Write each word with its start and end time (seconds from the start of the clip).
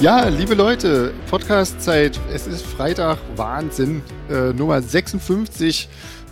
Ja, 0.00 0.28
liebe 0.28 0.54
Leute, 0.54 1.12
Podcast-Zeit. 1.28 2.20
Es 2.32 2.46
ist 2.46 2.64
Freitag, 2.64 3.18
Wahnsinn. 3.34 4.00
Äh, 4.30 4.52
Nummer 4.52 4.80
56. 4.80 5.88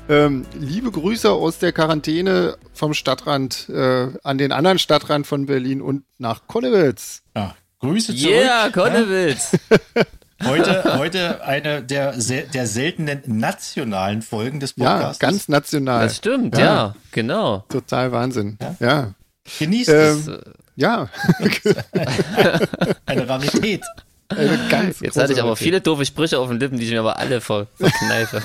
Ähm, 0.09 0.47
liebe 0.55 0.93
Grüße 0.93 1.29
aus 1.29 1.59
der 1.59 1.73
Quarantäne 1.73 2.59
vom 2.73 2.95
Stadtrand 2.95 3.69
äh, 3.69 4.07
an 4.23 4.39
den 4.39 4.53
anderen 4.53 4.79
Stadtrand 4.79 5.27
von 5.27 5.47
Berlin 5.47 5.83
und 5.83 6.05
nach 6.19 6.47
Konnewitz. 6.47 7.25
Ja, 7.35 7.57
Grüße 7.81 8.15
zurück. 8.15 8.33
Yeah, 8.33 8.71
Konnewitz. 8.71 9.59
Heute, 10.45 10.99
heute 10.99 11.43
eine 11.45 11.83
der, 11.83 12.13
der 12.13 12.67
seltenen 12.67 13.23
nationalen 13.25 14.21
Folgen 14.21 14.61
des 14.61 14.75
Podcasts. 14.75 15.23
Ja, 15.23 15.29
ganz 15.31 15.49
national. 15.49 16.03
Das 16.05 16.19
stimmt, 16.19 16.59
ja, 16.59 16.65
ja 16.65 16.95
genau. 17.11 17.65
Total 17.71 18.13
Wahnsinn. 18.13 18.59
Ja. 18.61 18.77
ja. 18.79 19.15
Genießt 19.59 19.89
ähm, 19.89 19.97
es. 19.97 20.31
Ja. 20.77 21.09
Eine 23.07 23.29
Rarität. 23.29 23.83
Eine 24.29 24.59
ganz 24.69 25.01
Jetzt 25.01 25.17
hatte 25.17 25.33
ich 25.33 25.43
aber 25.43 25.57
viele 25.57 25.81
doofe 25.81 26.05
Sprüche 26.05 26.39
auf 26.39 26.49
den 26.49 26.61
Lippen, 26.61 26.79
die 26.79 26.85
ich 26.85 26.91
mir 26.91 27.01
aber 27.01 27.19
alle 27.19 27.41
ver 27.41 27.67
verkneife. 27.75 28.43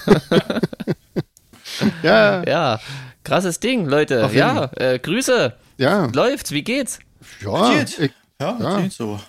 ja. 2.04 2.44
Ja. 2.48 2.80
Krasses 3.24 3.60
Ding, 3.60 3.86
Leute. 3.86 4.30
Ja, 4.34 4.72
äh, 4.76 5.00
Grüße. 5.00 5.54
Ja. 5.78 6.06
Läuft's, 6.14 6.52
wie 6.52 6.64
geht's? 6.64 7.00
Ja, 7.42 7.74
geht. 7.74 8.00
Ich, 8.00 8.12
ja, 8.40 8.58
ja. 8.60 8.80
geht 8.82 8.94
so. 8.94 9.20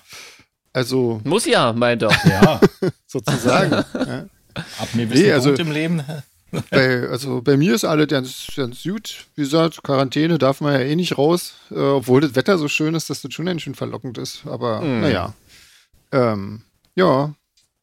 Also. 0.73 1.21
Muss 1.25 1.45
ja, 1.47 1.73
meint 1.73 2.03
er. 2.03 2.11
Ja. 2.25 2.61
Sozusagen. 3.07 3.73
ja. 3.73 4.27
Ab 4.55 4.89
mir 4.95 5.07
bist 5.07 5.23
nee, 5.23 5.33
also, 5.33 5.51
Punkt 5.51 5.61
im 5.61 5.73
Leben. 5.73 6.05
bei, 6.71 7.09
also 7.09 7.41
bei 7.43 7.57
mir 7.57 7.75
ist 7.75 7.85
alles 7.85 8.09
ganz, 8.09 8.47
ganz 8.55 8.83
gut. 8.83 9.27
Wie 9.35 9.43
gesagt, 9.43 9.83
Quarantäne 9.83 10.39
darf 10.39 10.61
man 10.61 10.75
ja 10.75 10.81
eh 10.81 10.97
nicht 10.97 11.17
raus, 11.19 11.55
äh, 11.71 11.79
obwohl 11.79 12.21
das 12.21 12.35
Wetter 12.35 12.59
so 12.59 12.69
schön 12.69 12.95
ist, 12.95 13.09
dass 13.11 13.23
das 13.23 13.33
schon 13.33 13.47
ganz 13.47 13.63
schön 13.63 13.75
verlockend 13.75 14.19
ist. 14.19 14.43
Aber 14.47 14.83
mm. 14.83 15.01
naja. 15.01 15.35
Ähm, 16.13 16.63
ja, 16.95 17.35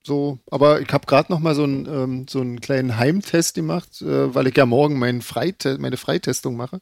so. 0.03 0.37
Aber 0.51 0.81
ich 0.81 0.89
habe 0.89 1.07
gerade 1.07 1.31
noch 1.31 1.39
mal 1.39 1.55
so, 1.55 1.65
ein, 1.65 1.87
ähm, 1.87 2.25
so 2.29 2.41
einen 2.41 2.61
kleinen 2.61 2.97
Heimtest 2.97 3.55
gemacht, 3.55 4.01
äh, 4.01 4.33
weil 4.33 4.47
ich 4.47 4.55
ja 4.55 4.65
morgen 4.65 4.99
mein 4.99 5.21
Freite 5.21 5.77
meine 5.79 5.97
Freitestung 5.97 6.55
mache. 6.55 6.79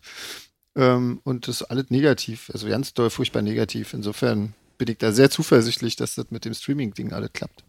Ähm, 0.76 1.22
und 1.24 1.48
das 1.48 1.62
ist 1.62 1.72
alles 1.72 1.90
negativ. 1.90 2.50
Also 2.54 2.68
ganz 2.68 2.94
doll 2.94 3.10
furchtbar 3.10 3.42
negativ. 3.42 3.94
Insofern 3.94 4.54
bin 4.78 4.90
ich 4.90 4.98
da 4.98 5.12
sehr 5.14 5.30
zuversichtlich, 5.30 5.96
dass 5.96 6.16
das 6.16 6.32
mit 6.32 6.44
dem 6.44 6.54
Streaming-Ding 6.54 7.14
alles 7.14 7.32
klappt. 7.34 7.64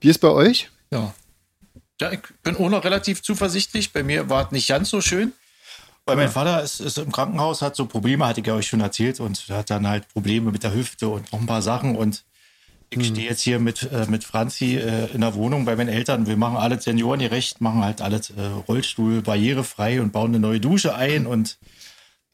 Wie 0.00 0.08
ist 0.10 0.18
bei 0.18 0.28
euch? 0.28 0.70
Ja, 0.92 1.14
ja, 2.00 2.12
ich 2.12 2.20
bin 2.42 2.56
auch 2.56 2.68
noch 2.68 2.84
relativ 2.84 3.22
zuversichtlich. 3.22 3.92
Bei 3.92 4.02
mir 4.02 4.28
war 4.28 4.46
es 4.46 4.52
nicht 4.52 4.68
ganz 4.68 4.90
so 4.90 5.00
schön. 5.00 5.32
Weil 6.04 6.16
mein 6.16 6.30
Vater 6.30 6.62
ist, 6.62 6.78
ist, 6.78 6.98
im 6.98 7.10
Krankenhaus, 7.10 7.62
hat 7.62 7.74
so 7.74 7.86
Probleme, 7.86 8.26
hatte 8.26 8.40
ich 8.40 8.46
ja 8.46 8.54
euch 8.54 8.68
schon 8.68 8.80
erzählt, 8.80 9.18
und 9.18 9.48
hat 9.48 9.70
dann 9.70 9.88
halt 9.88 10.06
Probleme 10.08 10.52
mit 10.52 10.62
der 10.62 10.72
Hüfte 10.72 11.08
und 11.08 11.32
noch 11.32 11.40
ein 11.40 11.46
paar 11.46 11.62
Sachen. 11.62 11.96
Und 11.96 12.22
ich 12.90 12.98
hm. 12.98 13.04
stehe 13.04 13.28
jetzt 13.28 13.40
hier 13.40 13.58
mit, 13.58 13.82
äh, 13.90 14.06
mit 14.08 14.22
Franzi 14.22 14.76
äh, 14.76 15.06
in 15.12 15.22
der 15.22 15.34
Wohnung 15.34 15.64
bei 15.64 15.74
meinen 15.74 15.88
Eltern. 15.88 16.28
Wir 16.28 16.36
machen 16.36 16.56
alles 16.58 16.84
seniorengerecht, 16.84 17.60
machen 17.60 17.82
halt 17.82 18.02
alles 18.02 18.30
äh, 18.30 18.40
Rollstuhl 18.68 19.22
barrierefrei 19.22 20.00
und 20.00 20.12
bauen 20.12 20.30
eine 20.30 20.38
neue 20.38 20.60
Dusche 20.60 20.94
ein 20.94 21.26
und 21.26 21.58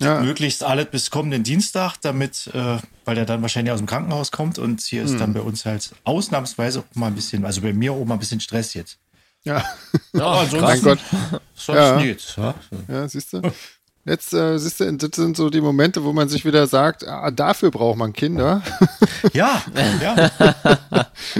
ja. 0.02 0.20
möglichst 0.20 0.64
alles 0.64 0.86
bis 0.90 1.10
kommenden 1.10 1.42
Dienstag, 1.42 1.96
damit, 2.02 2.50
äh, 2.52 2.76
weil 3.06 3.16
er 3.16 3.24
dann 3.24 3.40
wahrscheinlich 3.40 3.72
aus 3.72 3.80
dem 3.80 3.86
Krankenhaus 3.86 4.32
kommt. 4.32 4.58
Und 4.58 4.82
hier 4.82 5.04
hm. 5.04 5.10
ist 5.10 5.18
dann 5.18 5.32
bei 5.32 5.40
uns 5.40 5.64
halt 5.64 5.92
ausnahmsweise 6.04 6.80
auch 6.80 6.94
mal 6.94 7.06
ein 7.06 7.14
bisschen, 7.14 7.46
also 7.46 7.62
bei 7.62 7.72
mir 7.72 7.94
auch 7.94 8.04
mal 8.04 8.14
ein 8.14 8.20
bisschen 8.20 8.40
Stress 8.40 8.74
jetzt. 8.74 8.98
Ja. 9.44 9.64
Ja, 10.14 10.44
sonst, 10.44 10.60
mein 10.60 10.82
Gott. 10.82 10.98
Sonst 11.54 11.78
ja. 11.78 11.96
nichts. 11.96 12.36
Ja, 12.36 12.54
ja 12.86 13.08
siehst 13.08 13.32
du. 13.32 13.40
Jetzt 14.04 14.34
äh, 14.34 14.58
siehst 14.58 14.80
du, 14.80 14.92
das 14.92 15.10
sind 15.14 15.38
so 15.38 15.48
die 15.48 15.62
Momente, 15.62 16.04
wo 16.04 16.12
man 16.12 16.28
sich 16.28 16.44
wieder 16.44 16.66
sagt, 16.66 17.08
ah, 17.08 17.30
dafür 17.30 17.70
braucht 17.70 17.96
man 17.96 18.12
Kinder. 18.12 18.62
Ja, 19.32 19.62
ja. 20.02 20.30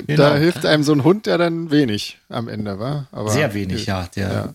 genau. 0.07 0.17
Da 0.17 0.37
hilft 0.37 0.65
einem 0.65 0.85
so 0.85 0.93
ein 0.93 1.05
Hund 1.05 1.27
ja 1.27 1.37
dann 1.37 1.71
wenig 1.73 2.19
am 2.29 2.49
Ende, 2.49 2.79
wa? 2.79 3.09
Aber 3.11 3.31
Sehr 3.31 3.53
wenig, 3.53 3.87
ja. 3.87 4.09
Der 4.15 4.31
ja. 4.31 4.55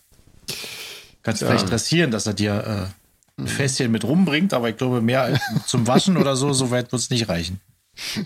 kannst 1.22 1.42
ja. 1.42 1.50
vielleicht 1.50 1.70
dressieren, 1.70 2.10
dass 2.10 2.26
er 2.26 2.34
dir 2.34 2.90
äh, 3.38 3.42
ein 3.42 3.48
Fässchen 3.48 3.92
mit 3.92 4.06
rumbringt, 4.06 4.54
aber 4.54 4.70
ich 4.70 4.78
glaube, 4.78 5.02
mehr 5.02 5.40
zum 5.66 5.86
Waschen 5.86 6.18
oder 6.18 6.38
so, 6.38 6.54
so 6.54 6.72
weit 6.72 6.92
wird 6.92 7.02
es 7.02 7.10
nicht 7.10 7.28
reichen. 7.28 7.60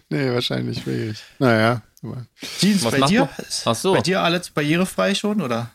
Nee, 0.10 0.32
wahrscheinlich 0.32 0.86
wirklich. 0.86 1.22
Naja. 1.40 1.82
Jeans, 2.60 2.84
bei 2.84 3.02
dir? 3.02 3.30
Ach 3.66 3.76
so. 3.76 3.94
Bei 3.94 4.02
dir 4.02 4.22
alles 4.22 4.50
barrierefrei 4.50 5.14
schon, 5.16 5.42
oder? 5.42 5.72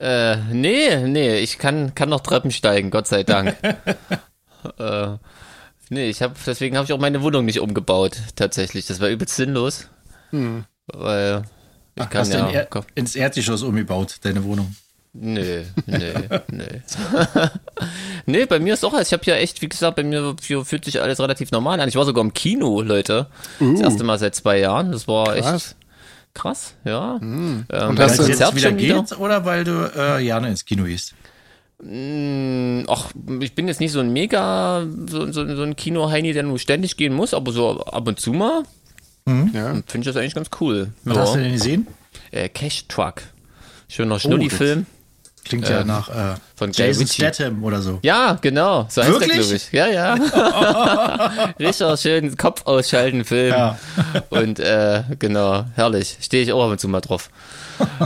Äh, 0.00 0.36
nee, 0.52 0.96
nee, 1.06 1.38
ich 1.38 1.58
kann, 1.58 1.94
kann 1.94 2.08
noch 2.08 2.20
Treppen 2.20 2.50
steigen, 2.50 2.90
Gott 2.90 3.06
sei 3.06 3.24
Dank. 3.24 3.56
äh, 4.78 5.08
nee, 5.90 6.08
ich 6.08 6.22
habe, 6.22 6.34
deswegen 6.46 6.76
habe 6.76 6.86
ich 6.86 6.92
auch 6.92 7.00
meine 7.00 7.22
Wohnung 7.22 7.44
nicht 7.44 7.60
umgebaut, 7.60 8.16
tatsächlich. 8.36 8.86
Das 8.86 9.00
war 9.00 9.08
übelst 9.08 9.36
sinnlos. 9.36 9.88
Hm. 10.30 10.64
Weil 10.86 11.42
ich 11.96 12.02
Ach, 12.04 12.10
kann 12.10 12.20
hast 12.20 12.32
ja. 12.32 12.48
In 12.48 12.54
er 12.54 12.84
ins 12.94 13.16
Erdgeschoss 13.16 13.62
umgebaut, 13.62 14.16
deine 14.22 14.44
Wohnung. 14.44 14.74
Nee, 15.20 15.64
nee, 15.86 16.12
nee. 16.48 16.82
nee, 18.26 18.46
bei 18.46 18.60
mir 18.60 18.74
ist 18.74 18.84
auch, 18.84 18.98
ich 19.00 19.12
habe 19.12 19.24
ja 19.24 19.34
echt, 19.34 19.62
wie 19.62 19.68
gesagt, 19.68 19.96
bei 19.96 20.04
mir 20.04 20.36
fühlt 20.40 20.84
sich 20.84 21.00
alles 21.02 21.18
relativ 21.18 21.50
normal 21.50 21.80
an. 21.80 21.88
Ich 21.88 21.96
war 21.96 22.04
sogar 22.04 22.22
im 22.22 22.32
Kino, 22.32 22.82
Leute. 22.82 23.26
Uh. 23.60 23.72
Das 23.72 23.80
erste 23.80 24.04
Mal 24.04 24.18
seit 24.18 24.34
zwei 24.34 24.58
Jahren. 24.58 24.92
Das 24.92 25.08
war 25.08 25.34
krass. 25.34 25.54
echt 25.54 25.76
krass, 26.34 26.74
ja. 26.84 27.18
Mhm. 27.20 27.66
Ähm, 27.70 27.88
Und 27.88 28.00
hast 28.00 28.18
du 28.18 28.24
jetzt 28.24 28.54
wieder 28.54 28.72
geht 28.72 29.18
oder 29.18 29.44
weil 29.44 29.64
du 29.64 29.90
äh, 29.96 30.22
gerne 30.22 30.48
ins 30.48 30.64
Kino 30.64 30.84
gehst? 30.84 31.14
Mm, 31.82 32.82
ach, 32.88 33.10
ich 33.40 33.54
bin 33.54 33.68
jetzt 33.68 33.80
nicht 33.80 33.92
so 33.92 34.00
ein 34.00 34.12
mega, 34.12 34.86
so, 35.06 35.30
so, 35.30 35.54
so 35.54 35.62
ein 35.62 35.76
Kino-Heini, 35.76 36.32
der 36.32 36.42
nur 36.42 36.58
ständig 36.58 36.96
gehen 36.96 37.14
muss, 37.14 37.34
aber 37.34 37.52
so 37.52 37.84
ab 37.84 38.06
und 38.06 38.18
zu 38.18 38.32
mal 38.32 38.62
mhm. 39.26 39.50
ja. 39.54 39.74
finde 39.86 39.98
ich 40.00 40.04
das 40.06 40.16
eigentlich 40.16 40.34
ganz 40.34 40.50
cool. 40.60 40.92
Was 41.04 41.16
ja. 41.16 41.22
hast 41.22 41.34
du 41.34 41.40
denn 41.40 41.52
gesehen? 41.52 41.86
Äh, 42.30 42.48
Cash 42.48 42.86
Truck. 42.88 43.22
Schöner 43.88 44.18
Schnulli-Film. 44.18 44.86
Oh, 44.88 44.97
Klingt 45.48 45.68
ja 45.68 45.80
ähm, 45.80 45.86
nach 45.86 46.08
äh, 46.08 46.34
von 46.56 46.72
Jason 46.72 47.06
Statham 47.06 47.64
oder 47.64 47.80
so. 47.80 47.98
Ja, 48.02 48.36
genau. 48.40 48.86
So 48.88 49.02
heißt 49.02 49.12
Wirklich? 49.12 49.30
der, 49.30 49.40
glaube 49.40 49.56
ich. 49.56 49.72
Ja, 49.72 49.86
ja. 49.86 51.54
Richtig 51.58 52.00
schön 52.00 52.36
Kopf 52.36 52.66
ausschalten 52.66 53.24
Film. 53.24 53.54
Ja. 53.54 53.78
Und 54.28 54.60
äh, 54.60 55.04
genau, 55.18 55.64
herrlich. 55.74 56.18
Stehe 56.20 56.42
ich 56.42 56.52
auch 56.52 56.64
ab 56.64 56.72
und 56.72 56.80
zu 56.80 56.88
mal 56.88 57.00
drauf. 57.00 57.30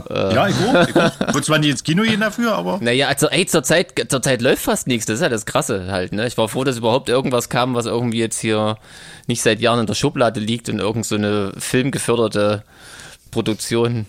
äh, 0.08 0.14
ja, 0.34 0.48
ich 0.48 0.54
auch. 0.54 0.88
Ich 0.88 0.96
auch. 0.96 1.40
Zwar 1.40 1.58
nicht 1.58 1.70
ins 1.70 1.82
Kino 1.82 2.04
gehen 2.04 2.20
dafür, 2.20 2.54
aber. 2.54 2.78
Naja, 2.80 3.08
also, 3.08 3.28
ey, 3.28 3.46
zur 3.46 3.64
Zeit, 3.64 3.92
zur 4.08 4.22
Zeit 4.22 4.40
läuft 4.40 4.62
fast 4.62 4.86
nichts. 4.86 5.06
Das 5.06 5.16
ist 5.16 5.22
ja 5.22 5.28
das 5.28 5.44
Krasse 5.44 5.88
halt, 5.90 6.12
ne? 6.12 6.26
Ich 6.26 6.38
war 6.38 6.48
froh, 6.48 6.62
dass 6.62 6.76
überhaupt 6.76 7.08
irgendwas 7.08 7.48
kam, 7.48 7.74
was 7.74 7.86
irgendwie 7.86 8.18
jetzt 8.18 8.38
hier 8.38 8.76
nicht 9.26 9.42
seit 9.42 9.60
Jahren 9.60 9.80
in 9.80 9.86
der 9.86 9.94
Schublade 9.94 10.38
liegt 10.38 10.68
und 10.68 10.78
irgend 10.78 11.06
so 11.06 11.16
eine 11.16 11.52
filmgeförderte 11.58 12.62
Produktion 13.32 14.06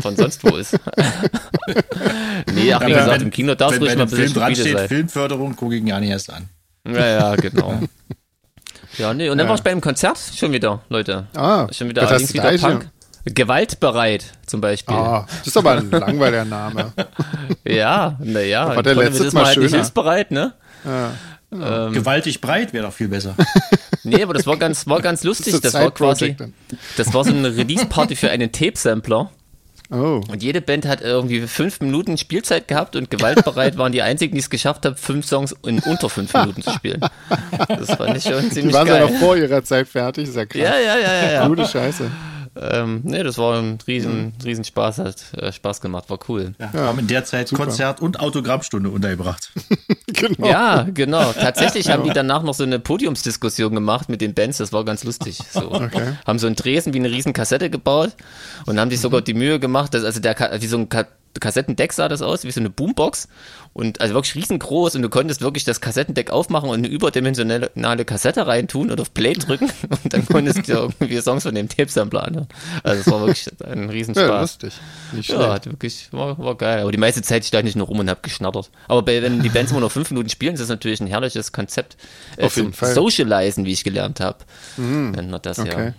von 0.00 0.14
sonst 0.16 0.44
wo 0.44 0.56
ist. 0.56 0.74
nee, 2.54 2.72
ach, 2.72 2.86
wie 2.86 2.90
ja, 2.90 2.98
gesagt, 2.98 3.10
wenn, 3.10 3.22
im 3.22 3.30
Kino 3.30 3.54
darf 3.56 3.72
es 3.72 3.80
ruhig 3.80 3.96
mal 3.96 4.02
ein 4.02 4.10
bisschen 4.10 4.28
Film 4.28 4.54
steht, 4.54 4.76
sein. 4.76 4.88
Filmförderung 4.88 5.56
gucke 5.56 5.74
ich 5.74 5.80
ihn 5.80 5.88
gar 5.88 5.98
nicht 5.98 6.10
erst 6.10 6.32
an. 6.32 6.48
Ja, 6.86 7.06
ja, 7.06 7.36
genau. 7.36 7.80
ja, 8.98 9.12
nee, 9.12 9.28
und 9.28 9.38
dann 9.38 9.46
ja. 9.46 9.48
war 9.48 9.56
ich 9.56 9.62
beim 9.62 9.80
Konzert 9.80 10.18
schon 10.34 10.52
wieder, 10.52 10.82
Leute. 10.88 11.26
Ah, 11.34 11.66
schon 11.72 11.88
wieder 11.88 12.06
allerdings 12.06 12.32
wieder 12.32 12.56
Punk. 12.56 12.88
Gewaltbereit 13.24 14.24
zum 14.46 14.60
Beispiel. 14.60 14.96
Ah, 14.96 15.26
das 15.38 15.48
ist 15.48 15.56
aber 15.56 15.72
ein 15.72 15.90
langweiliger 15.90 16.44
Name. 16.44 16.92
ja, 17.64 18.18
naja. 18.20 18.76
War 18.76 18.82
der 18.82 18.94
letzte 18.94 19.30
Mal 19.32 19.46
halt 19.46 19.58
nicht 19.58 19.74
hilfsbereit, 19.74 20.30
ne? 20.30 20.54
Ja. 20.84 21.12
Ähm, 21.52 21.92
Gewaltig 21.92 22.40
breit 22.40 22.72
wäre 22.72 22.86
doch 22.86 22.92
viel 22.92 23.08
besser. 23.08 23.34
Nee, 24.04 24.22
aber 24.22 24.34
das 24.34 24.46
war 24.46 24.56
ganz, 24.56 24.86
war 24.86 25.00
ganz 25.00 25.24
lustig. 25.24 25.52
Das, 25.52 25.60
das 25.60 25.74
war 25.74 25.90
quasi, 25.90 26.36
das 26.96 27.12
war 27.12 27.24
so 27.24 27.30
eine 27.30 27.56
Release-Party 27.56 28.16
für 28.16 28.30
einen 28.30 28.52
Tape-Sampler. 28.52 29.30
Oh. 29.92 30.20
Und 30.28 30.40
jede 30.42 30.60
Band 30.60 30.86
hat 30.86 31.00
irgendwie 31.00 31.40
fünf 31.48 31.80
Minuten 31.80 32.16
Spielzeit 32.16 32.68
gehabt 32.68 32.94
und 32.94 33.10
gewaltbereit 33.10 33.76
waren 33.76 33.90
die 33.90 34.02
einzigen, 34.02 34.34
die 34.34 34.40
es 34.40 34.48
geschafft 34.48 34.86
haben, 34.86 34.94
fünf 34.94 35.26
Songs 35.26 35.54
in 35.66 35.80
unter 35.80 36.08
fünf 36.08 36.32
Minuten 36.32 36.62
zu 36.62 36.70
spielen. 36.70 37.00
Das 37.68 37.94
fand 37.96 38.16
ich 38.16 38.22
schon 38.22 38.50
ziemlich 38.50 38.68
Die 38.68 38.72
waren 38.72 38.86
geil. 38.86 39.02
ja 39.02 39.10
noch 39.10 39.18
vor 39.18 39.36
ihrer 39.36 39.64
Zeit 39.64 39.88
fertig, 39.88 40.28
ist 40.28 40.36
ja 40.36 40.46
krass. 40.46 40.62
Ja, 40.62 40.78
ja, 40.78 40.96
ja, 40.96 41.12
ja. 41.12 41.32
ja. 41.32 41.48
Gute 41.48 41.66
Scheiße. 41.66 42.08
Ähm, 42.56 43.00
nee, 43.04 43.22
das 43.22 43.38
war 43.38 43.58
ein 43.58 43.78
riesen, 43.86 44.32
riesen 44.44 44.64
Spaß, 44.64 44.98
hat 44.98 45.34
äh, 45.34 45.52
Spaß 45.52 45.80
gemacht, 45.80 46.10
war 46.10 46.18
cool. 46.28 46.54
Ja, 46.58 46.72
wir 46.72 46.80
haben 46.80 46.98
in 46.98 47.06
der 47.06 47.24
Zeit 47.24 47.48
Super. 47.48 47.64
Konzert 47.64 48.00
und 48.00 48.18
Autogrammstunde 48.18 48.90
untergebracht. 48.90 49.52
genau. 50.06 50.48
Ja, 50.48 50.86
genau. 50.92 51.32
Tatsächlich 51.32 51.88
haben 51.92 52.02
die 52.02 52.10
danach 52.10 52.42
noch 52.42 52.54
so 52.54 52.64
eine 52.64 52.80
Podiumsdiskussion 52.80 53.72
gemacht 53.74 54.08
mit 54.08 54.20
den 54.20 54.34
Bands, 54.34 54.58
das 54.58 54.72
war 54.72 54.84
ganz 54.84 55.04
lustig. 55.04 55.38
So. 55.50 55.70
Okay. 55.70 56.14
Haben 56.26 56.38
so 56.40 56.48
ein 56.48 56.56
Dresen 56.56 56.92
wie 56.92 56.98
eine 56.98 57.10
riesen 57.10 57.32
Kassette 57.32 57.70
gebaut 57.70 58.16
und 58.66 58.80
haben 58.80 58.90
sich 58.90 59.00
sogar 59.00 59.22
die 59.22 59.34
Mühe 59.34 59.60
gemacht, 59.60 59.94
dass 59.94 60.04
also 60.04 60.20
der 60.20 60.36
wie 60.60 60.66
so 60.66 60.76
ein 60.76 60.88
Kassettendeck 61.38 61.92
sah 61.92 62.08
das 62.08 62.22
aus, 62.22 62.44
wie 62.44 62.50
so 62.50 62.60
eine 62.60 62.70
Boombox. 62.70 63.28
Und 63.72 64.00
also 64.00 64.14
wirklich 64.14 64.34
riesengroß 64.34 64.96
und 64.96 65.02
du 65.02 65.08
konntest 65.08 65.42
wirklich 65.42 65.64
das 65.64 65.80
Kassettendeck 65.80 66.30
aufmachen 66.30 66.68
und 66.68 66.78
eine 66.78 66.88
überdimensionale 66.88 68.04
Kassette 68.04 68.48
reintun 68.48 68.90
und 68.90 69.00
auf 69.00 69.14
Play 69.14 69.34
drücken 69.34 69.70
und 69.88 70.12
dann 70.12 70.26
konntest 70.26 70.66
du 70.66 70.72
irgendwie 70.72 71.20
Songs 71.20 71.44
von 71.44 71.54
dem 71.54 71.68
Tape-Sampler 71.68 72.24
anhören. 72.24 72.48
Also 72.82 73.00
es 73.02 73.06
war 73.10 73.20
wirklich 73.20 73.46
ein 73.64 73.88
Riesenspaß. 73.88 74.28
Ja, 74.28 74.40
lustig. 74.40 74.72
Nicht 75.12 75.30
ja, 75.30 75.52
hat 75.52 75.66
wirklich, 75.66 76.08
war, 76.10 76.36
war 76.38 76.56
geil. 76.56 76.80
Aber 76.80 76.90
die 76.90 76.98
meiste 76.98 77.22
Zeit 77.22 77.44
stand 77.44 77.68
ich 77.68 77.76
nur 77.76 77.86
rum 77.86 78.00
und 78.00 78.10
hab 78.10 78.24
geschnattert. 78.24 78.70
Aber 78.88 79.02
bei, 79.02 79.22
wenn 79.22 79.40
die 79.40 79.50
Bands 79.50 79.70
immer 79.70 79.80
nur 79.80 79.90
fünf 79.90 80.10
Minuten 80.10 80.30
spielen, 80.30 80.54
ist 80.54 80.60
das 80.60 80.68
natürlich 80.68 81.00
ein 81.00 81.06
herrliches 81.06 81.52
Konzept. 81.52 81.96
Äh, 82.38 82.46
auf 82.46 82.56
jeden 82.56 82.72
Fall. 82.72 82.92
Socializen, 82.92 83.64
wie 83.66 83.72
ich 83.72 83.84
gelernt 83.84 84.18
habe. 84.18 84.38
Mhm. 84.76 85.12
Nennt 85.12 85.30
man 85.30 85.42
das 85.42 85.60
okay. 85.60 85.86
ja. 85.86 85.94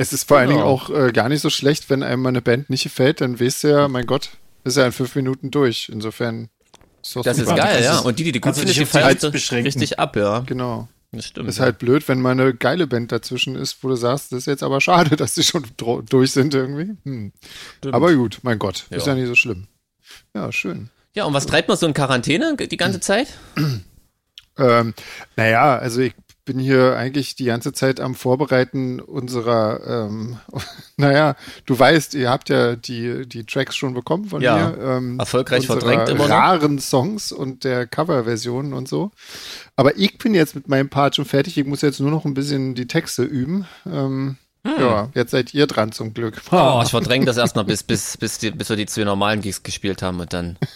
Es 0.00 0.14
ist 0.14 0.26
vor 0.26 0.40
genau. 0.40 0.40
allen 0.40 0.48
Dingen 0.48 0.88
genau. 0.88 1.02
auch 1.02 1.08
äh, 1.08 1.12
gar 1.12 1.28
nicht 1.28 1.42
so 1.42 1.50
schlecht, 1.50 1.90
wenn 1.90 2.02
einem 2.02 2.24
eine 2.24 2.40
Band 2.40 2.70
nicht 2.70 2.84
gefällt, 2.84 3.20
dann 3.20 3.38
weißt 3.38 3.64
du 3.64 3.68
ja, 3.68 3.86
mein 3.86 4.06
Gott, 4.06 4.30
ist 4.64 4.78
ja 4.78 4.86
in 4.86 4.92
fünf 4.92 5.14
Minuten 5.14 5.50
durch. 5.50 5.90
Insofern 5.92 6.48
ist 7.02 7.16
das, 7.16 7.24
das 7.24 7.38
ist 7.40 7.54
geil, 7.54 7.84
ja. 7.84 7.98
Und 7.98 8.18
die, 8.18 8.24
die 8.24 8.32
die 8.32 8.40
gut 8.40 8.56
finden, 8.56 8.72
die 8.72 8.86
feiern 8.86 9.14
richtig 9.14 9.98
ab, 9.98 10.16
ja. 10.16 10.40
Genau. 10.40 10.88
Das 11.12 11.26
stimmt. 11.26 11.50
Ist 11.50 11.60
halt 11.60 11.78
blöd, 11.78 12.08
wenn 12.08 12.18
mal 12.18 12.30
eine 12.30 12.54
geile 12.54 12.86
Band 12.86 13.12
dazwischen 13.12 13.56
ist, 13.56 13.84
wo 13.84 13.88
du 13.88 13.96
sagst, 13.96 14.32
das 14.32 14.38
ist 14.38 14.46
jetzt 14.46 14.62
aber 14.62 14.80
schade, 14.80 15.16
dass 15.16 15.34
die 15.34 15.42
schon 15.42 15.66
durch 15.76 16.32
sind 16.32 16.54
irgendwie. 16.54 16.96
Hm. 17.04 17.32
Aber 17.92 18.14
gut, 18.14 18.38
mein 18.40 18.58
Gott, 18.58 18.86
ja. 18.88 18.96
ist 18.96 19.06
ja 19.06 19.14
nicht 19.14 19.26
so 19.26 19.34
schlimm. 19.34 19.66
Ja, 20.34 20.50
schön. 20.50 20.88
Ja, 21.14 21.26
und 21.26 21.34
was 21.34 21.44
treibt 21.44 21.68
man 21.68 21.76
so 21.76 21.86
in 21.86 21.92
Quarantäne 21.92 22.56
die 22.56 22.76
ganze 22.78 23.00
Zeit? 23.00 23.28
ähm, 24.58 24.94
naja, 25.36 25.76
also 25.76 26.00
ich 26.00 26.14
bin 26.50 26.58
hier 26.58 26.96
eigentlich 26.96 27.36
die 27.36 27.44
ganze 27.44 27.72
Zeit 27.72 28.00
am 28.00 28.16
Vorbereiten 28.16 28.98
unserer, 28.98 30.08
ähm, 30.08 30.38
naja, 30.96 31.36
du 31.64 31.78
weißt, 31.78 32.14
ihr 32.14 32.28
habt 32.28 32.48
ja 32.48 32.74
die, 32.74 33.24
die 33.28 33.44
Tracks 33.44 33.76
schon 33.76 33.94
bekommen 33.94 34.24
von 34.24 34.42
ja, 34.42 34.56
mir. 34.56 34.78
Ähm, 34.82 35.20
erfolgreich 35.20 35.66
verdrängt 35.66 36.08
immer 36.08 36.26
noch. 36.26 36.34
raren 36.34 36.80
Songs 36.80 37.30
und 37.30 37.62
der 37.62 37.86
Coverversionen 37.86 38.72
und 38.72 38.88
so. 38.88 39.12
Aber 39.76 39.96
ich 39.96 40.18
bin 40.18 40.34
jetzt 40.34 40.56
mit 40.56 40.66
meinem 40.66 40.88
Part 40.88 41.14
schon 41.14 41.24
fertig. 41.24 41.56
Ich 41.56 41.66
muss 41.66 41.82
jetzt 41.82 42.00
nur 42.00 42.10
noch 42.10 42.24
ein 42.24 42.34
bisschen 42.34 42.74
die 42.74 42.88
Texte 42.88 43.22
üben. 43.22 43.68
Ähm, 43.86 44.36
hm. 44.66 44.74
Ja, 44.80 45.08
jetzt 45.14 45.30
seid 45.30 45.54
ihr 45.54 45.68
dran 45.68 45.92
zum 45.92 46.14
Glück. 46.14 46.42
Oh, 46.50 46.80
ich 46.82 46.90
verdränge 46.90 47.26
das 47.26 47.36
erst 47.36 47.54
noch, 47.54 47.64
bis, 47.64 47.84
bis, 47.84 48.16
bis, 48.16 48.38
die, 48.38 48.50
bis 48.50 48.68
wir 48.68 48.76
die 48.76 48.86
zwei 48.86 49.04
normalen 49.04 49.40
Gigs 49.40 49.62
gespielt 49.62 50.02
haben 50.02 50.18
und 50.18 50.32
dann. 50.32 50.58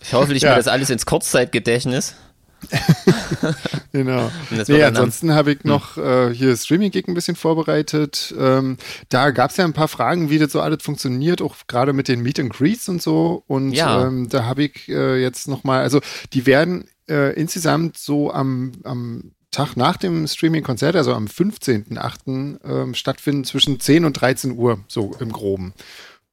Ich 0.00 0.14
hoffe, 0.14 0.32
ich 0.32 0.42
ja. 0.42 0.50
mir 0.50 0.56
das 0.56 0.68
alles 0.68 0.88
ins 0.88 1.04
Kurzzeitgedächtnis. 1.04 2.14
genau. 3.92 4.30
Nee, 4.66 4.82
ansonsten 4.82 5.32
habe 5.32 5.52
ich 5.52 5.62
hm. 5.62 5.70
noch 5.70 5.96
äh, 5.96 6.34
hier 6.34 6.56
Streaming-Gig 6.56 7.06
ein 7.08 7.14
bisschen 7.14 7.36
vorbereitet. 7.36 8.34
Ähm, 8.38 8.76
da 9.08 9.30
gab 9.30 9.50
es 9.50 9.56
ja 9.56 9.64
ein 9.64 9.72
paar 9.72 9.88
Fragen, 9.88 10.30
wie 10.30 10.38
das 10.38 10.52
so 10.52 10.60
alles 10.60 10.82
funktioniert, 10.82 11.42
auch 11.42 11.56
gerade 11.66 11.92
mit 11.92 12.08
den 12.08 12.20
Meet 12.20 12.40
and 12.40 12.52
Greets 12.52 12.88
und 12.88 13.02
so. 13.02 13.44
Und 13.46 13.72
ja. 13.72 14.06
ähm, 14.06 14.28
da 14.28 14.44
habe 14.44 14.64
ich 14.64 14.88
äh, 14.88 15.20
jetzt 15.20 15.48
nochmal, 15.48 15.82
also 15.82 16.00
die 16.32 16.46
werden 16.46 16.88
äh, 17.08 17.32
insgesamt 17.34 17.98
so 17.98 18.32
am, 18.32 18.72
am 18.84 19.32
Tag 19.50 19.76
nach 19.76 19.96
dem 19.96 20.26
Streaming-Konzert, 20.26 20.94
also 20.96 21.14
am 21.14 21.26
15.8., 21.26 22.58
ähm, 22.64 22.94
stattfinden 22.94 23.44
zwischen 23.44 23.80
10 23.80 24.04
und 24.04 24.14
13 24.14 24.52
Uhr, 24.52 24.80
so 24.88 25.14
im 25.20 25.32
Groben. 25.32 25.72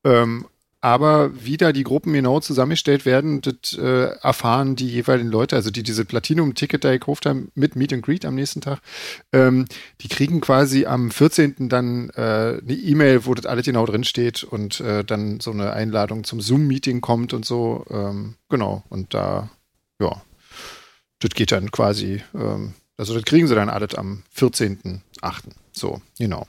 Ähm, 0.03 0.45
aber 0.85 1.31
wie 1.43 1.57
da 1.57 1.71
die 1.71 1.83
Gruppen 1.83 2.13
genau 2.13 2.39
zusammengestellt 2.41 3.07
werden, 3.07 3.41
das 3.41 3.73
äh, 3.73 4.15
erfahren 4.21 4.75
die 4.75 4.87
jeweiligen 4.87 5.31
Leute, 5.31 5.55
also 5.55 5.71
die 5.71 5.81
diese 5.81 6.05
Platinum-Ticket 6.05 6.83
da 6.83 6.91
gekauft 6.91 7.25
haben 7.25 7.51
mit 7.55 7.75
Meet 7.75 7.93
and 7.93 8.05
Greet 8.05 8.23
am 8.23 8.35
nächsten 8.35 8.61
Tag. 8.61 8.81
Ähm, 9.33 9.65
die 10.01 10.09
kriegen 10.09 10.41
quasi 10.41 10.85
am 10.85 11.09
14. 11.09 11.69
dann 11.69 12.11
äh, 12.11 12.59
eine 12.61 12.73
E-Mail, 12.73 13.25
wo 13.25 13.33
das 13.33 13.47
alles 13.47 13.65
genau 13.65 13.87
drin 13.87 14.03
steht 14.03 14.43
und 14.43 14.79
äh, 14.79 15.03
dann 15.03 15.39
so 15.39 15.49
eine 15.49 15.73
Einladung 15.73 16.23
zum 16.23 16.39
Zoom-Meeting 16.39 17.01
kommt 17.01 17.33
und 17.33 17.45
so. 17.45 17.83
Ähm, 17.89 18.35
genau. 18.47 18.83
Und 18.89 19.15
da, 19.15 19.49
ja, 19.99 20.21
das 21.17 21.31
geht 21.31 21.51
dann 21.51 21.71
quasi, 21.71 22.21
ähm, 22.35 22.75
also 22.95 23.15
das 23.15 23.23
kriegen 23.23 23.47
sie 23.47 23.55
dann 23.55 23.69
alles 23.69 23.95
am 23.95 24.21
14.8. 24.37 24.99
So, 25.71 25.99
genau. 26.19 26.45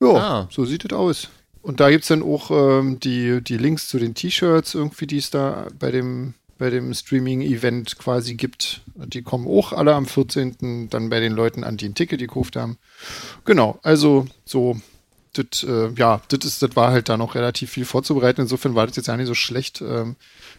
Ja, 0.00 0.14
ah. 0.14 0.48
so 0.50 0.64
sieht 0.64 0.86
es 0.86 0.96
aus. 0.96 1.28
Und 1.62 1.80
da 1.80 1.90
gibt 1.90 2.02
es 2.02 2.08
dann 2.08 2.22
auch 2.22 2.50
ähm, 2.50 2.98
die, 3.00 3.40
die 3.40 3.56
Links 3.56 3.88
zu 3.88 3.98
den 3.98 4.14
T-Shirts 4.14 4.74
irgendwie, 4.74 5.06
die 5.06 5.18
es 5.18 5.30
da 5.30 5.68
bei 5.78 5.90
dem, 5.90 6.34
bei 6.58 6.70
dem 6.70 6.92
Streaming-Event 6.92 7.98
quasi 7.98 8.34
gibt. 8.34 8.82
Die 8.96 9.22
kommen 9.22 9.46
auch 9.46 9.72
alle 9.72 9.94
am 9.94 10.06
14. 10.06 10.88
dann 10.90 11.08
bei 11.08 11.20
den 11.20 11.32
Leuten 11.32 11.62
an, 11.62 11.76
die 11.76 11.88
ein 11.88 11.94
Ticket 11.94 12.18
gekauft 12.18 12.56
haben. 12.56 12.78
Genau, 13.44 13.78
also 13.82 14.26
so, 14.44 14.76
das, 15.32 15.62
äh, 15.62 15.90
ja, 15.96 16.20
das 16.28 16.58
das 16.58 16.76
war 16.76 16.90
halt 16.90 17.08
da 17.08 17.16
noch 17.16 17.34
relativ 17.34 17.70
viel 17.70 17.84
vorzubereiten. 17.84 18.42
Insofern 18.42 18.74
war 18.74 18.86
das 18.86 18.96
jetzt 18.96 19.06
ja 19.06 19.16
nicht 19.16 19.28
so 19.28 19.34
schlecht, 19.34 19.80
ähm, 19.80 20.16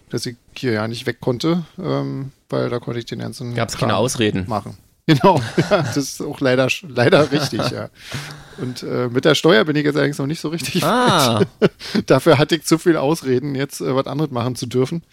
dass 0.09 0.25
ich 0.25 0.38
hier 0.55 0.71
ja 0.71 0.88
nicht 0.88 1.05
weg 1.05 1.19
konnte, 1.19 1.65
ähm, 1.77 2.31
weil 2.50 2.69
da 2.69 2.79
konnte 2.79 3.00
ich 3.00 3.05
den 3.05 3.19
ganzen. 3.19 3.55
Gab 3.55 3.69
es 3.69 3.77
keine 3.77 3.97
Ausreden 3.97 4.45
machen. 4.47 4.77
Genau, 5.05 5.41
ja, 5.57 5.81
das 5.81 5.97
ist 5.97 6.21
auch 6.21 6.39
leider, 6.39 6.69
leider 6.88 7.29
richtig, 7.29 7.59
ja. 7.71 7.89
Und 8.57 8.83
äh, 8.83 9.09
mit 9.09 9.25
der 9.25 9.35
Steuer 9.35 9.65
bin 9.65 9.75
ich 9.75 9.83
jetzt 9.83 9.97
eigentlich 9.97 10.17
noch 10.17 10.27
nicht 10.27 10.39
so 10.39 10.47
richtig 10.47 10.81
ah. 10.85 11.41
Dafür 12.05 12.38
hatte 12.38 12.55
ich 12.55 12.63
zu 12.63 12.77
viel 12.77 12.95
Ausreden, 12.95 13.53
jetzt 13.53 13.81
äh, 13.81 13.94
was 13.94 14.07
anderes 14.07 14.31
machen 14.31 14.55
zu 14.55 14.65
dürfen. 14.65 15.03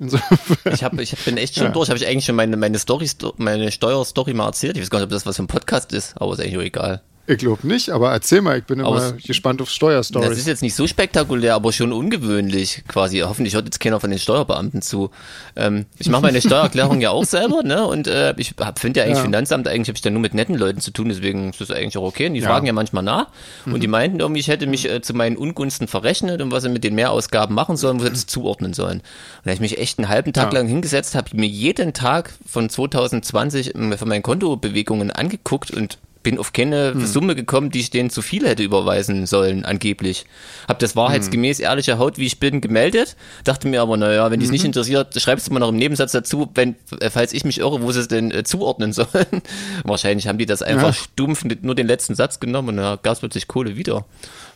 ich, 0.00 0.82
hab, 0.82 0.98
ich 0.98 1.14
bin 1.24 1.36
echt 1.36 1.56
schon 1.56 1.64
ja. 1.64 1.72
durch. 1.72 1.90
Habe 1.90 1.98
ich 1.98 2.06
eigentlich 2.06 2.24
schon 2.24 2.36
meine, 2.36 2.56
meine 2.56 2.78
Story, 2.78 3.10
meine 3.36 3.70
Steuerstory 3.70 4.32
mal 4.32 4.46
erzählt? 4.46 4.78
Ich 4.78 4.82
weiß 4.82 4.90
gar 4.90 5.00
nicht, 5.00 5.06
ob 5.06 5.10
das 5.10 5.26
was 5.26 5.36
für 5.36 5.42
ein 5.42 5.48
Podcast 5.48 5.92
ist, 5.92 6.14
aber 6.16 6.32
ist 6.32 6.40
eigentlich 6.40 6.56
auch 6.56 6.62
egal. 6.62 7.02
Ich 7.26 7.38
glaube 7.38 7.66
nicht, 7.66 7.88
aber 7.88 8.12
erzähl 8.12 8.42
mal, 8.42 8.58
ich 8.58 8.64
bin 8.64 8.80
immer 8.80 8.88
aber 8.88 9.12
gespannt 9.12 9.62
auf 9.62 9.70
Steuerstories. 9.70 10.28
Das 10.28 10.38
ist 10.38 10.46
jetzt 10.46 10.62
nicht 10.62 10.74
so 10.74 10.86
spektakulär, 10.86 11.54
aber 11.54 11.72
schon 11.72 11.90
ungewöhnlich 11.90 12.84
quasi. 12.86 13.20
Hoffentlich 13.20 13.54
hört 13.54 13.64
jetzt 13.64 13.80
keiner 13.80 13.98
von 13.98 14.10
den 14.10 14.18
Steuerbeamten 14.18 14.82
zu. 14.82 15.10
Ähm, 15.56 15.86
ich 15.98 16.10
mache 16.10 16.20
meine 16.20 16.40
Steuererklärung 16.42 17.00
ja 17.00 17.10
auch 17.10 17.24
selber, 17.24 17.62
ne? 17.62 17.86
Und 17.86 18.08
äh, 18.08 18.34
ich 18.36 18.54
finde 18.78 19.00
ja 19.00 19.06
eigentlich 19.06 19.18
ja. 19.18 19.24
Finanzamt, 19.24 19.68
eigentlich 19.68 19.88
habe 19.88 19.96
ich 19.96 20.02
da 20.02 20.10
nur 20.10 20.20
mit 20.20 20.34
netten 20.34 20.54
Leuten 20.54 20.80
zu 20.80 20.90
tun, 20.90 21.08
deswegen 21.08 21.50
ist 21.50 21.62
das 21.62 21.70
eigentlich 21.70 21.96
auch 21.96 22.02
okay. 22.02 22.26
Und 22.26 22.34
die 22.34 22.40
ja. 22.40 22.48
fragen 22.48 22.66
ja 22.66 22.74
manchmal 22.74 23.02
nach. 23.02 23.28
Mhm. 23.64 23.72
Und 23.72 23.82
die 23.82 23.88
meinten 23.88 24.20
irgendwie, 24.20 24.40
ich 24.40 24.48
hätte 24.48 24.66
mich 24.66 24.90
äh, 24.90 25.00
zu 25.00 25.14
meinen 25.14 25.38
Ungunsten 25.38 25.88
verrechnet 25.88 26.42
und 26.42 26.52
was 26.52 26.64
sie 26.64 26.68
mit 26.68 26.84
den 26.84 26.94
Mehrausgaben 26.94 27.54
machen 27.54 27.78
sollen, 27.78 28.00
wo 28.00 28.04
sie 28.04 28.10
das 28.10 28.26
zuordnen 28.26 28.74
sollen. 28.74 28.98
Und 28.98 29.04
da 29.44 29.50
habe 29.50 29.54
ich 29.54 29.60
mich 29.60 29.78
echt 29.78 29.98
einen 29.98 30.10
halben 30.10 30.34
Tag 30.34 30.52
ja. 30.52 30.58
lang 30.58 30.68
hingesetzt, 30.68 31.14
habe 31.14 31.30
mir 31.32 31.48
jeden 31.48 31.94
Tag 31.94 32.34
von 32.46 32.68
2020 32.68 33.74
äh, 33.74 33.96
von 33.96 34.08
meinen 34.08 34.22
Kontobewegungen 34.22 35.10
angeguckt 35.10 35.70
und 35.70 35.96
bin 36.24 36.38
auf 36.38 36.52
keine 36.52 36.94
hm. 36.94 37.06
Summe 37.06 37.36
gekommen, 37.36 37.70
die 37.70 37.78
ich 37.78 37.90
denen 37.90 38.10
zu 38.10 38.20
viel 38.20 38.48
hätte 38.48 38.64
überweisen 38.64 39.26
sollen, 39.26 39.64
angeblich. 39.64 40.26
Hab 40.66 40.80
das 40.80 40.96
wahrheitsgemäß 40.96 41.58
hm. 41.58 41.64
ehrliche 41.66 41.98
Haut, 41.98 42.18
wie 42.18 42.26
ich 42.26 42.40
bin, 42.40 42.60
gemeldet, 42.60 43.14
dachte 43.44 43.68
mir 43.68 43.80
aber, 43.80 43.96
naja, 43.96 44.28
wenn 44.32 44.40
die 44.40 44.44
es 44.44 44.50
mhm. 44.50 44.54
nicht 44.54 44.64
interessiert, 44.64 45.20
schreibst 45.20 45.46
du 45.46 45.52
mal 45.52 45.60
noch 45.60 45.68
im 45.68 45.76
Nebensatz 45.76 46.10
dazu, 46.10 46.50
wenn, 46.54 46.74
äh, 46.98 47.10
falls 47.10 47.32
ich 47.32 47.44
mich 47.44 47.58
irre, 47.58 47.82
wo 47.82 47.92
sie 47.92 48.00
es 48.00 48.08
denn 48.08 48.32
äh, 48.32 48.42
zuordnen 48.42 48.92
sollen. 48.94 49.42
Wahrscheinlich 49.84 50.26
haben 50.26 50.38
die 50.38 50.46
das 50.46 50.62
einfach 50.62 50.88
ja. 50.88 50.92
stumpf 50.92 51.44
nur 51.62 51.74
den 51.76 51.86
letzten 51.86 52.16
Satz 52.16 52.40
genommen 52.40 52.70
und 52.70 52.76
da 52.78 52.98
gab 53.00 53.12
es 53.12 53.20
plötzlich 53.20 53.46
Kohle 53.46 53.76
wieder. 53.76 54.04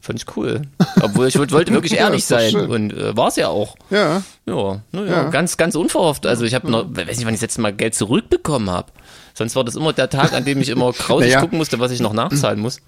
Fand 0.01 0.21
ich 0.23 0.37
cool. 0.37 0.63
Obwohl 1.03 1.29
ich 1.29 1.39
wollte 1.39 1.73
wirklich 1.73 1.93
ehrlich 1.99 2.25
sein 2.25 2.51
schön. 2.51 2.71
und 2.71 2.93
äh, 2.93 3.17
war 3.17 3.29
es 3.29 3.37
ja 3.37 3.49
auch. 3.49 3.77
Ja. 3.91 4.23
Ja, 4.47 4.81
ja, 4.93 5.05
ja. 5.05 5.31
ganz, 5.31 5.57
ganz 5.57 5.75
unverhofft. 5.75 6.25
Also 6.25 6.45
ich 6.45 6.55
habe 6.55 6.71
noch, 6.71 6.87
weiß 6.89 7.19
nicht, 7.19 7.27
wann 7.27 7.35
ich 7.35 7.41
das 7.41 7.49
letzte 7.49 7.61
Mal 7.61 7.75
Geld 7.75 7.95
zurückbekommen 7.95 8.71
habe. 8.71 8.91
Sonst 9.39 9.55
war 9.55 9.63
das 9.63 9.77
immer 9.77 9.93
der 9.93 10.11
Tag, 10.11 10.33
an 10.33 10.45
dem 10.45 10.61
ich 10.61 10.69
immer 10.69 10.93
grausig 10.99 11.29
naja. 11.29 11.41
gucken 11.41 11.59
musste, 11.59 11.79
was 11.79 11.93
ich 11.93 12.01
noch 12.01 12.13
nachzahlen 12.13 12.59
muss. 12.59 12.81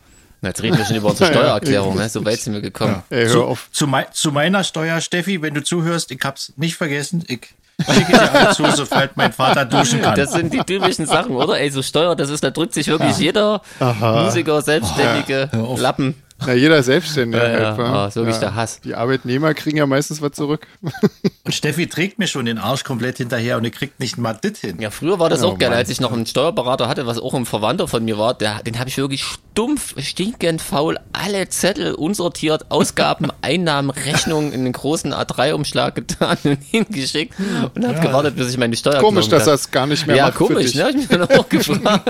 Na, 0.43 0.49
jetzt 0.49 0.63
reden 0.63 0.77
wir 0.77 0.85
schon 0.85 0.97
über 0.97 1.11
unsere 1.11 1.31
Steuererklärung, 1.33 1.97
ne? 1.97 2.09
so 2.09 2.25
weit 2.25 2.41
sind 2.41 2.55
wir 2.55 2.61
gekommen. 2.61 3.03
Ja. 3.09 3.17
Ey, 3.17 3.29
zu, 3.29 3.57
zu, 3.71 3.87
mei 3.87 4.07
zu, 4.11 4.33
meiner 4.33 4.65
Steuer, 4.65 5.01
Steffi, 5.01 5.43
wenn 5.43 5.55
du 5.55 5.63
zuhörst, 5.63 6.11
ich 6.11 6.21
hab's 6.25 6.53
nicht 6.57 6.75
vergessen, 6.75 7.23
ich 7.29 7.55
schicke 7.89 8.13
dir 8.13 8.33
alle 8.33 8.55
zu, 8.55 8.65
sobald 8.75 9.17
mein 9.17 9.33
Vater 9.33 9.65
duschen 9.65 10.03
kann. 10.03 10.17
Das 10.17 10.33
sind 10.33 10.53
die 10.53 10.59
typischen 10.59 11.07
Sachen, 11.07 11.37
oder? 11.37 11.61
Ey, 11.61 11.71
so 11.71 11.83
Steuer, 11.83 12.17
das 12.17 12.31
ist, 12.31 12.43
da 12.43 12.51
drückt 12.51 12.75
sich 12.75 12.89
wirklich 12.89 13.19
ja. 13.19 13.25
jeder 13.25 13.63
Aha. 13.79 14.25
Musiker, 14.25 14.61
Selbstständige, 14.61 15.51
oh, 15.57 15.77
Lappen. 15.79 16.21
Na, 16.47 16.55
jeder 16.55 16.83
Selbstständige. 16.83 17.43
Ja, 17.43 17.61
ja. 17.61 17.71
Einfach. 17.71 18.07
Oh, 18.07 18.11
so 18.11 18.27
wie 18.27 18.31
ja. 18.31 18.39
der 18.39 18.55
Hass. 18.55 18.81
Die 18.81 18.95
Arbeitnehmer 18.95 19.55
kriegen 19.55 19.77
ja 19.77 19.87
meistens 19.87 20.23
was 20.23 20.33
zurück. 20.33 20.67
Und 21.45 21.53
Steffi 21.53 21.87
trägt 21.87 22.19
mir 22.19 22.27
schon 22.27 22.47
den 22.47 22.59
Arsch 22.59 22.85
komplett 22.85 23.17
hinterher 23.17 23.57
und 23.57 23.65
er 23.65 23.71
kriegt 23.71 23.99
nicht 23.99 24.19
mal 24.19 24.35
dit 24.35 24.59
hin. 24.59 24.77
Ja, 24.79 24.91
früher 24.91 25.19
war 25.19 25.29
das 25.29 25.43
oh, 25.43 25.49
auch 25.49 25.59
geil, 25.59 25.73
als 25.73 25.89
ich 25.89 26.01
noch 26.01 26.13
einen 26.13 26.27
Steuerberater 26.27 26.87
hatte, 26.87 27.07
was 27.07 27.19
auch 27.19 27.35
ein 27.35 27.47
Verwandter 27.47 27.89
von 27.89 28.05
mir 28.05 28.19
war, 28.19 28.35
der, 28.35 28.63
den 28.63 28.79
habe 28.79 28.89
ich 28.89 28.99
wirklich 28.99 29.25
stumpf, 29.25 30.01
stinkend 30.01 30.63
faul 30.63 30.99
alle 31.13 31.49
Zettel 31.49 31.95
unsortiert, 31.95 32.71
Ausgaben, 32.71 33.33
Einnahmen, 33.43 33.91
Rechnungen 33.91 34.53
in 34.53 34.61
einen 34.61 34.73
großen 34.73 35.13
A3-Umschlag 35.13 35.95
getan 35.95 36.37
und 36.45 36.59
hingeschickt 36.71 37.35
und 37.75 37.85
habe 37.85 37.97
ja. 37.97 38.03
gewartet, 38.03 38.37
bis 38.37 38.51
ich 38.51 38.59
meine 38.59 38.77
Steuer 38.77 39.01
Komisch, 39.01 39.29
dass 39.29 39.47
das 39.47 39.71
gar 39.71 39.87
nicht 39.87 40.07
mehr 40.07 40.17
ja, 40.17 40.27
macht. 40.27 40.41
Ja, 40.41 40.47
komisch, 40.47 40.75
ne? 40.75 40.91
Ich 40.91 40.97
mich 40.97 41.09
dann 41.09 41.23
auch 41.23 41.49
gefragt. 41.49 42.09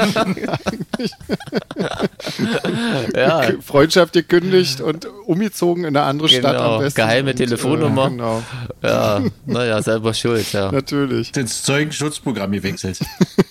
ja. 3.16 3.42
Freundschaft 3.62 4.14
gekündigt 4.28 4.80
und 4.80 5.06
umgezogen 5.26 5.84
in 5.84 5.96
eine 5.96 6.06
andere 6.06 6.28
genau, 6.28 6.40
Stadt 6.40 6.56
am 6.56 6.78
besten. 6.80 7.00
Geheime 7.00 7.34
Telefonnummer. 7.34 8.04
Und, 8.04 8.14
äh, 8.14 8.16
genau. 8.16 8.42
Ja, 8.82 9.22
naja, 9.46 9.82
selber 9.82 10.14
schuld, 10.14 10.52
ja. 10.52 10.70
Natürlich. 10.70 11.36
Ins 11.36 11.62
Zeugenschutzprogramm 11.62 12.52
gewechselt. 12.52 13.00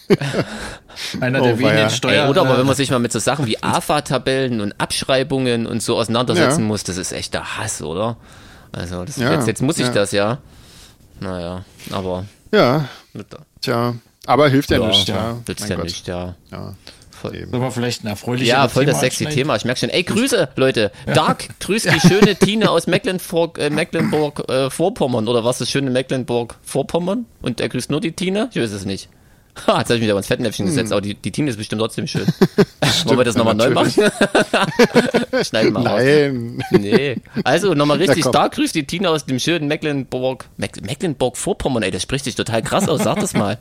Einer 1.20 1.42
der 1.42 1.56
oh, 1.56 1.60
wenigen 1.60 1.78
ja. 1.78 1.90
Steuern. 1.90 2.26
Ey, 2.26 2.30
oder 2.30 2.42
aber 2.42 2.58
wenn 2.58 2.66
man 2.66 2.76
sich 2.76 2.92
mal 2.92 3.00
mit 3.00 3.12
so 3.12 3.20
Sachen 3.20 3.46
wie 3.48 3.62
AFA-Tabellen 3.62 4.62
und 4.62 4.74
Abschreibungen 4.80 5.66
und 5.66 5.82
so 5.82 5.98
auseinandersetzen 5.98 6.62
ja. 6.62 6.68
muss, 6.68 6.84
das 6.84 6.98
ist 6.98 7.12
echt 7.12 7.34
der 7.34 7.58
Hass, 7.58 7.82
oder? 7.82 8.18
Also 8.72 9.06
das, 9.06 9.18
ja. 9.18 9.34
jetzt, 9.34 9.48
jetzt 9.48 9.62
muss 9.62 9.80
ich 9.80 9.90
das 9.90 10.12
ja. 10.12 10.40
Naja, 11.20 11.64
aber. 11.92 12.26
Ja. 12.52 12.88
Tja, 13.62 13.96
aber 14.26 14.50
hilft 14.50 14.72
ja, 14.72 14.80
nicht. 14.80 15.08
Ja, 15.08 15.38
nützt 15.48 15.70
ja 15.70 15.78
nicht, 15.78 16.08
ja. 16.08 16.36
ja 16.52 16.76
voll. 17.20 17.48
Aber 17.52 17.72
vielleicht 17.72 18.04
ein 18.04 18.08
erfreuliches 18.08 18.50
Ja, 18.50 18.68
voll 18.68 18.86
Thema 18.86 18.92
das 18.94 19.02
sexy 19.02 19.26
Thema. 19.26 19.56
Ich 19.56 19.66
merke 19.66 19.80
schon. 19.80 19.90
Ey, 19.90 20.04
Grüße, 20.04 20.50
Leute. 20.56 20.92
Dark, 21.14 21.48
grüß 21.60 21.84
die 21.84 22.00
schöne 22.00 22.36
Tine 22.36 22.70
aus 22.70 22.88
Mecklenburg, 22.88 23.58
äh, 23.60 23.70
Mecklenburg 23.70 24.50
äh, 24.50 24.70
Vorpommern. 24.70 25.28
Oder 25.28 25.44
was 25.44 25.62
ist 25.62 25.70
schöne 25.70 25.92
Mecklenburg 25.92 26.56
Vorpommern? 26.64 27.26
Und 27.42 27.62
er 27.62 27.70
grüßt 27.70 27.92
nur 27.92 28.02
die 28.02 28.14
Tine? 28.14 28.50
Ich 28.52 28.62
weiß 28.62 28.72
es 28.72 28.86
nicht. 28.86 29.10
Ha, 29.68 29.80
jetzt 29.80 29.90
habe 29.90 29.96
ich 29.96 30.02
mich 30.02 30.10
aber 30.10 30.20
ins 30.20 30.28
Fettnäpfchen 30.28 30.66
hm. 30.66 30.72
gesetzt, 30.72 30.92
aber 30.92 31.02
die, 31.02 31.16
die 31.16 31.32
Tine 31.32 31.50
ist 31.50 31.58
bestimmt 31.58 31.82
trotzdem 31.82 32.08
schön. 32.08 32.26
Wollen 33.06 33.18
wir 33.18 33.26
das 33.26 33.36
nochmal 33.36 33.56
neu 33.56 33.72
machen? 33.72 33.92
Schneiden 35.44 35.74
wir 35.74 35.80
Nein. 35.80 36.62
Raus. 36.62 36.80
Nee. 36.80 37.18
Also 37.44 37.74
nochmal 37.74 37.98
richtig 37.98 38.24
stark 38.24 38.54
grüßt 38.54 38.76
die 38.76 38.86
Tine 38.86 39.10
aus 39.10 39.26
dem 39.26 39.40
schönen 39.40 39.68
Mecklenburg, 39.68 40.46
Mecklenburg-Vorpommern, 40.58 41.84
ey, 41.84 41.92
das 41.92 42.04
spricht 42.04 42.26
sich 42.26 42.36
total 42.36 42.62
krass 42.62 42.88
aus, 42.88 43.04
sag 43.04 43.20
das 43.20 43.34
mal. 43.34 43.58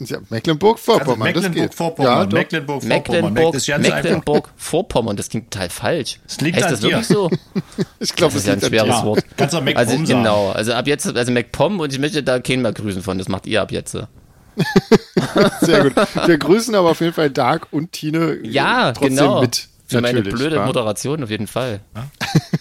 Ja, 0.00 0.18
Mecklenburg-Vorpommern, 0.30 1.28
also 1.28 1.40
Mecklenburg-Vorpommern, 1.40 2.30
ja, 2.30 2.34
Mecklenburg-Vorpommern. 2.38 3.32
Mecklenburg-Vorpommern, 3.32 4.44
Mecklenburg 4.56 5.16
das 5.16 5.28
klingt 5.28 5.50
total 5.50 5.68
falsch. 5.68 6.20
Das 6.24 6.40
liegt 6.40 6.56
heißt 6.56 6.70
das 6.70 6.80
dir. 6.80 6.90
wirklich 6.90 7.06
so? 7.06 7.30
ich 8.00 8.14
glaube, 8.14 8.34
das 8.34 8.42
ist 8.42 8.46
ja 8.46 8.52
ein 8.52 8.60
schweres 8.60 8.88
ja. 8.88 9.04
Wort. 9.04 9.24
Kannst 9.36 9.54
du 9.54 9.58
also, 9.58 9.98
Genau, 9.98 10.50
also 10.50 10.72
ab 10.72 10.86
jetzt, 10.86 11.06
also 11.16 11.32
MacPom 11.32 11.80
und 11.80 11.92
ich 11.92 11.98
möchte 11.98 12.22
da 12.22 12.38
keinen 12.38 12.62
mehr 12.62 12.72
grüßen 12.72 13.02
von, 13.02 13.18
das 13.18 13.28
macht 13.28 13.46
ihr 13.46 13.60
ab 13.60 13.72
jetzt. 13.72 13.92
Sehr 15.60 15.82
gut. 15.84 15.94
Wir 16.26 16.38
grüßen 16.38 16.74
aber 16.74 16.90
auf 16.90 17.00
jeden 17.00 17.12
Fall 17.12 17.30
Dark 17.30 17.68
und 17.72 17.92
Tine 17.92 18.38
ja, 18.42 18.92
trotzdem 18.92 19.16
genau. 19.16 19.40
mit. 19.40 19.68
Für 19.86 20.00
meine 20.02 20.22
blöde 20.22 20.56
ja. 20.56 20.66
Moderation 20.66 21.22
auf 21.24 21.30
jeden 21.30 21.46
Fall. 21.46 21.80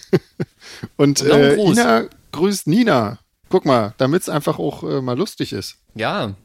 und 0.96 1.22
äh, 1.22 1.56
Ina 1.56 2.06
grüßt 2.32 2.68
Nina. 2.68 3.20
Guck 3.50 3.66
mal, 3.66 3.94
damit 3.98 4.24
es 4.24 4.30
einfach 4.30 4.60
auch 4.60 4.84
äh, 4.84 5.02
mal 5.02 5.18
lustig 5.18 5.54
ist. 5.54 5.78
Ja, 5.96 6.36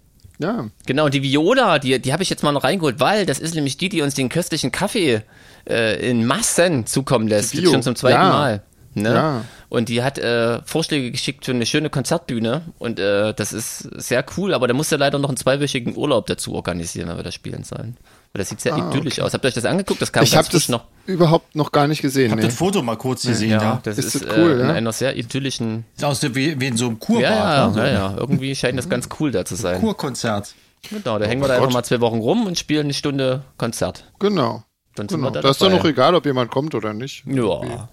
ja. 0.43 0.69
Genau, 0.87 1.09
die 1.09 1.23
Viola, 1.23 1.79
die, 1.79 1.99
die 2.01 2.13
habe 2.13 2.23
ich 2.23 2.31
jetzt 2.31 2.43
mal 2.43 2.53
noch 2.53 2.65
reingeholt, 2.65 3.01
weil 3.01 3.27
das 3.27 3.39
ist 3.39 3.55
nämlich 3.55 3.77
die, 3.77 3.89
die 3.89 4.03
uns 4.03 4.15
den 4.15 4.29
köstlichen 4.29 4.73
Kaffee 4.73 5.23
äh, 5.69 6.11
in 6.11 6.27
Massen 6.27 6.87
zukommen 6.87 7.29
lässt. 7.29 7.55
Jetzt 7.55 7.71
schon 7.71 7.83
zum 7.83 7.97
zweiten 7.97 8.21
ja. 8.21 8.29
Mal. 8.29 8.63
Ne? 8.95 9.15
Ja. 9.15 9.45
Und 9.69 9.89
die 9.89 10.03
hat 10.03 10.19
äh, 10.19 10.61
Vorschläge 10.65 11.11
geschickt 11.11 11.47
für 11.47 11.53
eine 11.53 11.65
schöne 11.65 11.89
Konzertbühne 11.89 12.61
und 12.79 12.99
äh, 12.99 13.33
das 13.33 13.55
ist 13.55 13.79
sehr 13.79 14.23
cool, 14.37 14.53
aber 14.53 14.69
da 14.69 14.75
musste 14.75 14.97
leider 14.97 15.19
noch 15.19 15.31
einen 15.31 15.39
zweiwöchigen 15.39 15.97
Urlaub 15.97 16.27
dazu 16.27 16.55
organisieren, 16.55 17.09
wenn 17.09 17.17
wir 17.17 17.23
das 17.23 17.35
spielen 17.35 17.65
sollen. 17.65 17.97
Weil 18.33 18.41
das 18.41 18.49
sieht 18.49 18.63
sehr 18.63 18.75
ah, 18.75 18.89
idyllisch 18.89 19.15
okay. 19.15 19.23
aus. 19.23 19.35
Habt 19.35 19.45
ihr 19.45 19.49
euch 19.49 19.55
das 19.55 19.67
angeguckt? 19.67 20.01
Das 20.01 20.11
kam 20.11 20.25
ich 20.25 20.35
habe 20.37 20.49
das 20.51 20.71
noch 20.71 20.85
überhaupt 21.05 21.55
noch 21.55 21.71
gar 21.71 21.87
nicht 21.87 22.01
gesehen. 22.01 22.27
Ich 22.27 22.31
habe 22.31 22.41
nee. 22.41 22.49
das 22.49 22.57
Foto 22.57 22.83
mal 22.83 22.97
kurz 22.97 23.23
gesehen. 23.23 23.51
Ja, 23.51 23.63
ja. 23.63 23.81
das 23.83 23.99
ist, 23.99 24.15
ist 24.15 24.25
das 24.25 24.37
cool, 24.37 24.53
äh, 24.53 24.63
in 24.63 24.71
einer 24.71 24.93
sehr 24.93 25.17
idyllischen. 25.17 25.85
Sieht 25.97 26.05
aus 26.05 26.23
wie, 26.23 26.59
wie 26.59 26.67
in 26.67 26.77
so 26.79 26.87
einem 26.87 26.99
Kurbad. 26.99 27.23
Ja, 27.23 27.55
ja, 27.55 27.69
ne? 27.69 27.79
ja, 27.79 27.93
ja, 27.93 28.17
irgendwie 28.17 28.55
scheint 28.55 28.79
das 28.79 28.89
ganz 28.89 29.09
cool 29.21 29.33
da 29.33 29.45
zu 29.45 29.55
sein. 29.55 29.81
Kurkonzert. 29.81 30.55
Genau, 30.89 31.19
da 31.19 31.27
oh 31.27 31.29
hängen 31.29 31.43
wir 31.43 31.49
da 31.49 31.57
einfach 31.57 31.73
mal 31.73 31.83
zwei 31.85 32.01
Wochen 32.01 32.19
rum 32.19 32.47
und 32.47 32.59
spielen 32.59 32.87
eine 32.87 32.95
Stunde 32.95 33.43
Konzert. 33.59 34.05
Genau. 34.19 34.65
Dann 34.95 35.07
genau. 35.07 35.31
Da 35.31 35.43
das 35.43 35.53
ist 35.53 35.63
doch 35.63 35.71
noch 35.71 35.85
egal, 35.85 36.15
ob 36.15 36.25
jemand 36.25 36.51
kommt 36.51 36.75
oder 36.75 36.93
nicht. 36.93 37.25
Ja. 37.27 37.89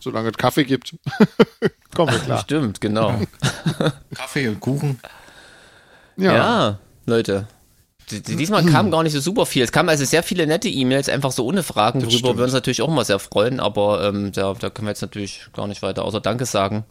Solange 0.00 0.30
es 0.30 0.36
Kaffee 0.36 0.64
gibt. 0.64 0.94
Kommen 1.94 2.12
wir 2.12 2.18
klar. 2.18 2.40
Stimmt, 2.40 2.80
genau. 2.80 3.20
Kaffee 4.14 4.48
und 4.48 4.60
Kuchen. 4.60 4.98
Ja, 6.16 6.34
ja 6.34 6.78
Leute. 7.06 7.46
Diesmal 8.20 8.64
kam 8.64 8.90
gar 8.90 9.02
nicht 9.02 9.12
so 9.12 9.20
super 9.20 9.46
viel. 9.46 9.62
Es 9.62 9.72
kamen 9.72 9.88
also 9.88 10.04
sehr 10.04 10.22
viele 10.22 10.46
nette 10.46 10.68
E-Mails, 10.68 11.08
einfach 11.08 11.32
so 11.32 11.46
ohne 11.46 11.62
Fragen, 11.62 12.00
das 12.00 12.08
worüber 12.08 12.18
stimmt. 12.28 12.38
wir 12.38 12.44
uns 12.44 12.52
natürlich 12.52 12.82
auch 12.82 12.88
mal 12.88 13.04
sehr 13.04 13.18
freuen, 13.18 13.60
aber 13.60 14.04
ähm, 14.04 14.32
da, 14.32 14.54
da 14.54 14.70
können 14.70 14.86
wir 14.86 14.90
jetzt 14.90 15.02
natürlich 15.02 15.46
gar 15.52 15.66
nicht 15.66 15.82
weiter 15.82 16.04
außer 16.04 16.20
Danke 16.20 16.46
sagen. 16.46 16.84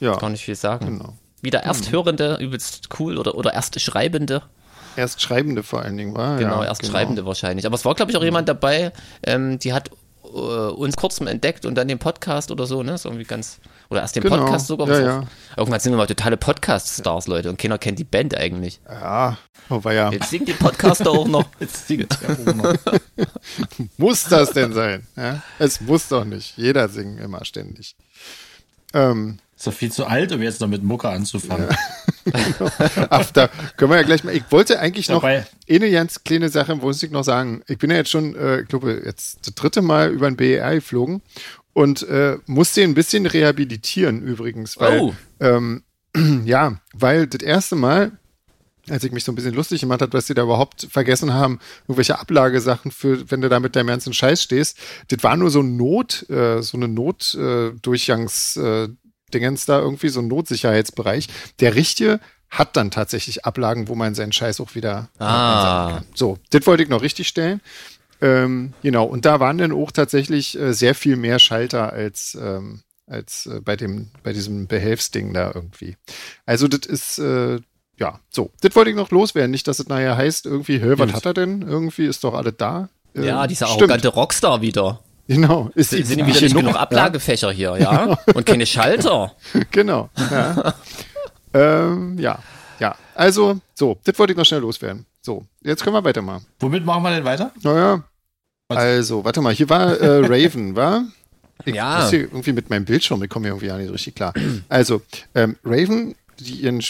Ja. 0.00 0.16
Gar 0.16 0.30
nicht 0.30 0.44
viel 0.44 0.56
sagen. 0.56 0.86
Genau. 0.86 1.14
Wieder 1.40 1.60
Ersthörende, 1.60 2.38
übelst 2.40 2.88
cool, 2.98 3.18
oder, 3.18 3.34
oder 3.34 3.52
Erstschreibende. 3.52 4.42
Erstschreibende 4.96 5.62
vor 5.62 5.82
allen 5.82 5.96
Dingen, 5.96 6.14
war 6.14 6.38
Genau, 6.38 6.62
ja, 6.62 6.68
Erstschreibende 6.68 7.22
genau. 7.22 7.28
wahrscheinlich. 7.28 7.66
Aber 7.66 7.74
es 7.74 7.84
war, 7.84 7.94
glaube 7.94 8.10
ich, 8.10 8.16
auch 8.16 8.22
jemand 8.22 8.48
dabei, 8.48 8.92
ähm, 9.24 9.58
die 9.58 9.72
hat 9.72 9.90
äh, 10.34 10.72
uns 10.72 10.96
kurz 10.96 11.20
entdeckt 11.20 11.64
und 11.64 11.74
dann 11.76 11.88
den 11.88 11.98
Podcast 11.98 12.50
oder 12.50 12.66
so, 12.66 12.82
ne? 12.82 12.94
Ist 12.94 13.04
irgendwie 13.04 13.24
ganz. 13.24 13.60
Oder 13.90 14.00
erst 14.00 14.16
den 14.16 14.22
genau. 14.22 14.38
Podcast 14.38 14.66
sogar. 14.66 14.88
Ja, 14.88 15.00
ja. 15.00 15.26
Irgendwann 15.56 15.80
sind 15.80 15.92
wir 15.92 15.96
mal 15.96 16.06
totale 16.06 16.36
Podcast-Stars, 16.36 17.26
Leute, 17.26 17.50
und 17.50 17.58
keiner 17.58 17.78
kennt 17.78 17.98
die 17.98 18.04
Band 18.04 18.36
eigentlich. 18.36 18.80
Ja, 18.88 19.38
aber 19.68 19.92
ja. 19.92 20.10
Jetzt 20.10 20.30
singt 20.30 20.48
die 20.48 20.54
Podcaster 20.54 21.10
auch 21.10 21.28
noch. 21.28 21.44
Jetzt 21.60 21.86
singt 21.86 22.18
er 22.22 22.30
auch 22.30 22.54
noch. 22.54 22.74
muss 23.96 24.24
das 24.24 24.50
denn 24.50 24.72
sein? 24.72 25.06
Ja? 25.16 25.42
Es 25.58 25.80
muss 25.80 26.08
doch 26.08 26.24
nicht. 26.24 26.56
Jeder 26.56 26.88
singt 26.88 27.20
immer 27.20 27.44
ständig. 27.44 27.94
Ähm, 28.92 29.38
ist 29.56 29.66
doch 29.66 29.72
viel 29.72 29.92
zu 29.92 30.06
alt, 30.06 30.32
um 30.32 30.42
jetzt 30.42 30.60
noch 30.60 30.68
mit 30.68 30.82
Mucke 30.82 31.08
anzufangen. 31.08 31.68
Ja. 31.70 31.76
Ach, 33.10 33.30
da 33.30 33.48
können 33.76 33.90
wir 33.90 33.98
ja 33.98 34.02
gleich 34.02 34.24
mal. 34.24 34.34
Ich 34.34 34.44
wollte 34.50 34.80
eigentlich 34.80 35.08
noch 35.08 35.20
Dabei. 35.22 35.46
eine 35.68 35.90
ganz 35.90 36.24
kleine 36.24 36.48
Sache, 36.48 36.74
muss 36.76 37.02
ich 37.02 37.10
noch 37.10 37.22
sagen. 37.22 37.62
Ich 37.68 37.78
bin 37.78 37.90
ja 37.90 37.96
jetzt 37.96 38.10
schon, 38.10 38.34
äh, 38.34 38.60
ich 38.60 38.68
glaube, 38.68 39.02
jetzt 39.04 39.46
das 39.46 39.54
dritte 39.54 39.82
Mal 39.82 40.10
über 40.10 40.26
ein 40.26 40.36
BER 40.36 40.74
geflogen 40.74 41.22
und 41.72 42.02
äh, 42.08 42.38
musste 42.46 42.82
ein 42.82 42.94
bisschen 42.94 43.26
rehabilitieren 43.26 44.22
übrigens, 44.22 44.78
weil 44.80 45.00
oh. 45.00 45.14
ähm, 45.40 45.82
ja, 46.44 46.80
weil 46.92 47.26
das 47.26 47.42
erste 47.42 47.76
Mal 47.76 48.12
als 48.90 49.04
ich 49.04 49.12
mich 49.12 49.24
so 49.24 49.32
ein 49.32 49.34
bisschen 49.34 49.54
lustig 49.54 49.80
gemacht 49.80 50.02
habe, 50.02 50.10
dass 50.10 50.26
sie 50.26 50.34
da 50.34 50.42
überhaupt 50.42 50.86
vergessen 50.90 51.32
haben, 51.32 51.58
irgendwelche 51.84 52.18
Ablagesachen 52.18 52.90
für, 52.90 53.30
wenn 53.30 53.40
du 53.40 53.48
da 53.48 53.60
mit 53.60 53.76
deinem 53.76 53.86
ganzen 53.86 54.12
Scheiß 54.12 54.42
stehst. 54.42 54.78
Das 55.08 55.22
war 55.22 55.36
nur 55.36 55.50
so 55.50 55.60
ein 55.60 55.76
Not, 55.76 56.28
äh, 56.28 56.60
so 56.60 56.76
eine 56.76 56.88
Notdurchgangs, 56.88 58.56
äh, 58.56 58.88
Dingens 59.34 59.66
da 59.66 59.80
irgendwie, 59.80 60.08
so 60.08 60.20
ein 60.20 60.28
Notsicherheitsbereich. 60.28 61.28
Der 61.60 61.74
richtige 61.74 62.20
hat 62.50 62.76
dann 62.76 62.90
tatsächlich 62.90 63.44
Ablagen, 63.44 63.88
wo 63.88 63.94
man 63.94 64.14
seinen 64.14 64.32
Scheiß 64.32 64.60
auch 64.60 64.74
wieder 64.74 65.08
ah. 65.18 65.96
kann. 65.96 66.06
So, 66.14 66.38
das 66.50 66.66
wollte 66.66 66.84
ich 66.84 66.88
noch 66.88 67.02
richtig 67.02 67.28
stellen. 67.28 67.60
Ähm, 68.20 68.72
genau, 68.82 69.04
und 69.04 69.24
da 69.24 69.40
waren 69.40 69.58
dann 69.58 69.72
auch 69.72 69.90
tatsächlich 69.90 70.58
äh, 70.58 70.72
sehr 70.72 70.94
viel 70.94 71.16
mehr 71.16 71.38
Schalter 71.38 71.92
als, 71.92 72.38
ähm, 72.40 72.82
als 73.06 73.46
äh, 73.46 73.60
bei 73.60 73.76
dem, 73.76 74.10
bei 74.22 74.32
diesem 74.32 74.66
Behelfsding 74.66 75.34
da 75.34 75.50
irgendwie. 75.52 75.96
Also, 76.46 76.68
das 76.68 76.86
ist, 76.86 77.18
äh, 77.18 77.58
ja, 77.98 78.20
so. 78.30 78.50
Das 78.60 78.74
wollte 78.76 78.90
ich 78.90 78.96
noch 78.96 79.10
loswerden. 79.10 79.50
Nicht, 79.50 79.68
dass 79.68 79.78
es 79.78 79.88
nachher 79.88 80.16
heißt, 80.16 80.46
irgendwie, 80.46 80.80
hä, 80.80 80.94
was 80.96 81.12
hat 81.12 81.26
er 81.26 81.34
denn? 81.34 81.62
Irgendwie 81.62 82.06
ist 82.06 82.24
doch 82.24 82.34
alles 82.34 82.54
da. 82.56 82.88
Ähm, 83.14 83.24
ja, 83.24 83.46
dieser 83.46 83.66
arrogante 83.66 84.08
Rockstar 84.08 84.60
wieder. 84.60 85.00
Genau. 85.26 85.70
Ist 85.74 85.90
sind 85.90 86.06
sind 86.06 86.26
wieder 86.26 86.40
nicht 86.40 86.54
genug 86.54 86.76
Ablagefächer 86.76 87.50
ja? 87.52 87.74
hier, 87.74 87.82
ja? 87.82 88.04
Genau. 88.04 88.18
Und 88.34 88.46
keine 88.46 88.66
Schalter. 88.66 89.32
genau. 89.70 90.10
Ja. 90.30 90.74
ähm, 91.54 92.18
ja. 92.18 92.38
Ja. 92.78 92.96
Also, 93.14 93.60
so, 93.74 93.98
das 94.04 94.18
wollte 94.18 94.32
ich 94.32 94.36
noch 94.36 94.44
schnell 94.44 94.60
loswerden. 94.60 95.06
So, 95.22 95.46
jetzt 95.62 95.82
können 95.82 95.96
wir 95.96 96.04
weitermachen. 96.04 96.44
Womit 96.60 96.84
machen 96.84 97.02
wir 97.02 97.10
denn 97.10 97.24
weiter? 97.24 97.52
Naja. 97.62 98.04
Also, 98.68 99.24
warte 99.24 99.40
mal, 99.40 99.54
hier 99.54 99.68
war 99.70 99.98
äh, 99.98 100.26
Raven, 100.26 100.76
war? 100.76 101.04
Ich 101.64 101.74
ja. 101.74 102.00
muss 102.00 102.10
hier 102.10 102.20
irgendwie 102.20 102.52
mit 102.52 102.68
meinem 102.68 102.84
Bildschirm, 102.84 103.22
ich 103.22 103.30
komme 103.30 103.46
hier 103.46 103.54
irgendwie 103.54 103.72
auch 103.72 103.78
nicht 103.78 103.92
richtig 103.92 104.16
klar. 104.16 104.34
Also, 104.68 105.02
ähm, 105.34 105.56
Raven, 105.64 106.14
die 106.40 106.54
ihren 106.54 106.82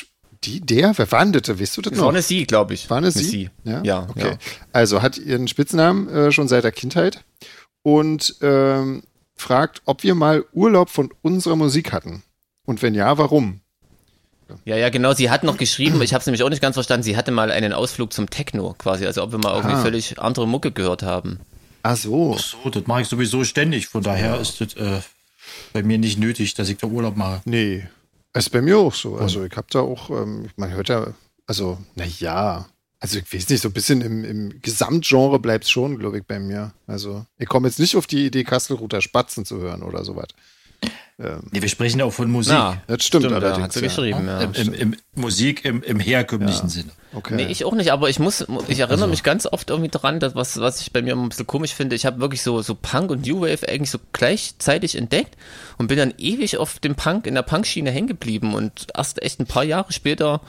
die, 0.45 0.61
der, 0.61 0.97
wer 0.99 1.11
war 1.11 1.25
denn 1.25 1.33
das? 1.33 1.49
Weißt 1.49 1.77
du 1.77 1.83
das, 1.83 1.91
das 1.91 1.99
noch? 1.99 2.07
War 2.07 2.13
eine 2.13 2.23
sie, 2.23 2.45
glaube 2.45 2.75
ich. 2.75 2.91
War 2.91 2.99
eine 2.99 3.11
sie? 3.11 3.25
sie? 3.25 3.51
Ja, 3.65 3.83
ja 3.83 4.07
okay. 4.11 4.31
Ja. 4.33 4.39
Also 4.73 5.01
hat 5.01 5.17
ihren 5.17 5.49
Spitznamen 5.49 6.09
äh, 6.09 6.33
schon 6.33 6.49
seit 6.49 6.65
der 6.65 6.73
Kindheit 6.73 7.25
und 7.85 8.35
ähm, 8.41 9.05
fragt, 9.37 9.83
ob 9.85 10.03
wir 10.03 10.17
mal 10.17 10.45
Urlaub 10.53 10.89
von 10.89 11.13
unserer 11.23 11.55
Musik 11.55 11.93
hatten. 11.93 12.25
Und 12.65 12.83
wenn 12.83 12.95
ja, 12.95 13.17
warum? 13.19 13.61
Ja, 14.65 14.77
ja, 14.77 14.89
genau. 14.89 15.13
Sie 15.13 15.31
hat 15.31 15.45
noch 15.45 15.57
geschrieben, 15.57 16.01
ich 16.03 16.13
habe 16.13 16.21
es 16.21 16.27
nämlich 16.27 16.43
auch 16.43 16.51
nicht 16.51 16.63
ganz 16.63 16.75
verstanden, 16.75 17.05
sie 17.05 17.17
hatte 17.17 17.31
mal 17.31 17.51
einen 17.51 17.73
Ausflug 17.73 18.13
zum 18.13 18.29
Techno 18.29 18.75
quasi, 18.77 19.07
also 19.07 19.23
ob 19.23 19.33
wir 19.33 19.39
mal 19.39 19.55
irgendwie 19.55 19.77
ah. 19.77 19.83
völlig 19.83 20.19
andere 20.19 20.49
Mucke 20.49 20.73
gehört 20.73 21.03
haben. 21.03 21.41
Ach 21.83 21.97
so. 21.97 22.37
Ach 22.37 22.41
so, 22.41 22.71
das 22.71 22.87
mache 22.87 23.03
ich 23.03 23.09
sowieso 23.09 23.45
ständig. 23.45 23.87
Von 23.89 24.03
daher 24.03 24.35
ja. 24.35 24.37
ist 24.37 24.61
das 24.61 24.75
äh, 24.75 25.01
bei 25.73 25.83
mir 25.83 25.99
nicht 25.99 26.19
nötig, 26.19 26.55
dass 26.55 26.69
ich 26.69 26.79
da 26.79 26.87
Urlaub 26.87 27.17
mache. 27.17 27.43
Nee, 27.45 27.87
ist 28.33 28.51
bei 28.51 28.63
mir 28.63 28.79
auch 28.79 28.95
so. 28.95 29.17
Also 29.17 29.45
ich 29.45 29.57
habe 29.57 29.67
da 29.71 29.81
auch, 29.81 30.11
ähm, 30.11 30.49
man 30.57 30.71
hört 30.71 30.89
ja, 30.89 31.09
also, 31.47 31.79
naja, 31.95 32.67
also 33.05 33.19
ich 33.19 33.35
weiß 33.35 33.51
nicht, 33.51 33.61
so 33.61 33.69
ein 33.69 33.75
bisschen 33.75 34.01
im, 34.01 34.25
im 34.25 34.63
Gesamtgenre 34.63 35.39
bleibt 35.39 35.65
es 35.65 35.71
schon, 35.71 35.99
glaube 35.99 36.17
ich, 36.17 36.25
bei 36.25 36.39
mir. 36.41 36.73
Also 36.87 37.27
ich 37.37 37.47
komme 37.47 37.69
jetzt 37.69 37.79
nicht 37.79 37.97
auf 37.97 38.07
die 38.07 38.25
Idee, 38.25 38.45
Kastelruther 38.45 39.03
Spatzen 39.03 39.45
zu 39.45 39.59
hören 39.61 39.83
oder 39.83 40.07
sowas. 40.07 40.29
Ähm, 41.19 41.43
nee, 41.51 41.61
wir 41.61 41.69
sprechen 41.69 42.01
auch 42.01 42.15
von 42.15 42.31
Musik. 42.31 42.55
Ja, 42.55 42.83
das 42.87 43.05
stimmt, 43.05 43.25
stimmt 43.25 43.37
allerdings. 43.37 43.65
Hat 43.65 43.73
sie 43.75 43.83
geschrieben, 43.83 44.27
ja. 44.27 44.41
Im, 44.41 44.55
im, 44.55 44.73
im 44.73 44.97
Musik 45.17 45.67
im, 45.67 45.83
im 45.83 46.01
herkömmlichen 46.01 46.69
ja. 46.69 46.69
Sinne. 46.69 46.93
Okay. 47.13 47.35
Nee, 47.35 47.47
ich 47.49 47.67
auch 47.67 47.75
nicht, 47.75 47.93
aber 47.93 48.09
ich 48.09 48.19
muss, 48.19 48.47
ich 48.69 48.79
erinnere 48.79 49.03
also. 49.03 49.07
mich 49.09 49.23
ganz 49.23 49.45
oft 49.45 49.69
irgendwie 49.69 49.91
dran, 49.91 50.19
dass 50.19 50.35
was, 50.35 50.59
was 50.59 50.81
ich 50.81 50.91
bei 50.91 51.03
mir 51.03 51.13
immer 51.13 51.25
ein 51.25 51.29
bisschen 51.29 51.47
komisch 51.47 51.75
finde, 51.75 51.97
ich 51.97 52.07
habe 52.07 52.21
wirklich 52.21 52.41
so, 52.41 52.63
so 52.63 52.75
Punk 52.75 53.11
und 53.11 53.27
New 53.27 53.43
Wave 53.43 53.69
eigentlich 53.69 53.91
so 53.91 53.99
gleichzeitig 54.15 54.97
entdeckt 54.97 55.37
und 55.77 55.89
bin 55.89 55.99
dann 55.99 56.15
ewig 56.17 56.57
auf 56.57 56.79
dem 56.79 56.95
Punk, 56.95 57.27
in 57.27 57.35
der 57.35 57.43
Punkschiene 57.43 57.91
hängen 57.91 58.09
geblieben 58.09 58.55
und 58.55 58.87
erst 58.97 59.23
echt 59.23 59.41
ein 59.41 59.47
paar 59.47 59.65
Jahre 59.65 59.93
später 59.93 60.41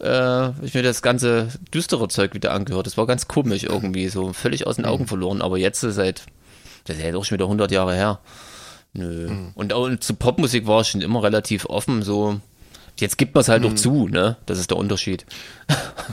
äh, 0.00 0.50
ich 0.64 0.74
mir 0.74 0.82
das 0.82 1.02
ganze 1.02 1.48
düstere 1.74 2.08
Zeug 2.08 2.34
wieder 2.34 2.52
angehört. 2.52 2.86
Das 2.86 2.96
war 2.96 3.06
ganz 3.06 3.28
komisch 3.28 3.64
irgendwie, 3.64 4.08
so 4.08 4.32
völlig 4.32 4.66
aus 4.66 4.76
den 4.76 4.84
Augen 4.84 5.04
mhm. 5.04 5.08
verloren. 5.08 5.42
Aber 5.42 5.58
jetzt 5.58 5.80
seit, 5.80 6.22
das 6.84 6.96
ist 6.96 7.02
ja 7.02 7.12
doch 7.12 7.24
schon 7.24 7.36
wieder 7.36 7.46
100 7.46 7.70
Jahre 7.70 7.94
her. 7.94 8.20
Nö. 8.92 9.28
Mhm. 9.28 9.50
Und, 9.54 9.72
und 9.72 10.02
zu 10.02 10.14
Popmusik 10.14 10.66
war 10.66 10.80
ich 10.80 10.88
schon 10.88 11.00
immer 11.00 11.22
relativ 11.22 11.66
offen, 11.66 12.02
so. 12.02 12.40
Jetzt 13.00 13.16
gibt 13.16 13.34
man 13.34 13.42
es 13.42 13.48
halt 13.48 13.62
mhm. 13.62 13.68
noch 13.68 13.74
zu, 13.76 14.08
ne? 14.08 14.36
Das 14.46 14.58
ist 14.58 14.70
der 14.70 14.76
Unterschied. 14.76 15.24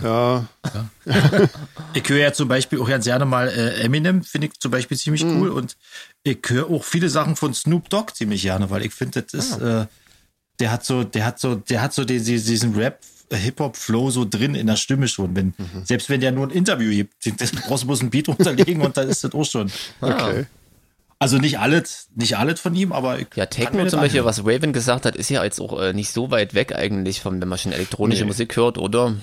Ja. 0.03 0.45
ja. 1.05 1.49
ich 1.95 2.07
höre 2.07 2.19
ja 2.19 2.31
zum 2.31 2.47
Beispiel 2.47 2.79
auch 2.79 2.87
ganz 2.87 3.05
gerne 3.05 3.25
mal 3.25 3.47
äh, 3.47 3.81
Eminem, 3.81 4.23
finde 4.23 4.47
ich 4.47 4.59
zum 4.59 4.69
Beispiel 4.69 4.95
ziemlich 4.95 5.23
mhm. 5.23 5.41
cool. 5.41 5.49
Und 5.49 5.77
ich 6.21 6.37
höre 6.47 6.69
auch 6.69 6.83
viele 6.83 7.09
Sachen 7.09 7.35
von 7.35 7.55
Snoop 7.55 7.89
Dogg 7.89 8.13
ziemlich 8.13 8.43
gerne, 8.43 8.69
weil 8.69 8.85
ich 8.85 8.93
finde, 8.93 9.23
das 9.23 9.33
ist, 9.33 9.61
ah. 9.61 9.83
äh, 9.83 9.87
der 10.59 10.71
hat 10.71 10.85
so, 10.85 11.03
der 11.03 11.25
hat 11.25 11.39
so, 11.39 11.55
der 11.55 11.81
hat 11.81 11.93
so 11.93 12.05
diesen, 12.05 12.45
diesen 12.45 12.75
Rap 12.75 12.99
Hip-Hop-Flow 13.32 14.12
so 14.12 14.25
drin 14.25 14.55
in 14.55 14.67
der 14.67 14.75
Stimme 14.75 15.08
schon. 15.08 15.36
Wenn, 15.36 15.48
mhm. 15.58 15.86
Selbst 15.86 16.10
wenn 16.10 16.22
der 16.22 16.32
nur 16.32 16.48
ein 16.48 16.51
Interview 16.51 16.91
gibt, 16.91 17.41
das 17.41 17.51
brauchst 17.51 17.84
du 17.84 17.94
ein 17.94 18.10
Beat 18.10 18.27
runterlegen 18.27 18.82
und 18.82 18.98
dann 18.98 19.10
ist 19.10 19.24
das 19.24 19.34
auch 19.34 19.46
schon. 19.46 19.72
Okay. 20.01 20.46
Also 21.17 21.38
nicht 21.38 21.60
alles, 21.60 22.10
nicht 22.13 22.38
alles 22.38 22.60
von 22.60 22.75
ihm, 22.75 22.91
aber 22.91 23.20
ja 23.36 23.46
Techno 23.46 23.88
zum 23.88 24.01
Beispiel, 24.01 24.25
was 24.25 24.46
Raven 24.46 24.74
gesagt 24.74 25.05
hat, 25.05 25.15
ist 25.15 25.29
ja 25.29 25.44
jetzt 25.44 25.62
auch 25.62 25.82
äh, 25.82 25.94
nicht 25.94 26.12
so 26.12 26.29
weit 26.29 26.53
weg 26.53 26.75
eigentlich 26.75 27.22
von, 27.22 27.39
wenn 27.41 27.48
man 27.48 27.58
schon 27.58 27.72
elektronische 27.72 28.24
nee. 28.24 28.27
Musik 28.27 28.55
hört, 28.58 28.77
oder? 28.77 29.15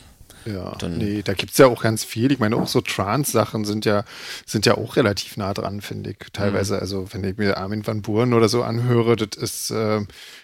Ja, 0.44 0.74
Dann, 0.78 0.98
nee, 0.98 1.22
da 1.22 1.34
gibt 1.34 1.52
es 1.52 1.58
ja 1.58 1.66
auch 1.66 1.82
ganz 1.82 2.04
viel. 2.04 2.32
Ich 2.32 2.38
meine, 2.38 2.56
auch 2.56 2.66
so 2.66 2.80
Trance-Sachen 2.80 3.64
sind 3.64 3.84
ja, 3.84 4.04
sind 4.46 4.66
ja 4.66 4.76
auch 4.76 4.96
relativ 4.96 5.36
nah 5.36 5.54
dran, 5.54 5.80
finde 5.80 6.10
ich. 6.10 6.16
Teilweise, 6.32 6.74
mhm. 6.74 6.80
also 6.80 7.12
wenn 7.12 7.24
ich 7.24 7.36
mir 7.36 7.56
Armin 7.56 7.86
van 7.86 8.02
Buren 8.02 8.34
oder 8.34 8.48
so 8.48 8.62
anhöre, 8.62 9.16
das 9.16 9.40
ist, 9.40 9.70
äh, 9.70 10.00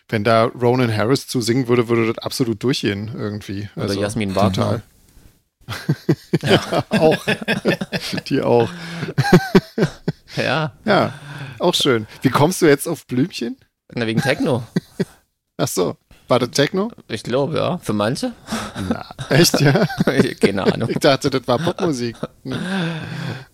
wenn 0.08 0.24
da 0.24 0.44
Ronan 0.44 0.94
Harris 0.94 1.26
zu 1.26 1.40
singen 1.40 1.68
würde, 1.68 1.88
würde 1.88 2.06
das 2.06 2.18
absolut 2.18 2.62
durchgehen 2.62 3.10
irgendwie. 3.14 3.68
Also, 3.76 3.94
oder 3.94 4.02
Jasmin 4.02 4.34
Wagner. 4.34 4.82
ja, 6.42 6.84
auch. 6.90 7.26
Die 8.28 8.42
auch. 8.42 8.68
ja. 10.36 10.72
Ja, 10.84 11.14
auch 11.58 11.74
schön. 11.74 12.06
Wie 12.22 12.30
kommst 12.30 12.62
du 12.62 12.66
jetzt 12.66 12.86
auf 12.86 13.06
Blümchen? 13.06 13.56
Na, 13.92 14.06
wegen 14.06 14.20
Techno. 14.20 14.64
Ach 15.56 15.68
so. 15.68 15.96
War 16.28 16.38
das 16.38 16.50
Techno? 16.50 16.90
Ich 17.08 17.22
glaube, 17.22 17.56
ja. 17.56 17.78
Für 17.78 17.94
manche. 17.94 18.32
Na, 18.90 19.06
echt, 19.30 19.60
ja? 19.60 19.86
Keine 20.40 20.70
Ahnung. 20.70 20.90
Ich 20.90 20.98
dachte, 20.98 21.30
das 21.30 21.48
war 21.48 21.58
Popmusik. 21.58 22.16
Hm. 22.44 22.54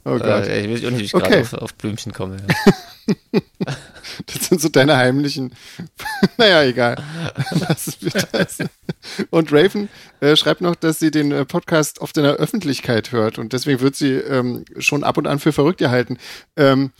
Oh 0.04 0.18
Gott. 0.18 0.46
Äh, 0.46 0.66
ich 0.66 0.70
weiß 0.70 0.86
auch 0.86 0.90
nicht, 0.90 1.00
wie 1.00 1.04
ich 1.04 1.14
okay. 1.14 1.28
gerade 1.28 1.42
auf, 1.42 1.54
auf, 1.54 1.74
Blümchen 1.74 2.12
komme. 2.12 2.38
Ja. 3.06 3.14
das 4.26 4.48
sind 4.48 4.60
so 4.60 4.68
deine 4.68 4.96
heimlichen. 4.96 5.54
naja, 6.36 6.64
egal. 6.64 6.96
Und 9.30 9.52
Raven 9.52 9.88
äh, 10.20 10.34
schreibt 10.34 10.60
noch, 10.60 10.74
dass 10.74 10.98
sie 10.98 11.12
den 11.12 11.30
äh, 11.30 11.44
Podcast 11.44 12.00
oft 12.00 12.16
in 12.16 12.24
der 12.24 12.34
Öffentlichkeit 12.34 13.12
hört 13.12 13.38
und 13.38 13.52
deswegen 13.52 13.80
wird 13.80 13.94
sie 13.94 14.14
ähm, 14.14 14.64
schon 14.78 15.04
ab 15.04 15.16
und 15.16 15.28
an 15.28 15.38
für 15.38 15.52
verrückt 15.52 15.78
gehalten. 15.78 16.18
Ähm, 16.56 16.90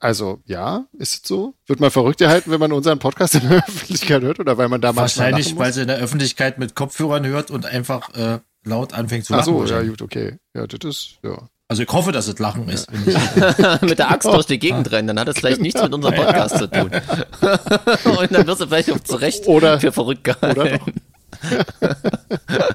also 0.00 0.40
ja, 0.46 0.86
ist 0.98 1.14
es 1.14 1.28
so? 1.28 1.54
Wird 1.66 1.80
man 1.80 1.90
verrückt 1.90 2.18
gehalten, 2.18 2.50
wenn 2.50 2.60
man 2.60 2.72
unseren 2.72 2.98
Podcast 2.98 3.34
in 3.34 3.48
der 3.48 3.64
Öffentlichkeit 3.66 4.22
hört 4.22 4.40
oder 4.40 4.58
weil 4.58 4.68
man 4.68 4.80
da 4.80 4.94
Wahrscheinlich, 4.94 5.56
weil 5.56 5.72
sie 5.72 5.82
in 5.82 5.88
der 5.88 5.98
Öffentlichkeit 5.98 6.58
mit 6.58 6.74
Kopfhörern 6.74 7.26
hört 7.26 7.50
und 7.50 7.66
einfach 7.66 8.14
äh, 8.14 8.40
laut 8.64 8.92
anfängt 8.92 9.24
zu 9.24 9.32
lachen. 9.32 9.54
Ach 9.62 9.66
so, 9.66 9.74
ja 9.74 9.82
gut, 9.82 10.02
okay. 10.02 10.38
Ja, 10.54 10.66
das 10.66 10.80
ist, 10.84 11.18
ja. 11.22 11.48
Also 11.68 11.82
ich 11.82 11.88
hoffe, 11.88 12.12
dass 12.12 12.28
es 12.28 12.38
Lachen 12.38 12.68
ist. 12.68 12.88
Ja. 13.06 13.78
mit 13.82 13.98
der 13.98 14.10
Axt 14.10 14.28
durch 14.28 14.46
die 14.46 14.58
Gegend 14.58 14.92
rennen, 14.92 15.08
dann 15.08 15.18
hat 15.18 15.28
es 15.28 15.38
vielleicht 15.38 15.60
nichts 15.60 15.82
mit 15.82 15.92
unserem 15.92 16.14
Podcast 16.14 16.58
zu 16.58 16.70
tun. 16.70 16.90
und 18.20 18.32
dann 18.32 18.46
wirst 18.46 18.60
du 18.60 18.66
vielleicht 18.66 18.92
auch 18.92 19.00
zurecht 19.00 19.48
oder, 19.48 19.80
für 19.80 19.90
verrückt 19.90 20.24
gehalten. 20.24 20.60
Oder 20.60 20.78
doch. 20.78 20.86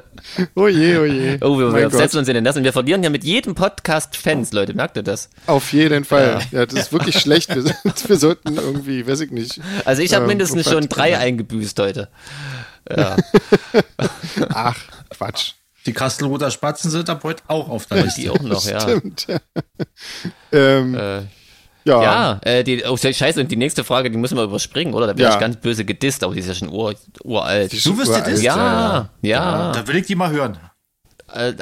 oh 0.56 0.68
je, 0.68 0.98
oh 0.98 1.06
je. 1.06 1.38
Oh, 1.42 1.58
wir, 1.58 1.74
wir 1.74 1.90
setzen 1.90 2.18
uns 2.18 2.28
in 2.28 2.34
den 2.34 2.44
Nassen. 2.44 2.64
Wir 2.64 2.74
verlieren 2.74 3.04
ja 3.04 3.10
mit 3.10 3.24
jedem 3.24 3.56
Podcast 3.56 4.16
Fans, 4.16 4.52
Leute. 4.54 4.74
Merkt 4.74 4.98
ihr 4.98 5.04
das? 5.04 5.30
Auf 5.48 5.74
jeden 5.74 6.06
Fall. 6.06 6.42
Ja, 6.52 6.60
ja 6.60 6.66
das 6.66 6.80
ist 6.80 6.94
wirklich 6.94 7.20
schlecht. 7.20 7.54
Wir, 7.54 7.64
wir, 8.08 8.18
sollten 8.18 8.56
irgendwie, 8.56 9.06
weiß 9.08 9.22
ich 9.22 9.32
nicht. 9.32 9.60
Also 9.86 10.02
ich 10.02 10.14
habe 10.14 10.24
ähm, 10.24 10.30
mindestens 10.30 10.70
schon 10.70 10.88
drei 10.90 11.18
eingebüßt 11.18 11.80
heute. 11.80 12.10
Ja. 12.90 13.16
Ach, 14.50 14.76
Quatsch. 15.12 15.54
Die 15.86 15.94
Kastelroter 15.94 16.52
Spatzen 16.52 16.92
sind 16.92 17.10
ab 17.10 17.24
heute 17.24 17.44
auch 17.48 17.70
auf 17.70 17.86
der 17.86 18.04
Liste. 18.04 18.22
Die 18.22 18.30
auch 18.30 18.42
noch, 18.42 18.66
ja. 18.66 18.82
Stimmt. 18.82 19.28
ähm, 20.52 20.96
äh, 20.96 21.22
ja. 21.84 22.04
Ja, 22.04 22.40
äh, 22.44 22.64
die, 22.64 22.84
oh, 22.84 22.98
scheiße, 22.98 23.40
und 23.40 23.52
die 23.52 23.56
nächste 23.56 23.84
Frage, 23.84 24.12
die 24.12 24.18
müssen 24.18 24.38
wir 24.38 24.44
überspringen, 24.44 24.94
oder? 24.94 25.08
Da 25.08 25.18
wäre 25.18 25.30
ja. 25.30 25.36
ich 25.36 25.40
ganz 25.40 25.58
böse 25.58 25.86
gedisst, 25.86 26.24
aber 26.24 26.34
die 26.34 26.42
ist 26.42 26.48
ja 26.48 26.54
schon 26.54 26.70
ur, 26.70 26.94
uralt. 27.24 27.72
Du 27.74 27.98
wirst 27.98 28.14
gedisst? 28.14 28.44
Ja, 28.44 29.10
ja, 29.22 29.30
ja. 29.30 29.72
Da 29.72 29.88
will 29.88 29.96
ich 29.96 30.06
die 30.06 30.16
mal 30.16 30.32
hören. 30.32 30.58
Äh, 31.34 31.54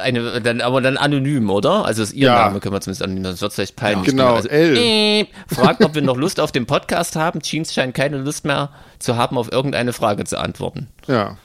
eine, 0.00 0.40
dann, 0.40 0.60
aber 0.60 0.80
dann 0.80 0.96
anonym, 0.96 1.50
oder? 1.50 1.84
Also 1.84 2.02
ist 2.02 2.12
ihr 2.12 2.28
ja. 2.28 2.46
Name, 2.46 2.60
können 2.60 2.74
wir 2.74 2.80
zumindest 2.80 3.02
anonym, 3.02 3.24
das 3.24 3.40
wird 3.40 3.52
vielleicht 3.52 3.76
peinlich. 3.76 4.06
Genau, 4.06 4.36
also, 4.36 4.48
L. 4.48 4.76
Äh, 4.76 5.26
fragt, 5.52 5.84
ob 5.84 5.94
wir 5.94 6.02
noch 6.02 6.16
Lust 6.16 6.38
auf 6.38 6.52
den 6.52 6.66
Podcast 6.66 7.16
haben. 7.16 7.40
Jeans 7.40 7.74
scheint 7.74 7.94
keine 7.94 8.18
Lust 8.18 8.44
mehr 8.44 8.70
zu 8.98 9.16
haben, 9.16 9.36
auf 9.36 9.50
irgendeine 9.50 9.92
Frage 9.92 10.24
zu 10.24 10.38
antworten. 10.38 10.88
Ja. 11.08 11.38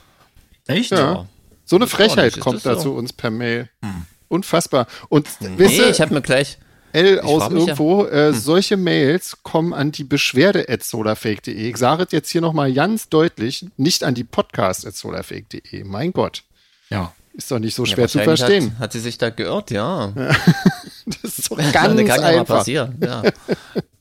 Echt? 0.68 0.92
Ja. 0.92 1.26
So 1.64 1.76
eine 1.76 1.86
Frechheit 1.86 2.38
kommt 2.38 2.64
da 2.64 2.76
so? 2.76 2.82
zu 2.82 2.94
uns 2.94 3.12
per 3.12 3.30
Mail. 3.30 3.68
Hm. 3.82 4.06
Unfassbar. 4.28 4.86
Und 5.08 5.28
nee, 5.40 5.58
wisse, 5.58 5.88
ich 5.90 6.00
habe 6.00 6.14
mir 6.14 6.22
gleich 6.22 6.58
L 6.92 7.20
aus 7.20 7.50
irgendwo, 7.50 8.04
ja. 8.04 8.10
äh, 8.10 8.32
hm. 8.32 8.34
solche 8.38 8.76
Mails 8.76 9.38
kommen 9.42 9.72
an 9.72 9.92
die 9.92 10.04
beschwerde 10.04 10.68
at 10.68 10.82
solarfake.de. 10.82 11.54
Ich 11.54 11.76
sage 11.76 12.04
es 12.04 12.12
jetzt 12.12 12.30
hier 12.30 12.40
nochmal 12.40 12.72
ganz 12.72 13.08
deutlich, 13.08 13.66
nicht 13.76 14.04
an 14.04 14.14
die 14.14 14.24
podcast 14.24 14.86
at 14.86 14.94
solarfake.de. 14.94 15.84
Mein 15.84 16.12
Gott. 16.12 16.44
Ja. 16.90 17.12
Ist 17.34 17.50
doch 17.50 17.58
nicht 17.58 17.74
so 17.74 17.86
schwer 17.86 18.04
ja, 18.04 18.08
zu 18.08 18.18
verstehen. 18.20 18.74
Hat, 18.74 18.80
hat, 18.80 18.92
sie 18.92 19.00
sich 19.00 19.16
da 19.16 19.30
geirrt, 19.30 19.70
ja. 19.70 20.08
das 21.22 21.38
ist 21.38 21.50
doch 21.50 21.56
ganz 21.72 21.72
das 21.72 21.82
kann 21.82 21.98
einfach. 21.98 22.30
ja 22.30 22.36
mal 22.36 22.44
passieren, 22.44 22.98
ja. 23.00 23.22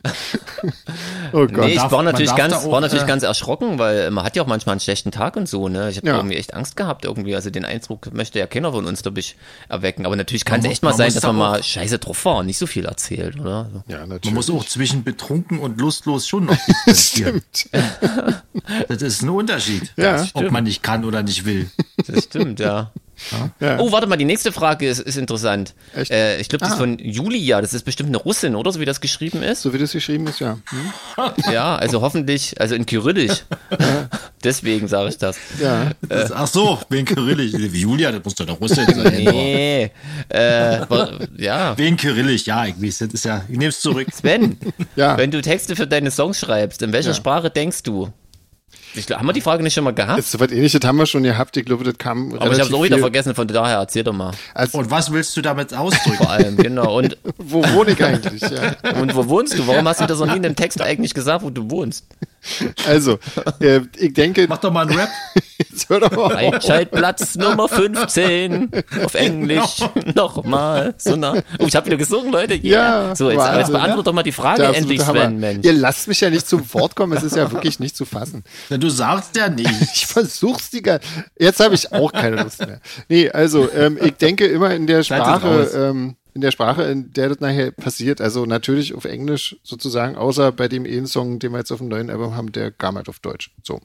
oh 1.34 1.48
Gott. 1.48 1.66
Nee, 1.66 1.74
ich 1.74 1.92
war 1.92 2.04
natürlich, 2.04 2.36
ganz, 2.36 2.54
auch, 2.54 2.72
war 2.72 2.82
natürlich 2.82 3.04
äh, 3.04 3.08
ganz 3.08 3.24
erschrocken, 3.24 3.78
weil 3.80 4.10
man 4.12 4.24
hat 4.24 4.36
ja 4.36 4.44
auch 4.44 4.48
manchmal 4.48 4.74
einen 4.74 4.80
schlechten 4.80 5.12
Tag 5.12 5.36
und 5.36 5.48
so, 5.48 5.70
ne? 5.70 5.90
Ich 5.90 5.98
habe 5.98 6.08
ja. 6.08 6.16
irgendwie 6.16 6.38
echt 6.38 6.54
Angst 6.54 6.76
gehabt 6.76 7.06
irgendwie. 7.06 7.36
Also 7.36 7.50
den 7.50 7.66
Eindruck 7.66 8.14
möchte 8.14 8.40
ja 8.40 8.48
keiner 8.48 8.72
von 8.72 8.86
uns, 8.86 9.04
glaube 9.04 9.20
ich, 9.20 9.36
erwecken. 9.70 10.06
Aber 10.06 10.16
natürlich 10.16 10.46
kann 10.46 10.60
es 10.62 10.66
echt 10.66 10.84
mal 10.84 10.94
sein, 10.94 11.14
dass 11.14 11.24
man 11.24 11.36
mal 11.36 11.62
scheiße 11.62 12.00
drauf 12.00 12.26
war 12.26 12.38
und 12.38 12.48
nicht 12.48 12.58
so 12.58 12.68
viel 12.68 12.86
erzählt, 12.86 13.40
oder? 13.40 13.70
Ja, 13.88 14.00
natürlich. 14.00 14.26
Man 14.26 14.34
muss 14.34 14.50
auch 14.50 14.66
zwischen 14.66 15.04
betrunken 15.04 15.60
und 15.60 15.80
lustlos 15.80 16.28
schon 16.28 16.46
noch 16.46 16.58
Stimmt. 16.94 17.70
das 18.88 19.02
ist 19.02 19.22
ein 19.22 19.30
Unterschied. 19.30 19.94
Ja, 19.98 20.26
ob 20.34 20.52
man 20.52 20.64
nicht 20.64 20.82
kann 20.84 21.06
oder 21.06 21.24
nicht 21.24 21.46
will. 21.46 21.70
Das 22.08 22.24
stimmt, 22.26 22.60
ja. 22.60 22.92
Ja. 23.60 23.80
Oh, 23.80 23.92
warte 23.92 24.08
mal, 24.08 24.18
die 24.18 24.26
nächste 24.26 24.52
Frage 24.52 24.88
ist, 24.88 25.00
ist 25.00 25.18
interessant. 25.18 25.74
Äh, 25.96 26.40
ich 26.42 26.50
glaube, 26.50 26.62
das 26.62 26.72
ah. 26.72 26.74
ist 26.74 26.80
von 26.80 27.00
Julia. 27.00 27.62
Das 27.62 27.74
ist 27.74 27.84
bestimmt 27.84 28.10
eine 28.10 28.18
Russin, 28.18 28.56
oder? 28.56 28.72
So 28.72 28.80
wie 28.80 28.86
das 28.86 29.02
geschrieben 29.02 29.44
ist. 29.44 29.62
So 29.62 29.74
wie 29.74 29.78
das 29.78 29.92
geschrieben 29.92 30.28
ist, 30.28 30.40
ja. 30.40 30.58
Hm? 30.70 31.34
Ja, 31.52 31.76
also 31.76 32.02
hoffentlich, 32.02 32.60
also 32.60 32.76
in 32.76 32.86
Kyrillisch. 32.86 33.44
Deswegen 34.44 34.88
sage 34.88 35.10
ich 35.10 35.18
das. 35.18 35.38
Ja. 35.62 35.92
Äh, 36.10 36.30
ach 36.34 36.48
so, 36.48 36.80
wegen 36.90 37.06
Kyrillisch. 37.06 37.54
Julia, 37.74 38.12
das 38.12 38.24
muss 38.24 38.36
doch 38.36 38.48
eine 38.48 38.58
Russin 38.58 38.86
sein. 38.86 39.14
Nee. 39.24 39.92
äh, 40.30 40.80
ja. 41.38 41.78
Wegen 41.78 41.98
Kyrillisch, 41.98 42.46
ja, 42.46 42.66
ich 42.66 42.82
weiß, 42.82 43.00
das 43.00 43.14
ist 43.14 43.26
ja, 43.26 43.44
ich 43.48 43.58
nehme 43.58 43.70
es 43.70 43.82
zurück. 43.82 44.08
Sven, 44.14 44.58
ja. 44.96 45.18
wenn 45.18 45.32
du 45.32 45.42
Texte 45.42 45.76
für 45.76 45.88
deine 45.88 46.12
Songs 46.12 46.40
schreibst, 46.40 46.82
in 46.82 46.92
welcher 46.94 47.10
ja. 47.10 47.16
Sprache 47.16 47.50
denkst 47.50 47.84
du? 47.84 48.12
Ich 48.94 49.06
glaub, 49.06 49.20
haben 49.20 49.28
wir 49.28 49.34
die 49.34 49.42
Frage 49.42 49.64
nicht 49.64 49.74
schon 49.74 49.84
mal 49.84 49.94
gehabt? 49.94 50.20
Ist 50.20 50.32
soweit 50.32 50.52
ähnlich, 50.52 50.72
das 50.74 50.88
haben 50.88 50.98
wir 50.98 51.06
schon 51.06 51.24
gehabt. 51.24 51.56
Ich 51.56 51.66
glaube, 51.66 51.84
das 51.84 51.98
kam. 51.98 52.34
Aber 52.34 52.52
ich 52.52 52.60
habe 52.60 52.70
es 52.70 52.74
auch 52.74 52.84
wieder 52.84 52.98
vergessen, 52.98 53.36
von 53.36 53.48
daher 53.48 53.78
erzähl 53.78 54.04
doch 54.04 54.14
mal. 54.14 54.32
Also, 54.54 54.78
und 54.80 54.92
was 54.92 55.12
willst 55.12 55.36
du 55.38 55.42
damit 55.42 55.74
ausdrücken? 55.74 56.18
Vor 56.18 56.30
allem, 56.30 56.58
genau. 56.58 56.98
Und 56.98 57.18
wo 57.38 57.64
wohne 57.74 57.92
ich 57.92 58.04
eigentlich? 58.04 58.42
Ja. 58.42 58.76
Und 59.00 59.16
wo 59.16 59.28
wohnst 59.28 59.58
du? 59.58 59.66
Warum 59.68 59.88
hast 59.88 60.02
du 60.02 60.06
das 60.06 60.20
noch 60.20 60.28
nie 60.28 60.38
in 60.38 60.44
dem 60.44 60.56
Text 60.56 60.82
eigentlich 60.82 61.14
gesagt, 61.14 61.44
wo 61.44 61.50
du 61.50 61.70
wohnst? 61.70 62.06
Also, 62.88 63.20
äh, 63.60 63.82
ich 63.98 64.14
denke. 64.14 64.46
Mach 64.48 64.58
doch 64.58 64.72
mal 64.72 64.88
einen 64.88 64.98
Rap. 64.98 65.10
Jetzt 65.70 65.90
hör 65.90 66.00
doch 66.00 66.12
mal 66.12 66.36
Einschaltplatz 66.36 67.36
Nummer 67.36 67.68
15 67.68 68.72
auf 69.04 69.14
Englisch. 69.14 69.78
Nochmal. 70.16 70.96
So 70.98 71.16
nah. 71.16 71.36
Oh, 71.60 71.66
ich 71.68 71.76
habe 71.76 71.86
wieder 71.86 71.98
gesungen, 71.98 72.32
Leute. 72.32 72.56
Yeah. 72.56 73.10
Ja. 73.10 73.16
So, 73.16 73.30
jetzt, 73.30 73.40
Wahnsinn, 73.40 73.60
jetzt 73.60 73.72
beantworte 73.72 74.00
ja? 74.00 74.04
doch 74.04 74.14
mal 74.14 74.24
die 74.24 74.32
Frage 74.32 74.64
endlich, 74.64 75.02
Sven, 75.02 75.40
Mensch. 75.40 75.66
Ihr 75.66 75.74
lasst 75.74 76.08
mich 76.08 76.22
ja 76.22 76.30
nicht 76.30 76.48
zum 76.48 76.62
Wort 76.74 76.96
kommen. 76.96 77.16
Es 77.16 77.24
ist 77.24 77.36
ja 77.36 77.52
wirklich 77.52 77.80
nicht 77.80 77.96
zu 77.96 78.06
fassen. 78.06 78.44
Du 78.70 78.90
sagst 78.90 79.36
ja 79.38 79.50
nicht. 79.50 79.70
ich 79.94 80.08
versuch's 80.08 80.70
die 80.72 80.82
ganze 80.82 81.08
Jetzt 81.38 81.60
habe 81.60 81.76
ich 81.76 81.92
auch 81.92 82.12
keine 82.12 82.42
Lust 82.42 82.60
mehr. 82.66 82.82
Nee, 83.08 83.30
also, 83.30 83.72
ähm, 83.72 83.98
ich 84.02 84.14
denke 84.14 84.48
immer 84.48 84.74
in 84.74 84.88
der 84.88 85.04
Sprache, 85.04 85.72
ähm, 85.76 86.16
in 86.34 86.42
der 86.42 86.52
Sprache, 86.52 86.84
in 86.84 87.12
der 87.14 87.30
das 87.30 87.40
nachher 87.40 87.72
passiert. 87.72 88.22
Also 88.22 88.46
natürlich 88.46 88.94
auf 88.94 89.06
Englisch 89.06 89.58
sozusagen, 89.64 90.16
außer 90.16 90.52
bei 90.52 90.68
dem 90.68 90.86
E-Song, 90.86 91.40
den 91.40 91.52
wir 91.52 91.60
jetzt 91.60 91.72
auf 91.72 91.80
dem 91.80 91.90
neuen 91.90 92.10
Album 92.10 92.36
haben, 92.36 92.52
der 92.52 92.72
gar 92.72 92.92
nicht 92.92 93.10
auf 93.10 93.20
Deutsch. 93.20 93.52
So. 93.64 93.82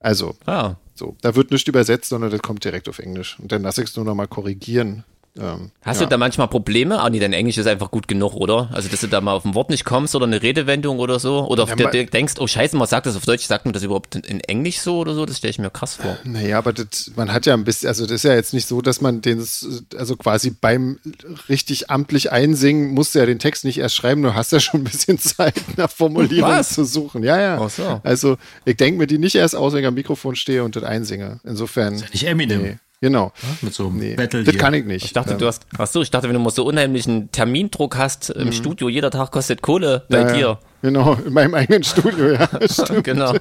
Also, 0.00 0.34
ah. 0.46 0.74
so. 0.94 1.16
Da 1.22 1.34
wird 1.34 1.50
nicht 1.50 1.68
übersetzt, 1.68 2.08
sondern 2.08 2.30
das 2.30 2.42
kommt 2.42 2.64
direkt 2.64 2.88
auf 2.88 2.98
Englisch. 2.98 3.38
Und 3.38 3.52
dann 3.52 3.62
lasse 3.62 3.82
ich 3.82 3.90
es 3.90 3.96
nur 3.96 4.04
noch 4.04 4.14
mal 4.14 4.26
korrigieren. 4.26 5.04
Ähm, 5.38 5.70
Hast 5.80 6.00
ja. 6.00 6.06
du 6.06 6.10
da 6.10 6.18
manchmal 6.18 6.48
Probleme? 6.48 7.00
Ah, 7.00 7.08
nee, 7.08 7.18
dein 7.18 7.32
Englisch 7.32 7.56
ist 7.56 7.66
einfach 7.66 7.90
gut 7.90 8.06
genug, 8.06 8.34
oder? 8.34 8.68
Also, 8.72 8.90
dass 8.90 9.00
du 9.00 9.06
da 9.06 9.22
mal 9.22 9.32
auf 9.32 9.46
ein 9.46 9.54
Wort 9.54 9.70
nicht 9.70 9.84
kommst 9.84 10.14
oder 10.14 10.26
eine 10.26 10.42
Redewendung 10.42 10.98
oder 10.98 11.18
so? 11.18 11.46
Oder 11.48 11.62
auf 11.62 11.70
ja, 11.70 11.76
der 11.76 12.04
denkst, 12.04 12.34
oh 12.38 12.46
Scheiße, 12.46 12.76
man 12.76 12.86
sagt 12.86 13.06
das 13.06 13.16
auf 13.16 13.24
Deutsch, 13.24 13.46
sagt 13.46 13.64
man 13.64 13.72
das 13.72 13.82
überhaupt 13.82 14.14
in 14.14 14.40
Englisch 14.40 14.80
so 14.80 14.98
oder 14.98 15.14
so? 15.14 15.24
Das 15.24 15.38
stelle 15.38 15.50
ich 15.50 15.58
mir 15.58 15.70
krass 15.70 15.94
vor. 15.94 16.18
Naja, 16.24 16.58
aber 16.58 16.74
das, 16.74 17.12
man 17.16 17.32
hat 17.32 17.46
ja 17.46 17.54
ein 17.54 17.64
bisschen, 17.64 17.88
also 17.88 18.04
das 18.04 18.16
ist 18.16 18.24
ja 18.24 18.34
jetzt 18.34 18.52
nicht 18.52 18.68
so, 18.68 18.82
dass 18.82 19.00
man 19.00 19.22
den, 19.22 19.38
also 19.96 20.16
quasi 20.16 20.50
beim 20.50 20.98
richtig 21.48 21.90
amtlich 21.90 22.30
einsingen, 22.30 22.92
musst 22.92 23.14
du 23.14 23.18
ja 23.18 23.26
den 23.26 23.38
Text 23.38 23.64
nicht 23.64 23.78
erst 23.78 23.94
schreiben, 23.94 24.22
du 24.22 24.34
hast 24.34 24.52
ja 24.52 24.60
schon 24.60 24.80
ein 24.80 24.84
bisschen 24.84 25.18
Zeit 25.18 25.54
nach 25.78 25.90
Formulierungen 25.90 26.62
zu 26.62 26.84
suchen. 26.84 27.22
Ja, 27.22 27.40
ja. 27.40 27.58
Ach 27.58 27.70
so. 27.70 28.00
Also, 28.04 28.36
ich 28.66 28.76
denke 28.76 28.98
mir 28.98 29.06
die 29.06 29.18
nicht 29.18 29.34
erst 29.34 29.56
aus, 29.56 29.72
wenn 29.72 29.80
ich 29.80 29.86
am 29.86 29.94
Mikrofon 29.94 30.36
stehe 30.36 30.62
und 30.62 30.76
das 30.76 30.84
einsinge. 30.84 31.40
Insofern. 31.42 31.94
Das 31.94 32.02
ist 32.02 32.08
ja 32.08 32.12
nicht 32.12 32.24
Eminem. 32.24 32.62
Nee. 32.62 32.78
Genau. 33.02 33.32
Ja, 33.42 33.48
mit 33.62 33.74
so 33.74 33.88
einem 33.88 33.98
nee, 33.98 34.14
Battle 34.14 34.44
Das 34.44 34.52
hier. 34.52 34.60
kann 34.60 34.74
ich 34.74 34.84
nicht. 34.84 35.04
Ich 35.04 35.12
dachte, 35.12 35.32
ähm. 35.32 35.38
du 35.38 35.48
hast, 35.48 35.66
ach 35.76 35.88
so, 35.88 36.02
ich 36.02 36.10
dachte, 36.12 36.28
wenn 36.28 36.34
du 36.34 36.40
mal 36.40 36.50
so 36.50 36.64
unheimlichen 36.64 37.32
Termindruck 37.32 37.96
hast 37.98 38.30
im 38.30 38.46
mhm. 38.46 38.52
Studio, 38.52 38.88
jeder 38.88 39.10
Tag 39.10 39.32
kostet 39.32 39.60
Kohle 39.60 40.04
bei 40.08 40.20
ja, 40.20 40.32
dir. 40.32 40.58
Genau, 40.82 41.14
in 41.26 41.32
meinem 41.32 41.54
eigenen 41.54 41.82
Studio, 41.82 42.30
ja. 42.30 42.46
genau. 43.02 43.34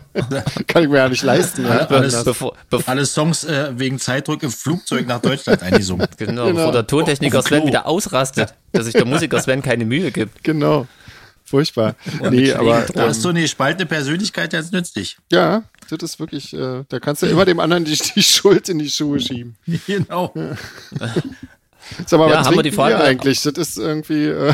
kann 0.65 0.83
ich 0.83 0.89
mir 0.89 0.97
ja 0.97 1.09
nicht 1.09 1.21
leisten. 1.21 1.65
Ja. 1.65 1.85
Alles, 1.85 2.23
bevor, 2.23 2.55
bevor, 2.71 2.91
alle 2.91 3.05
Songs 3.05 3.43
äh, 3.43 3.71
wegen 3.75 3.99
Zeitdruck 3.99 4.41
im 4.41 4.51
Flugzeug 4.51 5.05
nach 5.05 5.21
Deutschland 5.21 5.61
eingesungen. 5.61 6.07
Genau, 6.17 6.45
genau, 6.45 6.57
bevor 6.57 6.71
der 6.71 6.87
Tontechniker 6.87 7.41
Sven 7.43 7.65
wieder 7.65 7.85
ausrastet, 7.85 8.53
dass 8.71 8.85
sich 8.85 8.93
der 8.93 9.05
Musiker 9.05 9.39
Sven 9.39 9.61
keine 9.61 9.85
Mühe 9.85 10.11
gibt. 10.11 10.43
Genau. 10.43 10.87
Furchtbar. 11.51 11.95
nee, 12.29 12.53
aber. 12.53 12.85
Du 12.93 13.01
hast 13.01 13.21
so 13.21 13.27
eine 13.27 13.41
gespaltene 13.41 13.85
Persönlichkeit, 13.85 14.53
das 14.53 14.71
nützt 14.71 14.95
dich. 14.95 15.17
Ja, 15.33 15.63
das 15.89 16.01
ist 16.01 16.19
wirklich, 16.19 16.53
äh, 16.53 16.85
da 16.87 16.99
kannst 17.01 17.23
du 17.23 17.27
immer 17.27 17.43
dem 17.43 17.59
anderen 17.59 17.83
die, 17.83 17.99
die 18.15 18.23
Schuld 18.23 18.69
in 18.69 18.79
die 18.79 18.89
Schuhe 18.89 19.19
schieben. 19.19 19.57
Genau. 19.85 20.33
Ja. 20.33 20.55
Sag 22.05 22.19
mal, 22.19 22.29
ja, 22.29 22.39
was 22.39 22.47
haben 22.47 22.55
wir 22.55 22.63
die 22.63 22.71
Frage 22.71 23.01
eigentlich? 23.01 23.41
Das 23.41 23.53
ist 23.57 23.77
irgendwie. 23.77 24.27
Äh 24.27 24.53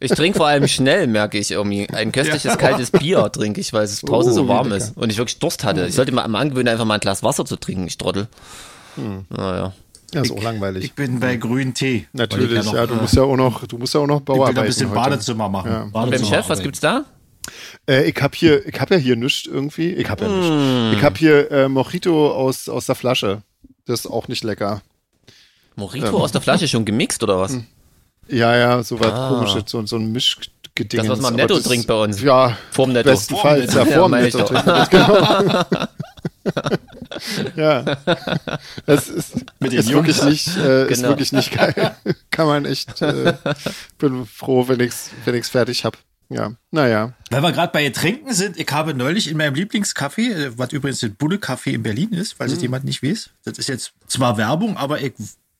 ich 0.00 0.10
trinke 0.10 0.36
vor 0.36 0.48
allem 0.48 0.68
schnell, 0.68 1.06
merke 1.06 1.38
ich 1.38 1.50
irgendwie. 1.50 1.88
Ein 1.88 2.12
köstliches 2.12 2.44
ja. 2.44 2.56
kaltes 2.56 2.90
Bier 2.90 3.32
trinke 3.32 3.62
ich, 3.62 3.72
weil 3.72 3.84
es 3.84 4.02
draußen 4.02 4.32
oh, 4.32 4.34
so 4.34 4.48
warm 4.48 4.72
ist 4.72 4.98
und 4.98 5.08
ich 5.10 5.16
wirklich 5.16 5.38
Durst 5.38 5.64
hatte. 5.64 5.86
Ich 5.86 5.94
sollte 5.94 6.12
mal 6.12 6.24
am 6.24 6.34
angewöhnen, 6.34 6.68
einfach 6.68 6.84
mal 6.84 6.94
ein 6.94 7.00
Glas 7.00 7.22
Wasser 7.22 7.46
zu 7.46 7.56
trinken, 7.56 7.86
ich 7.86 7.96
trottel. 7.96 8.28
Hm. 8.96 9.24
Naja. 9.30 9.72
Ja, 10.12 10.22
ist 10.22 10.32
auch 10.32 10.42
langweilig. 10.42 10.84
Ich 10.84 10.94
bin 10.94 11.20
bei 11.20 11.36
grünen 11.36 11.74
Tee. 11.74 12.06
Natürlich, 12.12 12.52
ja, 12.52 12.62
noch, 12.62 12.74
ja, 12.74 12.86
du 12.86 12.94
musst 12.96 13.14
ja 13.14 13.22
auch 13.22 13.36
noch, 13.36 13.66
du 13.66 13.78
musst 13.78 13.94
ja 13.94 14.00
auch 14.00 14.06
noch 14.06 14.20
Bauarbeiten. 14.20 14.50
Ich 14.50 14.56
will 14.56 14.62
ein 14.62 14.66
bisschen 14.66 14.90
heute. 14.90 15.00
Badezimmer 15.00 15.48
machen. 15.48 15.70
Ja. 15.70 15.84
Badezimmer 15.92 16.30
beim 16.30 16.42
Chef, 16.42 16.48
was 16.48 16.62
gibt's 16.62 16.80
da? 16.80 17.04
Äh, 17.88 18.08
ich 18.08 18.20
habe 18.20 18.36
hier, 18.36 18.66
ich 18.66 18.80
habe 18.80 18.94
ja 18.94 19.00
hier 19.00 19.16
nichts 19.16 19.46
irgendwie. 19.46 19.92
Ich 19.92 20.08
habe 20.08 20.24
ja 20.24 20.30
nichts. 20.30 20.48
Mm. 20.48 20.98
Ich 20.98 21.04
habe 21.04 21.18
hier 21.18 21.50
äh, 21.50 21.68
Mojito 21.68 22.32
aus, 22.32 22.68
aus 22.68 22.86
der 22.86 22.94
Flasche. 22.94 23.42
Das 23.86 24.00
ist 24.00 24.06
auch 24.06 24.28
nicht 24.28 24.44
lecker. 24.44 24.82
Mojito 25.76 26.08
ähm. 26.08 26.14
aus 26.14 26.32
der 26.32 26.40
Flasche 26.40 26.68
schon 26.68 26.84
gemixt 26.84 27.22
oder 27.22 27.38
was? 27.38 27.56
Ja, 28.32 28.56
ja, 28.56 28.80
so 28.84 29.00
was 29.00 29.12
ah. 29.12 29.28
komisches, 29.28 29.64
so, 29.66 29.84
so 29.86 29.96
ein 29.96 30.12
Mischgeding. 30.12 31.00
Das, 31.00 31.08
was 31.08 31.20
man 31.20 31.32
im 31.32 31.38
Netto 31.38 31.56
das, 31.56 31.64
trinkt 31.64 31.88
bei 31.88 31.94
uns. 31.94 32.22
Ja, 32.22 32.56
vorm 32.70 32.92
Netto. 32.92 33.10
Bestenfalls, 33.10 33.74
ja, 33.74 33.84
vorm 33.84 34.12
ja, 34.14 34.20
Netto. 34.20 34.44
genau. 34.44 35.64
ja. 37.56 37.82
Das 38.86 39.08
ist, 39.08 39.44
Mit 39.58 39.72
ist 39.72 39.90
wirklich 39.90 40.22
nicht, 40.22 40.48
äh, 40.56 40.60
genau. 40.60 40.90
ist 40.90 41.02
wirklich 41.02 41.32
nicht 41.32 41.52
geil. 41.52 41.96
Kann 42.30 42.46
man 42.46 42.64
echt, 42.64 43.02
äh, 43.02 43.34
bin 43.98 44.26
froh, 44.26 44.68
wenn 44.68 44.80
ich's, 44.80 45.10
wenn 45.24 45.34
ich's 45.34 45.48
fertig 45.48 45.84
hab. 45.84 45.98
Ja, 46.28 46.52
naja. 46.70 47.12
Weil 47.30 47.42
wir 47.42 47.52
gerade 47.52 47.72
bei 47.72 47.82
Getränken 47.82 48.32
sind, 48.32 48.56
ich 48.56 48.70
habe 48.70 48.94
neulich 48.94 49.28
in 49.28 49.36
meinem 49.36 49.54
Lieblingskaffee, 49.54 50.32
äh, 50.32 50.52
was 50.56 50.72
übrigens 50.72 51.00
der 51.00 51.08
Bulle 51.08 51.38
Kaffee 51.38 51.74
in 51.74 51.82
Berlin 51.82 52.12
ist, 52.12 52.34
falls 52.34 52.52
mhm. 52.52 52.56
es 52.56 52.62
jemand 52.62 52.84
nicht 52.84 53.02
weiß. 53.02 53.30
Das 53.44 53.58
ist 53.58 53.68
jetzt 53.68 53.92
zwar 54.06 54.36
Werbung, 54.36 54.76
aber 54.76 55.00
ich, 55.00 55.14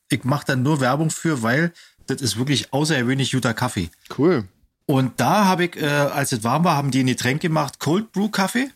ich 0.09 0.23
mache 0.23 0.45
dann 0.47 0.63
nur 0.63 0.79
Werbung 0.79 1.09
für, 1.09 1.43
weil 1.43 1.73
das 2.07 2.21
ist 2.21 2.37
wirklich 2.37 2.73
außergewöhnlich 2.73 3.31
guter 3.31 3.53
Kaffee. 3.53 3.89
Cool. 4.17 4.45
Und 4.85 5.19
da 5.19 5.45
habe 5.45 5.65
ich, 5.65 5.75
äh, 5.75 5.85
als 5.85 6.31
es 6.31 6.43
warm 6.43 6.63
war, 6.63 6.75
haben 6.75 6.91
die 6.91 7.03
ein 7.03 7.07
Getränk 7.07 7.41
gemacht, 7.41 7.79
Cold 7.79 8.11
Brew 8.11 8.29
Kaffee. 8.29 8.69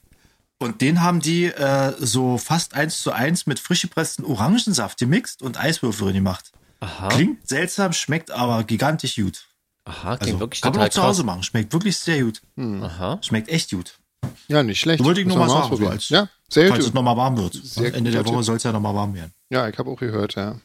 Und 0.65 0.81
den 0.81 1.03
haben 1.03 1.19
die 1.19 1.45
äh, 1.45 1.93
so 1.99 2.39
fast 2.39 2.73
eins 2.73 3.03
zu 3.03 3.11
eins 3.11 3.45
mit 3.45 3.59
frisch 3.59 3.83
gepressten 3.83 4.25
Orangensaft 4.25 4.97
gemixt 4.97 5.43
und 5.43 5.59
Eiswürfel 5.59 6.11
gemacht. 6.11 6.51
Aha. 6.79 7.09
Klingt 7.09 7.47
seltsam, 7.47 7.93
schmeckt 7.93 8.31
aber 8.31 8.63
gigantisch 8.63 9.15
gut. 9.15 9.45
Aha, 9.85 10.17
klingt 10.17 10.23
also, 10.23 10.39
wirklich 10.39 10.61
kann 10.61 10.73
man 10.73 10.81
auch 10.81 10.89
zu 10.89 11.03
Hause 11.03 11.23
machen. 11.23 11.43
Schmeckt 11.43 11.71
wirklich 11.71 11.97
sehr 11.97 12.23
gut. 12.23 12.41
Hm. 12.57 12.81
Aha. 12.81 13.19
Schmeckt 13.21 13.49
echt 13.49 13.69
gut. 13.69 13.99
Ja, 14.47 14.63
nicht 14.63 14.79
schlecht. 14.79 15.03
Wollte 15.03 15.21
ich 15.21 15.27
nur 15.27 15.37
mal 15.37 15.49
sagen, 15.49 15.77
so 15.77 15.87
als, 15.87 16.09
ja, 16.09 16.29
sehr 16.49 16.69
falls 16.69 16.79
gut. 16.79 16.87
es 16.87 16.93
nochmal 16.95 17.15
warm 17.15 17.37
wird. 17.37 17.53
Sehr 17.53 17.93
Ende 17.93 18.09
der 18.09 18.25
Woche 18.25 18.41
soll 18.41 18.57
es 18.57 18.63
ja 18.63 18.71
nochmal 18.71 18.95
warm 18.95 19.13
werden. 19.13 19.33
Ja, 19.51 19.69
ich 19.69 19.77
habe 19.77 19.91
auch 19.91 19.99
gehört, 19.99 20.33
ja. 20.33 20.59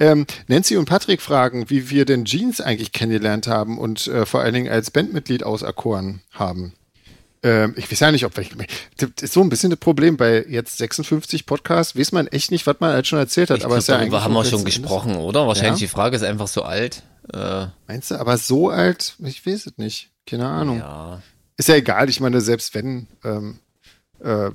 Ähm, 0.00 0.26
Nancy 0.48 0.76
und 0.76 0.86
Patrick 0.86 1.22
fragen, 1.22 1.70
wie 1.70 1.90
wir 1.90 2.06
den 2.06 2.24
Jeans 2.24 2.60
eigentlich 2.60 2.90
kennengelernt 2.90 3.46
haben 3.46 3.78
und 3.78 4.08
äh, 4.08 4.26
vor 4.26 4.40
allen 4.40 4.54
Dingen 4.54 4.68
als 4.68 4.90
Bandmitglied 4.90 5.44
auserkoren 5.44 6.22
haben. 6.32 6.72
Ähm, 7.44 7.74
ich 7.76 7.92
weiß 7.92 8.00
ja 8.00 8.10
nicht, 8.10 8.24
ob 8.24 8.36
wir. 8.36 8.46
Das 8.96 9.10
ist 9.20 9.34
so 9.34 9.42
ein 9.42 9.50
bisschen 9.50 9.68
das 9.68 9.78
Problem. 9.78 10.16
Bei 10.16 10.44
jetzt 10.48 10.78
56 10.78 11.44
Podcasts 11.44 11.96
weiß 11.96 12.12
man 12.12 12.26
echt 12.26 12.50
nicht, 12.50 12.66
was 12.66 12.80
man 12.80 12.92
halt 12.92 13.06
schon 13.06 13.18
erzählt 13.18 13.50
hat. 13.50 13.58
Ich 13.58 13.64
aber 13.66 13.74
glaub, 13.76 13.86
ja 13.86 13.98
darüber 13.98 14.24
haben 14.24 14.32
wir 14.32 14.44
schon 14.46 14.64
gesprochen, 14.64 15.16
oder? 15.16 15.46
Wahrscheinlich 15.46 15.80
ja? 15.80 15.86
die 15.86 15.92
Frage 15.92 16.16
ist 16.16 16.22
einfach 16.22 16.48
so 16.48 16.62
alt. 16.62 17.02
Äh, 17.32 17.66
Meinst 17.86 18.10
du? 18.10 18.18
Aber 18.18 18.38
so 18.38 18.70
alt? 18.70 19.16
Ich 19.22 19.46
weiß 19.46 19.66
es 19.66 19.76
nicht. 19.76 20.10
Keine 20.26 20.48
Ahnung. 20.48 20.78
Ja. 20.78 21.22
Ist 21.58 21.68
ja 21.68 21.74
egal. 21.74 22.08
Ich 22.08 22.20
meine, 22.20 22.40
selbst 22.40 22.74
wenn. 22.74 23.08
Ähm, 23.22 23.58
äh, 24.20 24.50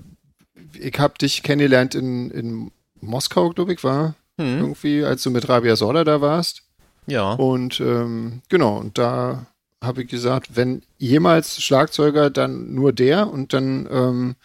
ich 0.73 0.97
habe 0.99 1.13
dich 1.19 1.43
kennengelernt 1.43 1.93
in, 1.93 2.31
in 2.31 2.71
Moskau, 3.01 3.49
glaube 3.51 3.73
ich, 3.73 3.83
war. 3.83 4.15
Hm. 4.39 4.59
Irgendwie, 4.59 5.03
als 5.03 5.21
du 5.21 5.29
mit 5.29 5.47
Rabia 5.47 5.75
Sorda 5.75 6.03
da 6.03 6.21
warst. 6.21 6.63
Ja. 7.05 7.33
Und 7.33 7.79
ähm, 7.81 8.41
genau, 8.49 8.77
und 8.77 8.97
da 8.97 9.45
habe 9.83 10.03
ich 10.03 10.09
gesagt, 10.09 10.55
wenn 10.55 10.81
jemals 10.97 11.61
Schlagzeuger, 11.61 12.29
dann 12.29 12.73
nur 12.73 12.93
der 12.93 13.31
und 13.31 13.53
dann, 13.53 13.87
ähm, 13.91 14.35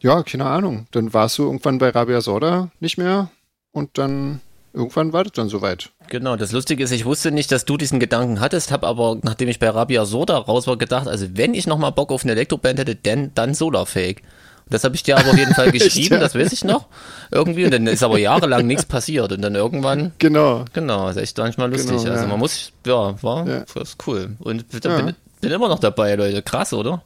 ja, 0.00 0.22
keine 0.22 0.46
Ahnung, 0.46 0.86
dann 0.92 1.12
warst 1.12 1.38
du 1.38 1.44
irgendwann 1.44 1.78
bei 1.78 1.90
Rabia 1.90 2.20
Sorda 2.20 2.70
nicht 2.80 2.98
mehr 2.98 3.30
und 3.72 3.98
dann 3.98 4.40
irgendwann 4.72 5.12
war 5.12 5.24
das 5.24 5.32
dann 5.32 5.48
soweit. 5.48 5.90
Genau, 6.08 6.36
das 6.36 6.52
Lustige 6.52 6.84
ist, 6.84 6.92
ich 6.92 7.04
wusste 7.04 7.32
nicht, 7.32 7.50
dass 7.50 7.64
du 7.64 7.76
diesen 7.76 7.98
Gedanken 7.98 8.40
hattest, 8.40 8.70
habe 8.70 8.86
aber, 8.86 9.18
nachdem 9.22 9.48
ich 9.48 9.58
bei 9.58 9.70
Rabia 9.70 10.04
Sorda 10.04 10.36
raus 10.38 10.66
war, 10.66 10.76
gedacht, 10.76 11.08
also 11.08 11.26
wenn 11.32 11.54
ich 11.54 11.66
nochmal 11.66 11.92
Bock 11.92 12.10
auf 12.12 12.22
eine 12.22 12.32
Elektroband 12.32 12.78
hätte, 12.78 12.94
denn 12.94 13.32
dann 13.34 13.54
Solarfake. 13.54 14.22
Das 14.68 14.82
habe 14.82 14.96
ich 14.96 15.02
dir 15.04 15.16
aber 15.16 15.30
auf 15.30 15.38
jeden 15.38 15.54
Fall 15.54 15.70
geschrieben, 15.72 16.14
ja? 16.14 16.20
das 16.20 16.34
weiß 16.34 16.52
ich 16.52 16.64
noch. 16.64 16.86
Irgendwie. 17.30 17.64
Und 17.64 17.72
dann 17.72 17.86
ist 17.86 18.02
aber 18.02 18.18
jahrelang 18.18 18.66
nichts 18.66 18.84
passiert. 18.84 19.32
Und 19.32 19.42
dann 19.42 19.54
irgendwann. 19.54 20.12
Genau. 20.18 20.64
Genau, 20.72 21.08
ist 21.08 21.16
echt 21.16 21.38
manchmal 21.38 21.70
lustig. 21.70 21.98
Genau, 21.98 22.12
also 22.12 22.26
man 22.26 22.38
muss, 22.38 22.72
ja, 22.84 23.22
war, 23.22 23.46
ja. 23.46 23.60
das 23.60 23.90
ist 23.90 24.06
cool. 24.06 24.36
Und 24.40 24.68
bin, 24.68 25.14
bin, 25.40 25.50
immer 25.52 25.68
noch 25.68 25.78
dabei, 25.78 26.14
Leute. 26.16 26.42
Krass, 26.42 26.72
oder? 26.72 27.02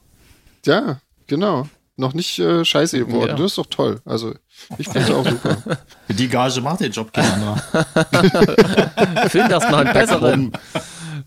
Ja, 0.65 0.99
genau. 1.27 1.67
Noch 1.97 2.13
nicht 2.13 2.39
äh, 2.39 2.65
scheiße 2.65 2.97
geworden. 2.97 3.29
Ja. 3.29 3.35
Das 3.35 3.51
ist 3.51 3.57
doch 3.57 3.67
toll. 3.67 4.01
Also, 4.05 4.33
ich 4.77 4.87
finde 4.87 5.07
es 5.07 5.11
auch 5.11 5.27
super. 5.27 5.57
Die 6.09 6.27
Gage 6.27 6.61
macht 6.61 6.81
den 6.81 6.91
Job 6.91 7.11
gerne. 7.13 7.61
Find 9.29 9.51
das 9.51 9.69
mal 9.69 9.85
einen 9.85 9.93
besseren. 9.93 10.51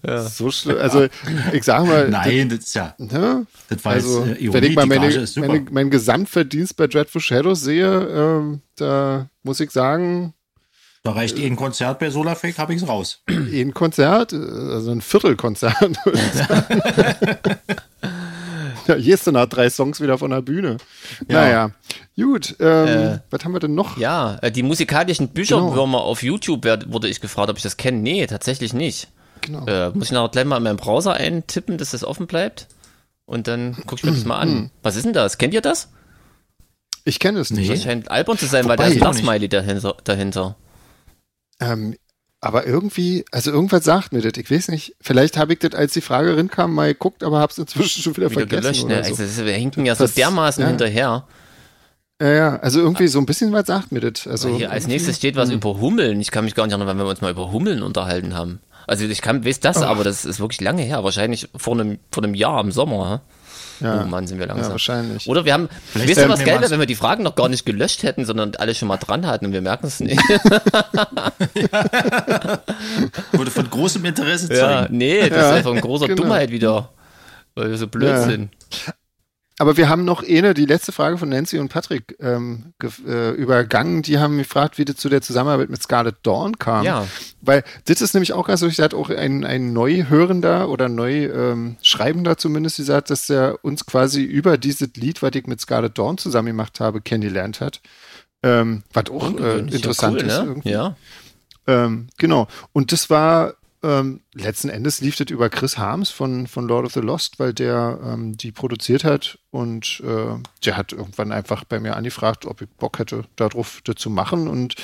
Ja. 0.06 0.22
So 0.22 0.50
schlimm. 0.50 0.78
Also, 0.78 1.06
ich 1.52 1.64
sage 1.64 1.86
mal. 1.86 2.08
Nein, 2.08 2.48
das, 2.48 2.58
das 2.58 2.66
ist 2.68 2.74
ja. 2.74 2.94
Ne? 2.98 3.46
Das 3.68 3.84
war 3.84 3.92
also, 3.92 4.24
jetzt, 4.24 4.40
äh, 4.40 4.52
wenn 4.52 4.64
ich 4.64 4.76
mal 4.76 4.86
meine, 4.86 5.26
meine, 5.36 5.66
meinen 5.70 5.90
Gesamtverdienst 5.90 6.76
bei 6.76 6.86
Dreadful 6.86 7.20
Shadows 7.20 7.60
sehe, 7.62 7.86
ähm, 7.86 8.60
da 8.76 9.28
muss 9.42 9.60
ich 9.60 9.70
sagen. 9.70 10.34
Da 11.02 11.12
reicht 11.12 11.38
eh 11.38 11.46
ein 11.46 11.56
Konzert 11.56 11.98
bei 11.98 12.10
Solarfake, 12.10 12.56
habe 12.58 12.74
ich 12.74 12.82
es 12.82 12.88
raus. 12.88 13.22
Ein 13.28 13.74
Konzert, 13.74 14.32
also 14.32 14.90
ein 14.90 15.02
Viertelkonzert. 15.02 15.76
ja, 18.88 18.96
Jeston 18.96 19.36
hat 19.36 19.54
drei 19.54 19.70
Songs 19.70 20.00
wieder 20.00 20.18
von 20.18 20.30
der 20.30 20.42
Bühne. 20.42 20.76
Ja. 21.28 21.40
Naja, 21.40 21.70
gut. 22.16 22.56
Ähm, 22.60 22.88
äh, 22.88 23.18
was 23.30 23.44
haben 23.44 23.52
wir 23.52 23.60
denn 23.60 23.74
noch? 23.74 23.96
Ja, 23.98 24.38
äh, 24.42 24.50
die 24.50 24.62
musikalischen 24.62 25.28
Bücherwürmer 25.28 25.98
genau. 25.98 26.10
auf 26.10 26.22
YouTube 26.22 26.64
wurde 26.64 27.08
ich 27.08 27.20
gefragt, 27.20 27.50
ob 27.50 27.56
ich 27.56 27.62
das 27.62 27.76
kenne. 27.76 27.98
Nee, 27.98 28.26
tatsächlich 28.26 28.72
nicht. 28.72 29.08
Genau. 29.40 29.66
Äh, 29.66 29.90
muss 29.90 30.06
ich 30.06 30.12
noch 30.12 30.30
gleich 30.30 30.44
mal 30.44 30.56
in 30.56 30.62
meinem 30.62 30.76
Browser 30.76 31.14
eintippen, 31.14 31.78
dass 31.78 31.90
das 31.90 32.04
offen 32.04 32.26
bleibt? 32.26 32.66
Und 33.26 33.48
dann 33.48 33.74
gucke 33.86 33.96
ich 33.96 34.04
mir 34.04 34.12
das 34.12 34.24
mal 34.24 34.38
an. 34.38 34.54
Mhm. 34.54 34.70
Was 34.82 34.96
ist 34.96 35.04
denn 35.04 35.12
das? 35.12 35.38
Kennt 35.38 35.54
ihr 35.54 35.62
das? 35.62 35.88
Ich 37.04 37.18
kenne 37.18 37.40
es 37.40 37.50
nicht. 37.50 37.70
Das 37.70 37.82
scheint 37.82 38.10
albern 38.10 38.38
zu 38.38 38.46
sein, 38.46 38.64
Wobei, 38.64 38.78
weil 38.78 38.98
da 38.98 39.10
ist 39.10 39.18
ein 39.18 39.24
Smiley 39.24 39.48
dahinter. 39.48 39.96
dahinter. 40.04 40.56
Ähm, 41.60 41.96
aber 42.44 42.66
irgendwie, 42.66 43.24
also 43.30 43.50
irgendwas 43.50 43.84
sagt 43.84 44.12
mir 44.12 44.20
das. 44.20 44.32
Ich 44.36 44.50
weiß 44.50 44.68
nicht. 44.68 44.94
Vielleicht 45.00 45.38
habe 45.38 45.54
ich 45.54 45.60
das, 45.60 45.74
als 45.74 45.94
die 45.94 46.02
Frage 46.02 46.36
rinkam, 46.36 46.74
mal 46.74 46.92
geguckt, 46.92 47.22
aber 47.22 47.38
habe 47.38 47.50
es 47.50 47.56
inzwischen 47.56 48.02
schon 48.02 48.16
wieder, 48.16 48.30
wieder 48.30 48.40
vergessen. 48.40 48.62
Gelöscht, 48.62 48.86
ne? 48.86 49.14
so. 49.16 49.22
also, 49.22 49.46
wir 49.46 49.52
hinken 49.54 49.86
ja 49.86 49.94
so 49.94 50.06
dermaßen 50.06 50.62
ja. 50.62 50.68
hinterher. 50.68 51.26
Ja, 52.20 52.32
ja, 52.32 52.56
also 52.56 52.80
irgendwie 52.80 53.08
so 53.08 53.18
ein 53.18 53.26
bisschen 53.26 53.52
was 53.52 53.66
sagt 53.66 53.92
mir 53.92 54.00
das. 54.00 54.26
Also 54.26 54.54
hier 54.54 54.70
als 54.70 54.86
nächstes 54.86 55.16
steht 55.16 55.36
was 55.36 55.48
hm. 55.48 55.56
über 55.56 55.80
Hummeln. 55.80 56.20
Ich 56.20 56.30
kann 56.30 56.44
mich 56.44 56.54
gar 56.54 56.66
nicht 56.66 56.72
erinnern, 56.72 56.88
wenn 56.88 56.98
wir 56.98 57.10
uns 57.10 57.22
mal 57.22 57.30
über 57.30 57.50
Hummeln 57.50 57.82
unterhalten 57.82 58.34
haben. 58.34 58.60
Also 58.86 59.06
ich 59.06 59.22
kann, 59.22 59.44
weiß 59.44 59.60
das, 59.60 59.78
oh. 59.78 59.84
aber 59.84 60.04
das 60.04 60.26
ist 60.26 60.38
wirklich 60.38 60.60
lange 60.60 60.82
her. 60.82 61.02
Wahrscheinlich 61.02 61.48
vor 61.56 61.74
einem, 61.74 61.98
vor 62.12 62.22
einem 62.22 62.34
Jahr 62.34 62.60
im 62.60 62.72
Sommer. 62.72 63.22
Ja. 63.80 64.02
Oh 64.02 64.06
Mann, 64.06 64.26
sind 64.26 64.38
wir 64.38 64.46
langsam. 64.46 64.66
Ja, 64.66 64.72
wahrscheinlich. 64.72 65.28
Oder 65.28 65.44
wir 65.44 65.52
haben, 65.52 65.68
Vielleicht 65.86 66.10
wisst 66.10 66.20
ihr, 66.20 66.28
was 66.28 66.44
geil 66.44 66.60
wäre, 66.60 66.70
wenn 66.70 66.80
wir 66.80 66.86
die 66.86 66.94
Fragen 66.94 67.22
noch 67.22 67.34
gar 67.34 67.48
nicht 67.48 67.66
gelöscht 67.66 68.02
hätten, 68.02 68.24
sondern 68.24 68.54
alle 68.56 68.74
schon 68.74 68.88
mal 68.88 68.96
dran 68.96 69.26
hatten 69.26 69.46
und 69.46 69.52
wir 69.52 69.60
merken 69.62 69.86
es 69.86 70.00
nicht. 70.00 70.18
Wurde 73.32 73.50
von 73.50 73.68
großem 73.68 74.04
Interesse 74.04 74.48
zeigen. 74.48 74.60
Ja, 74.60 74.86
nee, 74.90 75.28
das 75.28 75.38
ja, 75.38 75.50
ist 75.50 75.56
einfach 75.56 75.72
ein 75.72 75.80
großer 75.80 76.08
genau. 76.08 76.22
Dummheit 76.22 76.50
wieder. 76.50 76.90
Weil 77.54 77.70
wir 77.70 77.78
so 77.78 77.86
blöd 77.86 78.08
ja. 78.08 78.22
sind. 78.22 78.50
Aber 79.58 79.76
wir 79.76 79.88
haben 79.88 80.04
noch 80.04 80.24
eine, 80.26 80.52
die 80.52 80.66
letzte 80.66 80.90
Frage 80.90 81.16
von 81.16 81.28
Nancy 81.28 81.58
und 81.58 81.68
Patrick 81.68 82.16
ähm, 82.18 82.72
äh, 83.06 83.30
übergangen. 83.30 84.02
Die 84.02 84.18
haben 84.18 84.36
gefragt, 84.36 84.78
wie 84.78 84.84
das 84.84 84.96
zu 84.96 85.08
der 85.08 85.22
Zusammenarbeit 85.22 85.70
mit 85.70 85.80
Scarlet 85.80 86.16
Dawn 86.24 86.58
kam. 86.58 86.84
Ja. 86.84 87.06
Weil 87.40 87.62
das 87.84 88.00
ist 88.00 88.14
nämlich 88.14 88.32
auch 88.32 88.48
ganz 88.48 88.60
so, 88.60 88.66
ich 88.66 88.74
sagte 88.74 88.96
auch 88.96 89.10
ein, 89.10 89.44
ein 89.44 89.72
Neuhörender 89.72 90.68
oder 90.68 90.88
Neuschreibender 90.88 92.32
ähm, 92.32 92.38
zumindest, 92.38 92.78
die 92.78 92.82
sagt, 92.82 93.10
dass 93.10 93.30
er 93.30 93.58
uns 93.62 93.86
quasi 93.86 94.22
über 94.24 94.58
dieses 94.58 94.88
Lied, 94.96 95.22
was 95.22 95.30
ich 95.34 95.46
mit 95.46 95.60
Scarlet 95.60 95.96
Dawn 95.96 96.18
zusammen 96.18 96.48
gemacht 96.48 96.80
habe, 96.80 97.00
kennengelernt 97.00 97.60
hat. 97.60 97.80
Ähm, 98.42 98.82
was 98.92 99.08
auch 99.08 99.38
äh, 99.38 99.58
interessant 99.60 100.20
ja, 100.20 100.24
cool, 100.24 100.30
ist. 100.30 100.38
Ne? 100.38 100.44
Irgendwie. 100.46 100.70
Ja. 100.70 100.96
Ähm, 101.68 102.08
genau. 102.18 102.48
Und 102.72 102.90
das 102.90 103.08
war 103.08 103.54
ähm, 103.84 104.22
letzten 104.32 104.70
Endes 104.70 105.00
lief 105.00 105.16
das 105.16 105.30
über 105.30 105.50
Chris 105.50 105.76
Harms 105.76 106.10
von, 106.10 106.46
von 106.46 106.66
Lord 106.66 106.86
of 106.86 106.92
the 106.94 107.00
Lost, 107.00 107.38
weil 107.38 107.52
der 107.52 108.00
ähm, 108.02 108.36
die 108.36 108.50
produziert 108.50 109.04
hat 109.04 109.38
und 109.50 110.02
äh, 110.04 110.36
der 110.64 110.76
hat 110.76 110.92
irgendwann 110.92 111.30
einfach 111.32 111.64
bei 111.64 111.78
mir 111.78 111.96
angefragt, 111.96 112.46
ob 112.46 112.62
ich 112.62 112.68
Bock 112.70 112.98
hätte, 112.98 113.24
darauf 113.36 113.82
das 113.84 113.96
zu 113.96 114.08
machen 114.08 114.48
und 114.48 114.74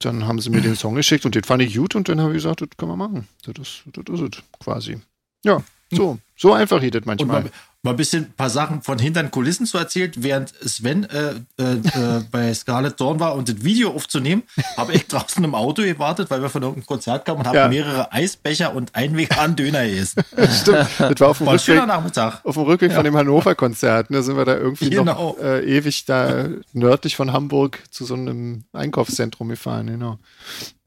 dann 0.00 0.26
haben 0.26 0.40
sie 0.40 0.50
mir 0.50 0.60
den 0.60 0.76
Song 0.76 0.94
geschickt 0.94 1.24
und 1.24 1.34
den 1.34 1.44
fand 1.44 1.62
ich 1.62 1.74
gut 1.74 1.94
und 1.94 2.08
dann 2.08 2.20
habe 2.20 2.32
ich 2.32 2.42
gesagt, 2.42 2.60
das 2.60 2.68
können 2.76 2.92
wir 2.92 2.96
machen. 2.96 3.26
Das 3.44 3.56
ist, 3.56 3.82
das 3.86 4.20
ist 4.20 4.36
es 4.36 4.42
quasi. 4.60 5.00
Ja, 5.42 5.64
so, 5.90 6.18
so 6.36 6.52
einfach 6.52 6.80
geht 6.80 6.94
das 6.94 7.04
manchmal. 7.06 7.38
Und 7.38 7.44
mal, 7.44 7.50
mal 7.86 7.92
ein 7.92 7.96
bisschen 7.96 8.24
ein 8.24 8.32
paar 8.32 8.50
Sachen 8.50 8.82
von 8.82 8.98
hinter 8.98 9.22
den 9.22 9.30
Kulissen 9.30 9.64
zu 9.64 9.78
erzählt, 9.78 10.22
während 10.22 10.52
Sven 10.64 11.04
äh, 11.04 11.34
äh, 11.58 11.72
äh, 11.76 12.22
bei 12.30 12.52
Scarlett 12.52 13.00
Dawn 13.00 13.18
war 13.20 13.34
und 13.34 13.48
das 13.48 13.64
Video 13.64 13.90
aufzunehmen, 13.90 14.42
habe 14.76 14.92
ich 14.92 15.06
draußen 15.06 15.42
im 15.42 15.54
Auto 15.54 15.82
gewartet, 15.82 16.28
weil 16.30 16.42
wir 16.42 16.50
von 16.50 16.62
irgendeinem 16.62 16.86
Konzert 16.86 17.24
kamen 17.24 17.46
und 17.46 17.54
Ja. 17.54 17.68
mehrere 17.68 18.12
Eisbecher 18.12 18.74
und 18.74 18.94
einen 18.94 19.16
veganen 19.16 19.56
Döner 19.56 19.86
gegessen. 19.86 20.22
Stimmt, 20.60 20.88
das 20.98 21.20
war 21.20 21.28
auf 21.28 21.38
dem 21.38 21.46
War 21.46 21.54
Rückweg, 21.54 21.86
Nachmittag. 21.86 22.40
auf 22.44 22.54
dem 22.54 22.64
Rückweg 22.64 22.92
von 22.92 23.04
dem 23.04 23.16
Hannover-Konzert. 23.16 24.08
Da 24.10 24.22
sind 24.22 24.36
wir 24.36 24.44
da 24.44 24.56
irgendwie 24.56 24.90
Genau. 24.90 25.04
noch 25.36 25.38
äh, 25.42 25.64
ewig 25.64 26.04
da 26.04 26.48
nördlich 26.72 27.16
von 27.16 27.32
Hamburg 27.32 27.82
zu 27.90 28.04
so 28.04 28.14
einem 28.14 28.64
Einkaufszentrum 28.72 29.48
gefahren, 29.48 29.86
genau. 29.86 30.18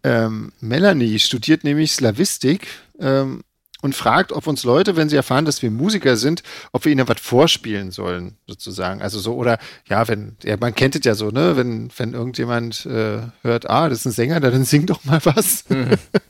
Ähm, 0.03 0.51
Melanie 0.61 1.19
studiert 1.19 1.63
nämlich 1.63 1.91
Slavistik 1.93 2.67
ähm, 2.99 3.41
und 3.81 3.95
fragt, 3.95 4.31
ob 4.31 4.45
uns 4.47 4.63
Leute, 4.63 4.95
wenn 4.97 5.07
sie 5.09 5.15
erfahren, 5.15 5.45
dass 5.45 5.61
wir 5.61 5.71
Musiker 5.71 6.17
sind, 6.17 6.43
ob 6.73 6.83
wir 6.85 6.91
ihnen 6.91 7.07
was 7.07 7.19
vorspielen 7.21 7.91
sollen, 7.91 8.35
sozusagen. 8.47 9.01
Also 9.01 9.19
so, 9.19 9.35
oder 9.35 9.57
ja, 9.87 10.07
wenn, 10.07 10.35
ja, 10.43 10.57
man 10.57 10.75
kennt 10.75 10.95
es 10.95 11.05
ja 11.05 11.15
so, 11.15 11.29
ne, 11.29 11.55
wenn, 11.55 11.89
wenn 11.97 12.13
irgendjemand 12.13 12.85
äh, 12.85 13.21
hört, 13.41 13.69
ah, 13.69 13.87
das 13.89 13.99
ist 13.99 14.05
ein 14.07 14.11
Sänger, 14.11 14.39
dann 14.41 14.65
sing 14.65 14.85
doch 14.85 15.03
mal 15.05 15.19
was. 15.23 15.63
ich 15.69 15.77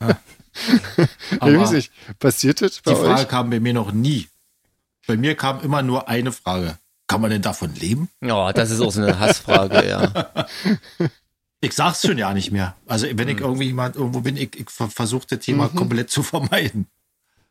Aber 1.40 1.58
weiß 1.58 1.72
nicht, 1.72 1.92
passiert 2.18 2.60
das 2.62 2.80
bei 2.80 2.92
Die 2.92 2.96
Frage 3.00 3.20
euch? 3.22 3.28
kam 3.28 3.50
bei 3.50 3.60
mir 3.60 3.72
noch 3.72 3.92
nie. 3.92 4.28
Bei 5.06 5.16
mir 5.16 5.34
kam 5.34 5.60
immer 5.60 5.82
nur 5.82 6.08
eine 6.08 6.32
Frage. 6.32 6.78
Kann 7.08 7.20
man 7.20 7.30
denn 7.30 7.42
davon 7.42 7.74
leben? 7.74 8.08
Ja, 8.20 8.52
das 8.52 8.70
ist 8.70 8.80
auch 8.80 8.92
so 8.92 9.02
eine 9.02 9.18
Hassfrage, 9.18 9.88
ja. 9.88 10.28
Ich 11.62 11.74
sag's 11.74 12.00
schon 12.06 12.16
ja 12.16 12.32
nicht 12.32 12.52
mehr. 12.52 12.74
Also 12.86 13.06
wenn 13.12 13.28
ich 13.28 13.40
irgendwie 13.40 13.66
jemand 13.66 13.94
irgendwo 13.94 14.20
bin, 14.20 14.36
ich, 14.38 14.58
ich 14.58 14.70
ver- 14.70 14.88
versuche 14.88 15.26
das 15.28 15.40
Thema 15.40 15.68
komplett 15.68 16.08
zu 16.08 16.22
vermeiden. 16.22 16.86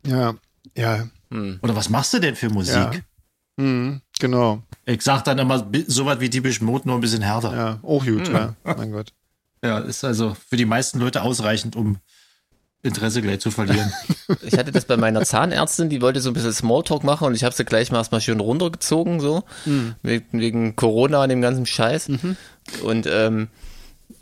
Ja, 0.06 0.36
ja, 0.78 1.08
Oder 1.62 1.76
was 1.76 1.90
machst 1.90 2.14
du 2.14 2.20
denn 2.20 2.36
für 2.36 2.50
Musik? 2.50 2.76
Ja. 2.76 2.92
Mhm, 3.58 4.02
genau. 4.20 4.64
Ich 4.86 5.02
sag 5.02 5.24
dann 5.24 5.38
immer 5.40 5.62
bi- 5.62 5.86
sowas 5.88 6.20
wie 6.20 6.30
typisch 6.30 6.62
Mode, 6.62 6.88
nur 6.88 6.98
ein 6.98 7.02
bisschen 7.02 7.22
härter. 7.22 7.52
Ja. 7.52 7.58
Ja, 7.58 7.80
auch 7.84 8.06
gut, 8.06 8.28
ja. 8.30 8.56
Mein 8.64 8.92
Gott. 8.92 9.14
ist 9.88 10.04
also 10.04 10.36
für 10.48 10.56
die 10.58 10.66
meisten 10.66 11.00
Leute 11.00 11.22
ausreichend, 11.22 11.76
um 11.76 11.98
Interesse 12.82 13.22
gleich 13.22 13.42
zu 13.42 13.52
verlieren. 13.52 13.92
Ich 14.44 14.58
hatte 14.60 14.72
das 14.72 14.86
bei 14.86 14.96
meiner 14.96 15.24
Zahnärztin, 15.26 15.90
die 15.90 16.02
wollte 16.04 16.22
so 16.22 16.30
ein 16.30 16.34
bisschen 16.34 16.54
Smalltalk 16.54 17.04
machen 17.04 17.26
und 17.28 17.34
ich 17.36 17.44
habe 17.44 17.54
sie 17.56 17.66
gleich 17.66 17.92
mal 17.92 17.98
erstmal 17.98 18.22
schön 18.22 18.40
runtergezogen, 18.40 19.20
so, 19.20 19.44
wegen, 20.04 20.26
wegen 20.40 20.76
Corona 20.76 21.24
und 21.24 21.30
dem 21.30 21.42
ganzen 21.42 21.66
Scheiß. 21.66 22.10
Und, 22.84 23.08
ähm, 23.12 23.48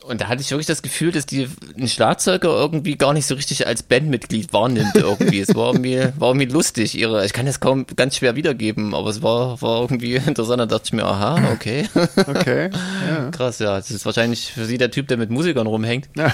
und 0.08 0.22
da 0.22 0.28
hatte 0.28 0.42
ich 0.42 0.52
wirklich 0.52 0.68
das 0.68 0.82
Gefühl, 0.82 1.12
dass 1.12 1.26
die 1.26 1.50
einen 1.76 1.88
Schlagzeuger 1.88 2.50
irgendwie 2.50 2.96
gar 2.96 3.14
nicht 3.14 3.26
so 3.26 3.36
richtig 3.36 3.68
als 3.68 3.84
Bandmitglied 3.84 4.54
wahrnimmt 4.54 4.96
irgendwie. 4.96 5.42
es 5.42 5.54
war 5.54 5.74
irgendwie, 5.74 5.98
war 6.18 6.30
irgendwie 6.30 6.48
lustig. 6.48 6.98
Ihre, 6.98 7.26
ich 7.26 7.34
kann 7.34 7.46
das 7.46 7.60
kaum 7.60 7.86
ganz 7.96 8.16
schwer 8.16 8.36
wiedergeben, 8.36 8.94
aber 8.94 9.10
es 9.10 9.22
war, 9.22 9.62
war 9.62 9.82
irgendwie 9.82 10.16
interessant. 10.16 10.62
Da 10.62 10.66
dachte 10.66 10.86
ich 10.86 10.94
mir, 10.94 11.06
aha, 11.06 11.52
okay. 11.54 11.88
Okay. 12.16 12.70
Ja. 13.08 13.32
Krass, 13.32 13.60
ja. 13.60 13.78
Das 13.78 13.92
ist 13.92 14.06
wahrscheinlich 14.06 14.52
für 14.52 14.66
sie 14.66 14.78
der 14.78 14.92
Typ, 14.92 15.08
der 15.08 15.18
mit 15.18 15.30
Musikern 15.30 15.68
rumhängt. 15.68 16.10
Ja. 16.16 16.32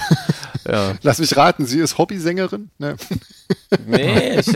Ja. 0.66 0.94
Lass 1.02 1.18
mich 1.18 1.36
raten, 1.36 1.66
sie 1.66 1.80
ist 1.80 1.98
Hobbysängerin? 1.98 2.70
Ne? 2.78 2.96
Nee, 3.86 4.40
ich, 4.40 4.46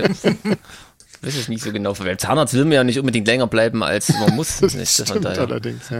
weiß 1.22 1.37
es 1.37 1.48
nicht 1.48 1.62
so 1.62 1.72
genau. 1.72 1.92
Beim 1.94 2.18
Zahnarzt 2.18 2.54
will 2.54 2.64
man 2.64 2.72
ja 2.72 2.85
nicht 2.85 2.98
unbedingt 2.98 3.26
länger 3.26 3.46
bleiben, 3.46 3.83
als 3.83 4.09
man 4.11 4.35
muss. 4.37 4.61
Das 4.61 4.74
nicht, 4.74 4.96
von 4.96 5.07
stimmt 5.07 5.24
daher 5.24 5.42
habe 5.42 5.52
allerdings. 5.52 5.90
Ja. 5.90 5.98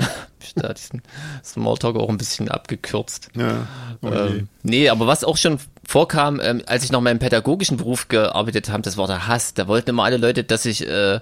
da 0.57 0.72
diesen 0.72 1.02
Smalltalk 1.44 1.96
auch 1.96 2.09
ein 2.09 2.18
bisschen 2.18 2.48
abgekürzt. 2.48 3.28
Ja. 3.35 3.66
Oh 4.02 4.09
je. 4.09 4.16
Ähm, 4.16 4.48
nee, 4.62 4.88
aber 4.88 5.07
was 5.07 5.24
auch 5.24 5.37
schon 5.37 5.59
vorkam, 5.87 6.40
ähm, 6.42 6.62
als 6.66 6.85
ich 6.85 6.92
noch 6.92 7.00
meinen 7.00 7.18
pädagogischen 7.18 7.76
Beruf 7.76 8.09
gearbeitet 8.09 8.68
habe, 8.68 8.83
das 8.83 8.96
war 8.96 9.07
der 9.07 9.26
Hass. 9.26 9.54
Da 9.54 9.68
wollten 9.68 9.90
immer 9.90 10.04
alle 10.04 10.18
Leute, 10.18 10.44
dass 10.44 10.64
ich 10.66 10.87
äh, 10.87 11.20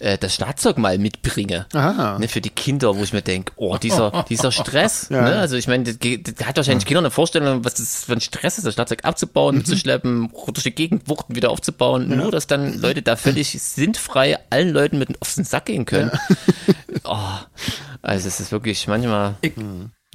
äh, 0.00 0.18
das 0.18 0.34
Schlagzeug 0.34 0.78
mal 0.78 0.98
mitbringe. 0.98 1.66
Aha. 1.72 2.18
Ne, 2.18 2.28
für 2.28 2.40
die 2.40 2.50
Kinder, 2.50 2.96
wo 2.96 3.02
ich 3.02 3.12
mir 3.12 3.22
denke, 3.22 3.52
oh, 3.56 3.76
dieser, 3.78 4.24
dieser 4.28 4.52
Stress. 4.52 5.08
Ja. 5.10 5.22
Ne? 5.22 5.36
Also 5.36 5.56
ich 5.56 5.68
meine, 5.68 5.84
das, 5.84 5.98
geht- 5.98 6.38
das 6.40 6.46
hat 6.46 6.56
wahrscheinlich 6.56 6.86
Kinder 6.86 7.00
eine 7.00 7.10
Vorstellung, 7.10 7.64
was 7.64 7.74
das 7.74 8.04
für 8.04 8.12
ein 8.14 8.20
Stress 8.20 8.58
ist, 8.58 8.66
das 8.66 8.74
Schlagzeug 8.74 9.04
abzubauen, 9.04 9.54
Mhm. 9.54 9.58
mitzuschleppen, 9.58 10.30
durch 10.52 10.62
die 10.64 10.70
Gegend 10.74 11.08
wuchten, 11.08 11.34
wieder 11.36 11.50
aufzubauen. 11.50 12.08
Nur, 12.08 12.30
dass 12.30 12.46
dann 12.46 12.78
Leute 12.80 13.02
da 13.02 13.16
völlig 13.16 13.50
sinnfrei 13.62 14.38
allen 14.50 14.70
Leuten 14.70 14.98
mit 14.98 15.20
auf 15.20 15.34
den 15.34 15.44
Sack 15.44 15.66
gehen 15.66 15.84
können. 15.86 16.10
oh, 17.04 17.16
also 18.02 18.28
es 18.28 18.40
ist 18.40 18.52
wirklich 18.52 18.86
manchmal... 18.88 19.34
Ich, 19.40 19.52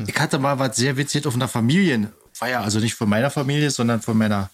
ich 0.07 0.15
hatte 0.19 0.39
mal 0.39 0.57
was 0.59 0.75
sehr 0.75 0.97
witzig 0.97 1.27
auf 1.27 1.35
einer 1.35 1.47
Familienfeier, 1.47 2.61
also 2.61 2.79
nicht 2.79 2.95
von 2.95 3.09
meiner 3.09 3.29
Familie, 3.29 3.69
sondern 3.69 4.01
von 4.01 4.17
meiner 4.17 4.49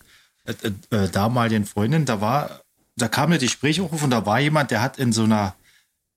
äh, 0.45 0.53
äh, 0.91 1.03
äh, 1.05 1.09
damaligen 1.09 1.65
Freundin. 1.65 2.05
Da 2.05 2.19
war, 2.21 2.61
da 2.95 3.07
kam 3.07 3.29
mir 3.29 3.37
die 3.37 3.45
Gespräche 3.45 3.83
auf 3.83 4.03
und 4.03 4.09
da 4.09 4.25
war 4.25 4.39
jemand, 4.39 4.71
der 4.71 4.81
hat 4.81 4.99
in 4.99 5.11
so 5.11 5.23
einer 5.23 5.55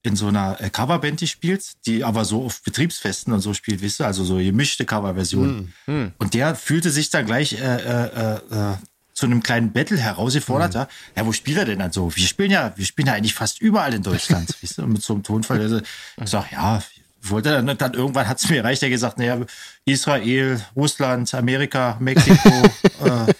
in 0.05 0.17
so 0.17 0.27
einer 0.27 0.61
äh, 0.61 0.69
Coverband 0.69 1.21
gespielt, 1.21 1.65
die 1.87 2.03
aber 2.03 2.25
so 2.25 2.45
auf 2.45 2.63
Betriebsfesten 2.63 3.33
und 3.33 3.41
so 3.41 3.55
spielt, 3.55 3.83
wisst 3.83 4.01
ihr, 4.01 4.07
also 4.07 4.25
so 4.25 4.37
gemischte 4.37 4.85
Coverversionen. 4.85 5.73
Und 6.19 6.35
der 6.35 6.57
fühlte 6.57 6.91
sich 6.91 7.11
dann 7.11 7.25
gleich 7.25 7.53
äh, 7.53 7.77
äh, 7.77 8.37
äh, 8.37 8.75
zu 9.15 9.27
einem 9.27 9.43
kleinen 9.43 9.73
Battle 9.73 9.99
herausgefordert. 9.99 10.75
Ja, 10.75 10.89
ja, 11.17 11.27
wo 11.27 11.33
spielt 11.33 11.59
er 11.59 11.67
denn 11.67 11.79
dann 11.79 11.93
so? 11.93 12.15
Wir 12.17 12.27
spielen 12.27 12.51
ja, 12.51 12.73
wir 12.75 12.85
spielen 12.85 13.07
ja 13.07 13.15
eigentlich 13.15 13.35
fast 13.35 13.61
überall 13.61 13.95
in 13.95 14.03
Deutschland, 14.03 14.53
wisst 14.61 14.79
ihr, 14.79 14.85
und 14.85 14.95
mit 14.95 15.03
so 15.03 15.13
einem 15.15 15.23
Tonfall. 15.23 15.61
Also, 15.61 15.79
ich 15.79 16.29
sag, 16.29 16.51
ja, 16.51 16.83
wollte 17.23 17.51
er 17.51 17.63
dann, 17.63 17.79
dann 17.79 17.95
irgendwann 17.95 18.27
hat 18.27 18.39
es 18.39 18.49
mir 18.49 18.57
erreicht, 18.57 18.83
er 18.83 18.91
gesagt, 18.91 19.19
naja, 19.19 19.39
Israel, 19.85 20.61
Russland, 20.75 21.33
Amerika, 21.35 21.97
Mexiko. 22.01 22.49
äh, 23.05 23.33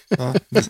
das, 0.51 0.69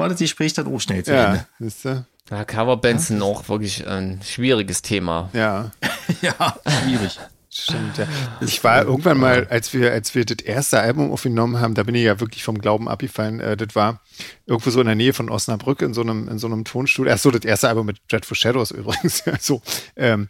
war 0.00 0.08
das 0.08 0.18
Gespräch 0.18 0.52
dann 0.54 0.66
auch 0.66 0.80
schnell 0.80 1.04
zu 1.04 1.12
Ja, 1.12 1.26
Ende. 1.26 1.46
siehst 1.60 1.84
du? 1.84 2.04
Ja, 2.30 2.44
Coverbands 2.44 3.06
sind 3.08 3.22
auch 3.22 3.48
wirklich 3.48 3.86
ein 3.86 4.20
schwieriges 4.24 4.82
Thema. 4.82 5.30
Ja, 5.32 5.70
Ja, 6.22 6.56
schwierig. 6.82 7.18
stimmt. 7.48 7.98
Ja. 7.98 8.06
Ich 8.40 8.62
war 8.64 8.84
irgendwann 8.84 9.18
mal, 9.18 9.46
als 9.48 9.72
wir, 9.72 9.92
als 9.92 10.14
wir 10.14 10.24
das 10.24 10.38
erste 10.44 10.80
Album 10.80 11.10
aufgenommen 11.12 11.60
haben, 11.60 11.74
da 11.74 11.82
bin 11.84 11.94
ich 11.94 12.02
ja 12.04 12.18
wirklich 12.20 12.42
vom 12.44 12.58
Glauben 12.58 12.88
abgefallen. 12.88 13.40
Äh, 13.40 13.56
das 13.56 13.74
war 13.74 14.00
irgendwo 14.46 14.70
so 14.70 14.80
in 14.80 14.86
der 14.86 14.94
Nähe 14.96 15.12
von 15.12 15.28
Osnabrück 15.30 15.82
in 15.82 15.94
so 15.94 16.00
einem, 16.02 16.28
in 16.28 16.38
so 16.38 16.46
einem 16.46 16.64
Tonstudio. 16.64 17.12
Ach 17.12 17.18
so, 17.18 17.30
das 17.30 17.44
erste 17.44 17.68
Album 17.68 17.86
mit 17.86 17.98
Dreadful 18.08 18.36
Shadows 18.36 18.70
übrigens. 18.72 19.22
so, 19.40 19.60
ähm, 19.96 20.28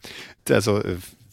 also, 0.48 0.83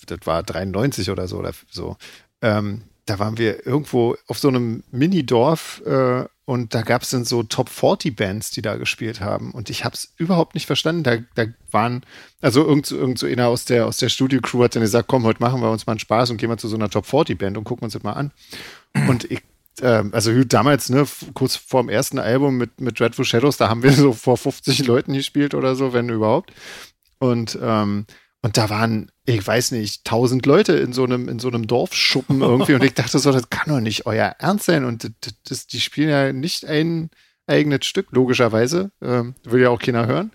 das 0.05 0.19
war 0.25 0.43
93 0.43 1.09
oder 1.09 1.27
so 1.27 1.37
oder 1.37 1.51
so. 1.69 1.97
Ähm, 2.41 2.83
da 3.05 3.19
waren 3.19 3.37
wir 3.37 3.65
irgendwo 3.65 4.17
auf 4.27 4.37
so 4.39 4.49
einem 4.49 4.83
Mini-Dorf 4.91 5.81
äh, 5.85 6.25
und 6.47 6.73
da 6.73 6.81
gab 6.81 7.01
es 7.01 7.09
dann 7.09 7.25
so 7.25 7.43
Top 7.43 7.67
40 7.67 8.15
Bands, 8.15 8.51
die 8.51 8.61
da 8.61 8.77
gespielt 8.77 9.19
haben. 9.19 9.51
Und 9.51 9.69
ich 9.69 9.83
habe 9.83 9.95
es 9.95 10.13
überhaupt 10.15 10.53
nicht 10.55 10.65
verstanden. 10.65 11.03
Da, 11.03 11.17
da 11.35 11.45
waren, 11.71 12.05
also 12.39 12.65
irgend, 12.65 12.85
so- 12.85 12.95
irgend 12.97 13.19
so 13.19 13.27
einer 13.27 13.47
aus 13.49 13.65
der, 13.65 13.85
aus 13.85 13.97
der 13.97 14.07
Studio-Crew 14.07 14.63
hat 14.63 14.73
dann 14.73 14.81
gesagt, 14.81 15.09
komm, 15.09 15.23
heute 15.23 15.41
machen 15.41 15.59
wir 15.61 15.69
uns 15.69 15.85
mal 15.85 15.91
einen 15.91 15.99
Spaß 15.99 16.29
und 16.29 16.37
gehen 16.37 16.49
wir 16.49 16.57
zu 16.57 16.69
so 16.69 16.77
einer 16.77 16.89
Top 16.89 17.05
40 17.05 17.37
Band 17.37 17.57
und 17.57 17.65
gucken 17.65 17.83
uns 17.83 17.91
das 17.93 18.03
mal 18.03 18.13
an. 18.13 18.31
Und 19.09 19.29
ich, 19.29 19.41
ähm, 19.81 20.11
also 20.13 20.31
damals, 20.45 20.87
ne, 20.89 21.05
kurz 21.33 21.57
vor 21.57 21.83
dem 21.83 21.89
ersten 21.89 22.17
Album 22.17 22.55
mit, 22.57 22.79
mit 22.79 22.97
Dreadful 22.97 23.25
Shadows, 23.25 23.57
da 23.57 23.67
haben 23.67 23.83
wir 23.83 23.91
so 23.91 24.13
vor 24.13 24.37
50 24.37 24.87
Leuten 24.87 25.11
gespielt 25.11 25.53
oder 25.53 25.75
so, 25.75 25.91
wenn 25.91 26.07
überhaupt. 26.07 26.53
Und, 27.19 27.59
ähm, 27.61 28.05
und 28.47 28.55
da 28.55 28.69
waren, 28.69 29.11
ich 29.25 29.45
weiß 29.45 29.73
nicht, 29.73 30.05
tausend 30.05 30.45
Leute 30.45 30.77
in 30.77 30.93
so 30.93 31.03
einem, 31.03 31.27
in 31.27 31.37
so 31.37 31.49
einem 31.49 31.67
Dorfschuppen 31.67 32.39
irgendwie. 32.39 32.75
Und 32.75 32.83
ich 32.85 32.93
dachte 32.95 33.19
so, 33.19 33.33
das 33.33 33.49
kann 33.49 33.67
doch 33.67 33.81
nicht 33.81 34.05
euer 34.05 34.37
Ernst 34.39 34.67
sein. 34.67 34.85
Und 34.85 35.03
das, 35.03 35.33
das, 35.43 35.67
die 35.67 35.81
spielen 35.81 36.07
ja 36.07 36.31
nicht 36.31 36.65
ein 36.65 37.09
eigenes 37.45 37.85
Stück, 37.85 38.07
logischerweise. 38.11 38.91
Ähm, 39.01 39.35
will 39.43 39.63
ja 39.63 39.69
auch 39.69 39.79
keiner 39.79 40.07
hören. 40.07 40.31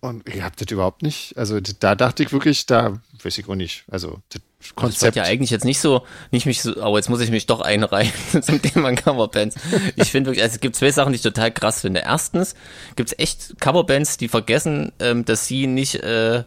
Und 0.00 0.28
ich 0.28 0.42
hab 0.42 0.56
das 0.56 0.72
überhaupt 0.72 1.02
nicht. 1.02 1.38
Also 1.38 1.60
da 1.60 1.94
dachte 1.94 2.24
ich 2.24 2.32
wirklich, 2.32 2.66
da 2.66 3.00
weiß 3.22 3.38
ich 3.38 3.48
auch 3.48 3.54
nicht. 3.54 3.84
Also 3.88 4.18
das 4.30 4.42
Konzept. 4.74 5.02
wollte 5.02 5.18
ja 5.20 5.24
eigentlich 5.26 5.50
jetzt 5.50 5.64
nicht 5.64 5.78
so, 5.78 6.04
nicht 6.32 6.46
mich 6.46 6.62
so, 6.62 6.82
aber 6.82 6.96
jetzt 6.96 7.10
muss 7.10 7.20
ich 7.20 7.30
mich 7.30 7.46
doch 7.46 7.60
einreihen 7.60 8.10
zum 8.42 8.60
Thema 8.60 8.92
Coverbands. 8.92 9.54
Ich 9.94 10.10
finde 10.10 10.30
wirklich, 10.30 10.42
also 10.42 10.56
es 10.56 10.60
gibt 10.60 10.74
zwei 10.74 10.90
Sachen, 10.90 11.12
die 11.12 11.16
ich 11.18 11.22
total 11.22 11.52
krass 11.52 11.82
finde. 11.82 12.00
Erstens 12.00 12.56
gibt 12.96 13.12
es 13.12 13.18
echt 13.20 13.60
Coverbands, 13.60 14.16
die 14.16 14.26
vergessen, 14.26 14.90
ähm, 14.98 15.24
dass 15.24 15.46
sie 15.46 15.68
nicht 15.68 15.94
äh, 15.94 16.42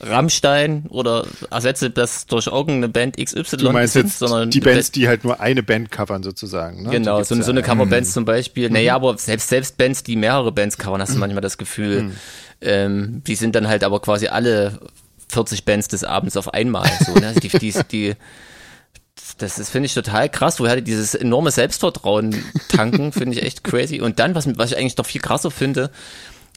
Rammstein 0.00 0.86
oder 0.88 1.26
ersetze 1.50 1.90
das 1.90 2.26
durch 2.26 2.46
irgendeine 2.46 2.88
Band 2.88 3.16
XY 3.16 3.56
du 3.56 3.72
meinst 3.72 3.94
jetzt 3.94 4.18
sondern 4.18 4.50
die 4.50 4.60
Bands, 4.60 4.90
die 4.92 5.08
halt 5.08 5.24
nur 5.24 5.40
eine 5.40 5.62
Band 5.62 5.90
covern 5.90 6.22
sozusagen. 6.22 6.84
Ne? 6.84 6.90
Genau, 6.90 7.22
so, 7.22 7.40
so 7.40 7.50
eine 7.50 7.60
ja. 7.60 7.66
Coverbands 7.66 8.12
zum 8.12 8.24
Beispiel. 8.24 8.68
Mhm. 8.68 8.74
Naja, 8.74 8.94
aber 8.94 9.16
selbst, 9.18 9.48
selbst 9.48 9.76
Bands, 9.76 10.02
die 10.02 10.16
mehrere 10.16 10.52
Bands 10.52 10.78
covern, 10.78 11.00
hast 11.00 11.14
du 11.14 11.18
manchmal 11.18 11.42
das 11.42 11.58
Gefühl, 11.58 12.02
Mhm. 12.02 12.12
ähm, 12.60 13.22
die 13.26 13.34
sind 13.34 13.54
dann 13.54 13.68
halt 13.68 13.84
aber 13.84 14.00
quasi 14.00 14.28
alle 14.28 14.78
40 15.30 15.64
Bands 15.64 15.88
des 15.88 16.04
Abends 16.04 16.36
auf 16.36 16.54
einmal. 16.54 16.88
So, 17.04 17.14
ne? 17.14 17.34
Die, 17.42 17.48
die, 17.48 17.74
die, 17.90 18.14
das 19.38 19.58
ist, 19.58 19.70
finde 19.70 19.86
ich, 19.86 19.94
total 19.94 20.28
krass. 20.28 20.58
Woher 20.58 20.76
die 20.76 20.82
dieses 20.82 21.14
enorme 21.14 21.50
Selbstvertrauen 21.50 22.34
tanken, 22.68 23.12
finde 23.12 23.36
ich 23.36 23.42
echt 23.44 23.62
crazy. 23.64 24.00
Und 24.00 24.18
dann, 24.18 24.34
was, 24.34 24.46
was 24.56 24.72
ich 24.72 24.78
eigentlich 24.78 24.96
noch 24.96 25.06
viel 25.06 25.20
krasser 25.20 25.50
finde, 25.50 25.90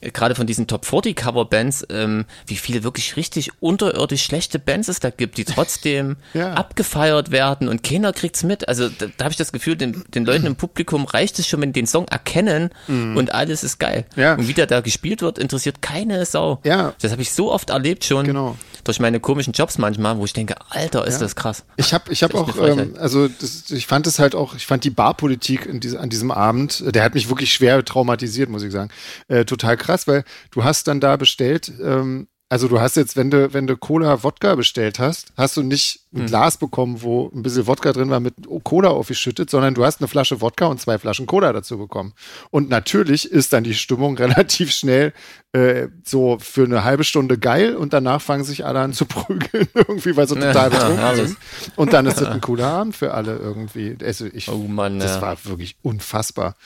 gerade 0.01 0.35
von 0.35 0.47
diesen 0.47 0.67
Top 0.67 0.85
40 0.85 1.15
Coverbands, 1.15 1.85
ähm, 1.89 2.25
wie 2.47 2.55
viele 2.55 2.83
wirklich 2.83 3.17
richtig 3.17 3.51
unterirdisch 3.59 4.23
schlechte 4.23 4.59
Bands 4.59 4.87
es 4.87 4.99
da 4.99 5.09
gibt, 5.09 5.37
die 5.37 5.45
trotzdem 5.45 6.15
ja. 6.33 6.53
abgefeiert 6.53 7.31
werden 7.31 7.67
und 7.67 7.83
keiner 7.83 8.13
kriegt's 8.13 8.43
mit. 8.43 8.67
Also 8.67 8.87
da, 8.87 9.07
da 9.17 9.25
habe 9.25 9.31
ich 9.31 9.37
das 9.37 9.51
Gefühl, 9.51 9.75
den, 9.75 10.03
den 10.13 10.25
Leuten 10.25 10.45
im 10.45 10.55
Publikum 10.55 11.05
reicht 11.05 11.37
es 11.39 11.47
schon, 11.47 11.61
wenn 11.61 11.73
die 11.73 11.81
den 11.81 11.87
Song 11.87 12.07
erkennen 12.07 12.69
mhm. 12.87 13.17
und 13.17 13.33
alles 13.33 13.63
ist 13.63 13.79
geil. 13.79 14.05
Ja. 14.15 14.35
Und 14.35 14.47
wie 14.47 14.53
der 14.53 14.67
da 14.67 14.81
gespielt 14.81 15.21
wird, 15.21 15.39
interessiert 15.39 15.81
keine 15.81 16.25
Sau. 16.25 16.59
Ja. 16.63 16.93
Das 17.01 17.11
habe 17.11 17.21
ich 17.21 17.33
so 17.33 17.51
oft 17.51 17.71
erlebt 17.71 18.05
schon. 18.05 18.25
Genau 18.25 18.55
durch 18.83 18.99
meine 18.99 19.19
komischen 19.19 19.53
Jobs 19.53 19.77
manchmal, 19.77 20.17
wo 20.17 20.25
ich 20.25 20.33
denke, 20.33 20.55
Alter, 20.69 21.05
ist 21.05 21.15
ja. 21.15 21.19
das 21.19 21.35
krass. 21.35 21.63
Ich 21.77 21.93
habe 21.93 22.11
ich 22.11 22.23
hab 22.23 22.33
auch, 22.33 22.57
ähm, 22.57 22.95
also 22.99 23.27
das, 23.27 23.69
ich 23.69 23.87
fand 23.87 24.07
es 24.07 24.19
halt 24.19 24.35
auch, 24.35 24.55
ich 24.55 24.65
fand 24.65 24.83
die 24.83 24.89
Barpolitik 24.89 25.65
in 25.65 25.79
diese, 25.79 25.99
an 25.99 26.09
diesem 26.09 26.31
Abend, 26.31 26.83
der 26.93 27.03
hat 27.03 27.13
mich 27.13 27.29
wirklich 27.29 27.53
schwer 27.53 27.83
traumatisiert, 27.83 28.49
muss 28.49 28.63
ich 28.63 28.71
sagen, 28.71 28.89
äh, 29.27 29.45
total 29.45 29.77
krass, 29.77 29.90
weil 30.07 30.23
du 30.51 30.63
hast 30.63 30.87
dann 30.87 30.99
da 30.99 31.17
bestellt, 31.17 31.71
ähm, 31.81 32.27
also 32.51 32.67
du 32.67 32.81
hast 32.81 32.97
jetzt, 32.97 33.15
wenn 33.15 33.31
du, 33.31 33.53
wenn 33.53 33.65
du 33.65 33.77
Cola 33.77 34.23
Wodka 34.23 34.55
bestellt 34.55 34.99
hast, 34.99 35.31
hast 35.37 35.55
du 35.55 35.63
nicht 35.63 36.01
ein 36.13 36.23
hm. 36.23 36.25
Glas 36.25 36.57
bekommen, 36.57 37.01
wo 37.01 37.31
ein 37.33 37.43
bisschen 37.43 37.65
Wodka 37.65 37.93
drin 37.93 38.09
war 38.09 38.19
mit 38.19 38.33
Cola 38.65 38.89
aufgeschüttet, 38.89 39.49
sondern 39.49 39.73
du 39.73 39.85
hast 39.85 40.01
eine 40.01 40.09
Flasche 40.09 40.41
Wodka 40.41 40.65
und 40.65 40.81
zwei 40.81 40.97
Flaschen 40.97 41.27
Cola 41.27 41.53
dazu 41.53 41.77
bekommen. 41.77 42.11
Und 42.49 42.67
natürlich 42.67 43.31
ist 43.31 43.53
dann 43.53 43.63
die 43.63 43.73
Stimmung 43.73 44.17
relativ 44.17 44.73
schnell 44.73 45.13
äh, 45.53 45.87
so 46.03 46.39
für 46.41 46.65
eine 46.65 46.83
halbe 46.83 47.05
Stunde 47.05 47.37
geil 47.37 47.73
und 47.73 47.93
danach 47.93 48.21
fangen 48.21 48.43
sich 48.43 48.65
alle 48.65 48.81
an 48.81 48.91
zu 48.91 49.05
prügeln, 49.05 49.69
irgendwie, 49.73 50.17
weil 50.17 50.27
sie 50.27 50.35
total 50.35 50.71
betrunken 50.71 51.15
sind. 51.15 51.37
Und 51.77 51.93
dann 51.93 52.05
ist 52.05 52.19
es 52.19 52.27
ein 52.27 52.41
cooler 52.41 52.67
Abend 52.67 52.97
für 52.97 53.13
alle 53.13 53.37
irgendwie. 53.37 53.95
Also 54.03 54.25
ich, 54.25 54.49
oh 54.49 54.67
Mann, 54.67 54.99
das 54.99 55.15
ja. 55.15 55.21
war 55.21 55.37
wirklich 55.45 55.77
unfassbar. 55.83 56.57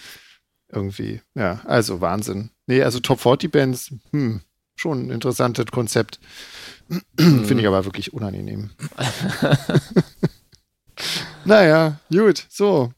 Irgendwie, 0.68 1.22
ja, 1.36 1.62
also 1.66 2.02
Wahnsinn. 2.02 2.50
Nee, 2.68 2.84
also 2.84 3.00
Top 3.00 3.20
40 3.20 3.52
Bands, 3.52 3.94
hm, 4.12 4.42
schon 4.76 5.08
ein 5.08 5.12
interessantes 5.12 5.68
Konzept. 5.68 6.20
Finde 7.18 7.60
ich 7.60 7.68
aber 7.68 7.86
wirklich 7.86 8.14
unangenehm. 8.14 8.72
naja, 11.46 12.00
gut, 12.12 12.46
so. 12.50 12.92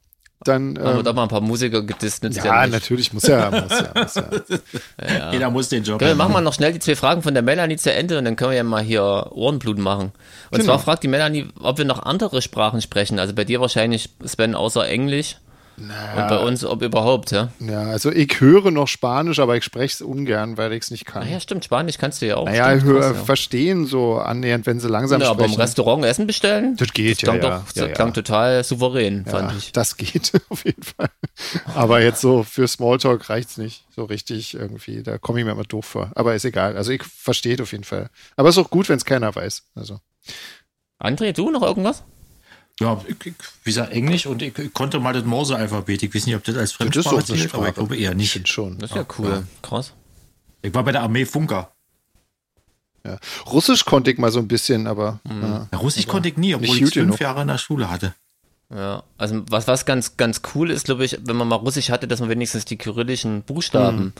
Dann, 0.44 0.78
Haben 0.78 0.86
ähm, 0.86 0.96
wir 0.98 1.02
doch 1.02 1.14
mal 1.14 1.24
ein 1.24 1.28
paar 1.28 1.40
Musiker 1.40 1.82
gedisst. 1.82 2.22
Ja, 2.22 2.44
ja 2.44 2.66
natürlich, 2.68 3.12
muss 3.12 3.24
ja, 3.24 3.50
muss 3.62 3.70
ja, 3.70 3.92
muss 3.94 4.14
ja. 4.14 5.08
ja. 5.18 5.32
Jeder 5.32 5.50
muss 5.50 5.68
den 5.68 5.82
Job 5.82 5.96
okay, 6.00 6.14
Machen 6.14 6.32
wir 6.32 6.40
noch 6.40 6.54
schnell 6.54 6.72
die 6.72 6.78
zwei 6.78 6.94
Fragen 6.94 7.22
von 7.22 7.34
der 7.34 7.42
Melanie 7.42 7.76
zu 7.76 7.92
Ende 7.92 8.18
und 8.18 8.24
dann 8.24 8.36
können 8.36 8.52
wir 8.52 8.56
ja 8.56 8.62
mal 8.62 8.82
hier 8.82 9.30
Ohrenblut 9.32 9.78
machen. 9.78 10.12
Und 10.50 10.60
genau. 10.60 10.64
zwar 10.64 10.78
fragt 10.78 11.02
die 11.02 11.08
Melanie, 11.08 11.48
ob 11.58 11.78
wir 11.78 11.84
noch 11.84 12.04
andere 12.04 12.40
Sprachen 12.40 12.80
sprechen. 12.80 13.18
Also 13.18 13.34
bei 13.34 13.44
dir 13.44 13.60
wahrscheinlich, 13.60 14.10
Sven, 14.24 14.54
außer 14.54 14.86
Englisch. 14.86 15.38
Naja, 15.80 16.22
und 16.22 16.28
bei 16.28 16.38
uns, 16.38 16.64
ob 16.64 16.82
überhaupt, 16.82 17.30
ja? 17.30 17.50
Ja, 17.60 17.82
also 17.82 18.10
ich 18.10 18.40
höre 18.40 18.70
noch 18.70 18.88
Spanisch, 18.88 19.38
aber 19.38 19.56
ich 19.56 19.64
spreche 19.64 19.94
es 19.94 20.00
ungern, 20.00 20.56
weil 20.56 20.72
ich 20.72 20.82
es 20.82 20.90
nicht 20.90 21.04
kann. 21.04 21.24
Naja, 21.24 21.40
stimmt, 21.40 21.64
Spanisch 21.64 21.98
kannst 21.98 22.20
du 22.20 22.26
ja 22.26 22.36
auch. 22.36 22.46
Naja, 22.46 22.78
stimmt, 22.78 22.84
hör, 22.84 23.00
ja. 23.00 23.14
verstehen 23.14 23.86
so 23.86 24.16
annähernd, 24.16 24.66
wenn 24.66 24.80
sie 24.80 24.88
langsam 24.88 25.20
ja, 25.20 25.26
sprechen. 25.26 25.44
aber 25.44 25.54
im 25.54 25.60
Restaurant 25.60 26.04
Essen 26.04 26.26
bestellen? 26.26 26.76
Das 26.76 26.92
geht, 26.92 27.16
das 27.16 27.22
ja, 27.22 27.26
klang 27.32 27.42
ja. 27.42 27.58
Doch, 27.58 27.72
das 27.72 27.92
klang 27.92 28.12
total 28.12 28.64
souverän, 28.64 29.24
fand 29.24 29.52
ich. 29.56 29.72
Das 29.72 29.96
geht 29.96 30.32
auf 30.48 30.64
jeden 30.64 30.82
Fall. 30.82 31.10
Aber 31.74 32.00
jetzt 32.02 32.20
so 32.20 32.42
für 32.42 32.66
Smalltalk 32.66 33.28
reicht 33.30 33.50
es 33.50 33.56
nicht 33.58 33.84
so 33.94 34.04
richtig 34.04 34.54
irgendwie. 34.54 35.02
Da 35.02 35.18
komme 35.18 35.38
ich 35.38 35.44
mir 35.44 35.52
immer 35.52 35.64
doof 35.64 35.84
vor. 35.84 36.10
Aber 36.14 36.34
ist 36.34 36.44
egal. 36.44 36.76
Also 36.76 36.90
ich 36.92 37.02
verstehe 37.04 37.56
auf 37.60 37.72
jeden 37.72 37.84
Fall. 37.84 38.10
Aber 38.36 38.48
es 38.48 38.56
ist 38.56 38.64
auch 38.64 38.70
gut, 38.70 38.88
wenn 38.88 38.96
es 38.96 39.04
keiner 39.04 39.34
weiß. 39.34 39.62
Also. 39.74 40.00
André, 41.00 41.32
du 41.32 41.50
noch 41.50 41.62
irgendwas? 41.62 42.04
Ja, 42.80 43.00
ich, 43.06 43.16
ich, 43.26 43.34
wie 43.64 43.70
gesagt, 43.70 43.92
Englisch 43.92 44.26
und 44.26 44.40
ich, 44.40 44.56
ich 44.56 44.72
konnte 44.72 45.00
mal 45.00 45.12
das 45.12 45.24
Morse-Alphabet. 45.24 46.02
Ich 46.02 46.14
weiß 46.14 46.26
nicht, 46.26 46.36
ob 46.36 46.44
das 46.44 46.56
als 46.56 46.72
Fremdsprache 46.72 47.16
das 47.16 47.26
zählt, 47.26 47.54
aber 47.54 47.68
ich 47.68 47.74
glaube 47.74 47.96
eher 47.96 48.14
nicht. 48.14 48.48
Schon. 48.48 48.78
Das 48.78 48.90
ist 48.90 48.96
ja, 48.96 49.06
cool. 49.18 49.30
Ja. 49.30 49.42
Krass. 49.62 49.92
Ich 50.62 50.72
war 50.74 50.84
bei 50.84 50.92
der 50.92 51.02
Armee 51.02 51.24
Funker. 51.24 51.72
Ja. 53.04 53.18
Russisch 53.46 53.84
konnte 53.84 54.10
ich 54.10 54.18
mal 54.18 54.30
so 54.30 54.38
ein 54.38 54.48
bisschen, 54.48 54.86
aber. 54.86 55.18
Mhm. 55.24 55.42
Ja. 55.42 55.78
Russisch 55.78 56.04
aber 56.04 56.12
konnte 56.12 56.28
ich 56.28 56.36
nie, 56.36 56.54
obwohl 56.54 56.76
ich 56.76 56.92
fünf. 56.92 57.20
Jahre 57.20 57.42
in 57.42 57.48
der 57.48 57.58
Schule 57.58 57.90
hatte. 57.90 58.14
Ja, 58.72 59.02
also 59.16 59.44
was, 59.48 59.66
was 59.66 59.86
ganz, 59.86 60.16
ganz 60.18 60.42
cool 60.54 60.70
ist, 60.70 60.84
glaube 60.84 61.04
ich, 61.04 61.18
wenn 61.22 61.36
man 61.36 61.48
mal 61.48 61.56
Russisch 61.56 61.88
hatte, 61.90 62.06
dass 62.06 62.20
man 62.20 62.28
wenigstens 62.28 62.66
die 62.66 62.76
kyrillischen 62.76 63.42
Buchstaben 63.42 63.98
mhm 63.98 64.12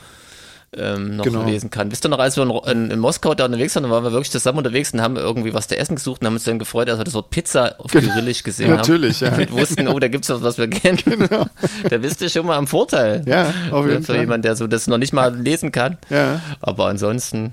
ähm, 0.76 1.16
noch 1.16 1.24
genau. 1.24 1.44
lesen 1.44 1.70
kann. 1.70 1.90
Wisst 1.90 2.04
ihr 2.04 2.10
noch, 2.10 2.18
als 2.18 2.36
wir 2.36 2.42
in, 2.42 2.50
in, 2.70 2.90
in, 2.90 2.98
Moskau 2.98 3.34
da 3.34 3.46
unterwegs 3.46 3.74
waren, 3.74 3.88
waren 3.88 4.04
wir 4.04 4.12
wirklich 4.12 4.30
zusammen 4.30 4.58
unterwegs 4.58 4.92
und 4.92 5.00
haben 5.00 5.16
irgendwie 5.16 5.54
was 5.54 5.66
zu 5.66 5.78
essen 5.78 5.96
gesucht 5.96 6.20
und 6.20 6.26
haben 6.26 6.34
uns 6.34 6.44
dann 6.44 6.58
gefreut, 6.58 6.90
als 6.90 6.98
wir 6.98 7.04
das 7.04 7.14
Wort 7.14 7.30
Pizza 7.30 7.74
auf 7.78 7.90
Kyrillisch 7.90 8.42
gesehen 8.42 8.70
Natürlich, 8.70 9.22
haben. 9.22 9.30
Natürlich, 9.30 9.50
ja. 9.50 9.56
Und 9.56 9.60
wussten, 9.60 9.88
oh, 9.88 9.98
da 9.98 10.08
gibt's 10.08 10.28
was, 10.28 10.42
was 10.42 10.58
wir 10.58 10.68
kennen. 10.68 10.98
Genau. 11.04 11.46
Da 11.88 11.98
bist 11.98 12.20
du 12.20 12.28
schon 12.28 12.46
mal 12.46 12.56
am 12.56 12.66
Vorteil. 12.66 13.22
Ja, 13.26 13.52
auf 13.70 13.86
jeden 13.86 14.02
für, 14.02 14.12
Fall. 14.12 14.20
jemanden, 14.20 14.42
der 14.42 14.56
so 14.56 14.66
das 14.66 14.86
noch 14.86 14.98
nicht 14.98 15.12
mal 15.12 15.34
lesen 15.34 15.72
kann. 15.72 15.96
Ja. 16.10 16.40
Aber 16.60 16.86
ansonsten, 16.86 17.52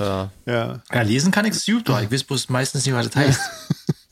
ja. 0.00 0.30
Ja, 0.46 0.80
ja 0.92 1.02
lesen 1.02 1.30
kann 1.30 1.44
ich 1.44 1.54
super. 1.54 2.02
Ich 2.02 2.10
weiß 2.10 2.24
bloß 2.24 2.48
meistens 2.48 2.86
nicht, 2.86 2.94
was 2.94 3.10
das 3.10 3.16
heißt. 3.16 3.40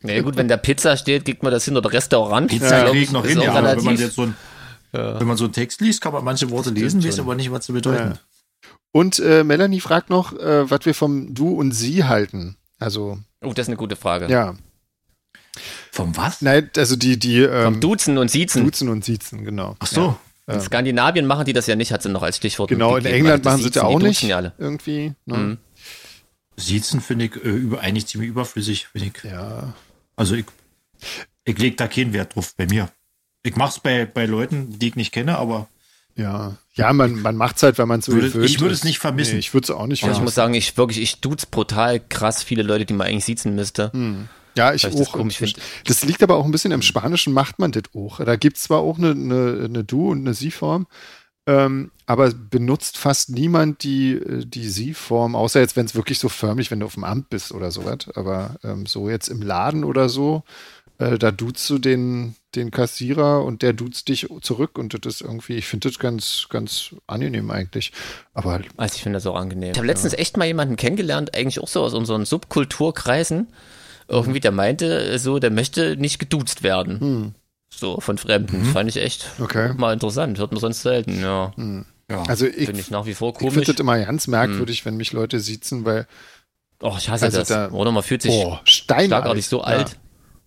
Na 0.03 0.13
ja, 0.13 0.23
gut, 0.23 0.37
wenn 0.37 0.49
da 0.49 0.57
Pizza 0.57 0.97
steht, 0.97 1.25
kriegt 1.25 1.43
man 1.43 1.53
das 1.53 1.65
hin 1.65 1.77
oder 1.77 1.93
Restaurant. 1.93 2.51
Pizza 2.51 2.85
ja, 2.85 2.91
kriegt 2.91 3.13
noch 3.13 3.25
hin, 3.25 3.41
ja, 3.41 3.53
aber 3.53 3.77
wenn 3.77 3.85
man 3.85 3.97
jetzt 3.97 4.17
so 4.17 4.23
ein 4.23 4.35
ja. 4.93 5.19
Wenn 5.19 5.27
man 5.27 5.37
so 5.37 5.45
einen 5.45 5.53
Text 5.53 5.81
liest, 5.81 6.01
kann 6.01 6.13
man 6.13 6.25
manche 6.25 6.51
Worte 6.51 6.71
lesen, 6.71 7.03
weiß 7.03 7.19
aber 7.19 7.35
nicht, 7.35 7.51
was 7.51 7.67
sie 7.67 7.73
bedeuten. 7.73 8.13
Ja. 8.13 8.71
Und 8.93 9.19
äh, 9.19 9.43
Melanie 9.43 9.81
fragt 9.81 10.11
noch, 10.11 10.39
äh, 10.39 10.71
was 10.71 10.85
wir 10.85 10.95
vom 10.95 11.35
Du 11.35 11.49
und 11.49 11.73
Sie 11.73 12.05
halten. 12.05 12.57
Also. 12.79 13.19
Oh, 13.43 13.53
das 13.55 13.65
ist 13.65 13.69
eine 13.71 13.77
gute 13.77 13.97
Frage. 13.97 14.29
Ja. 14.29 14.57
Vom 15.91 16.17
was? 16.17 16.43
Nein, 16.43 16.71
also 16.77 16.97
die, 16.97 17.19
die. 17.19 17.39
Ähm, 17.39 17.65
vom 17.65 17.81
Duzen 17.81 18.19
und 18.19 18.31
Siezen. 18.31 18.65
Duzen 18.65 18.89
und 18.89 19.05
Siezen, 19.05 19.45
genau. 19.45 19.77
Ach 19.79 19.87
so. 19.87 20.17
Ja. 20.47 20.55
In 20.55 20.61
Skandinavien 20.61 21.27
machen 21.27 21.45
die 21.45 21.53
das 21.53 21.67
ja 21.67 21.77
nicht, 21.77 21.93
hat 21.93 22.03
sie 22.03 22.09
noch 22.09 22.23
als 22.23 22.37
Stichwort. 22.37 22.69
Genau, 22.69 22.97
in 22.97 23.07
England 23.07 23.45
machen 23.45 23.63
sie 23.63 23.71
das 23.71 23.77
ja 23.77 23.85
auch 23.85 24.01
nicht. 24.01 24.23
Irgendwie. 24.23 25.15
Ne? 25.25 25.37
Mhm. 25.37 25.59
Siezen 26.57 27.01
finde 27.01 27.27
ich 27.27 27.37
äh, 27.37 27.49
über, 27.49 27.81
eigentlich 27.81 28.07
ziemlich 28.07 28.31
überflüssig, 28.31 28.89
finde 28.89 29.11
ich. 29.15 29.25
Ja. 29.25 29.75
Also 30.17 30.35
ich, 30.35 30.47
ich 31.45 31.59
lege 31.59 31.77
da 31.77 31.87
keinen 31.87 32.13
Wert 32.13 32.35
drauf 32.35 32.55
bei 32.57 32.67
mir. 32.67 32.91
Ich 33.43 33.57
mache 33.57 33.71
es 33.71 33.81
bei, 33.81 34.05
bei 34.07 34.27
Leuten, 34.27 34.79
die 34.79 34.89
ich 34.89 34.97
nicht 34.97 35.13
kenne, 35.13 35.39
aber. 35.39 35.69
Ja, 36.15 36.57
ja, 36.75 36.93
man, 36.93 37.21
man 37.21 37.37
macht 37.37 37.57
es 37.57 37.63
halt, 37.63 37.79
wenn 37.79 37.89
man 37.89 38.01
es 38.01 38.07
so 38.07 38.13
würde, 38.13 38.29
gewöhnt 38.29 38.49
Ich 38.49 38.61
würde 38.61 38.75
es 38.75 38.85
nicht 38.85 38.99
vermissen. 38.99 39.35
Nee, 39.35 39.41
ich 39.41 39.53
würde 39.53 39.65
es 39.65 39.71
auch 39.71 39.87
nicht 39.87 40.01
vermissen. 40.01 40.21
Ich 40.21 40.25
muss 40.25 40.35
sagen, 40.35 40.55
ich 40.55 40.77
wirklich, 40.77 41.01
ich 41.01 41.21
duze 41.21 41.47
brutal 41.51 42.01
krass 42.01 42.43
viele 42.43 42.63
Leute, 42.63 42.85
die 42.85 42.95
man 42.95 43.07
eigentlich 43.07 43.25
siezen 43.25 43.55
müsste. 43.55 43.93
Hm. 43.93 44.29
Ja, 44.57 44.75
ich 44.75 44.87
auch. 44.87 45.17
Das, 45.17 45.41
ich 45.41 45.57
das 45.85 46.05
liegt 46.05 46.23
aber 46.23 46.37
auch 46.37 46.45
ein 46.45 46.51
bisschen 46.51 46.73
im 46.73 46.83
Spanischen, 46.83 47.33
macht 47.33 47.59
man 47.59 47.73
das 47.73 47.85
auch. 47.95 48.23
Da 48.23 48.37
gibt 48.37 48.57
es 48.57 48.65
zwar 48.65 48.81
auch 48.81 48.99
eine, 48.99 49.11
eine, 49.11 49.65
eine 49.65 49.85
Du- 49.85 50.11
und 50.11 50.21
eine 50.21 50.35
Sie-Form, 50.35 50.87
ähm, 51.47 51.91
aber 52.07 52.31
benutzt 52.31 52.99
fast 52.99 53.31
niemand 53.31 53.83
die, 53.83 54.21
die 54.45 54.69
Sie-Form, 54.69 55.35
außer 55.35 55.61
jetzt, 55.61 55.77
wenn 55.77 55.87
es 55.87 55.95
wirklich 55.95 56.19
so 56.19 56.29
förmlich, 56.29 56.71
wenn 56.71 56.81
du 56.81 56.87
auf 56.87 56.95
dem 56.95 57.05
Amt 57.05 57.31
bist 57.31 57.53
oder 57.53 57.71
sowas. 57.71 58.09
Aber 58.15 58.57
ähm, 58.63 58.87
so 58.87 59.09
jetzt 59.09 59.29
im 59.29 59.41
Laden 59.41 59.85
oder 59.85 60.09
so, 60.09 60.45
äh, 60.99 61.19
da 61.19 61.31
duzt 61.31 61.69
du 61.71 61.79
den, 61.79 62.35
den 62.55 62.71
Kassierer 62.71 63.45
und 63.45 63.63
der 63.63 63.73
duzt 63.73 64.09
dich 64.09 64.29
zurück 64.43 64.79
und 64.79 64.95
das 64.95 65.15
ist 65.15 65.21
irgendwie, 65.23 65.55
ich 65.55 65.67
finde 65.67 65.89
das 65.89 65.99
ganz, 65.99 66.47
ganz 66.49 66.95
angenehm 67.07 67.51
eigentlich. 67.51 67.93
Aber 68.35 68.61
also 68.77 68.95
ich 68.95 69.03
finde 69.03 69.17
das 69.17 69.27
auch 69.27 69.37
angenehm. 69.37 69.73
Ich 69.73 69.79
habe 69.79 69.87
letztens 69.87 70.13
ja. 70.13 70.19
echt 70.19 70.37
mal 70.37 70.47
jemanden 70.47 70.77
kennengelernt, 70.77 71.35
eigentlich 71.35 71.61
auch 71.61 71.69
so 71.69 71.83
aus 71.83 71.95
unseren 71.95 72.25
Subkulturkreisen. 72.25 73.49
Irgendwie, 74.09 74.41
der 74.41 74.53
meinte 74.53 75.19
so, 75.19 75.39
der 75.39 75.51
möchte 75.51 75.97
nicht 75.97 76.19
geduzt 76.19 76.63
werden. 76.63 77.01
Hm. 77.01 77.35
So 77.75 78.01
von 78.01 78.19
Fremden. 78.19 78.59
Mhm. 78.59 78.65
Das 78.65 78.73
fand 78.73 78.91
ich 78.91 78.97
echt 78.97 79.31
okay. 79.41 79.73
mal 79.75 79.95
interessant. 79.95 80.39
Hört 80.39 80.53
man 80.53 80.61
sonst 80.61 80.83
selten, 80.83 81.21
ja. 81.21 81.53
Hm. 81.57 81.87
ja. 82.11 82.23
Also 82.25 82.47
ich 82.47 82.67
finde 82.67 82.81
ich 82.81 82.91
nach 82.91 83.07
wie 83.07 83.15
vor 83.15 83.33
komisch. 83.33 83.49
Ich 83.49 83.55
finde 83.55 83.73
das 83.73 83.81
immer 83.81 83.99
ganz 83.99 84.27
merkwürdig, 84.27 84.81
hm. 84.81 84.87
wenn 84.87 84.97
mich 84.99 85.13
Leute 85.13 85.41
sitzen, 85.41 85.85
weil 85.85 86.07
Oh, 86.83 86.97
ich 86.99 87.09
hasse 87.09 87.27
also 87.27 87.39
das. 87.39 87.49
Da, 87.49 87.71
Oder 87.71 87.93
man 87.93 88.03
fühlt 88.03 88.23
sich 88.23 88.33
oh, 88.33 88.59
schlagartig 88.65 89.47
so 89.47 89.63
alt. 89.63 89.97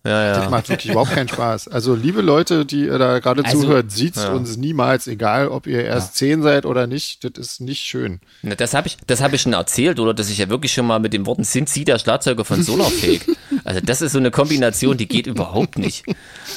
Ja. 0.06 0.24
Ja. 0.24 0.40
Das 0.40 0.50
macht 0.50 0.68
wirklich 0.68 0.92
überhaupt 0.92 1.12
keinen 1.12 1.28
Spaß. 1.28 1.68
Also, 1.68 1.94
liebe 1.94 2.22
Leute, 2.22 2.64
die 2.64 2.84
ihr 2.84 2.98
da 2.98 3.18
gerade 3.18 3.44
also, 3.44 3.62
zuhört, 3.62 3.90
sieht's 3.90 4.22
ja. 4.22 4.32
uns 4.32 4.56
niemals, 4.56 5.06
egal 5.06 5.48
ob 5.48 5.66
ihr 5.66 5.84
erst 5.84 6.16
zehn 6.16 6.42
seid 6.42 6.64
oder 6.64 6.86
nicht, 6.86 7.24
das 7.24 7.32
ist 7.36 7.60
nicht 7.60 7.80
schön. 7.80 8.20
Na, 8.42 8.54
das 8.54 8.74
habe 8.74 8.86
ich, 8.86 8.96
das 9.06 9.20
ich 9.20 9.42
schon 9.42 9.52
erzählt, 9.52 9.98
oder 9.98 10.14
dass 10.14 10.30
ich 10.30 10.38
ja 10.38 10.48
wirklich 10.48 10.72
schon 10.72 10.86
mal 10.86 11.00
mit 11.00 11.12
den 11.12 11.26
Worten 11.26 11.44
sind 11.44 11.68
Sie 11.68 11.84
der 11.84 11.98
Schlagzeuger 11.98 12.44
von 12.44 12.62
Solarfake. 12.62 13.26
also, 13.64 13.80
das 13.80 14.02
ist 14.02 14.12
so 14.12 14.18
eine 14.18 14.30
Kombination, 14.30 14.96
die 14.96 15.08
geht 15.08 15.26
überhaupt 15.26 15.78
nicht. 15.78 16.04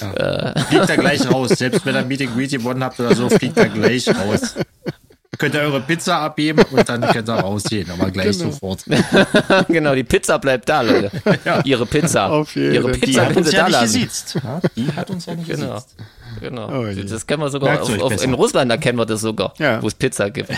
Ja. 0.01 0.13
Äh. 0.13 0.59
Fliegt 0.65 0.89
da 0.89 0.95
gleich 0.95 1.29
raus. 1.31 1.49
Selbst 1.49 1.85
wenn 1.85 1.95
ihr 1.95 2.03
Meeting 2.03 2.31
Greet 2.33 2.51
gewonnen 2.51 2.83
habt 2.83 2.99
oder 2.99 3.15
so, 3.15 3.29
fliegt 3.29 3.57
da 3.57 3.65
gleich 3.65 4.07
raus 4.07 4.55
könnt 5.39 5.55
ihr 5.55 5.61
eure 5.61 5.81
Pizza 5.81 6.19
abgeben 6.19 6.63
und 6.69 6.87
dann 6.87 7.01
könnt 7.01 7.27
ihr 7.27 7.33
rausgehen, 7.33 7.89
aber 7.89 8.11
gleich 8.11 8.37
genau. 8.37 8.51
sofort. 8.51 8.83
genau, 9.67 9.95
die 9.95 10.03
Pizza 10.03 10.37
bleibt 10.37 10.69
da, 10.69 10.81
Leute. 10.81 11.09
Ja. 11.45 11.61
Ihre 11.63 11.85
Pizza. 11.85 12.29
Auf 12.29 12.55
jeden 12.55 12.75
Ihre 12.75 12.91
Pizza 12.91 13.05
die 13.05 13.19
hat 13.21 13.37
uns 13.37 13.51
ja 13.51 13.67
nicht 13.67 13.81
gesiezt. 13.81 14.35
Die 14.75 14.91
hat 14.93 15.09
uns 15.09 15.25
ja 15.25 15.35
nicht 15.35 15.49
genau. 15.49 15.75
gesiezt. 15.75 15.95
Genau. 16.41 16.81
Oh, 16.81 16.85
das 16.85 17.25
kennen 17.25 17.41
wir 17.41 17.49
sogar 17.49 17.81
auf, 17.81 17.99
auf, 17.99 18.23
in 18.23 18.33
Russland, 18.33 18.69
da 18.69 18.77
kennen 18.77 18.99
wir 18.99 19.05
das 19.05 19.21
sogar, 19.21 19.53
ja. 19.57 19.81
wo 19.81 19.87
es 19.87 19.95
Pizza 19.95 20.29
gibt. 20.29 20.51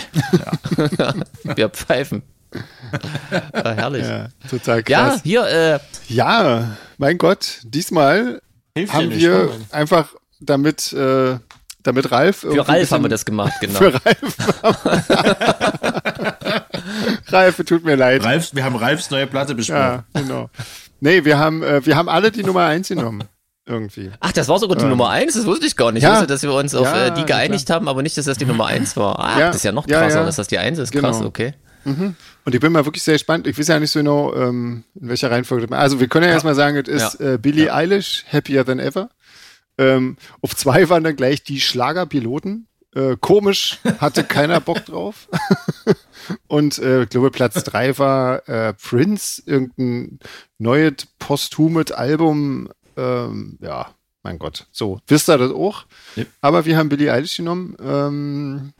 Ja. 0.98 1.14
wir 1.56 1.68
pfeifen. 1.70 2.22
ah, 3.52 3.70
herrlich. 3.70 4.06
Ja, 4.06 4.28
total 4.50 4.82
krass. 4.82 5.20
Ja, 5.24 5.46
hier. 5.46 5.46
Äh, 5.46 5.78
ja, 6.12 6.76
mein 6.98 7.16
Gott, 7.16 7.60
diesmal 7.62 8.42
Hilft 8.76 8.92
haben 8.92 9.10
wir 9.10 9.44
nicht, 9.44 9.72
einfach 9.74 10.08
damit, 10.40 10.92
äh, 10.92 11.38
damit 11.82 12.10
Ralf. 12.10 12.36
Für 12.40 12.68
Ralf 12.68 12.90
haben 12.90 13.04
wir 13.04 13.08
das 13.08 13.24
gemacht, 13.24 13.54
genau. 13.60 13.78
Für 13.78 13.94
Ralf. 13.94 14.36
Ralf, 17.28 17.56
tut 17.64 17.84
mir 17.84 17.96
leid. 17.96 18.24
Ralf, 18.24 18.54
wir 18.54 18.64
haben 18.64 18.76
Ralfs 18.76 19.10
neue 19.10 19.26
Platte 19.26 19.54
besprochen. 19.54 20.04
Ja, 20.14 20.20
genau. 20.20 20.50
Nee, 21.00 21.24
wir 21.24 21.38
haben, 21.38 21.62
äh, 21.62 21.84
wir 21.84 21.96
haben 21.96 22.08
alle 22.08 22.30
die 22.30 22.44
Nummer 22.44 22.66
1 22.66 22.88
genommen. 22.88 23.24
Irgendwie. 23.64 24.10
Ach, 24.18 24.32
das 24.32 24.48
war 24.48 24.58
sogar 24.58 24.76
die 24.76 24.84
ähm. 24.84 24.90
Nummer 24.90 25.10
1? 25.10 25.34
Das 25.34 25.46
wusste 25.46 25.66
ich 25.66 25.76
gar 25.76 25.92
nicht. 25.92 26.02
Ja. 26.02 26.10
Ich 26.10 26.14
wusste, 26.14 26.26
dass 26.26 26.42
wir 26.42 26.52
uns 26.52 26.74
auf 26.74 26.86
ja, 26.86 27.06
äh, 27.06 27.14
die 27.14 27.24
geeinigt 27.24 27.66
klar. 27.66 27.76
haben, 27.76 27.88
aber 27.88 28.02
nicht, 28.02 28.16
dass 28.16 28.24
das 28.24 28.38
die 28.38 28.44
Nummer 28.44 28.66
1 28.66 28.96
war. 28.96 29.18
Ah, 29.18 29.38
ja. 29.38 29.46
das 29.48 29.56
ist 29.56 29.64
ja 29.64 29.72
noch 29.72 29.86
krasser, 29.86 30.24
dass 30.24 30.36
das 30.36 30.48
die 30.48 30.58
1 30.58 30.78
ist. 30.78 30.92
Krass, 30.92 31.18
genau. 31.18 31.28
okay. 31.28 31.54
Mhm. 31.84 32.16
Und 32.44 32.54
ich 32.54 32.60
bin 32.60 32.72
mal 32.72 32.84
wirklich 32.84 33.02
sehr 33.02 33.14
gespannt. 33.14 33.46
Ich 33.46 33.58
weiß 33.58 33.68
ja 33.68 33.78
nicht 33.78 33.90
so 33.90 34.00
genau, 34.00 34.34
ähm, 34.34 34.84
in 35.00 35.08
welcher 35.08 35.30
Reihenfolge. 35.30 35.74
Also, 35.76 36.00
wir 36.00 36.08
können 36.08 36.26
ja, 36.26 36.32
erstmal 36.32 36.54
sagen, 36.54 36.76
es 36.76 36.88
ist 36.88 37.20
äh, 37.20 37.38
Billie 37.40 37.72
Eilish, 37.72 38.24
Happier 38.32 38.64
Than 38.64 38.78
Ever. 38.78 39.10
Ähm, 39.78 40.16
auf 40.40 40.54
zwei 40.56 40.88
waren 40.88 41.04
dann 41.04 41.16
gleich 41.16 41.42
die 41.42 41.60
Schlagerpiloten. 41.60 42.66
Äh, 42.94 43.16
komisch, 43.18 43.78
hatte 43.98 44.22
keiner 44.22 44.60
Bock 44.60 44.84
drauf. 44.84 45.28
Und 46.46 46.78
äh, 46.78 47.04
ich 47.04 47.08
glaube, 47.08 47.30
Platz 47.30 47.64
drei 47.64 47.96
war 47.98 48.46
äh, 48.48 48.74
Prince, 48.74 49.42
irgendein 49.46 50.18
neues 50.58 51.06
posthumes 51.18 51.90
Album. 51.90 52.68
Ähm, 52.96 53.58
ja, 53.62 53.94
mein 54.22 54.38
Gott. 54.38 54.66
So, 54.72 55.00
wisst 55.06 55.30
ihr 55.30 55.38
das 55.38 55.52
auch? 55.52 55.86
Ja. 56.16 56.24
Aber 56.42 56.66
wir 56.66 56.76
haben 56.76 56.90
Billie 56.90 57.10
Eilish 57.10 57.38
genommen. 57.38 57.76
Ähm, 57.82 58.72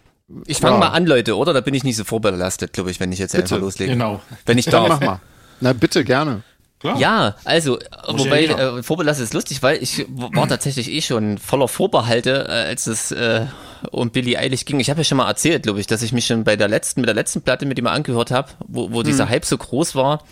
ich 0.47 0.59
fange 0.59 0.74
ja. 0.74 0.80
mal 0.80 0.88
an, 0.88 1.07
Leute, 1.07 1.36
oder? 1.36 1.53
Da 1.53 1.61
bin 1.61 1.74
ich 1.74 1.84
nicht 1.84 1.97
so 1.97 2.05
vorbelastet, 2.05 2.72
glaube 2.72 2.90
ich, 2.90 3.01
wenn 3.01 3.12
ich 3.12 3.18
jetzt 3.18 3.32
bitte. 3.32 3.55
einfach 3.55 3.61
loslege. 3.61 3.93
Genau. 3.93 4.20
Wenn 4.47 4.59
ich 4.59 4.66
darf. 4.66 4.88
Ja, 4.88 4.95
mach 4.95 5.01
mal. 5.01 5.20
Na, 5.61 5.72
bitte, 5.72 6.05
gerne. 6.05 6.43
Klar. 6.83 6.99
Ja, 6.99 7.37
also, 7.45 7.78
Muss 8.11 8.24
wobei, 8.24 8.45
ja 8.47 8.78
äh, 8.78 8.83
Vorbelastet 8.83 9.26
ist 9.26 9.35
lustig, 9.35 9.62
weil 9.62 9.80
ich 9.80 10.05
war 10.09 10.49
tatsächlich 10.49 10.91
eh 10.91 11.01
schon 11.01 11.39
voller 11.39 11.68
Vorbehalte, 11.68 12.47
äh, 12.49 12.68
als 12.70 12.89
es 12.89 13.12
äh, 13.12 13.47
um 13.93 14.11
Billy 14.11 14.37
Eilish 14.37 14.64
ging. 14.64 14.80
Ich 14.80 14.91
habe 14.91 14.99
ja 15.01 15.05
schon 15.05 15.18
mal 15.18 15.28
erzählt, 15.28 15.62
glaube 15.62 15.78
ich, 15.78 15.87
dass 15.87 16.03
ich 16.03 16.12
mich 16.12 16.26
schon 16.26 16.43
bei 16.43 16.57
der 16.57 16.66
letzten, 16.66 17.01
mit 17.01 17.07
der 17.07 17.14
letzten 17.14 17.41
Platte 17.43 17.66
mit 17.66 17.78
ihm 17.78 17.87
angehört 17.87 18.33
habe, 18.33 18.49
wo, 18.66 18.91
wo 18.91 18.99
hm. 18.99 19.05
dieser 19.05 19.28
Hype 19.28 19.45
so 19.45 19.57
groß 19.57 19.95
war, 19.95 20.24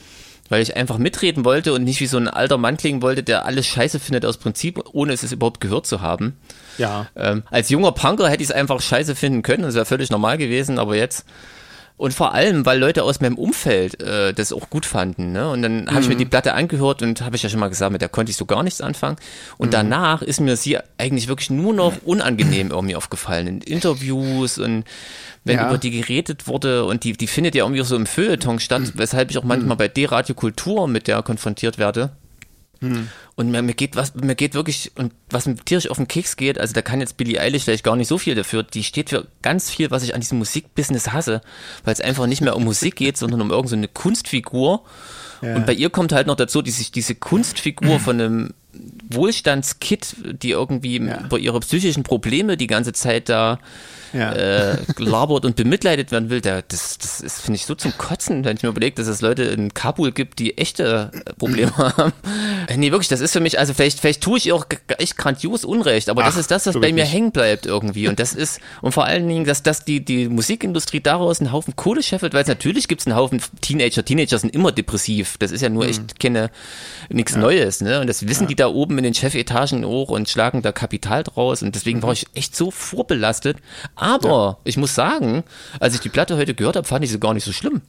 weil 0.48 0.61
ich 0.61 0.76
einfach 0.76 0.98
mitreden 0.98 1.44
wollte 1.44 1.72
und 1.72 1.84
nicht 1.84 2.01
wie 2.01 2.07
so 2.07 2.16
ein 2.16 2.26
alter 2.26 2.59
Mann 2.59 2.76
klingen 2.76 3.01
wollte, 3.01 3.22
der 3.22 3.46
alles 3.46 3.68
scheiße 3.68 4.01
findet 4.01 4.26
aus 4.26 4.36
Prinzip, 4.36 4.82
ohne 4.92 5.12
es 5.12 5.30
überhaupt 5.30 5.61
gehört 5.61 5.86
zu 5.86 6.01
haben. 6.01 6.36
Ja. 6.78 7.07
Ähm, 7.14 7.44
als 7.48 7.68
junger 7.68 7.92
Punker 7.92 8.28
hätte 8.28 8.42
ich 8.42 8.48
es 8.48 8.55
einfach 8.55 8.80
scheiße 8.80 9.14
finden 9.14 9.42
können, 9.42 9.62
das 9.62 9.76
wäre 9.76 9.86
völlig 9.86 10.11
normal 10.11 10.36
gewesen, 10.36 10.80
aber 10.80 10.96
jetzt 10.96 11.24
und 12.01 12.14
vor 12.14 12.32
allem, 12.32 12.64
weil 12.64 12.78
Leute 12.78 13.03
aus 13.03 13.20
meinem 13.20 13.36
Umfeld 13.36 14.01
äh, 14.01 14.32
das 14.32 14.55
auch 14.55 14.70
gut 14.70 14.86
fanden. 14.86 15.32
Ne? 15.32 15.51
Und 15.51 15.61
dann 15.61 15.86
habe 15.86 15.96
mhm. 15.96 16.01
ich 16.01 16.09
mir 16.09 16.14
mhm. 16.14 16.20
die 16.20 16.24
Platte 16.24 16.55
angehört 16.55 17.03
und 17.03 17.20
habe 17.20 17.36
ich 17.36 17.42
ja 17.42 17.51
schon 17.51 17.61
mal 17.61 17.68
gesagt, 17.68 17.92
mit 17.92 18.01
der 18.01 18.09
konnte 18.09 18.30
ich 18.30 18.38
so 18.38 18.46
gar 18.46 18.62
nichts 18.62 18.80
anfangen. 18.80 19.16
Und 19.59 19.66
mhm. 19.66 19.72
danach 19.72 20.22
ist 20.22 20.40
mir 20.40 20.57
sie 20.57 20.78
eigentlich 20.96 21.28
wirklich 21.28 21.51
nur 21.51 21.74
noch 21.74 21.92
unangenehm 22.07 22.70
irgendwie 22.70 22.96
aufgefallen. 22.96 23.46
In 23.46 23.61
Interviews 23.61 24.57
und 24.57 24.84
wenn 25.44 25.59
ja. 25.59 25.68
über 25.68 25.76
die 25.76 25.90
geredet 25.90 26.46
wurde 26.46 26.86
und 26.86 27.05
die, 27.05 27.12
die 27.12 27.26
findet 27.26 27.55
ja 27.55 27.64
irgendwie 27.64 27.84
so 27.84 27.96
im 27.96 28.07
Feuilleton 28.07 28.61
statt, 28.61 28.80
weshalb 28.94 29.30
ich 29.30 29.36
auch 29.36 29.44
manchmal 29.44 29.76
bei 29.76 29.88
D-Radio 29.88 30.34
Kultur 30.34 30.88
mit 30.88 31.07
der 31.07 31.22
konfrontiert 31.22 31.76
werde. 31.76 32.12
Hm. 32.81 33.09
Und 33.35 33.51
mir, 33.51 33.62
mir 33.62 33.74
geht 33.74 33.95
was, 33.97 34.14
mir 34.14 34.35
geht 34.35 34.55
wirklich, 34.55 34.93
und 34.97 35.12
was 35.28 35.47
mir 35.47 35.57
tierisch 35.57 35.91
auf 35.91 35.99
den 35.99 36.09
Keks 36.09 36.37
geht, 36.37 36.59
also 36.59 36.72
da 36.72 36.83
kann 36.83 37.01
jetzt 37.01 37.16
Billie 37.16 37.39
Eilish 37.41 37.64
vielleicht 37.64 37.85
gar 37.85 37.97
nicht 37.97 38.09
so 38.09 38.16
viel 38.16 38.35
dafür, 38.35 38.62
die 38.62 38.83
steht 38.83 39.11
für 39.11 39.26
ganz 39.43 39.70
viel, 39.70 39.91
was 39.91 40.03
ich 40.03 40.14
an 40.14 40.20
diesem 40.20 40.39
Musikbusiness 40.39 41.12
hasse, 41.12 41.43
weil 41.85 41.93
es 41.93 42.01
einfach 42.01 42.26
nicht 42.26 42.41
mehr 42.41 42.57
um 42.57 42.64
Musik 42.64 42.97
geht, 42.97 43.16
sondern 43.16 43.41
um 43.43 43.51
irgendeine 43.51 43.87
so 43.87 43.93
Kunstfigur. 43.93 44.85
Ja. 45.43 45.57
Und 45.57 45.66
bei 45.66 45.74
ihr 45.74 45.91
kommt 45.91 46.12
halt 46.12 46.26
noch 46.26 46.37
dazu, 46.37 46.62
dass 46.62 46.76
sich 46.76 46.91
diese 46.91 47.14
Kunstfigur 47.14 48.01
von 48.01 48.20
einem 48.20 48.55
Wohlstandskit, 49.12 50.16
die 50.42 50.50
irgendwie 50.50 51.00
ja. 51.00 51.20
über 51.24 51.38
ihre 51.38 51.61
psychischen 51.61 52.02
Probleme 52.02 52.56
die 52.56 52.66
ganze 52.66 52.92
Zeit 52.92 53.28
da 53.28 53.58
ja. 54.12 54.32
äh, 54.32 54.76
gelabert 54.96 55.44
und 55.44 55.56
bemitleidet 55.56 56.12
werden 56.12 56.30
will, 56.30 56.40
der, 56.40 56.62
das, 56.62 56.98
das 56.98 57.20
ist, 57.20 57.40
finde 57.40 57.56
ich, 57.56 57.66
so 57.66 57.74
zum 57.74 57.96
Kotzen, 57.96 58.44
wenn 58.44 58.56
ich 58.56 58.62
mir 58.62 58.70
überlege, 58.70 58.96
dass 58.96 59.06
es 59.06 59.20
Leute 59.20 59.44
in 59.44 59.72
Kabul 59.74 60.12
gibt, 60.12 60.38
die 60.38 60.58
echte 60.58 61.11
äh, 61.12 61.32
Probleme 61.34 61.76
haben. 61.76 62.12
Äh, 62.66 62.76
nee, 62.76 62.90
wirklich, 62.90 63.08
das 63.08 63.20
ist 63.20 63.32
für 63.32 63.40
mich, 63.40 63.58
also 63.58 63.74
vielleicht, 63.74 64.00
vielleicht 64.00 64.22
tue 64.22 64.38
ich 64.38 64.46
ihr 64.46 64.54
auch 64.54 64.66
echt 64.98 65.16
grandios 65.16 65.64
Unrecht, 65.64 66.08
aber 66.08 66.22
Ach, 66.22 66.26
das 66.26 66.36
ist 66.36 66.50
das, 66.50 66.66
was 66.66 66.80
bei 66.80 66.92
mir 66.92 67.04
hängen 67.04 67.32
bleibt 67.32 67.66
irgendwie. 67.66 68.08
Und 68.08 68.18
das 68.18 68.34
ist, 68.34 68.61
und 68.82 68.92
vor 68.92 69.04
allen 69.04 69.28
Dingen, 69.28 69.44
dass, 69.44 69.62
dass 69.62 69.84
die, 69.84 70.04
die 70.04 70.28
Musikindustrie 70.28 71.00
daraus 71.00 71.40
einen 71.40 71.52
Haufen 71.52 71.76
Kohle 71.76 72.02
scheffelt, 72.02 72.34
weil 72.34 72.42
es 72.42 72.48
natürlich 72.48 72.88
gibt 72.88 73.02
es 73.02 73.06
einen 73.06 73.16
Haufen 73.16 73.40
Teenager. 73.61 74.04
Teenager 74.04 74.38
sind 74.38 74.54
immer 74.54 74.72
depressiv. 74.72 75.36
Das 75.38 75.52
ist 75.52 75.61
ja 75.61 75.68
nur 75.68 75.84
mhm. 75.84 75.90
echt 75.90 76.20
keine, 76.20 76.50
nichts 77.08 77.34
ja. 77.34 77.38
Neues, 77.38 77.80
ne? 77.80 78.00
Und 78.00 78.06
das 78.06 78.26
wissen 78.26 78.46
die 78.46 78.56
da 78.56 78.68
oben 78.68 78.98
in 79.01 79.05
den 79.05 79.14
Chefetagen 79.14 79.84
auch 79.84 80.11
und 80.11 80.28
schlagen 80.28 80.62
da 80.62 80.72
Kapital 80.72 81.24
draus. 81.24 81.62
Und 81.62 81.74
deswegen 81.74 81.98
mhm. 81.98 82.03
war 82.05 82.12
ich 82.12 82.26
echt 82.34 82.55
so 82.55 82.70
vorbelastet. 82.70 83.57
Aber 83.94 84.28
ja. 84.28 84.57
ich 84.64 84.76
muss 84.76 84.94
sagen, 84.94 85.44
als 85.80 85.94
ich 85.94 86.01
die 86.01 86.09
Platte 86.09 86.36
heute 86.36 86.55
gehört 86.55 86.76
habe, 86.76 86.86
fand 86.86 87.05
ich 87.05 87.11
sie 87.11 87.18
gar 87.18 87.34
nicht 87.34 87.44
so 87.44 87.53
schlimm. 87.53 87.82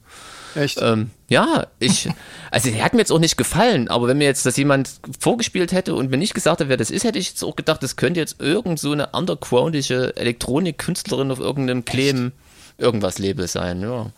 Echt? 0.54 0.80
Ähm, 0.82 1.10
ja, 1.28 1.66
ich, 1.78 2.08
also 2.50 2.70
die 2.70 2.82
hat 2.82 2.92
mir 2.92 3.00
jetzt 3.00 3.12
auch 3.12 3.18
nicht 3.18 3.36
gefallen, 3.36 3.88
aber 3.88 4.06
wenn 4.08 4.18
mir 4.18 4.24
jetzt 4.24 4.44
das 4.44 4.56
jemand 4.56 4.90
vorgespielt 5.18 5.72
hätte 5.72 5.94
und 5.94 6.10
mir 6.10 6.18
nicht 6.18 6.34
gesagt 6.34 6.60
hat, 6.60 6.68
wer 6.68 6.76
das 6.76 6.90
ist, 6.90 7.04
hätte 7.04 7.18
ich 7.18 7.30
jetzt 7.30 7.42
auch 7.42 7.56
gedacht, 7.56 7.82
das 7.82 7.96
könnte 7.96 8.20
jetzt 8.20 8.40
irgend 8.40 8.78
so 8.78 8.92
eine 8.92 9.08
undergroundische 9.08 10.14
Elektronikkünstlerin 10.16 11.30
auf 11.30 11.38
irgendeinem 11.38 11.84
Claim 11.84 12.32
irgendwas 12.76 13.18
Label 13.18 13.48
sein, 13.48 13.80
ja. 13.80 14.10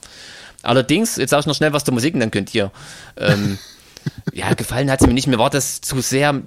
Allerdings, 0.62 1.16
jetzt 1.16 1.30
sage 1.30 1.40
ich 1.40 1.47
noch 1.47 1.55
schnell 1.55 1.72
was 1.72 1.84
zur 1.84 1.95
Musik 1.95 2.14
und 2.14 2.20
dann 2.20 2.30
könnt 2.30 2.55
ihr. 2.55 2.72
Ähm, 3.16 3.59
ja, 4.32 4.52
gefallen 4.55 4.90
hat 4.90 5.00
es 5.00 5.07
mir 5.07 5.12
nicht. 5.12 5.26
Mir 5.26 5.38
war 5.38 5.50
das 5.50 5.80
zu 5.80 6.00
sehr, 6.00 6.42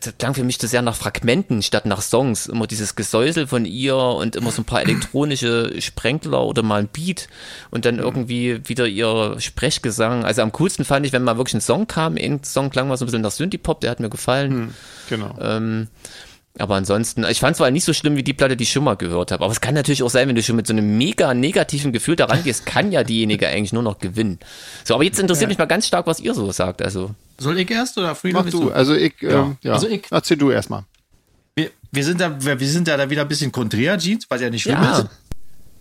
das 0.00 0.14
klang 0.18 0.34
für 0.34 0.44
mich 0.44 0.58
zu 0.58 0.66
sehr 0.66 0.82
nach 0.82 0.96
Fragmenten 0.96 1.62
statt 1.62 1.86
nach 1.86 2.00
Songs. 2.00 2.46
Immer 2.46 2.66
dieses 2.66 2.96
Gesäusel 2.96 3.46
von 3.46 3.64
ihr 3.64 3.96
und 3.96 4.36
immer 4.36 4.50
so 4.50 4.62
ein 4.62 4.64
paar 4.64 4.80
elektronische 4.82 5.80
Sprenkler 5.80 6.44
oder 6.44 6.62
mal 6.62 6.80
ein 6.80 6.88
Beat 6.88 7.28
und 7.70 7.84
dann 7.84 7.98
irgendwie 7.98 8.60
wieder 8.68 8.86
ihr 8.86 9.36
Sprechgesang. 9.38 10.24
Also 10.24 10.42
am 10.42 10.52
coolsten 10.52 10.84
fand 10.84 11.04
ich, 11.06 11.12
wenn 11.12 11.24
mal 11.24 11.36
wirklich 11.36 11.54
ein 11.54 11.60
Song 11.60 11.86
kam. 11.86 12.16
Ein 12.16 12.42
Song 12.42 12.70
klang 12.70 12.88
mal 12.88 12.96
so 12.96 13.04
ein 13.04 13.06
bisschen 13.06 13.22
nach 13.22 13.30
Synthie-Pop, 13.30 13.80
der 13.80 13.90
hat 13.90 14.00
mir 14.00 14.10
gefallen. 14.10 14.52
Hm, 14.52 14.74
genau. 15.08 15.36
Ähm, 15.40 15.88
aber 16.58 16.76
ansonsten, 16.76 17.24
ich 17.24 17.40
fand 17.40 17.52
es 17.52 17.58
zwar 17.58 17.70
nicht 17.70 17.84
so 17.84 17.92
schlimm 17.92 18.16
wie 18.16 18.22
die 18.22 18.32
Platte, 18.32 18.56
die 18.56 18.64
ich 18.64 18.72
schon 18.72 18.84
mal 18.84 18.96
gehört 18.96 19.30
habe. 19.30 19.44
Aber 19.44 19.52
es 19.52 19.60
kann 19.60 19.74
natürlich 19.74 20.02
auch 20.02 20.10
sein, 20.10 20.28
wenn 20.28 20.36
du 20.36 20.42
schon 20.42 20.56
mit 20.56 20.66
so 20.66 20.72
einem 20.72 20.96
mega 20.96 21.34
negativen 21.34 21.92
Gefühl 21.92 22.16
daran 22.16 22.42
gehst, 22.44 22.64
kann 22.64 22.92
ja 22.92 23.04
diejenige 23.04 23.48
eigentlich 23.48 23.72
nur 23.72 23.82
noch 23.82 23.98
gewinnen. 23.98 24.38
So, 24.84 24.94
aber 24.94 25.04
jetzt 25.04 25.18
interessiert 25.18 25.42
ja. 25.42 25.48
mich 25.48 25.58
mal 25.58 25.66
ganz 25.66 25.86
stark, 25.86 26.06
was 26.06 26.18
ihr 26.20 26.34
so 26.34 26.50
sagt. 26.52 26.80
Also. 26.80 27.14
Soll 27.38 27.58
ich 27.58 27.70
erst 27.70 27.98
oder 27.98 28.14
Frieda? 28.14 28.42
Mach 28.42 28.50
du. 28.50 28.64
du. 28.64 28.72
Also 28.72 28.94
ich, 28.94 29.14
ja. 29.20 29.42
Ähm, 29.42 29.56
ja. 29.62 29.74
Also 29.74 29.88
ich. 29.88 30.04
Erzähl 30.10 30.38
du 30.38 30.50
erstmal. 30.50 30.84
Wir, 31.54 31.70
wir 31.90 32.04
sind 32.04 32.20
da, 32.20 32.36
wir 32.42 32.68
sind 32.68 32.88
da, 32.88 32.96
da 32.96 33.10
wieder 33.10 33.22
ein 33.22 33.28
bisschen 33.28 33.52
konträr, 33.52 33.98
Jeans, 33.98 34.24
was 34.28 34.40
ja 34.40 34.48
nicht 34.48 34.62
schlimm 34.62 34.82
ja. 34.82 34.98
ist. 34.98 35.08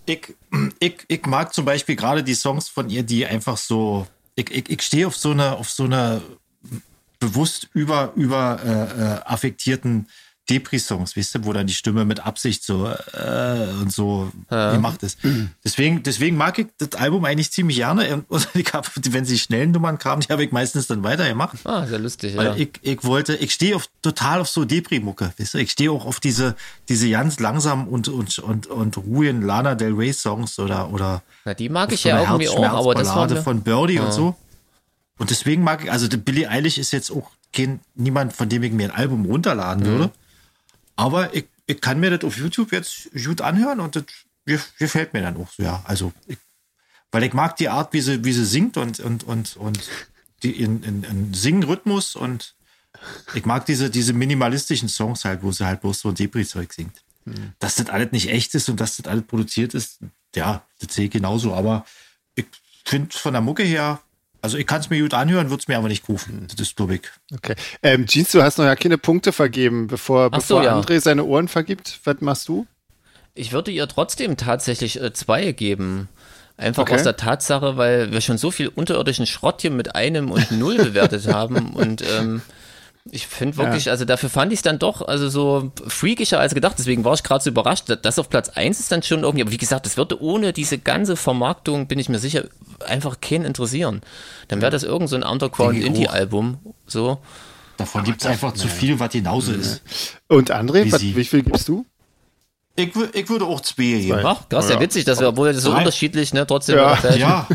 Ich, 0.07 0.35
ich, 0.79 0.97
ich 1.07 1.25
mag 1.25 1.53
zum 1.53 1.65
Beispiel 1.65 1.95
gerade 1.95 2.21
die 2.21 2.35
Songs 2.35 2.67
von 2.67 2.89
ihr, 2.89 3.03
die 3.03 3.25
einfach 3.25 3.57
so, 3.57 4.07
ich, 4.35 4.51
ich, 4.51 4.69
ich 4.69 4.81
stehe 4.81 5.07
auf 5.07 5.15
so 5.15 5.31
eine, 5.31 5.53
auf 5.53 5.69
so 5.69 5.85
eine 5.85 6.21
bewusst 7.19 7.69
über, 7.73 8.11
über 8.15 8.59
äh, 8.63 8.71
äh 8.71 9.19
affektierten 9.25 10.07
Depri-Songs, 10.49 11.17
weißt 11.17 11.35
du, 11.35 11.45
wo 11.45 11.53
dann 11.53 11.65
die 11.65 11.73
Stimme 11.73 12.05
mit 12.05 12.25
Absicht 12.25 12.63
so 12.63 12.87
äh, 12.87 13.67
und 13.81 13.91
so 13.91 14.31
ja. 14.51 14.73
gemacht 14.73 15.01
ist. 15.01 15.19
Deswegen, 15.63 16.03
deswegen 16.03 16.37
mag 16.37 16.59
ich 16.59 16.67
das 16.77 16.93
Album 16.93 17.25
eigentlich 17.25 17.51
ziemlich 17.51 17.77
gerne. 17.77 18.23
Und 18.27 18.47
ich 18.53 18.71
hab, 18.73 18.89
wenn 19.09 19.25
sie 19.25 19.39
schnellen 19.39 19.71
Nummern 19.71 19.97
kamen, 19.97 20.21
die 20.21 20.31
habe 20.31 20.43
ich 20.43 20.51
meistens 20.51 20.87
dann 20.87 21.03
weitergemacht. 21.03 21.57
Ah, 21.63 21.87
sehr 21.87 21.99
lustig, 21.99 22.37
Weil 22.37 22.47
ja. 22.47 22.55
ich, 22.55 22.69
ich 22.81 23.03
wollte, 23.03 23.35
ich 23.35 23.53
stehe 23.53 23.75
auf 23.75 23.89
total 24.01 24.41
auf 24.41 24.49
so 24.49 24.65
Depri-Mucke, 24.65 25.33
weißt 25.37 25.55
du? 25.55 25.57
Ich 25.57 25.71
stehe 25.71 25.91
auch 25.91 26.05
auf 26.05 26.19
diese, 26.19 26.55
diese 26.89 27.09
ganz 27.09 27.39
langsam 27.39 27.87
und, 27.87 28.07
und, 28.07 28.37
und, 28.39 28.67
und 28.67 28.97
ruhigen 28.97 29.41
Lana 29.41 29.73
Del 29.73 29.93
Rey 29.93 30.13
Songs 30.13 30.59
oder, 30.59 30.91
oder. 30.91 31.23
Na, 31.45 31.53
die 31.55 31.69
mag 31.69 31.91
ich 31.91 32.03
ja 32.03 32.21
irgendwie 32.21 32.49
auch, 32.49 32.63
aber 32.63 32.93
das 32.93 33.07
war 33.07 33.23
eine... 33.23 33.41
von 33.41 33.61
Birdie 33.61 33.95
ja. 33.95 34.05
und 34.05 34.13
so. 34.13 34.35
Und 35.17 35.29
deswegen 35.29 35.63
mag 35.63 35.85
ich, 35.85 35.91
also 35.91 36.07
Billie 36.17 36.49
Eilish 36.49 36.77
ist 36.77 36.91
jetzt 36.91 37.09
auch 37.09 37.31
kein, 37.53 37.79
niemand, 37.95 38.33
von 38.33 38.49
dem 38.49 38.63
ich 38.63 38.73
mir 38.73 38.91
ein 38.91 38.95
Album 38.95 39.25
runterladen 39.25 39.83
mhm. 39.83 39.87
würde. 39.87 40.11
Aber 40.95 41.33
ich, 41.33 41.45
ich 41.65 41.81
kann 41.81 41.99
mir 41.99 42.11
das 42.11 42.23
auf 42.23 42.37
YouTube 42.37 42.71
jetzt 42.71 43.09
gut 43.13 43.41
anhören 43.41 43.79
und 43.79 43.95
das 43.95 44.05
gefällt 44.77 45.13
mir 45.13 45.21
dann 45.21 45.37
auch 45.37 45.49
so, 45.51 45.63
ja. 45.63 45.83
Also, 45.85 46.13
ich, 46.27 46.37
weil 47.11 47.23
ich 47.23 47.33
mag 47.33 47.55
die 47.57 47.69
Art, 47.69 47.93
wie 47.93 48.01
sie, 48.01 48.23
wie 48.23 48.33
sie 48.33 48.45
singt 48.45 48.77
und, 48.77 48.99
und, 48.99 49.23
und, 49.23 49.57
und 49.57 49.89
die 50.43 50.51
in, 50.51 50.83
in, 50.83 51.03
in 51.03 51.33
Singenrhythmus 51.33 52.15
und 52.15 52.55
ich 53.33 53.45
mag 53.45 53.65
diese, 53.65 53.89
diese 53.89 54.13
minimalistischen 54.13 54.89
Songs 54.89 55.25
halt, 55.25 55.43
wo 55.43 55.51
sie 55.51 55.65
halt 55.65 55.81
bloß 55.81 55.99
so 55.99 56.11
Depri-Zeug 56.11 56.71
singt. 56.73 57.03
Hm. 57.25 57.53
Dass 57.59 57.75
das 57.75 57.89
alles 57.89 58.11
nicht 58.11 58.29
echt 58.29 58.53
ist 58.55 58.69
und 58.69 58.79
dass 58.79 58.97
das 58.97 59.07
alles 59.07 59.25
produziert 59.25 59.73
ist, 59.73 59.99
ja, 60.35 60.65
das 60.79 60.93
sehe 60.93 61.05
ich 61.05 61.11
genauso. 61.11 61.53
Aber 61.53 61.85
ich 62.35 62.45
finde 62.85 63.15
von 63.17 63.33
der 63.33 63.41
Mucke 63.41 63.63
her 63.63 64.01
also 64.45 64.59
ich 64.59 64.67
kann 64.67 64.79
es 64.79 64.91
mir 64.91 65.01
gut 65.01 65.15
anhören, 65.15 65.49
würde 65.49 65.61
es 65.61 65.67
mir 65.67 65.75
aber 65.75 65.87
nicht 65.87 66.07
rufen. 66.07 66.45
Das 66.47 66.59
ist 66.59 66.79
ich. 66.79 67.01
Okay. 67.33 67.55
Ähm, 67.81 68.05
Jeans, 68.05 68.31
du 68.31 68.43
hast 68.43 68.59
noch 68.59 68.65
ja 68.65 68.75
keine 68.75 68.99
Punkte 68.99 69.31
vergeben, 69.31 69.87
bevor, 69.87 70.27
Ach 70.27 70.37
bevor 70.37 70.61
so, 70.61 70.63
ja. 70.63 70.79
André 70.79 70.99
seine 70.99 71.23
Ohren 71.23 71.47
vergibt. 71.47 71.99
Was 72.03 72.21
machst 72.21 72.47
du? 72.47 72.67
Ich 73.33 73.53
würde 73.53 73.71
ihr 73.71 73.87
trotzdem 73.87 74.37
tatsächlich 74.37 75.01
äh, 75.01 75.11
zwei 75.13 75.51
geben. 75.51 76.09
Einfach 76.57 76.83
okay. 76.83 76.93
aus 76.93 77.01
der 77.01 77.17
Tatsache, 77.17 77.75
weil 77.77 78.11
wir 78.11 78.21
schon 78.21 78.37
so 78.37 78.51
viel 78.51 78.67
unterirdischen 78.67 79.25
Schrott 79.25 79.61
hier 79.61 79.71
mit 79.71 79.95
einem 79.95 80.29
und 80.29 80.51
null 80.51 80.77
bewertet 80.77 81.27
haben 81.27 81.73
und 81.73 82.03
ähm, 82.07 82.43
ich 83.11 83.27
finde 83.27 83.57
wirklich, 83.57 83.85
ja. 83.85 83.91
also 83.91 84.03
dafür 84.03 84.29
fand 84.29 84.51
ich 84.51 84.59
es 84.59 84.63
dann 84.63 84.79
doch 84.79 85.07
also 85.07 85.29
so 85.29 85.71
freakischer 85.87 86.39
als 86.39 86.55
gedacht. 86.55 86.75
Deswegen 86.79 87.05
war 87.05 87.13
ich 87.13 87.21
gerade 87.21 87.43
so 87.43 87.51
überrascht. 87.51 87.85
Das 88.01 88.17
auf 88.17 88.29
Platz 88.29 88.49
1 88.49 88.79
ist 88.79 88.91
dann 88.91 89.03
schon 89.03 89.21
irgendwie, 89.21 89.43
aber 89.43 89.51
wie 89.51 89.57
gesagt, 89.57 89.85
das 89.85 89.95
würde 89.95 90.21
ohne 90.21 90.53
diese 90.53 90.79
ganze 90.79 91.15
Vermarktung, 91.15 91.87
bin 91.87 91.99
ich 91.99 92.09
mir 92.09 92.17
sicher, 92.17 92.45
einfach 92.85 93.21
keinen 93.21 93.45
interessieren. 93.45 94.01
Dann 94.47 94.61
wäre 94.61 94.71
das 94.71 94.83
irgend 94.83 95.09
so 95.09 95.15
ein 95.15 95.23
Underground-Indie-Album. 95.23 96.57
So. 96.87 97.19
Davon 97.77 98.03
gibt 98.03 98.21
es 98.21 98.27
einfach 98.27 98.53
zu 98.53 98.67
viel, 98.67 98.99
was 98.99 99.11
genauso 99.11 99.51
ja. 99.51 99.59
ist. 99.59 99.83
Und 100.27 100.51
André, 100.51 100.85
wie, 100.85 100.91
was, 100.91 101.01
wie 101.01 101.25
viel 101.25 101.43
gibst 101.43 101.67
du? 101.67 101.85
Ich, 102.75 102.91
ich 103.13 103.29
würde 103.29 103.45
auch 103.45 103.61
zwei 103.61 103.83
geben. 103.83 104.19
Ach, 104.23 104.49
krass, 104.49 104.69
ja, 104.69 104.79
witzig, 104.79 105.05
dass 105.05 105.19
wir, 105.19 105.29
obwohl 105.29 105.53
das 105.53 105.61
so 105.61 105.71
drei. 105.71 105.79
unterschiedlich, 105.79 106.33
ne, 106.33 106.45
trotzdem. 106.45 106.77
Ja, 106.77 106.97
ja. 107.15 107.47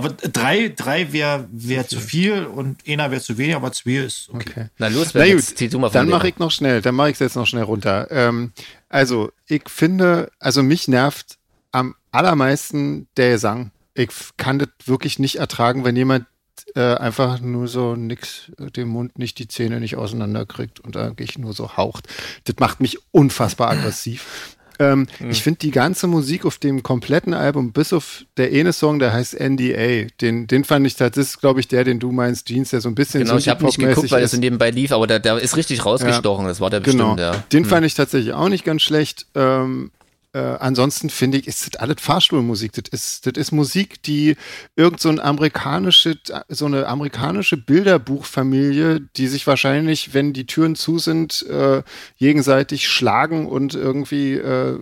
Aber 0.00 0.10
drei, 0.10 0.72
drei 0.74 1.12
wäre 1.12 1.46
wär 1.52 1.86
zu 1.86 2.00
viel 2.00 2.46
und 2.46 2.88
einer 2.88 3.10
wäre 3.10 3.20
zu 3.20 3.36
wenig, 3.36 3.54
aber 3.54 3.70
zwei 3.72 4.04
ist 4.04 4.30
okay. 4.30 4.50
okay. 4.50 4.66
Na 4.78 4.88
los, 4.88 5.10
Na 5.12 5.24
gut, 5.24 5.60
jetzt, 5.60 5.74
du 5.74 5.78
mal 5.78 5.90
dann 5.90 6.08
mache 6.08 6.28
ich 6.28 6.38
noch 6.38 6.50
schnell, 6.50 6.80
dann 6.80 6.94
mache 6.94 7.10
ich 7.10 7.14
es 7.14 7.20
jetzt 7.20 7.36
noch 7.36 7.46
schnell 7.46 7.64
runter. 7.64 8.08
Ähm, 8.10 8.52
also, 8.88 9.30
ich 9.46 9.68
finde, 9.68 10.30
also 10.38 10.62
mich 10.62 10.88
nervt 10.88 11.36
am 11.70 11.94
allermeisten 12.12 13.08
der 13.16 13.32
Gesang. 13.32 13.72
Ich 13.94 14.10
kann 14.38 14.58
das 14.58 14.68
wirklich 14.86 15.18
nicht 15.18 15.36
ertragen, 15.36 15.84
wenn 15.84 15.96
jemand 15.96 16.26
äh, 16.74 16.94
einfach 16.94 17.40
nur 17.40 17.68
so 17.68 17.96
nix, 17.96 18.50
äh, 18.58 18.70
den 18.70 18.88
Mund 18.88 19.18
nicht, 19.18 19.38
die 19.38 19.48
Zähne 19.48 19.80
nicht 19.80 19.96
auseinanderkriegt 19.96 20.80
und 20.80 20.96
eigentlich 20.96 21.38
nur 21.38 21.52
so 21.52 21.76
haucht. 21.76 22.08
Das 22.44 22.56
macht 22.58 22.80
mich 22.80 22.98
unfassbar 23.10 23.70
aggressiv. 23.70 24.56
Ähm, 24.80 25.06
mhm. 25.20 25.30
Ich 25.30 25.42
finde 25.42 25.58
die 25.58 25.70
ganze 25.70 26.06
Musik 26.06 26.46
auf 26.46 26.56
dem 26.56 26.82
kompletten 26.82 27.34
Album, 27.34 27.72
bis 27.72 27.92
auf 27.92 28.24
der 28.38 28.50
eine 28.50 28.72
Song, 28.72 28.98
der 28.98 29.12
heißt 29.12 29.38
NDA, 29.38 30.08
den, 30.22 30.46
den 30.46 30.64
fand 30.64 30.86
ich, 30.86 30.96
das 30.96 31.16
ist, 31.18 31.40
glaube 31.40 31.60
ich, 31.60 31.68
der, 31.68 31.84
den 31.84 32.00
du 32.00 32.10
meinst, 32.12 32.48
Jeans, 32.48 32.70
der 32.70 32.80
so 32.80 32.88
ein 32.88 32.94
bisschen 32.94 33.22
Genau, 33.22 33.36
ich 33.36 33.50
habe 33.50 33.64
nicht 33.64 33.78
geguckt, 33.78 34.10
weil 34.10 34.22
es 34.22 34.30
so 34.30 34.38
nebenbei 34.38 34.70
lief, 34.70 34.92
aber 34.92 35.06
der, 35.06 35.20
der 35.20 35.38
ist 35.38 35.56
richtig 35.58 35.84
rausgestochen, 35.84 36.46
ja. 36.46 36.48
das 36.48 36.60
war 36.60 36.70
der 36.70 36.80
genau. 36.80 37.14
bestimmt, 37.14 37.20
ja. 37.20 37.44
Den 37.52 37.64
mhm. 37.64 37.68
fand 37.68 37.86
ich 37.86 37.94
tatsächlich 37.94 38.32
auch 38.32 38.48
nicht 38.48 38.64
ganz 38.64 38.80
schlecht. 38.80 39.26
Ähm, 39.34 39.90
äh, 40.32 40.38
ansonsten 40.38 41.10
finde 41.10 41.38
ich, 41.38 41.48
ist 41.48 41.66
das 41.66 41.80
alles 41.80 41.96
Fahrstuhlmusik. 41.98 42.72
Das 42.72 42.84
ist, 42.90 43.26
das 43.26 43.32
ist 43.34 43.52
Musik, 43.52 44.02
die 44.02 44.36
irgend 44.76 45.00
so, 45.00 45.08
ein 45.08 45.18
amerikanische, 45.18 46.18
so 46.48 46.66
eine 46.66 46.86
amerikanische 46.86 47.56
Bilderbuchfamilie, 47.56 49.00
die 49.16 49.26
sich 49.26 49.46
wahrscheinlich, 49.46 50.14
wenn 50.14 50.32
die 50.32 50.46
Türen 50.46 50.76
zu 50.76 50.98
sind, 50.98 51.44
äh, 51.48 51.82
gegenseitig 52.18 52.88
schlagen 52.88 53.46
und 53.46 53.74
irgendwie 53.74 54.34
äh, 54.34 54.78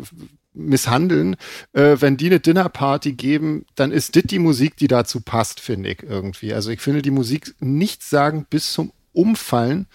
misshandeln. 0.53 1.37
Äh, 1.73 1.97
wenn 2.01 2.19
die 2.19 2.27
eine 2.27 2.41
Dinnerparty 2.41 3.13
geben, 3.13 3.65
dann 3.75 3.91
ist 3.91 4.17
das 4.17 4.25
die 4.25 4.39
Musik, 4.39 4.77
die 4.77 4.89
dazu 4.89 5.21
passt, 5.21 5.61
finde 5.61 5.91
ich 5.91 6.03
irgendwie. 6.03 6.53
Also 6.53 6.71
ich 6.71 6.81
finde 6.81 7.01
die 7.01 7.11
Musik 7.11 7.55
nichts 7.61 8.11
sagen 8.11 8.47
bis 8.51 8.73
zum 8.73 8.93
Umfallen. 9.13 9.87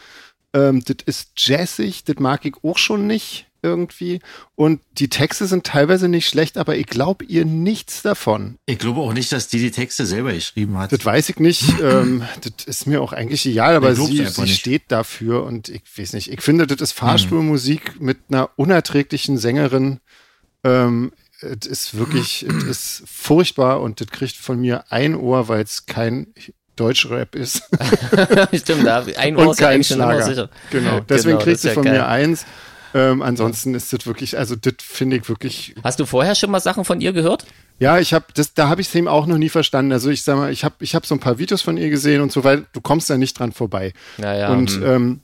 Ähm, 0.53 0.83
das 0.83 0.97
ist 1.05 1.31
jazzig, 1.37 2.05
das 2.05 2.17
mag 2.17 2.45
ich 2.45 2.55
auch 2.63 2.77
schon 2.79 3.05
nicht 3.05 3.47
irgendwie. 3.63 4.19
Und 4.55 4.81
die 4.93 5.09
Texte 5.09 5.47
sind 5.47 5.65
teilweise 5.65 6.07
nicht 6.07 6.27
schlecht, 6.27 6.57
aber 6.57 6.75
ich 6.75 6.85
glaube 6.85 7.25
ihr 7.25 7.45
nichts 7.45 8.01
davon. 8.01 8.57
Ich 8.65 8.77
glaube 8.77 9.01
auch 9.01 9.13
nicht, 9.13 9.31
dass 9.31 9.47
die 9.47 9.59
die 9.59 9.71
Texte 9.71 10.05
selber 10.05 10.33
geschrieben 10.33 10.77
hat. 10.77 10.91
Das 10.91 11.05
weiß 11.05 11.29
ich 11.29 11.39
nicht. 11.39 11.63
ähm, 11.81 12.23
das 12.41 12.65
ist 12.65 12.87
mir 12.87 13.01
auch 13.01 13.13
eigentlich 13.13 13.45
egal, 13.45 13.75
aber 13.75 13.95
sie, 13.95 14.25
sie 14.25 14.47
steht 14.47 14.83
dafür 14.89 15.43
und 15.43 15.69
ich 15.69 15.83
weiß 15.97 16.13
nicht. 16.13 16.31
Ich 16.31 16.41
finde, 16.41 16.67
das 16.67 16.81
ist 16.81 16.91
Fahrstuhlmusik 16.91 17.99
mit 17.99 18.17
einer 18.29 18.49
unerträglichen 18.57 19.37
Sängerin. 19.37 19.99
Ähm, 20.63 21.11
es 21.39 21.67
ist 21.67 21.97
wirklich, 21.97 22.43
es 22.69 22.99
ist 22.99 23.03
furchtbar 23.07 23.81
und 23.81 24.01
das 24.01 24.07
kriegt 24.07 24.35
von 24.35 24.59
mir 24.59 24.85
ein 24.91 25.15
Ohr, 25.15 25.47
weil 25.47 25.63
es 25.63 25.85
kein 25.85 26.27
Deutschrap 26.75 27.35
ist. 27.35 27.63
Stimmt, 28.53 28.85
da 28.85 29.05
ein 29.17 29.37
Ohr 29.37 29.49
und 29.49 29.57
kein 29.57 29.83
Schlager. 29.83 30.23
Sicher. 30.23 30.49
Genau, 30.71 30.99
deswegen 31.01 31.37
genau, 31.37 31.43
kriegt 31.43 31.59
sie 31.59 31.67
ja 31.69 31.73
von 31.73 31.83
geil. 31.83 31.93
mir 31.93 32.07
eins. 32.07 32.45
Ähm, 32.93 33.21
ansonsten 33.21 33.73
ist 33.73 33.91
das 33.91 34.05
wirklich, 34.05 34.37
also 34.37 34.55
das 34.55 34.75
finde 34.79 35.17
ich 35.17 35.27
wirklich. 35.29 35.75
Hast 35.83 35.99
du 35.99 36.05
vorher 36.05 36.35
schon 36.35 36.51
mal 36.51 36.59
Sachen 36.59 36.85
von 36.85 37.01
ihr 37.01 37.13
gehört? 37.13 37.45
Ja, 37.79 37.99
ich 37.99 38.13
habe 38.13 38.25
das, 38.35 38.53
da 38.53 38.69
habe 38.69 38.81
ich 38.81 38.87
es 38.87 38.95
eben 38.95 39.07
auch 39.07 39.25
noch 39.25 39.37
nie 39.37 39.49
verstanden. 39.49 39.91
Also 39.91 40.09
ich 40.09 40.23
sag 40.23 40.37
mal, 40.37 40.51
ich 40.51 40.63
habe 40.63 40.75
ich 40.79 40.95
hab 40.95 41.05
so 41.05 41.15
ein 41.15 41.19
paar 41.19 41.39
Videos 41.39 41.61
von 41.61 41.77
ihr 41.77 41.89
gesehen 41.89 42.21
und 42.21 42.31
so 42.31 42.43
weiter. 42.43 42.63
Du 42.71 42.81
kommst 42.81 43.09
da 43.09 43.17
nicht 43.17 43.37
dran 43.39 43.51
vorbei. 43.51 43.93
Naja, 44.17 44.51
und 44.51 44.71
hm. 44.71 44.85
ähm, 44.85 45.19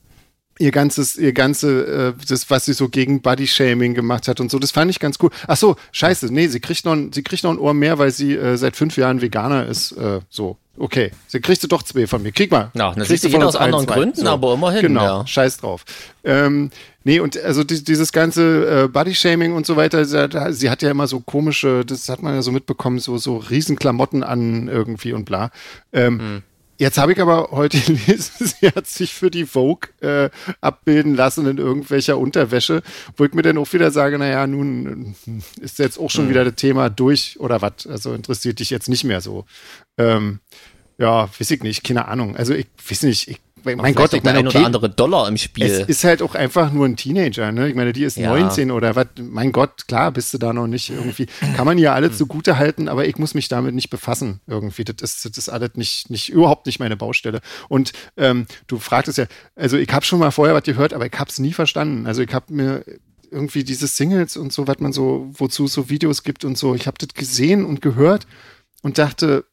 ihr 0.59 0.71
ganzes, 0.71 1.15
ihr 1.15 1.33
ganze, 1.33 2.13
äh, 2.19 2.25
das, 2.27 2.49
was 2.49 2.65
sie 2.65 2.73
so 2.73 2.89
gegen 2.89 3.21
Body-Shaming 3.21 3.93
gemacht 3.93 4.27
hat 4.27 4.39
und 4.39 4.51
so, 4.51 4.59
das 4.59 4.71
fand 4.71 4.91
ich 4.91 4.99
ganz 4.99 5.17
cool. 5.23 5.29
Ach 5.47 5.57
so, 5.57 5.77
scheiße, 5.93 6.31
nee, 6.31 6.47
sie 6.47 6.59
kriegt 6.59 6.85
noch, 6.85 6.97
sie 7.11 7.23
kriegt 7.23 7.43
noch 7.43 7.51
ein 7.51 7.57
Ohr 7.57 7.73
mehr, 7.73 7.97
weil 7.97 8.11
sie 8.11 8.35
äh, 8.35 8.57
seit 8.57 8.75
fünf 8.75 8.97
Jahren 8.97 9.21
Veganer 9.21 9.65
ist. 9.65 9.93
Äh, 9.93 10.19
so, 10.29 10.57
okay, 10.77 11.11
sie 11.27 11.39
kriegst 11.39 11.63
du 11.63 11.67
doch 11.67 11.81
zwei 11.81 12.07
von 12.07 12.21
mir. 12.21 12.33
Krieg 12.33 12.51
mal. 12.51 12.71
Ja, 12.73 12.93
das 12.93 13.09
ist 13.09 13.23
jeder 13.23 13.47
aus 13.47 13.55
anderen 13.55 13.85
zwei. 13.85 13.95
Gründen, 13.95 14.21
so. 14.21 14.27
aber 14.27 14.53
immerhin. 14.53 14.81
Genau, 14.81 15.03
ja. 15.03 15.27
scheiß 15.27 15.57
drauf. 15.57 15.85
Ähm, 16.25 16.71
nee, 17.05 17.21
und 17.21 17.41
also 17.41 17.63
die, 17.63 17.81
dieses 17.81 18.11
ganze 18.11 18.83
äh, 18.83 18.87
Body-Shaming 18.89 19.53
und 19.53 19.65
so 19.65 19.77
weiter, 19.77 20.03
sie, 20.03 20.27
sie, 20.51 20.69
hat 20.69 20.81
ja 20.81 20.91
immer 20.91 21.07
so 21.07 21.21
komische, 21.21 21.85
das 21.85 22.09
hat 22.09 22.21
man 22.21 22.35
ja 22.35 22.41
so 22.41 22.51
mitbekommen, 22.51 22.99
so, 22.99 23.17
so 23.17 23.37
Riesenklamotten 23.37 24.23
an 24.23 24.67
irgendwie 24.67 25.13
und 25.13 25.23
bla. 25.23 25.51
Ähm, 25.93 26.13
mhm. 26.15 26.43
Jetzt 26.79 26.97
habe 26.97 27.11
ich 27.11 27.19
aber 27.19 27.49
heute 27.51 27.77
gelesen, 27.93 28.47
sie 28.47 28.67
hat 28.67 28.87
sich 28.87 29.13
für 29.13 29.29
die 29.29 29.45
Vogue 29.45 29.89
äh, 29.99 30.29
abbilden 30.61 31.13
lassen 31.13 31.45
in 31.45 31.57
irgendwelcher 31.57 32.17
Unterwäsche, 32.17 32.83
wo 33.17 33.25
ich 33.25 33.33
mir 33.33 33.41
dann 33.41 33.57
auch 33.57 33.71
wieder 33.73 33.91
sage, 33.91 34.17
naja, 34.17 34.47
nun 34.47 35.13
ist 35.59 35.77
jetzt 35.77 35.99
auch 35.99 36.09
schon 36.09 36.25
mhm. 36.25 36.29
wieder 36.29 36.45
das 36.45 36.55
Thema 36.55 36.89
durch 36.89 37.37
oder 37.41 37.61
was, 37.61 37.85
also 37.85 38.13
interessiert 38.13 38.59
dich 38.59 38.69
jetzt 38.69 38.87
nicht 38.87 39.03
mehr 39.03 39.19
so. 39.19 39.45
Ähm, 39.97 40.39
ja, 40.97 41.29
weiß 41.37 41.51
ich 41.51 41.63
nicht, 41.63 41.83
keine 41.83 42.07
Ahnung. 42.07 42.37
Also 42.37 42.53
ich 42.53 42.67
weiß 42.89 43.03
nicht, 43.03 43.27
ich 43.27 43.41
mein 43.63 43.95
Gott, 43.95 44.13
ich 44.13 44.23
meine, 44.23 44.39
okay, 44.39 44.57
oder 44.57 44.65
andere 44.65 44.89
Dollar 44.89 45.27
im 45.27 45.37
Spiel. 45.37 45.65
Es 45.65 45.87
ist 45.87 46.03
halt 46.03 46.21
auch 46.21 46.35
einfach 46.35 46.71
nur 46.71 46.85
ein 46.85 46.95
Teenager, 46.95 47.51
ne? 47.51 47.69
Ich 47.69 47.75
meine, 47.75 47.93
die 47.93 48.03
ist 48.03 48.17
ja. 48.17 48.29
19 48.29 48.71
oder 48.71 48.95
was. 48.95 49.07
Mein 49.19 49.51
Gott, 49.51 49.87
klar, 49.87 50.11
bist 50.11 50.33
du 50.33 50.37
da 50.37 50.53
noch 50.53 50.67
nicht 50.67 50.89
irgendwie. 50.89 51.27
Kann 51.55 51.65
man 51.65 51.77
ja 51.77 51.93
alles 51.93 52.17
zugute 52.17 52.57
halten, 52.57 52.87
aber 52.87 53.07
ich 53.07 53.17
muss 53.17 53.33
mich 53.33 53.47
damit 53.47 53.75
nicht 53.75 53.89
befassen 53.89 54.41
irgendwie. 54.47 54.83
Das 54.83 54.95
ist, 55.01 55.25
das 55.25 55.37
ist 55.37 55.49
alles 55.49 55.71
nicht, 55.75 56.09
nicht, 56.09 56.29
überhaupt 56.29 56.65
nicht 56.65 56.79
meine 56.79 56.97
Baustelle. 56.97 57.41
Und 57.67 57.93
ähm, 58.17 58.45
du 58.67 58.79
fragtest 58.79 59.17
ja, 59.17 59.25
also 59.55 59.77
ich 59.77 59.89
habe 59.91 60.05
schon 60.05 60.19
mal 60.19 60.31
vorher 60.31 60.55
was 60.55 60.63
gehört, 60.63 60.93
aber 60.93 61.05
ich 61.05 61.13
habe 61.13 61.29
es 61.29 61.39
nie 61.39 61.53
verstanden. 61.53 62.07
Also 62.07 62.21
ich 62.21 62.33
habe 62.33 62.53
mir 62.53 62.83
irgendwie 63.31 63.63
diese 63.63 63.87
Singles 63.87 64.37
und 64.37 64.53
so, 64.53 64.67
was 64.67 64.79
man 64.79 64.93
so, 64.93 65.29
wozu 65.33 65.65
es 65.65 65.73
so 65.73 65.89
Videos 65.89 66.23
gibt 66.23 66.45
und 66.45 66.57
so, 66.57 66.75
ich 66.75 66.87
habe 66.87 66.97
das 66.97 67.13
gesehen 67.13 67.65
und 67.65 67.81
gehört 67.81 68.27
und 68.81 68.97
dachte, 68.97 69.45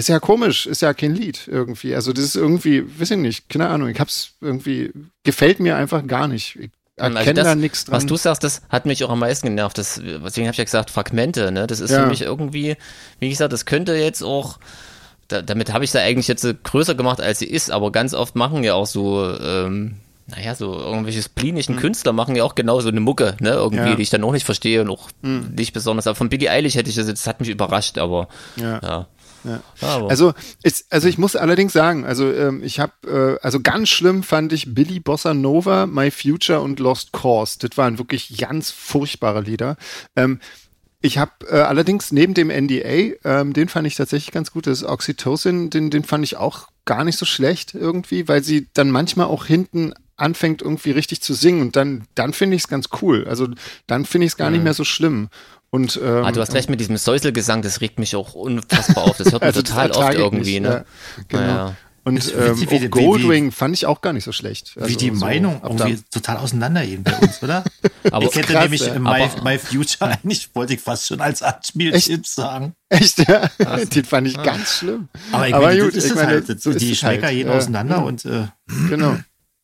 ist 0.00 0.08
ja 0.08 0.18
komisch, 0.18 0.66
ist 0.66 0.82
ja 0.82 0.92
kein 0.92 1.14
Lied 1.14 1.46
irgendwie. 1.46 1.94
Also 1.94 2.12
das 2.12 2.24
ist 2.24 2.36
irgendwie, 2.36 2.84
weiß 2.98 3.12
ich 3.12 3.16
nicht, 3.16 3.48
keine 3.48 3.68
Ahnung. 3.68 3.88
Ich 3.88 4.00
hab's 4.00 4.32
irgendwie, 4.40 4.92
gefällt 5.22 5.60
mir 5.60 5.76
einfach 5.76 6.06
gar 6.06 6.26
nicht. 6.26 6.56
Ich 6.56 6.70
erkenne 6.96 7.18
also 7.20 7.32
das, 7.32 7.44
da 7.44 7.54
nichts 7.54 7.84
dran. 7.84 7.96
Was 7.96 8.06
du 8.06 8.16
sagst, 8.16 8.42
das 8.42 8.62
hat 8.68 8.86
mich 8.86 9.04
auch 9.04 9.10
am 9.10 9.20
meisten 9.20 9.46
genervt. 9.46 9.78
Das, 9.78 10.00
deswegen 10.02 10.46
habe 10.46 10.52
ich 10.52 10.58
ja 10.58 10.64
gesagt, 10.64 10.90
Fragmente, 10.90 11.52
ne? 11.52 11.66
Das 11.66 11.80
ist 11.80 11.90
ja. 11.90 12.02
für 12.02 12.08
mich 12.08 12.22
irgendwie, 12.22 12.76
wie 13.20 13.28
gesagt, 13.28 13.52
das 13.52 13.66
könnte 13.66 13.94
jetzt 13.94 14.22
auch, 14.22 14.58
da, 15.28 15.42
damit 15.42 15.72
habe 15.72 15.84
ich 15.84 15.92
sie 15.92 16.00
eigentlich 16.00 16.28
jetzt 16.28 16.46
größer 16.64 16.94
gemacht, 16.94 17.20
als 17.20 17.38
sie 17.38 17.46
ist, 17.46 17.70
aber 17.70 17.92
ganz 17.92 18.14
oft 18.14 18.34
machen 18.34 18.64
ja 18.64 18.74
auch 18.74 18.86
so, 18.86 19.32
ähm, 19.38 19.96
naja, 20.26 20.54
so 20.54 20.72
irgendwelche 20.72 21.22
splinischen 21.22 21.74
hm. 21.74 21.80
Künstler 21.80 22.12
machen 22.12 22.34
ja 22.34 22.44
auch 22.44 22.54
genau 22.54 22.80
so 22.80 22.88
eine 22.88 23.00
Mucke, 23.00 23.36
ne, 23.40 23.50
irgendwie, 23.50 23.90
ja. 23.90 23.94
die 23.94 24.02
ich 24.02 24.10
dann 24.10 24.24
auch 24.24 24.32
nicht 24.32 24.46
verstehe 24.46 24.80
und 24.80 24.90
auch 24.90 25.08
hm. 25.22 25.52
nicht 25.54 25.72
besonders. 25.72 26.06
Aber 26.06 26.14
von 26.14 26.30
Billie 26.30 26.50
Eilish 26.50 26.74
hätte 26.74 26.90
ich 26.90 26.96
das 26.96 27.06
jetzt, 27.06 27.20
das 27.20 27.26
hat 27.26 27.40
mich 27.40 27.50
überrascht, 27.50 27.98
aber 27.98 28.28
ja. 28.56 28.80
ja. 28.82 29.06
Ja. 29.44 29.60
Also, 30.06 30.32
ist, 30.62 30.86
also 30.90 31.08
ich 31.08 31.18
muss 31.18 31.36
allerdings 31.36 31.72
sagen, 31.72 32.04
also 32.04 32.32
ähm, 32.32 32.62
ich 32.62 32.80
habe, 32.80 33.38
äh, 33.40 33.44
also 33.44 33.60
ganz 33.60 33.88
schlimm 33.90 34.22
fand 34.22 34.52
ich 34.52 34.74
Billy 34.74 35.00
Bossa 35.00 35.34
Nova, 35.34 35.86
My 35.86 36.10
Future 36.10 36.60
und 36.60 36.80
Lost 36.80 37.12
Cause. 37.12 37.58
Das 37.58 37.76
waren 37.76 37.98
wirklich 37.98 38.36
ganz 38.38 38.70
furchtbare 38.70 39.42
Lieder. 39.42 39.76
Ähm, 40.16 40.40
ich 41.04 41.18
habe 41.18 41.32
äh, 41.50 41.60
allerdings 41.60 42.12
neben 42.12 42.32
dem 42.32 42.48
NDA, 42.48 43.14
ähm, 43.24 43.52
den 43.52 43.68
fand 43.68 43.86
ich 43.86 43.94
tatsächlich 43.94 44.32
ganz 44.32 44.52
gut, 44.52 44.66
das 44.66 44.82
Oxytocin, 44.82 45.68
den, 45.68 45.90
den 45.90 46.02
fand 46.02 46.24
ich 46.24 46.38
auch 46.38 46.68
gar 46.86 47.04
nicht 47.04 47.18
so 47.18 47.26
schlecht 47.26 47.74
irgendwie, 47.74 48.26
weil 48.26 48.42
sie 48.42 48.68
dann 48.72 48.90
manchmal 48.90 49.26
auch 49.26 49.44
hinten 49.44 49.92
anfängt 50.16 50.62
irgendwie 50.62 50.92
richtig 50.92 51.20
zu 51.20 51.34
singen 51.34 51.60
und 51.60 51.76
dann, 51.76 52.06
dann 52.14 52.32
finde 52.32 52.56
ich 52.56 52.62
es 52.62 52.68
ganz 52.68 52.88
cool. 53.02 53.26
Also 53.28 53.48
dann 53.86 54.06
finde 54.06 54.26
ich 54.26 54.32
es 54.32 54.36
gar 54.36 54.48
mhm. 54.48 54.56
nicht 54.56 54.64
mehr 54.64 54.74
so 54.74 54.84
schlimm. 54.84 55.28
Und, 55.74 56.00
ähm, 56.00 56.24
ah, 56.24 56.30
du 56.30 56.40
hast 56.40 56.54
recht 56.54 56.70
mit 56.70 56.78
diesem 56.78 56.96
Säuselgesang, 56.96 57.60
das 57.60 57.80
regt 57.80 57.98
mich 57.98 58.14
auch 58.14 58.34
unfassbar 58.34 59.02
auf. 59.08 59.16
Das 59.16 59.32
hört 59.32 59.42
man 59.42 59.48
also 59.48 59.60
total 59.60 59.90
oft 59.90 60.14
irgendwie. 60.14 60.60
Nicht, 60.60 60.70
ne? 60.70 60.84
Ja, 61.16 61.24
genau. 61.26 61.42
Ja. 61.42 61.76
Und 62.04 62.32
ähm, 62.32 62.70
wie, 62.70 62.88
Goldwing 62.88 63.46
wie, 63.48 63.50
fand 63.50 63.74
ich 63.74 63.84
auch 63.86 64.00
gar 64.00 64.12
nicht 64.12 64.22
so 64.22 64.30
schlecht. 64.30 64.74
Also, 64.76 64.88
wie 64.88 64.96
die 64.96 65.08
so, 65.08 65.16
Meinung 65.16 65.60
irgendwie 65.64 65.98
total 66.12 66.36
auseinandergehen 66.36 67.02
bei 67.02 67.16
uns, 67.16 67.42
oder? 67.42 67.64
aber 68.12 68.24
ich 68.24 68.36
hätte 68.36 68.52
krass, 68.52 68.62
nämlich 68.62 68.86
ja. 68.86 69.00
My, 69.00 69.28
My, 69.42 69.58
Future 69.58 70.12
eigentlich, 70.12 70.48
wollte 70.54 70.74
ich 70.74 70.80
fast 70.80 71.08
schon 71.08 71.20
als 71.20 71.42
Anspieltipp 71.42 72.24
sagen. 72.24 72.76
Echt, 72.88 73.26
ja? 73.26 73.50
Den 73.92 74.04
fand 74.04 74.28
ich 74.28 74.36
ja. 74.36 74.44
ganz 74.44 74.76
schlimm. 74.76 75.08
Aber, 75.32 75.48
ich 75.48 75.54
aber 75.54 75.66
meine, 75.66 75.80
gut, 75.82 75.94
ist 75.94 76.04
ich 76.04 76.14
meine, 76.14 76.28
halt, 76.28 76.62
so 76.62 76.72
die 76.72 76.94
Schmecker 76.94 77.26
halt. 77.26 77.34
gehen 77.34 77.48
auseinander 77.48 78.04
und 78.04 78.24
äh, 78.26 78.46
Genau. 78.88 79.16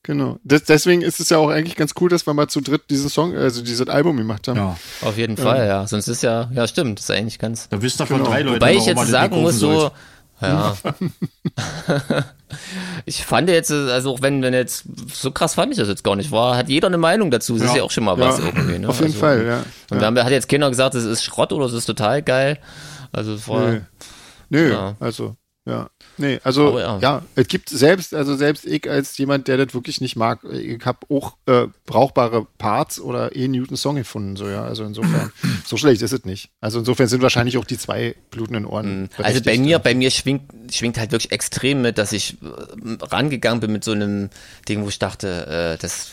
Genau. 0.03 0.38
Das, 0.44 0.64
deswegen 0.64 1.03
ist 1.03 1.20
es 1.20 1.28
ja 1.28 1.36
auch 1.36 1.51
eigentlich 1.51 1.76
ganz 1.76 1.92
cool, 2.01 2.09
dass 2.09 2.26
wir 2.26 2.32
mal 2.32 2.48
zu 2.48 2.62
dritt 2.62 2.88
diesen 2.88 3.11
Song, 3.11 3.36
also 3.36 3.62
dieses 3.62 3.86
Album 3.86 4.16
gemacht 4.16 4.48
haben. 4.48 4.57
Ja. 4.57 4.76
Auf 5.03 5.18
jeden 5.18 5.36
ja. 5.36 5.42
Fall, 5.42 5.66
ja. 5.66 5.86
Sonst 5.86 6.09
ist 6.09 6.22
ja, 6.22 6.51
ja 6.55 6.66
stimmt, 6.66 6.98
das 6.98 7.11
ist 7.11 7.16
eigentlich 7.16 7.38
ganz. 7.38 7.68
Da 7.68 7.82
wisst 7.82 8.01
ihr 8.01 8.07
von 8.07 8.18
genau. 8.18 8.30
drei 8.30 8.42
Leuten. 8.42 8.57
Wobei 8.57 8.74
ich 8.74 8.86
jetzt 8.86 9.07
sagen 9.09 9.42
muss, 9.42 9.57
so, 9.57 9.90
ja. 10.40 10.74
ich 13.05 13.24
fand 13.24 13.51
jetzt, 13.51 13.70
also 13.70 14.12
auch 14.12 14.22
wenn, 14.22 14.42
wenn 14.42 14.55
jetzt, 14.55 14.84
so 15.12 15.32
krass 15.32 15.55
fand 15.55 15.72
ich 15.72 15.78
das 15.78 15.88
jetzt 15.88 16.03
gar 16.03 16.16
nicht, 16.16 16.30
war, 16.30 16.57
hat 16.57 16.70
jeder 16.70 16.86
eine 16.86 16.96
Meinung 16.98 17.30
dazu. 17.30 17.55
Das 17.55 17.64
ja. 17.64 17.68
ist 17.68 17.76
ja 17.76 17.82
auch 17.82 17.90
schon 17.90 18.05
mal 18.05 18.18
was 18.18 18.38
ja. 18.38 18.46
irgendwie, 18.46 18.78
ne? 18.78 18.88
Auf 18.88 19.01
jeden 19.01 19.12
also, 19.12 19.20
Fall, 19.20 19.44
ja. 19.46 19.64
Und 19.90 20.01
ja. 20.01 20.11
da 20.11 20.24
hat 20.24 20.32
jetzt 20.32 20.48
keiner 20.48 20.70
gesagt, 20.70 20.94
es 20.94 21.05
ist 21.05 21.24
Schrott 21.24 21.53
oder 21.53 21.66
es 21.66 21.74
ist 21.74 21.84
total 21.84 22.22
geil. 22.22 22.59
Also 23.12 23.34
es 23.34 23.46
war. 23.48 23.70
Nö, 23.70 23.80
Nö 24.48 24.92
also, 24.98 25.36
ja. 25.66 25.90
Nee, 26.19 26.41
also 26.45 26.79
ja. 26.79 26.99
ja. 26.99 27.23
es 27.35 27.49
gibt 27.49 27.69
selbst, 27.69 28.15
also 28.15 28.37
selbst 28.37 28.67
ich 28.67 28.89
als 28.91 29.17
jemand, 29.19 29.49
der 29.49 29.57
das 29.57 29.75
wirklich 29.75 30.01
nicht 30.01 30.17
mag, 30.17 30.41
ich 30.45 30.85
habe 30.85 30.99
auch 31.09 31.37
äh, 31.47 31.67
brauchbare 31.87 32.47
Parts 32.59 33.01
oder 33.01 33.35
eh 33.35 33.49
Newton 33.49 33.77
Song 33.77 33.97
gefunden, 33.97 34.37
so 34.37 34.49
ja. 34.49 34.65
Also 34.65 34.85
insofern, 34.85 35.33
so 35.65 35.77
schlecht 35.77 36.03
ist 36.03 36.13
es 36.13 36.25
nicht. 36.25 36.51
Also 36.61 36.79
insofern 36.79 37.09
sind 37.09 37.23
wahrscheinlich 37.23 37.57
auch 37.59 37.65
die 37.65 37.79
zwei 37.79 38.15
blutenden 38.31 38.67
Ohren. 38.67 39.03
Mhm. 39.03 39.09
Also 39.19 39.43
bei 39.43 39.59
mir, 39.59 39.79
bei 39.79 39.95
mir 39.95 40.11
schwingt, 40.11 40.43
schwingt 40.73 40.99
halt 40.99 41.13
wirklich 41.13 41.33
extrem 41.33 41.83
mit, 41.83 41.99
dass 41.99 42.13
ich 42.13 42.37
äh, 42.43 43.05
rangegangen 43.05 43.61
bin 43.61 43.73
mit 43.73 43.85
so 43.85 43.93
einem 43.93 44.31
Ding, 44.69 44.85
wo 44.85 44.89
ich 44.89 44.99
dachte, 44.99 45.47
äh, 45.47 45.79
das 45.81 46.13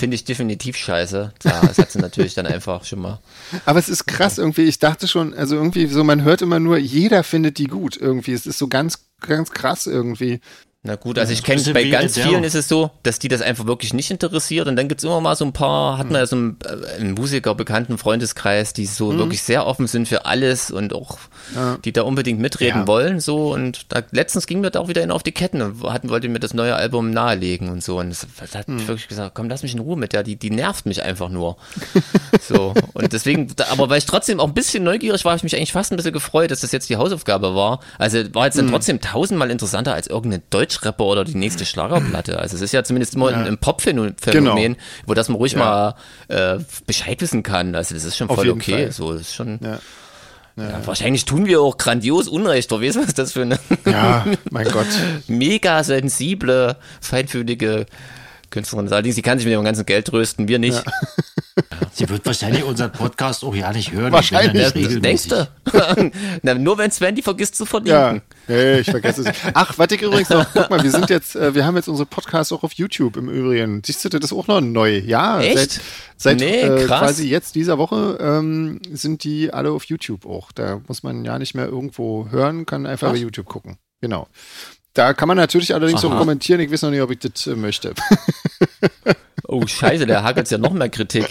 finde 0.00 0.14
ich 0.16 0.24
definitiv 0.24 0.76
scheiße. 0.76 1.34
Das 1.40 1.78
hat 1.78 1.92
sie 1.92 1.98
natürlich 1.98 2.34
dann 2.34 2.46
einfach 2.46 2.84
schon 2.84 3.00
mal. 3.00 3.20
Aber 3.66 3.78
es 3.78 3.88
ist 3.88 4.06
krass 4.06 4.38
irgendwie. 4.38 4.62
Ich 4.62 4.78
dachte 4.78 5.06
schon, 5.06 5.34
also 5.34 5.54
irgendwie 5.54 5.86
so, 5.86 6.02
man 6.02 6.24
hört 6.24 6.42
immer 6.42 6.58
nur, 6.58 6.78
jeder 6.78 7.22
findet 7.22 7.58
die 7.58 7.66
gut 7.66 7.96
irgendwie. 7.96 8.32
Es 8.32 8.46
ist 8.46 8.58
so 8.58 8.66
ganz 8.66 9.04
ganz 9.20 9.50
krass 9.50 9.86
irgendwie. 9.86 10.40
Na 10.82 10.96
gut, 10.96 11.18
also 11.18 11.30
ich 11.30 11.42
kenne 11.42 11.62
bei 11.74 11.84
ganz 11.90 12.18
vielen 12.18 12.42
ist 12.42 12.54
es 12.54 12.66
so, 12.66 12.90
dass 13.02 13.18
die 13.18 13.28
das 13.28 13.42
einfach 13.42 13.66
wirklich 13.66 13.92
nicht 13.92 14.10
interessiert 14.10 14.66
und 14.66 14.76
dann 14.76 14.88
gibt 14.88 15.02
es 15.02 15.04
immer 15.04 15.20
mal 15.20 15.36
so 15.36 15.44
ein 15.44 15.52
paar, 15.52 15.98
hat 15.98 16.06
man 16.06 16.22
ja 16.22 16.26
so 16.26 16.36
einen, 16.36 16.56
äh, 16.64 16.96
einen 16.96 17.12
Musiker, 17.12 17.54
bekannten 17.54 17.98
Freundeskreis, 17.98 18.72
die 18.72 18.86
so 18.86 19.12
mhm. 19.12 19.18
wirklich 19.18 19.42
sehr 19.42 19.66
offen 19.66 19.86
sind 19.86 20.08
für 20.08 20.24
alles 20.24 20.70
und 20.70 20.94
auch, 20.94 21.18
ja. 21.54 21.76
die 21.84 21.92
da 21.92 22.00
unbedingt 22.00 22.40
mitreden 22.40 22.80
ja. 22.80 22.86
wollen, 22.86 23.20
so 23.20 23.52
und 23.52 23.92
da, 23.92 24.00
letztens 24.10 24.46
ging 24.46 24.62
mir 24.62 24.70
da 24.70 24.80
auch 24.80 24.88
wieder 24.88 25.02
in 25.02 25.10
auf 25.10 25.22
die 25.22 25.32
Ketten 25.32 25.60
und 25.60 25.82
hatten, 25.82 26.08
wollte 26.08 26.30
mir 26.30 26.40
das 26.40 26.54
neue 26.54 26.74
Album 26.74 27.10
nahelegen 27.10 27.68
und 27.68 27.84
so 27.84 27.98
und 27.98 28.08
das, 28.08 28.26
das 28.40 28.54
hat 28.54 28.68
mhm. 28.68 28.88
wirklich 28.88 29.06
gesagt, 29.06 29.34
komm, 29.34 29.50
lass 29.50 29.62
mich 29.62 29.74
in 29.74 29.80
Ruhe 29.80 29.98
mit 29.98 30.14
der, 30.14 30.22
die, 30.22 30.36
die 30.36 30.50
nervt 30.50 30.86
mich 30.86 31.02
einfach 31.02 31.28
nur. 31.28 31.58
so 32.40 32.72
und 32.94 33.12
deswegen, 33.12 33.48
aber 33.70 33.90
weil 33.90 33.98
ich 33.98 34.06
trotzdem 34.06 34.40
auch 34.40 34.48
ein 34.48 34.54
bisschen 34.54 34.82
neugierig 34.84 35.26
war, 35.26 35.32
habe 35.32 35.36
ich 35.36 35.42
mich 35.42 35.56
eigentlich 35.56 35.72
fast 35.72 35.92
ein 35.92 35.96
bisschen 35.96 36.14
gefreut, 36.14 36.50
dass 36.50 36.62
das 36.62 36.72
jetzt 36.72 36.88
die 36.88 36.96
Hausaufgabe 36.96 37.54
war. 37.54 37.80
Also 37.98 38.34
war 38.34 38.46
jetzt 38.46 38.56
dann 38.56 38.64
mhm. 38.64 38.70
trotzdem 38.70 39.02
tausendmal 39.02 39.50
interessanter 39.50 39.92
als 39.92 40.06
irgendeine 40.06 40.42
deutsche 40.48 40.69
Deutschrapper 40.70 41.04
oder 41.04 41.24
die 41.24 41.36
nächste 41.36 41.66
Schlagerplatte. 41.66 42.38
Also 42.38 42.56
es 42.56 42.62
ist 42.62 42.72
ja 42.72 42.84
zumindest 42.84 43.14
immer 43.14 43.30
ja. 43.30 43.42
ein, 43.42 43.58
Pop-Phänomen, 43.58 44.14
genau. 44.24 44.76
wo 45.06 45.14
das 45.14 45.28
man 45.28 45.36
ruhig 45.36 45.52
ja. 45.52 45.58
mal 45.58 45.94
äh, 46.28 46.58
Bescheid 46.86 47.20
wissen 47.20 47.42
kann. 47.42 47.74
Also 47.74 47.94
das 47.94 48.04
ist 48.04 48.16
schon 48.16 48.28
voll 48.28 48.50
okay. 48.50 48.72
Fall. 48.72 48.92
So, 48.92 49.12
das 49.12 49.22
ist 49.22 49.34
schon. 49.34 49.58
Ja. 49.62 49.78
Ja, 50.56 50.84
wahrscheinlich 50.84 51.24
tun 51.24 51.46
wir 51.46 51.62
auch 51.62 51.78
grandios 51.78 52.28
Unrecht. 52.28 52.70
Wer 52.70 52.80
weiß, 52.82 52.96
was 52.96 53.14
das 53.14 53.32
für 53.32 53.42
eine 53.42 53.58
ja, 53.86 54.26
mein 54.50 54.68
Gott. 54.68 54.86
mega 55.26 55.82
sensible, 55.82 56.76
feinfühlige 57.00 57.86
Künstlerin 58.50 58.86
ist. 58.86 58.92
Allerdings, 58.92 59.14
sie 59.14 59.22
kann 59.22 59.38
sich 59.38 59.46
mit 59.46 59.52
ihrem 59.52 59.64
ganzen 59.64 59.86
Geld 59.86 60.08
trösten, 60.08 60.48
wir 60.48 60.58
nicht. 60.58 60.84
Ja. 60.84 60.92
Sie 61.92 62.08
wird 62.08 62.26
wahrscheinlich 62.26 62.64
unseren 62.64 62.92
Podcast 62.92 63.44
auch 63.44 63.54
ja 63.54 63.72
nicht 63.72 63.92
hören. 63.92 64.12
Wahrscheinlich. 64.12 64.74
Nicht 64.74 65.04
denkst 65.04 65.28
du? 65.28 65.48
Na, 66.42 66.54
nur 66.54 66.76
wenn 66.76 66.90
Sven 66.90 67.14
die 67.14 67.22
vergisst 67.22 67.56
zu 67.56 67.64
verdienen. 67.64 68.22
Nee, 68.48 68.80
ich 68.80 68.90
vergesse 68.90 69.22
es. 69.22 69.36
Ach, 69.54 69.78
warte 69.78 69.94
ich 69.94 70.02
übrigens 70.02 70.28
noch, 70.30 70.46
guck 70.52 70.70
mal, 70.70 70.82
wir 70.82 70.90
sind 70.90 71.08
jetzt, 71.10 71.36
äh, 71.36 71.54
wir 71.54 71.64
haben 71.64 71.76
jetzt 71.76 71.88
unsere 71.88 72.06
Podcasts 72.06 72.52
auch 72.52 72.62
auf 72.62 72.72
YouTube 72.72 73.16
im 73.16 73.28
Übrigen. 73.28 73.82
Siehst 73.84 74.04
du, 74.04 74.08
das 74.08 74.24
ist 74.24 74.32
auch 74.32 74.46
noch 74.46 74.60
neu. 74.60 74.98
Ja, 74.98 75.40
Echt? 75.40 75.56
seit, 75.56 75.80
seit 76.16 76.40
nee, 76.40 76.60
äh, 76.62 76.86
quasi 76.86 77.28
jetzt 77.28 77.54
dieser 77.54 77.78
Woche 77.78 78.18
ähm, 78.20 78.80
sind 78.90 79.24
die 79.24 79.52
alle 79.52 79.70
auf 79.70 79.84
YouTube 79.84 80.26
auch. 80.26 80.52
Da 80.52 80.80
muss 80.88 81.02
man 81.02 81.24
ja 81.24 81.38
nicht 81.38 81.54
mehr 81.54 81.66
irgendwo 81.66 82.28
hören, 82.30 82.66
kann 82.66 82.86
einfach 82.86 83.08
Ach. 83.08 83.12
bei 83.12 83.18
YouTube 83.18 83.46
gucken. 83.46 83.76
Genau. 84.00 84.26
Da 84.94 85.14
kann 85.14 85.28
man 85.28 85.36
natürlich 85.36 85.74
allerdings 85.74 86.04
Aha. 86.04 86.12
auch 86.12 86.18
kommentieren. 86.18 86.60
Ich 86.60 86.72
weiß 86.72 86.82
noch 86.82 86.90
nicht, 86.90 87.02
ob 87.02 87.10
ich 87.10 87.20
das 87.20 87.46
äh, 87.46 87.54
möchte. 87.54 87.94
Oh, 89.52 89.66
scheiße, 89.66 90.06
der 90.06 90.22
hat 90.22 90.36
jetzt 90.36 90.52
ja 90.52 90.58
noch 90.58 90.72
mehr 90.72 90.88
Kritik. 90.88 91.26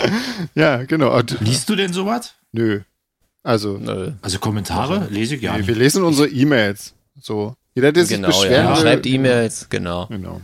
Ja, 0.53 0.84
genau. 0.84 1.18
Liest 1.39 1.70
du 1.70 1.78
denn 1.78 1.93
sowas? 1.93 2.34
Nö. 2.51 2.82
Also, 3.43 3.78
Nö. 3.78 4.12
also 4.22 4.39
Kommentare 4.39 4.99
also, 4.99 5.14
lese 5.14 5.36
ich 5.36 5.41
ja 5.41 5.57
nee, 5.57 5.68
Wir 5.68 5.76
lesen 5.76 6.03
unsere 6.03 6.28
E-Mails. 6.28 6.93
So. 7.20 7.55
Jeder, 7.76 7.91
der 7.91 8.05
sich 8.05 8.17
genau, 8.17 8.28
beschweren 8.28 8.65
ja. 8.65 8.76
will. 8.76 8.82
Schreibt 8.82 9.05
E-Mails, 9.05 9.67
genau. 9.70 10.07
Genau. 10.07 10.41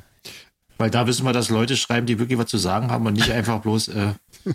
Weil 0.78 0.90
da 0.90 1.08
wissen 1.08 1.26
wir, 1.26 1.34
dass 1.34 1.50
Leute 1.50 1.78
schreiben, 1.78 2.06
die 2.06 2.20
wirklich 2.20 2.38
was 2.38 2.48
zu 2.48 2.58
sagen 2.58 2.92
haben 2.92 3.06
und 3.06 3.14
nicht 3.14 3.32
einfach 3.32 3.62
bloß 3.62 3.90
äh, 3.90 4.14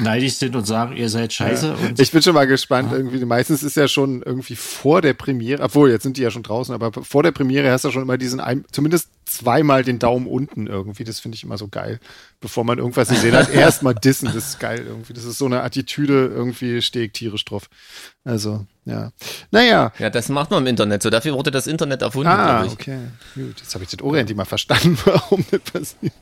neidisch 0.00 0.34
sind 0.34 0.54
und 0.56 0.66
sagen, 0.66 0.94
ihr 0.96 1.08
seid 1.08 1.32
scheiße. 1.32 1.68
Ja. 1.68 1.90
ich 1.96 2.10
bin 2.12 2.22
schon 2.22 2.34
mal 2.34 2.46
gespannt. 2.46 2.92
Ja. 2.92 2.98
Irgendwie, 2.98 3.24
meistens 3.24 3.62
ist 3.62 3.76
ja 3.76 3.88
schon 3.88 4.22
irgendwie 4.22 4.56
vor 4.56 5.00
der 5.00 5.14
Premiere, 5.14 5.62
obwohl 5.62 5.90
jetzt 5.90 6.02
sind 6.02 6.16
die 6.16 6.22
ja 6.22 6.30
schon 6.30 6.42
draußen, 6.42 6.74
aber 6.74 6.92
vor 7.02 7.22
der 7.22 7.32
Premiere 7.32 7.70
hast 7.70 7.84
du 7.84 7.90
schon 7.90 8.02
immer 8.02 8.18
diesen, 8.18 8.40
ein, 8.40 8.64
zumindest 8.70 9.08
zweimal 9.24 9.82
den 9.84 9.98
Daumen 9.98 10.26
unten 10.26 10.66
irgendwie. 10.66 11.04
Das 11.04 11.20
finde 11.20 11.36
ich 11.36 11.44
immer 11.44 11.56
so 11.56 11.68
geil. 11.68 11.98
Bevor 12.40 12.64
man 12.64 12.78
irgendwas 12.78 13.08
gesehen 13.08 13.34
hat, 13.34 13.50
erstmal 13.52 13.94
dissen. 13.94 14.26
Das 14.26 14.36
ist 14.36 14.60
geil 14.60 14.84
irgendwie. 14.86 15.14
Das 15.14 15.24
ist 15.24 15.38
so 15.38 15.46
eine 15.46 15.62
Attitüde, 15.62 16.26
irgendwie 16.26 16.82
stehe 16.82 17.06
ich 17.06 17.12
tierisch 17.12 17.44
drauf. 17.44 17.70
Also, 18.24 18.66
ja. 18.84 19.12
Naja. 19.50 19.92
Ja, 19.98 20.10
das 20.10 20.28
macht 20.28 20.50
man 20.50 20.62
im 20.62 20.66
Internet 20.66 21.02
so. 21.02 21.10
Dafür 21.10 21.34
wurde 21.34 21.50
das 21.50 21.66
Internet 21.66 22.02
erfunden, 22.02 22.28
ah, 22.28 22.64
okay. 22.64 22.98
Gut. 23.34 23.60
Jetzt 23.60 23.74
habe 23.74 23.84
ich 23.84 23.90
das 23.90 24.02
Orient 24.02 24.34
mal 24.36 24.44
verstanden, 24.44 24.98
warum 25.04 25.44
das 25.50 25.60
passiert. 25.60 26.12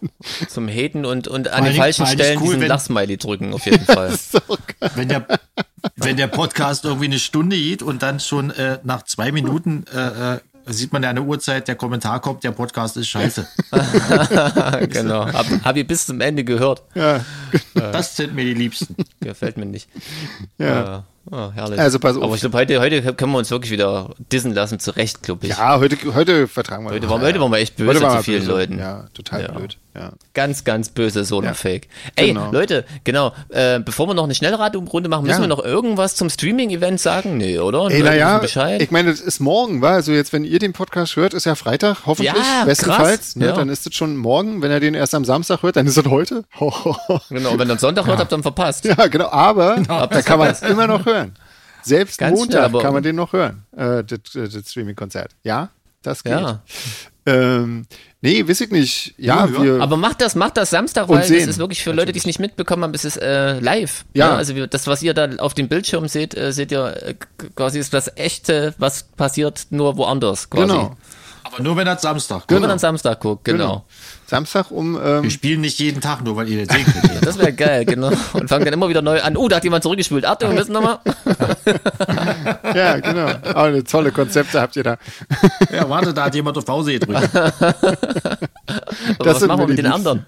Zum 0.49 0.69
Haten 0.69 1.05
und, 1.05 1.27
und 1.27 1.49
an 1.49 1.65
den 1.65 1.75
falschen 1.75 2.07
Stellen 2.07 2.39
cool, 2.39 2.55
diesen 2.55 2.69
Lachsmiley 2.69 3.17
drücken, 3.17 3.53
auf 3.53 3.67
jeden 3.67 3.85
Fall. 3.85 4.17
so 4.17 4.39
wenn, 4.95 5.09
der, 5.09 5.27
wenn 5.97 6.17
der 6.17 6.29
Podcast 6.29 6.85
irgendwie 6.85 7.07
eine 7.07 7.19
Stunde 7.19 7.57
geht 7.57 7.83
und 7.83 8.03
dann 8.03 8.21
schon 8.21 8.51
äh, 8.51 8.79
nach 8.85 9.03
zwei 9.05 9.33
Minuten 9.33 9.85
äh, 9.93 10.35
äh 10.35 10.39
sieht 10.67 10.93
man 10.93 11.03
ja 11.03 11.11
eine 11.11 11.23
Uhrzeit, 11.23 11.67
der 11.67 11.75
Kommentar 11.75 12.21
kommt, 12.21 12.45
der 12.45 12.53
Podcast 12.53 12.97
ist 12.97 13.09
scheiße. 13.09 13.49
genau. 14.91 15.27
Hab, 15.27 15.47
hab 15.65 15.77
ich 15.77 15.85
bis 15.85 16.07
zum 16.07 16.21
Ende 16.21 16.45
gehört. 16.45 16.83
Ja. 16.95 17.25
Das 17.75 18.15
sind 18.15 18.33
mir 18.37 18.45
die 18.45 18.55
Liebsten. 18.55 18.95
Gefällt 19.19 19.57
mir 19.57 19.67
nicht. 19.67 19.89
Ja. 20.59 20.99
Äh, 20.99 21.03
Oh, 21.31 21.51
herrlich. 21.55 21.79
Also 21.79 21.99
pass 21.99 22.17
auf. 22.17 22.25
Aber 22.25 22.35
ich 22.35 22.41
glaube, 22.41 22.59
heute, 22.59 22.81
heute 22.81 23.15
können 23.15 23.33
wir 23.33 23.39
uns 23.39 23.51
wirklich 23.51 23.71
wieder 23.71 24.11
dissen 24.33 24.53
lassen, 24.55 24.79
zurecht, 24.79 25.23
glaube 25.23 25.47
ich. 25.47 25.53
Ja, 25.57 25.79
heute, 25.79 25.97
heute 26.15 26.49
vertragen 26.49 26.85
wir. 26.85 26.91
Heute, 26.91 27.09
waren, 27.09 27.23
heute 27.23 27.41
waren 27.41 27.53
wir 27.53 27.59
echt 27.59 27.77
böse 27.77 28.01
zu 28.01 28.23
vielen 28.23 28.41
böse. 28.41 28.51
Leuten. 28.51 28.79
Ja, 28.79 29.07
total 29.15 29.43
ja. 29.43 29.53
blöd. 29.53 29.79
Ja. 29.95 30.13
Ganz, 30.33 30.65
ganz 30.65 30.89
böse 30.89 31.25
Solo-Fake. 31.25 31.85
Ja. 31.85 32.11
Ey, 32.17 32.29
genau. 32.29 32.51
Leute, 32.51 32.87
genau, 33.05 33.33
äh, 33.51 33.79
bevor 33.79 34.07
wir 34.07 34.15
noch 34.15 34.25
eine 34.25 34.35
Schnellratunrunde 34.35 35.11
machen, 35.11 35.25
müssen 35.25 35.37
ja. 35.37 35.41
wir 35.43 35.49
noch 35.49 35.63
irgendwas 35.63 36.17
zum 36.17 36.31
Streaming-Event 36.31 36.99
sagen? 36.99 37.37
Nee, 37.37 37.59
oder? 37.59 37.91
Ey, 37.91 38.03
naja, 38.03 38.41
ich 38.79 38.91
meine, 38.91 39.11
das 39.11 39.21
ist 39.21 39.41
morgen, 39.41 39.83
wa? 39.83 39.93
Also 39.93 40.13
jetzt, 40.13 40.33
wenn 40.33 40.45
ihr 40.45 40.59
den 40.59 40.73
Podcast 40.73 41.17
hört, 41.17 41.35
ist 41.35 41.45
ja 41.45 41.55
Freitag, 41.57 42.07
hoffentlich, 42.07 42.35
ja, 42.35 42.65
bestenfalls. 42.65 43.37
Ne? 43.37 43.53
Dann 43.53 43.69
ist 43.69 43.87
es 43.87 43.95
schon 43.95 44.17
morgen. 44.17 44.63
Wenn 44.63 44.71
ihr 44.71 44.81
den 44.81 44.95
erst 44.95 45.15
am 45.15 45.27
Samstag 45.27 45.63
hört, 45.63 45.77
dann 45.77 45.87
ist 45.87 45.99
es 45.99 46.07
heute. 46.07 46.45
genau, 47.29 47.59
wenn 47.59 47.69
ihr 47.69 47.73
am 47.73 47.79
Sonntag 47.79 48.07
hört, 48.07 48.19
habt 48.19 48.33
ihr 48.33 48.37
dann 48.37 48.43
verpasst. 48.43 48.85
Ja, 48.85 49.07
genau, 49.09 49.29
aber 49.29 49.75
genau, 49.77 50.07
da 50.07 50.23
kann 50.23 50.39
man 50.39 50.51
es 50.51 50.63
immer 50.63 50.87
noch 50.87 51.05
hören. 51.05 51.35
Selbst 51.83 52.19
Ganz 52.19 52.39
Montag 52.39 52.71
schnell, 52.71 52.83
kann 52.83 52.95
man 52.95 53.03
den 53.03 53.17
noch 53.17 53.33
hören, 53.33 53.65
äh, 53.77 54.05
das, 54.05 54.35
äh, 54.35 54.49
das 54.49 54.71
Streaming-Konzert. 54.71 55.33
Ja, 55.43 55.71
das 56.03 56.23
geht. 56.23 56.33
Ja. 56.33 56.63
Ähm, 57.25 57.87
nee, 58.21 58.47
weiß 58.47 58.63
ich 58.63 58.71
nicht. 58.71 59.15
Ja, 59.17 59.47
ja, 59.47 59.63
wir 59.63 59.81
aber 59.81 59.97
macht 59.97 60.21
das, 60.21 60.35
macht 60.35 60.57
das 60.57 60.71
Samstag, 60.71 61.09
weil 61.09 61.23
sehen. 61.23 61.41
das 61.41 61.49
ist 61.49 61.59
wirklich 61.59 61.83
für 61.83 61.91
Natürlich. 61.91 62.03
Leute, 62.03 62.13
die 62.13 62.19
es 62.19 62.27
nicht 62.27 62.41
mitbekommen 62.41 62.83
haben, 62.83 62.95
es 62.95 63.05
ist 63.05 63.17
äh, 63.17 63.61
live. 63.61 64.05
Ja. 64.15 64.31
ja. 64.31 64.37
Also 64.37 64.57
wir, 64.57 64.67
das, 64.67 64.87
was 64.87 65.03
ihr 65.03 65.15
da 65.15 65.29
auf 65.37 65.55
dem 65.55 65.69
Bildschirm 65.69 66.09
seht, 66.09 66.37
äh, 66.37 66.53
seht 66.53 66.73
ihr 66.73 66.97
äh, 67.03 67.15
quasi 67.55 67.79
ist 67.79 67.95
das 67.95 68.11
echte, 68.17 68.75
was 68.79 69.05
passiert, 69.05 69.67
nur 69.71 69.97
woanders 69.97 70.51
quasi. 70.51 70.73
Genau. 70.73 70.97
Aber 71.53 71.63
nur 71.63 71.77
wenn 71.77 71.87
er 71.87 71.99
Samstag 71.99 72.39
guckt. 72.39 72.49
Genau. 72.49 72.61
Nur 72.61 72.69
wenn 72.69 72.77
er 72.77 72.79
Samstag 72.79 73.21
guckt, 73.21 73.45
genau. 73.45 73.59
genau. 73.59 73.85
Samstag 74.27 74.71
um. 74.71 74.99
Ähm 75.03 75.23
wir 75.23 75.31
spielen 75.31 75.61
nicht 75.61 75.79
jeden 75.79 76.01
Tag, 76.01 76.25
nur 76.25 76.35
weil 76.37 76.49
ihr 76.49 76.65
den 76.65 76.69
sehen 76.69 76.87
könnt. 76.87 77.27
das 77.27 77.39
wäre 77.39 77.53
geil, 77.53 77.85
genau. 77.85 78.11
Und 78.33 78.49
fangen 78.49 78.65
dann 78.65 78.73
immer 78.73 78.89
wieder 78.89 79.03
neu 79.03 79.21
an. 79.21 79.37
Oh, 79.37 79.49
da 79.49 79.57
hat 79.57 79.65
jemand 79.65 79.83
zurückgespielt. 79.83 80.25
Achtung, 80.25 80.51
wir 80.51 80.59
müssen 80.59 80.73
nochmal. 80.73 81.01
ja, 82.75 82.99
genau. 83.01 83.27
Aber 83.27 83.65
eine 83.65 83.85
tolle 83.85 84.13
Konzepte 84.13 84.63
habt 84.63 84.77
ihr 84.77 84.83
da. 84.83 84.97
ja, 85.71 85.89
warte, 85.91 86.15
da 86.15 86.25
hat 86.25 86.35
jemand 86.35 86.57
auf 86.57 86.65
Pause 86.65 86.99
gedrückt. 86.99 87.35
was 89.19 89.41
machen 89.47 89.61
wir 89.61 89.67
mit 89.67 89.79
den 89.79 89.87
anderen? 89.87 90.25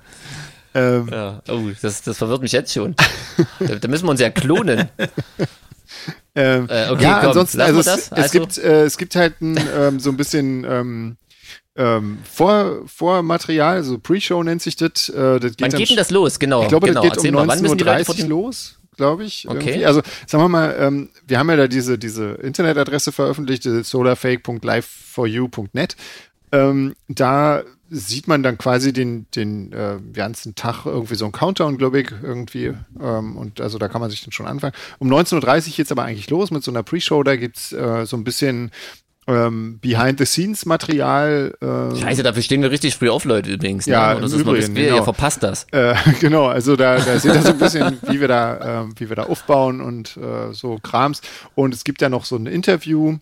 Ähm, 0.75 1.09
ja. 1.11 1.41
Oh, 1.49 1.61
das, 1.81 2.03
das 2.03 2.18
verwirrt 2.18 2.43
mich 2.43 2.53
jetzt 2.53 2.75
schon. 2.75 2.95
da, 3.61 3.77
da 3.77 3.89
müssen 3.89 4.05
wir 4.05 4.11
uns 4.11 4.20
ja 4.20 4.29
klonen. 4.29 4.91
Ähm, 6.37 6.66
äh, 6.68 6.91
okay, 6.91 7.03
ja, 7.03 7.20
komm, 7.20 7.28
ansonsten, 7.28 7.61
also 7.61 7.80
es, 7.80 7.87
es, 7.87 8.12
also 8.12 8.41
gibt, 8.41 8.59
äh, 8.59 8.85
es 8.85 8.99
gibt 8.99 9.14
halt 9.14 9.41
ein, 9.41 9.59
ähm, 9.76 10.01
so 10.01 10.11
ein 10.11 10.16
bisschen 10.16 10.66
ähm, 10.68 11.16
ähm, 11.76 12.18
Vor, 12.24 12.82
Vormaterial, 12.87 13.76
also 13.76 13.99
Pre-Show 13.99 14.43
nennt 14.43 14.62
sich 14.62 14.76
das. 14.76 15.09
Äh, 15.09 15.41
das 15.41 15.57
geht 15.57 15.61
Wann 15.61 15.78
geht 15.78 15.91
denn 15.91 15.97
das 15.97 16.11
los? 16.11 16.39
Genau. 16.39 16.62
Ich 16.62 16.68
glaube, 16.68 16.89
genau. 16.89 17.03
das 17.03 17.22
geht 17.22 17.35
um 17.35 17.49
19.30 17.49 18.24
Uhr 18.24 18.28
los 18.28 18.78
glaube 18.97 19.24
ich. 19.24 19.49
Okay. 19.49 19.70
Irgendwie. 19.70 19.87
Also 19.87 20.03
sagen 20.26 20.45
wir 20.45 20.49
mal, 20.49 20.76
ähm, 20.78 21.09
wir 21.26 21.37
haben 21.39 21.49
ja 21.51 21.57
da 21.57 21.66
diese, 21.66 21.99
diese 21.99 22.35
Internetadresse 22.35 23.11
veröffentlicht, 23.12 23.64
solarfake.liveforyou.net. 23.64 25.97
Ähm, 26.53 26.95
da 27.09 27.64
sieht 27.95 28.28
man 28.28 28.42
dann 28.42 28.59
quasi 28.59 28.92
den, 28.92 29.26
den 29.34 29.72
äh, 29.72 29.99
ganzen 30.12 30.55
Tag 30.55 30.84
irgendwie 30.84 31.14
so 31.14 31.24
ein 31.24 31.32
Countdown, 31.32 31.78
glaube 31.78 32.01
ich, 32.01 32.11
irgendwie. 32.22 32.72
Ähm, 33.01 33.36
und 33.36 33.61
also 33.61 33.78
da 33.78 33.88
kann 33.88 34.01
man 34.01 34.11
sich 34.11 34.22
dann 34.22 34.32
schon 34.32 34.47
anfangen. 34.47 34.74
Um 34.99 35.09
19.30 35.12 35.68
Uhr 35.68 35.76
geht 35.76 35.86
es 35.86 35.92
aber 35.92 36.03
eigentlich 36.05 36.30
los 36.30 36.51
mit 36.51 36.64
so 36.64 36.70
einer 36.70 36.82
Pre-Show. 36.82 37.22
Da 37.22 37.36
gibt 37.36 37.57
es 37.57 37.72
äh, 37.72 38.05
so 38.05 38.16
ein 38.16 38.24
bisschen 38.24 38.72
ähm, 39.26 39.78
Behind-the-Scenes-Material. 39.80 41.55
Äh, 41.61 41.97
Scheiße, 41.97 42.22
dafür 42.22 42.42
stehen 42.42 42.62
wir 42.62 42.70
richtig 42.70 42.97
früh 42.97 43.09
auf, 43.09 43.24
Leute, 43.24 43.53
übrigens. 43.53 43.86
Ne? 43.86 43.92
Ja, 43.92 44.14
ne? 44.14 44.26
Übrigen, 44.26 44.57
ist 44.57 44.74
genau. 44.74 44.97
Ihr 44.97 45.05
verpasst 45.05 45.42
das. 45.42 45.66
Äh, 45.70 45.95
genau, 46.20 46.47
also 46.47 46.76
da, 46.76 46.97
da 46.97 47.18
seht 47.18 47.34
ihr 47.34 47.42
so 47.42 47.51
ein 47.51 47.59
bisschen, 47.59 47.99
wie 48.09 48.20
wir 48.20 48.28
da, 48.28 48.82
äh, 48.82 48.86
wie 48.97 49.09
wir 49.09 49.16
da 49.16 49.24
aufbauen 49.24 49.80
und 49.80 50.16
äh, 50.16 50.53
so 50.53 50.78
Krams. 50.82 51.22
Und 51.55 51.74
es 51.74 51.84
gibt 51.84 52.03
ja 52.03 52.09
noch 52.09 52.24
so 52.24 52.36
ein 52.36 52.47
Interview 52.47 53.18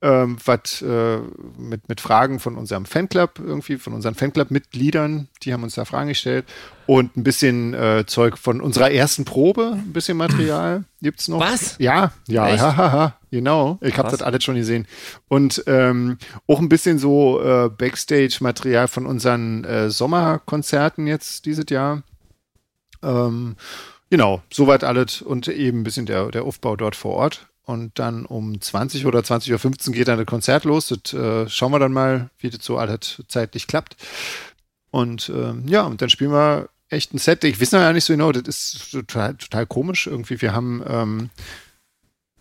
ähm, 0.00 0.36
was 0.44 0.80
äh, 0.80 1.18
mit, 1.58 1.88
mit 1.88 2.00
Fragen 2.00 2.38
von 2.38 2.56
unserem 2.56 2.84
Fanclub 2.84 3.40
irgendwie, 3.40 3.78
von 3.78 3.94
unseren 3.94 4.14
Fanclub-Mitgliedern, 4.14 5.28
die 5.42 5.52
haben 5.52 5.64
uns 5.64 5.74
da 5.74 5.84
Fragen 5.84 6.08
gestellt 6.08 6.44
und 6.86 7.16
ein 7.16 7.24
bisschen 7.24 7.74
äh, 7.74 8.04
Zeug 8.06 8.38
von 8.38 8.60
unserer 8.60 8.92
ersten 8.92 9.24
Probe, 9.24 9.72
ein 9.74 9.92
bisschen 9.92 10.16
Material 10.16 10.84
gibt 11.02 11.20
es 11.20 11.28
noch. 11.28 11.40
Was? 11.40 11.76
Ja, 11.78 12.12
ja, 12.28 12.44
hahaha, 12.44 13.16
genau. 13.30 13.78
Ich 13.80 13.98
habe 13.98 14.10
das 14.10 14.22
alles 14.22 14.44
schon 14.44 14.54
gesehen. 14.54 14.86
Und 15.26 15.64
ähm, 15.66 16.18
auch 16.46 16.60
ein 16.60 16.68
bisschen 16.68 16.98
so 16.98 17.40
äh, 17.40 17.68
Backstage-Material 17.68 18.86
von 18.86 19.04
unseren 19.04 19.64
äh, 19.64 19.90
Sommerkonzerten 19.90 21.06
jetzt 21.08 21.44
dieses 21.44 21.64
Jahr. 21.70 22.02
Ähm, 23.02 23.56
genau, 24.10 24.42
soweit 24.52 24.84
alles 24.84 25.22
und 25.22 25.48
eben 25.48 25.80
ein 25.80 25.84
bisschen 25.84 26.06
der, 26.06 26.30
der 26.30 26.44
Aufbau 26.44 26.76
dort 26.76 26.94
vor 26.94 27.14
Ort. 27.14 27.48
Und 27.68 27.98
dann 27.98 28.24
um 28.24 28.58
20 28.58 29.04
oder 29.04 29.18
20.15 29.18 29.88
Uhr 29.88 29.94
geht 29.94 30.08
dann 30.08 30.16
das 30.16 30.26
Konzert 30.26 30.64
los. 30.64 30.88
Das 30.88 31.12
äh, 31.12 31.46
schauen 31.50 31.70
wir 31.70 31.78
dann 31.78 31.92
mal, 31.92 32.30
wie 32.38 32.48
das 32.48 32.64
so 32.64 32.78
alles 32.78 33.22
zeitlich 33.28 33.66
klappt. 33.66 33.94
Und 34.90 35.28
ähm, 35.28 35.68
ja, 35.68 35.82
und 35.82 36.00
dann 36.00 36.08
spielen 36.08 36.32
wir 36.32 36.70
echt 36.88 37.12
ein 37.12 37.18
Set. 37.18 37.44
Ich 37.44 37.60
weiß 37.60 37.72
noch 37.72 37.80
ja 37.80 37.92
nicht 37.92 38.04
so 38.06 38.14
genau, 38.14 38.32
das 38.32 38.48
ist 38.48 38.90
total, 38.90 39.34
total 39.34 39.66
komisch 39.66 40.06
irgendwie. 40.06 40.40
Wir 40.40 40.54
haben 40.54 40.82
ähm, 40.88 41.30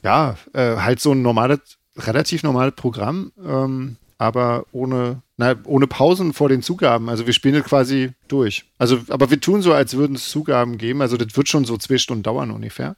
ja 0.01 0.37
äh, 0.53 0.77
halt 0.77 1.01
so 1.01 1.11
ein 1.11 1.21
normales, 1.21 1.59
relativ 1.97 2.43
normales 2.43 2.75
Programm. 2.75 3.33
Ähm, 3.45 3.97
aber 4.17 4.65
ohne, 4.71 5.21
na, 5.37 5.55
ohne 5.65 5.87
Pausen 5.87 6.33
vor 6.33 6.49
den 6.49 6.61
Zugaben. 6.61 7.09
Also 7.09 7.25
wir 7.25 7.33
spielen 7.33 7.55
das 7.55 7.63
quasi 7.63 8.11
durch. 8.27 8.65
Also, 8.77 8.99
aber 9.09 9.29
wir 9.29 9.39
tun 9.39 9.61
so, 9.61 9.73
als 9.73 9.95
würden 9.95 10.15
es 10.15 10.29
Zugaben 10.29 10.77
geben. 10.77 11.01
Also 11.01 11.17
das 11.17 11.35
wird 11.35 11.47
schon 11.47 11.65
so 11.65 11.77
zwei 11.77 11.97
Stunden 11.97 12.23
dauern 12.23 12.51
ungefähr. 12.51 12.95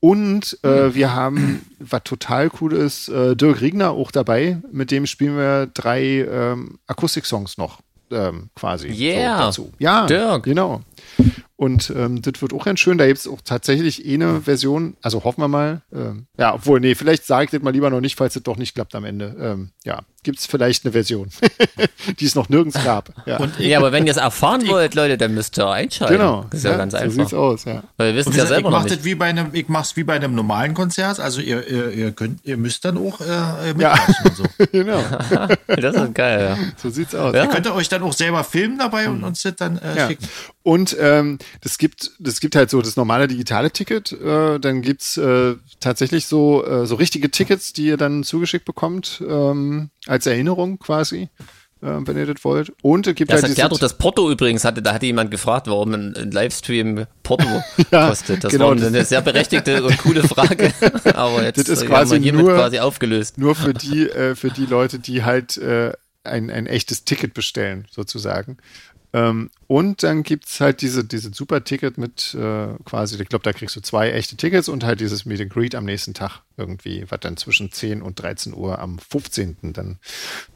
Und 0.00 0.58
äh, 0.62 0.94
wir 0.94 1.14
haben, 1.14 1.66
was 1.78 2.04
total 2.04 2.50
cool 2.60 2.72
ist, 2.72 3.08
äh, 3.08 3.36
Dirk 3.36 3.60
Riegner 3.60 3.90
auch 3.90 4.10
dabei. 4.10 4.58
Mit 4.72 4.90
dem 4.90 5.06
spielen 5.06 5.36
wir 5.36 5.66
drei 5.66 6.26
ähm, 6.30 6.78
Akustik-Songs 6.86 7.58
noch 7.58 7.80
ähm, 8.10 8.50
quasi. 8.54 8.88
Yeah. 8.88 9.52
So 9.52 9.64
dazu. 9.64 9.72
Ja, 9.78 10.06
Dirk. 10.06 10.44
genau. 10.44 10.82
Und 11.56 11.90
ähm, 11.96 12.20
das 12.20 12.42
wird 12.42 12.52
auch 12.52 12.66
ganz 12.66 12.80
schön. 12.80 12.98
Da 12.98 13.06
gibt 13.06 13.18
es 13.18 13.26
auch 13.26 13.40
tatsächlich 13.42 14.06
eine 14.06 14.42
Version, 14.42 14.94
also 15.00 15.24
hoffen 15.24 15.40
wir 15.40 15.48
mal. 15.48 15.82
Ähm, 15.92 16.26
ja, 16.38 16.54
obwohl, 16.54 16.80
nee, 16.80 16.94
vielleicht 16.94 17.24
sage 17.24 17.46
ich 17.46 17.50
das 17.50 17.62
mal 17.62 17.72
lieber 17.72 17.88
noch 17.88 18.02
nicht, 18.02 18.16
falls 18.16 18.36
es 18.36 18.42
doch 18.42 18.58
nicht 18.58 18.74
klappt 18.74 18.94
am 18.94 19.04
Ende. 19.04 19.34
Ähm, 19.40 19.70
ja, 19.84 20.02
gibt 20.26 20.40
es 20.40 20.46
vielleicht 20.46 20.84
eine 20.84 20.90
Version, 20.90 21.30
die 22.18 22.24
es 22.24 22.34
noch 22.34 22.48
nirgends 22.48 22.82
gab. 22.82 23.10
Ja, 23.26 23.36
Und, 23.36 23.60
ja 23.60 23.78
aber 23.78 23.92
wenn 23.92 24.06
ihr 24.06 24.10
es 24.10 24.16
erfahren 24.16 24.66
wollt, 24.66 24.96
Leute, 24.96 25.16
dann 25.16 25.34
müsst 25.34 25.56
ihr 25.56 25.70
einschalten. 25.70 26.16
Genau. 26.16 26.46
Das 26.50 26.58
ist 26.58 26.64
ja, 26.64 26.72
ja 26.72 26.76
ganz 26.78 26.94
einfach. 26.94 27.12
So 27.12 27.22
sieht's 27.22 27.34
aus, 27.34 27.64
ja. 27.64 27.84
Weil 27.96 28.08
wir 28.08 28.16
wissen 28.16 28.34
ja 28.34 28.44
selber 28.44 28.70
ich 28.70 28.74
noch 28.74 28.84
nicht. 28.84 29.04
Wie 29.04 29.14
bei 29.14 29.26
einem, 29.26 29.50
ich 29.52 29.68
mach's 29.68 29.96
wie 29.96 30.02
bei 30.02 30.14
einem 30.14 30.34
normalen 30.34 30.74
Konzert. 30.74 31.20
Also 31.20 31.40
ihr, 31.40 31.64
ihr, 31.68 31.90
ihr 31.92 32.10
könnt, 32.10 32.40
ihr 32.44 32.56
müsst 32.56 32.84
dann 32.84 32.98
auch 32.98 33.20
äh, 33.20 33.72
mit 33.72 33.82
ja. 33.82 33.94
und 34.24 34.36
so. 34.36 34.44
genau. 34.72 35.00
das 35.68 35.94
ist 35.94 36.14
geil, 36.14 36.56
ja. 36.58 36.72
So 36.76 36.90
sieht's 36.90 37.14
aus. 37.14 37.32
Ja. 37.32 37.44
Ihr 37.44 37.48
könnt 37.48 37.70
euch 37.70 37.88
dann 37.88 38.02
auch 38.02 38.12
selber 38.12 38.42
filmen 38.42 38.78
dabei 38.78 39.08
und 39.08 39.22
uns 39.22 39.42
das 39.42 39.54
dann 39.54 39.78
äh, 39.78 39.96
ja. 39.96 40.08
schicken. 40.08 40.26
Und 40.64 40.96
ähm, 40.98 41.38
das 41.60 41.78
gibt, 41.78 42.10
das 42.18 42.40
gibt 42.40 42.56
halt 42.56 42.70
so 42.70 42.82
das 42.82 42.96
normale 42.96 43.28
digitale 43.28 43.70
Ticket. 43.70 44.10
Äh, 44.10 44.58
dann 44.58 44.82
gibt's 44.82 45.16
äh, 45.16 45.54
tatsächlich 45.78 46.26
so, 46.26 46.66
äh, 46.66 46.84
so 46.86 46.96
richtige 46.96 47.30
Tickets, 47.30 47.72
die 47.72 47.86
ihr 47.86 47.96
dann 47.96 48.24
zugeschickt 48.24 48.64
bekommt, 48.64 49.22
ähm, 49.24 49.90
als 50.06 50.26
Erinnerung 50.26 50.78
quasi. 50.78 51.28
Äh, 51.82 52.06
wenn 52.06 52.16
ihr 52.16 52.24
das 52.24 52.42
wollt. 52.42 52.72
Und 52.80 53.06
es 53.06 53.14
gibt 53.14 53.30
das 53.30 53.42
halt 53.42 53.50
erklärt 53.50 53.70
doch 53.70 53.78
das 53.78 53.98
Porto 53.98 54.30
übrigens, 54.30 54.64
hatte, 54.64 54.80
da 54.80 54.94
hatte 54.94 55.04
jemand 55.04 55.30
gefragt, 55.30 55.66
warum 55.66 55.92
ein, 55.92 56.16
ein 56.16 56.30
Livestream 56.30 57.06
Porto 57.22 57.46
ja, 57.90 58.08
kostet. 58.08 58.44
Das 58.44 58.50
genau, 58.50 58.68
war 58.68 58.72
eine 58.72 59.04
sehr 59.04 59.20
berechtigte 59.20 59.84
und 59.84 59.98
coole 59.98 60.22
Frage. 60.22 60.72
Aber 61.14 61.44
jetzt 61.44 61.58
das 61.58 61.68
ist 61.68 61.86
quasi 61.86 62.18
hiermit 62.18 62.46
nur, 62.46 62.54
quasi 62.54 62.78
aufgelöst. 62.78 63.36
Nur 63.36 63.54
für 63.54 63.74
die, 63.74 64.08
äh, 64.08 64.34
für 64.34 64.50
die 64.50 64.64
Leute, 64.64 64.98
die 64.98 65.22
halt 65.22 65.58
äh, 65.58 65.92
ein, 66.24 66.50
ein 66.50 66.66
echtes 66.66 67.04
Ticket 67.04 67.34
bestellen, 67.34 67.86
sozusagen. 67.90 68.56
Ähm, 69.16 69.48
und 69.66 70.02
dann 70.02 70.24
gibt 70.24 70.44
es 70.44 70.60
halt 70.60 70.82
diese, 70.82 71.02
diese 71.02 71.32
Super-Ticket 71.32 71.96
mit 71.96 72.34
äh, 72.34 72.74
quasi, 72.84 73.20
ich 73.20 73.28
glaube, 73.30 73.44
da 73.44 73.54
kriegst 73.54 73.74
du 73.74 73.80
zwei 73.80 74.10
echte 74.10 74.36
Tickets 74.36 74.68
und 74.68 74.84
halt 74.84 75.00
dieses 75.00 75.24
Meet 75.24 75.40
and 75.40 75.50
Greet 75.50 75.74
am 75.74 75.86
nächsten 75.86 76.12
Tag 76.12 76.42
irgendwie, 76.58 77.06
was 77.08 77.20
dann 77.20 77.38
zwischen 77.38 77.72
10 77.72 78.02
und 78.02 78.20
13 78.20 78.52
Uhr 78.52 78.78
am 78.78 78.98
15. 78.98 79.72
dann 79.72 79.98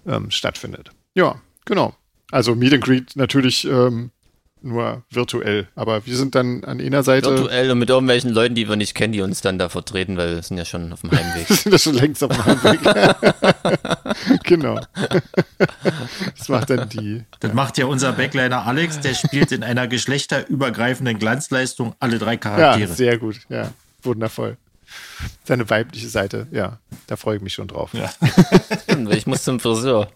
ähm, 0.07 0.31
stattfindet. 0.31 0.91
Ja, 1.15 1.41
genau. 1.65 1.97
Also 2.31 2.55
Meet 2.55 2.75
and 2.75 2.85
Greet 2.85 3.17
natürlich 3.17 3.65
ähm, 3.65 4.11
nur 4.63 5.03
virtuell. 5.11 5.69
Aber 5.75 6.05
wir 6.07 6.17
sind 6.17 6.35
dann 6.35 6.65
an 6.65 6.81
einer 6.81 7.03
Seite. 7.03 7.31
Virtuell 7.31 7.71
und 7.71 7.79
mit 7.79 7.91
irgendwelchen 7.91 8.31
Leuten, 8.31 8.55
die 8.55 8.69
wir 8.69 8.77
nicht 8.77 8.95
kennen, 8.95 9.13
die 9.13 9.21
uns 9.21 9.41
dann 9.41 9.59
da 9.59 9.69
vertreten, 9.69 10.17
weil 10.17 10.37
wir 10.37 10.43
sind 10.43 10.59
ja 10.59 10.65
schon 10.65 10.93
auf 10.93 11.01
dem 11.01 11.11
Heimweg. 11.13 11.49
wir 11.49 11.57
sind 11.57 11.73
ja 11.73 11.79
schon 11.79 11.95
längst 11.95 12.23
auf 12.25 12.31
dem 12.31 12.45
Heimweg. 12.45 12.81
genau. 14.45 14.81
Das 16.39 16.49
macht 16.49 16.71
dann 16.71 16.89
die. 16.89 17.25
Das 17.41 17.53
macht 17.53 17.79
ja 17.79 17.87
unser 17.87 18.13
Backliner 18.13 18.67
Alex, 18.67 19.01
der 19.01 19.15
spielt 19.15 19.53
in 19.53 19.63
einer 19.63 19.89
geschlechterübergreifenden 19.89 21.19
Glanzleistung 21.19 21.95
alle 21.99 22.19
drei 22.19 22.37
Charaktere. 22.37 22.89
Ja, 22.89 22.95
sehr 22.95 23.19
gut. 23.19 23.41
Ja, 23.49 23.73
wundervoll. 24.03 24.57
Seine 25.45 25.69
weibliche 25.71 26.09
Seite, 26.09 26.47
ja, 26.51 26.79
da 27.07 27.17
freue 27.17 27.37
ich 27.37 27.43
mich 27.43 27.55
schon 27.55 27.69
drauf. 27.69 27.91
Ja. 27.93 28.11
ich 29.11 29.27
muss 29.27 29.45
zum 29.45 29.61
Friseur. 29.61 30.11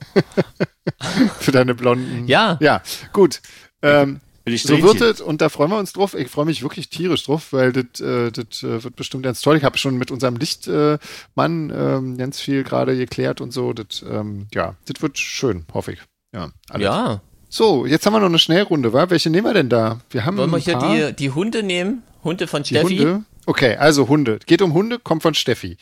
Für 1.41 1.53
deine 1.53 1.75
blonden. 1.75 2.27
Ja. 2.27 2.59
Ja, 2.61 2.83
gut. 3.13 3.41
Ähm, 3.83 4.21
so 4.47 4.83
wird 4.83 5.01
es 5.01 5.21
und 5.21 5.41
da 5.41 5.49
freuen 5.49 5.71
wir 5.71 5.79
uns 5.79 5.93
drauf. 5.93 6.15
Ich 6.15 6.29
freue 6.29 6.45
mich 6.45 6.63
wirklich 6.63 6.91
tierisch 6.91 7.25
drauf, 7.25 7.53
weil 7.53 7.73
das 7.73 8.01
äh, 8.01 8.27
äh, 8.27 8.85
wird 8.85 8.97
bestimmt 8.97 9.23
ganz 9.23 9.41
toll. 9.41 9.57
Ich 9.57 9.65
habe 9.65 9.79
schon 9.79 9.97
mit 9.97 10.11
unserem 10.11 10.37
Lichtmann 10.37 11.71
äh, 11.71 11.97
ähm, 11.97 12.19
ganz 12.19 12.41
viel 12.41 12.63
gerade 12.63 12.97
geklärt 12.97 13.41
und 13.41 13.53
so. 13.53 13.73
Das, 13.73 14.05
ähm, 14.09 14.47
ja, 14.53 14.75
das 14.87 15.01
wird 15.01 15.19
schön, 15.19 15.65
hoffe 15.73 15.93
ich. 15.93 16.01
Ja. 16.35 16.51
Alles. 16.69 16.85
Ja. 16.85 17.21
So, 17.49 17.87
jetzt 17.87 18.05
haben 18.05 18.13
wir 18.13 18.21
noch 18.21 18.27
eine 18.27 18.39
Schnellrunde, 18.39 18.93
wa? 18.93 19.09
Welche 19.11 19.31
nehmen 19.31 19.47
wir 19.47 19.55
denn 19.55 19.69
da? 19.69 20.01
Wir 20.11 20.25
haben 20.25 20.37
Wollen 20.37 20.51
wir 20.51 20.59
hier 20.59 21.13
die, 21.13 21.17
die 21.17 21.31
Hunde 21.31 21.63
nehmen? 21.63 22.03
Hunde 22.25 22.47
von 22.47 22.65
Steffi? 22.65 22.99
Hunde? 22.99 23.25
Okay, 23.47 23.77
also 23.77 24.09
Hunde. 24.09 24.41
Geht 24.45 24.61
um 24.61 24.75
Hunde, 24.75 24.99
kommt 24.99 25.23
von 25.23 25.35
Steffi. 25.35 25.77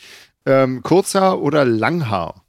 Ähm, 0.45 0.83
Kurzhaar 0.83 1.41
oder 1.41 1.65
Langhaar? 1.65 2.43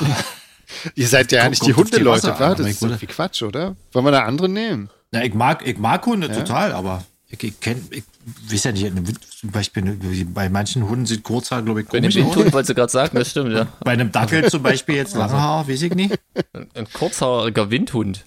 Ihr 0.94 1.08
seid 1.08 1.30
ja 1.32 1.48
nicht 1.48 1.66
die 1.66 1.74
Hundeleute, 1.74 2.38
wa? 2.38 2.54
Das 2.54 2.66
ist 2.66 2.82
irgendwie 2.82 3.06
Quatsch, 3.06 3.42
oder? 3.42 3.76
Wollen 3.92 4.04
wir 4.04 4.12
da 4.12 4.24
andere 4.24 4.48
nehmen? 4.48 4.90
Na, 5.10 5.24
ich 5.24 5.34
mag, 5.34 5.66
ich 5.66 5.78
mag 5.78 6.04
Hunde 6.06 6.28
ja? 6.28 6.34
total, 6.34 6.72
aber 6.72 7.04
ich, 7.28 7.42
ich 7.42 7.60
kenne, 7.60 7.80
ich 7.90 8.04
weiß 8.50 8.64
ja 8.64 8.72
nicht, 8.72 8.92
zum 9.38 9.50
Beispiel 9.50 10.26
bei 10.26 10.48
manchen 10.48 10.88
Hunden 10.88 11.06
sieht 11.06 11.22
Kurzhaar, 11.22 11.62
glaube 11.62 11.82
ich, 11.82 11.88
komisch 11.88 12.14
Bei 12.14 12.20
einem 12.20 12.30
Windhund 12.30 12.52
wolltest 12.52 12.70
du 12.70 12.74
gerade 12.74 12.92
sagen, 12.92 13.18
das 13.18 13.30
stimmt, 13.30 13.52
ja. 13.52 13.66
Bei 13.84 13.92
einem 13.92 14.12
Dackel 14.12 14.50
zum 14.50 14.62
Beispiel 14.62 14.96
jetzt 14.96 15.14
Langhaar, 15.14 15.68
weiß 15.68 15.82
ich 15.82 15.94
nicht. 15.94 16.18
Ein, 16.52 16.68
ein 16.74 16.92
kurzhaariger 16.92 17.70
Windhund. 17.70 18.24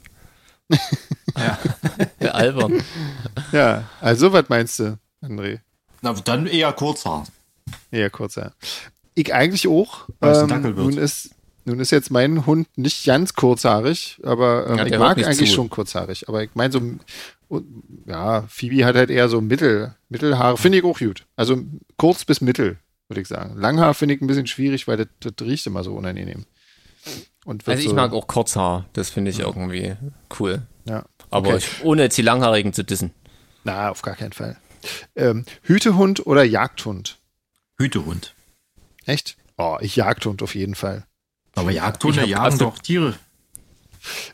ja. 0.70 1.58
Der 2.22 2.36
albern. 2.36 2.84
Ja, 3.52 3.90
also 4.00 4.32
was 4.34 4.50
meinst 4.50 4.80
du, 4.80 4.98
André? 5.24 5.60
Na, 6.02 6.14
dann 6.14 6.48
eher 6.48 6.72
Kurzhaar. 6.74 7.26
Eher 7.92 8.10
Kurzhaar. 8.10 8.54
Ich 9.14 9.34
eigentlich 9.34 9.68
auch. 9.68 10.08
Ähm, 10.22 10.74
nun 10.76 10.98
ist 10.98 11.32
nun 11.66 11.80
ist 11.80 11.92
jetzt 11.92 12.12
mein 12.12 12.46
Hund 12.46 12.68
nicht 12.76 13.06
ganz 13.06 13.34
kurzhaarig, 13.34 14.20
aber 14.24 14.68
ähm, 14.68 14.78
ja, 14.78 14.86
ich 14.86 14.98
mag 14.98 15.18
eigentlich 15.18 15.50
zu. 15.50 15.56
schon 15.56 15.70
kurzhaarig. 15.70 16.28
Aber 16.28 16.44
ich 16.44 16.52
meine 16.54 16.72
so, 16.72 16.82
ja, 18.06 18.44
Phoebe 18.48 18.86
hat 18.86 18.96
halt 18.96 19.10
eher 19.10 19.30
so 19.30 19.42
Mittel, 19.42 19.96
Mittelhaare. 20.10 20.58
Finde 20.58 20.80
ich 20.80 20.84
auch 20.84 20.98
gut. 20.98 21.26
Also 21.36 21.58
kurz 21.98 22.26
bis 22.26 22.42
mittel, 22.42 22.78
würde 23.08 23.22
ich 23.22 23.28
sagen. 23.28 23.58
Langhaar 23.58 23.94
finde 23.94 24.16
ich 24.16 24.22
ein 24.22 24.28
bisschen 24.28 24.48
schwierig, 24.48 24.88
weil 24.88 24.98
das, 24.98 25.08
das 25.20 25.34
riecht 25.48 25.68
immer 25.68 25.84
so 25.84 25.94
unangenehm. 25.94 26.46
also 27.46 27.72
ich 27.72 27.90
so 27.90 27.96
mag 27.96 28.14
auch 28.14 28.28
Kurzhaar. 28.28 28.86
Das 28.94 29.10
finde 29.10 29.32
ich 29.32 29.38
ja. 29.38 29.46
irgendwie 29.46 29.96
cool. 30.40 30.64
Ja. 30.86 31.06
Aber 31.30 31.50
okay. 31.50 31.58
ich, 31.58 31.84
ohne 31.84 32.04
jetzt 32.04 32.18
die 32.18 32.24
Langhaarigen 32.24 32.74
zu 32.74 32.84
dissen. 32.84 33.12
Na, 33.64 33.90
auf 33.90 34.02
gar 34.02 34.16
keinen 34.16 34.34
Fall. 34.34 34.58
Ähm, 35.16 35.46
Hütehund 35.62 36.26
oder 36.26 36.44
Jagdhund? 36.44 37.20
Hütehund. 37.78 38.34
Echt? 39.06 39.38
Oh, 39.58 39.78
ich 39.80 39.96
Jagdhund 39.96 40.42
auf 40.42 40.56
jeden 40.56 40.76
Fall. 40.76 41.06
Aber 41.62 41.72
Jagdhunde 41.72 42.26
jagen 42.26 42.58
doch 42.58 42.80
Tiere. 42.80 43.16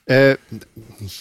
Äh, 0.06 0.38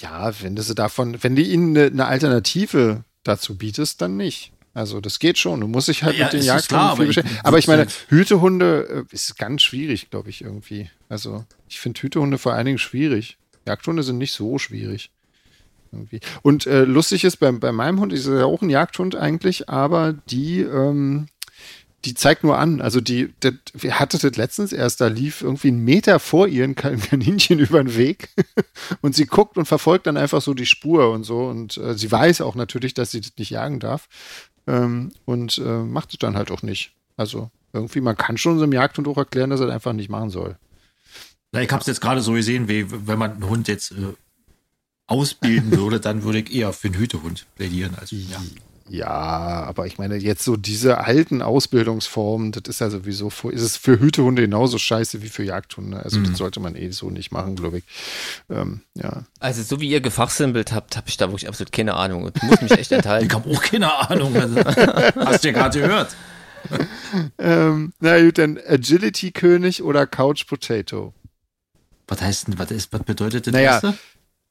ja, 0.00 0.32
wenn 0.40 0.54
du 0.54 0.62
sie 0.62 0.74
davon, 0.74 1.22
wenn 1.22 1.34
du 1.34 1.42
ihnen 1.42 1.76
eine, 1.76 1.86
eine, 1.86 2.06
Alternative 2.06 3.02
dazu 3.24 3.58
bietest, 3.58 4.00
dann 4.00 4.16
nicht. 4.16 4.52
Also 4.72 5.00
das 5.00 5.18
geht 5.18 5.38
schon. 5.38 5.60
Du 5.60 5.68
musst 5.68 5.88
dich 5.88 6.04
halt 6.04 6.16
ja, 6.16 6.26
mit 6.26 6.34
den 6.34 6.42
Jagdhunden 6.42 6.96
viel 6.96 7.06
beschäftigen. 7.06 7.40
Aber 7.42 7.58
ich 7.58 7.66
meine, 7.66 7.86
Hütehunde 8.08 9.06
äh, 9.10 9.14
ist 9.14 9.36
ganz 9.36 9.62
schwierig, 9.62 10.10
glaube 10.10 10.30
ich, 10.30 10.42
irgendwie. 10.42 10.90
Also 11.08 11.44
ich 11.68 11.80
finde 11.80 12.00
Hütehunde 12.00 12.38
vor 12.38 12.52
allen 12.52 12.66
Dingen 12.66 12.78
schwierig. 12.78 13.36
Jagdhunde 13.66 14.02
sind 14.02 14.18
nicht 14.18 14.32
so 14.32 14.58
schwierig. 14.58 15.10
Irgendwie. 15.92 16.20
Und 16.42 16.66
äh, 16.66 16.84
lustig 16.84 17.24
ist, 17.24 17.38
bei, 17.38 17.50
bei 17.52 17.72
meinem 17.72 18.00
Hund 18.00 18.12
ist 18.12 18.26
er 18.26 18.40
ja 18.40 18.44
auch 18.44 18.62
ein 18.62 18.70
Jagdhund 18.70 19.16
eigentlich, 19.16 19.68
aber 19.68 20.12
die, 20.12 20.60
ähm, 20.60 21.28
die 22.04 22.14
zeigt 22.14 22.44
nur 22.44 22.58
an. 22.58 22.80
Also 22.80 23.00
die, 23.00 23.34
das, 23.40 23.54
wir 23.74 23.98
hatten 23.98 24.18
das 24.20 24.36
letztens 24.36 24.72
erst, 24.72 25.00
da 25.00 25.08
lief 25.08 25.42
irgendwie 25.42 25.68
ein 25.72 25.78
Meter 25.78 26.20
vor 26.20 26.46
ihr 26.46 26.64
ein 26.64 26.74
Kaninchen 26.74 27.58
über 27.58 27.82
den 27.82 27.96
Weg 27.96 28.30
und 29.00 29.14
sie 29.14 29.26
guckt 29.26 29.56
und 29.56 29.66
verfolgt 29.66 30.06
dann 30.06 30.16
einfach 30.16 30.40
so 30.40 30.54
die 30.54 30.66
Spur 30.66 31.10
und 31.10 31.24
so 31.24 31.46
und 31.46 31.76
äh, 31.78 31.94
sie 31.94 32.10
weiß 32.10 32.40
auch 32.42 32.54
natürlich, 32.54 32.94
dass 32.94 33.10
sie 33.10 33.20
das 33.20 33.32
nicht 33.38 33.50
jagen 33.50 33.80
darf 33.80 34.08
ähm, 34.66 35.12
und 35.24 35.58
äh, 35.58 35.82
macht 35.82 36.12
es 36.12 36.18
dann 36.18 36.36
halt 36.36 36.50
auch 36.50 36.62
nicht. 36.62 36.92
Also 37.16 37.50
irgendwie, 37.72 38.00
man 38.00 38.16
kann 38.16 38.38
schon 38.38 38.58
so 38.58 38.64
einem 38.64 38.72
Jagdhund 38.72 39.08
auch 39.08 39.16
erklären, 39.16 39.50
dass 39.50 39.60
er 39.60 39.66
das 39.66 39.74
einfach 39.74 39.92
nicht 39.92 40.10
machen 40.10 40.30
soll. 40.30 40.56
Na, 41.52 41.62
ich 41.62 41.70
habe 41.70 41.80
es 41.80 41.86
jetzt 41.86 42.00
gerade 42.00 42.20
so 42.20 42.32
gesehen, 42.32 42.68
wie 42.68 42.86
wenn 43.06 43.18
man 43.18 43.32
einen 43.32 43.48
Hund 43.48 43.68
jetzt 43.68 43.92
äh, 43.92 44.14
ausbilden 45.06 45.72
würde, 45.72 46.00
dann 46.00 46.22
würde 46.22 46.40
ich 46.40 46.54
eher 46.54 46.72
für 46.72 46.88
einen 46.88 46.98
Hütehund 46.98 47.46
plädieren. 47.54 47.94
Also, 47.98 48.16
ja. 48.16 48.42
Ja, 48.88 49.08
aber 49.08 49.86
ich 49.86 49.98
meine, 49.98 50.16
jetzt 50.16 50.44
so 50.44 50.56
diese 50.56 50.98
alten 50.98 51.42
Ausbildungsformen, 51.42 52.52
das 52.52 52.62
ist 52.68 52.80
ja 52.80 52.88
sowieso, 52.88 53.28
ist 53.50 53.62
es 53.62 53.76
für 53.76 53.98
Hütehunde 53.98 54.42
genauso 54.42 54.78
scheiße 54.78 55.22
wie 55.22 55.28
für 55.28 55.42
Jagdhunde. 55.42 55.98
Also, 55.98 56.20
mhm. 56.20 56.24
das 56.24 56.38
sollte 56.38 56.60
man 56.60 56.76
eh 56.76 56.90
so 56.90 57.10
nicht 57.10 57.32
machen, 57.32 57.56
glaube 57.56 57.78
ich. 57.78 57.84
Ähm, 58.48 58.82
ja. 58.94 59.24
Also, 59.40 59.62
so 59.62 59.80
wie 59.80 59.88
ihr 59.88 60.00
gefachsimpelt 60.00 60.72
habt, 60.72 60.96
habe 60.96 61.08
ich 61.08 61.16
da 61.16 61.28
wirklich 61.28 61.48
absolut 61.48 61.72
keine 61.72 61.94
Ahnung 61.94 62.24
und 62.24 62.40
muss 62.44 62.60
mich 62.60 62.72
echt 62.72 62.92
enthalten. 62.92 63.26
ich 63.28 63.34
habe 63.34 63.50
auch 63.50 63.62
keine 63.62 63.92
Ahnung. 64.08 64.36
Also, 64.36 64.56
hast 64.64 65.42
du 65.42 65.48
ja 65.48 65.54
gerade 65.54 65.80
gehört. 65.80 66.16
ähm, 67.38 67.92
na 67.98 68.20
gut, 68.22 68.38
dann 68.38 68.58
Agility-König 68.68 69.82
oder 69.82 70.06
Couch 70.06 70.46
Potato? 70.46 71.12
Was 72.06 72.20
heißt 72.20 72.48
denn, 72.48 72.58
was, 72.58 72.70
ist, 72.70 72.92
was 72.92 73.02
bedeutet 73.02 73.48
das? 73.48 73.52
Naja, 73.52 73.72
erste? 73.72 73.94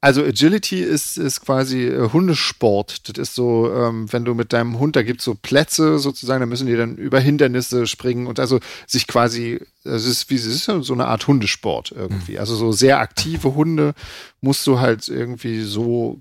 Also 0.05 0.23
Agility 0.23 0.81
ist, 0.81 1.17
ist 1.17 1.41
quasi 1.41 1.87
äh, 1.87 2.11
Hundesport. 2.13 3.09
Das 3.09 3.17
ist 3.17 3.33
so, 3.33 3.73
ähm, 3.73 4.05
wenn 4.13 4.23
du 4.23 4.35
mit 4.35 4.53
deinem 4.53 4.77
Hund, 4.77 4.95
da 4.95 5.01
gibt 5.01 5.21
es 5.21 5.25
so 5.25 5.33
Plätze 5.33 5.97
sozusagen, 5.97 6.41
da 6.41 6.45
müssen 6.45 6.67
die 6.67 6.75
dann 6.75 6.95
über 6.95 7.19
Hindernisse 7.19 7.87
springen 7.87 8.27
und 8.27 8.39
also 8.39 8.59
sich 8.85 9.07
quasi, 9.07 9.59
es 9.83 10.05
ist 10.05 10.29
wie 10.29 10.35
es 10.35 10.45
ist 10.45 10.65
so 10.65 10.93
eine 10.93 11.07
Art 11.07 11.25
Hundesport 11.25 11.91
irgendwie. 11.91 12.33
Mhm. 12.33 12.37
Also 12.37 12.55
so 12.55 12.71
sehr 12.71 12.99
aktive 12.99 13.55
Hunde 13.55 13.95
musst 14.41 14.67
du 14.67 14.79
halt 14.79 15.07
irgendwie 15.07 15.63
so 15.63 16.19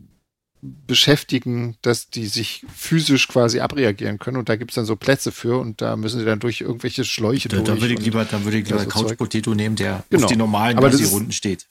beschäftigen, 0.62 1.76
dass 1.82 2.08
die 2.08 2.24
sich 2.24 2.64
physisch 2.74 3.28
quasi 3.28 3.60
abreagieren 3.60 4.18
können 4.18 4.38
und 4.38 4.48
da 4.48 4.56
gibt 4.56 4.70
es 4.70 4.76
dann 4.76 4.86
so 4.86 4.96
Plätze 4.96 5.30
für 5.30 5.58
und 5.58 5.82
da 5.82 5.96
müssen 5.96 6.20
sie 6.20 6.24
dann 6.24 6.40
durch 6.40 6.62
irgendwelche 6.62 7.04
Schläuche 7.04 7.50
da, 7.50 7.58
durch. 7.58 7.68
Da 7.68 7.78
würde 7.82 7.92
ich 7.92 8.00
lieber, 8.00 8.24
da 8.24 8.42
würde 8.44 8.56
ich 8.56 8.66
lieber 8.66 8.86
Couch 8.86 9.14
Potato 9.18 9.54
nehmen, 9.54 9.76
der 9.76 10.04
genau. 10.08 10.24
auf 10.24 10.30
die 10.32 10.38
normalen 10.38 10.78
Aber 10.78 10.90
Runden 10.90 11.32
steht. 11.32 11.66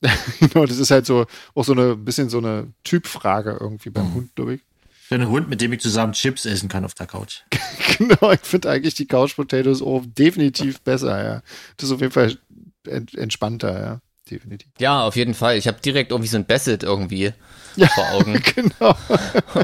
genau, 0.40 0.66
das 0.66 0.78
ist 0.78 0.90
halt 0.90 1.06
so 1.06 1.26
auch 1.54 1.64
so 1.64 1.72
eine 1.72 1.96
bisschen 1.96 2.28
so 2.30 2.38
eine 2.38 2.72
Typfrage 2.84 3.56
irgendwie 3.60 3.90
beim 3.90 4.10
mhm. 4.10 4.14
Hund, 4.14 4.36
glaube 4.36 4.54
ich. 4.54 4.60
So 5.08 5.14
ein 5.14 5.28
Hund, 5.28 5.48
mit 5.48 5.60
dem 5.60 5.72
ich 5.72 5.80
zusammen 5.80 6.12
Chips 6.12 6.44
essen 6.44 6.68
kann 6.68 6.84
auf 6.84 6.94
der 6.94 7.06
Couch. 7.06 7.40
genau, 7.98 8.32
ich 8.32 8.40
finde 8.42 8.70
eigentlich 8.70 8.94
die 8.94 9.06
Couch 9.06 9.34
Potatoes 9.36 9.82
auch 9.82 10.04
definitiv 10.06 10.80
besser, 10.82 11.24
ja. 11.24 11.42
Das 11.76 11.88
ist 11.88 11.94
auf 11.94 12.00
jeden 12.00 12.12
Fall 12.12 12.36
entspannter, 12.84 13.80
ja. 13.80 14.00
Definitiv. 14.30 14.68
Ja, 14.78 15.04
auf 15.04 15.16
jeden 15.16 15.32
Fall. 15.32 15.56
Ich 15.56 15.66
habe 15.66 15.80
direkt 15.80 16.10
irgendwie 16.10 16.28
so 16.28 16.36
ein 16.36 16.44
Bassett 16.44 16.82
irgendwie 16.82 17.32
ja, 17.76 17.88
vor 17.88 18.10
Augen. 18.12 18.42
genau. 18.54 18.94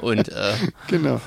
Und 0.01 0.31
äh, 0.31 0.55
genau. 0.89 1.21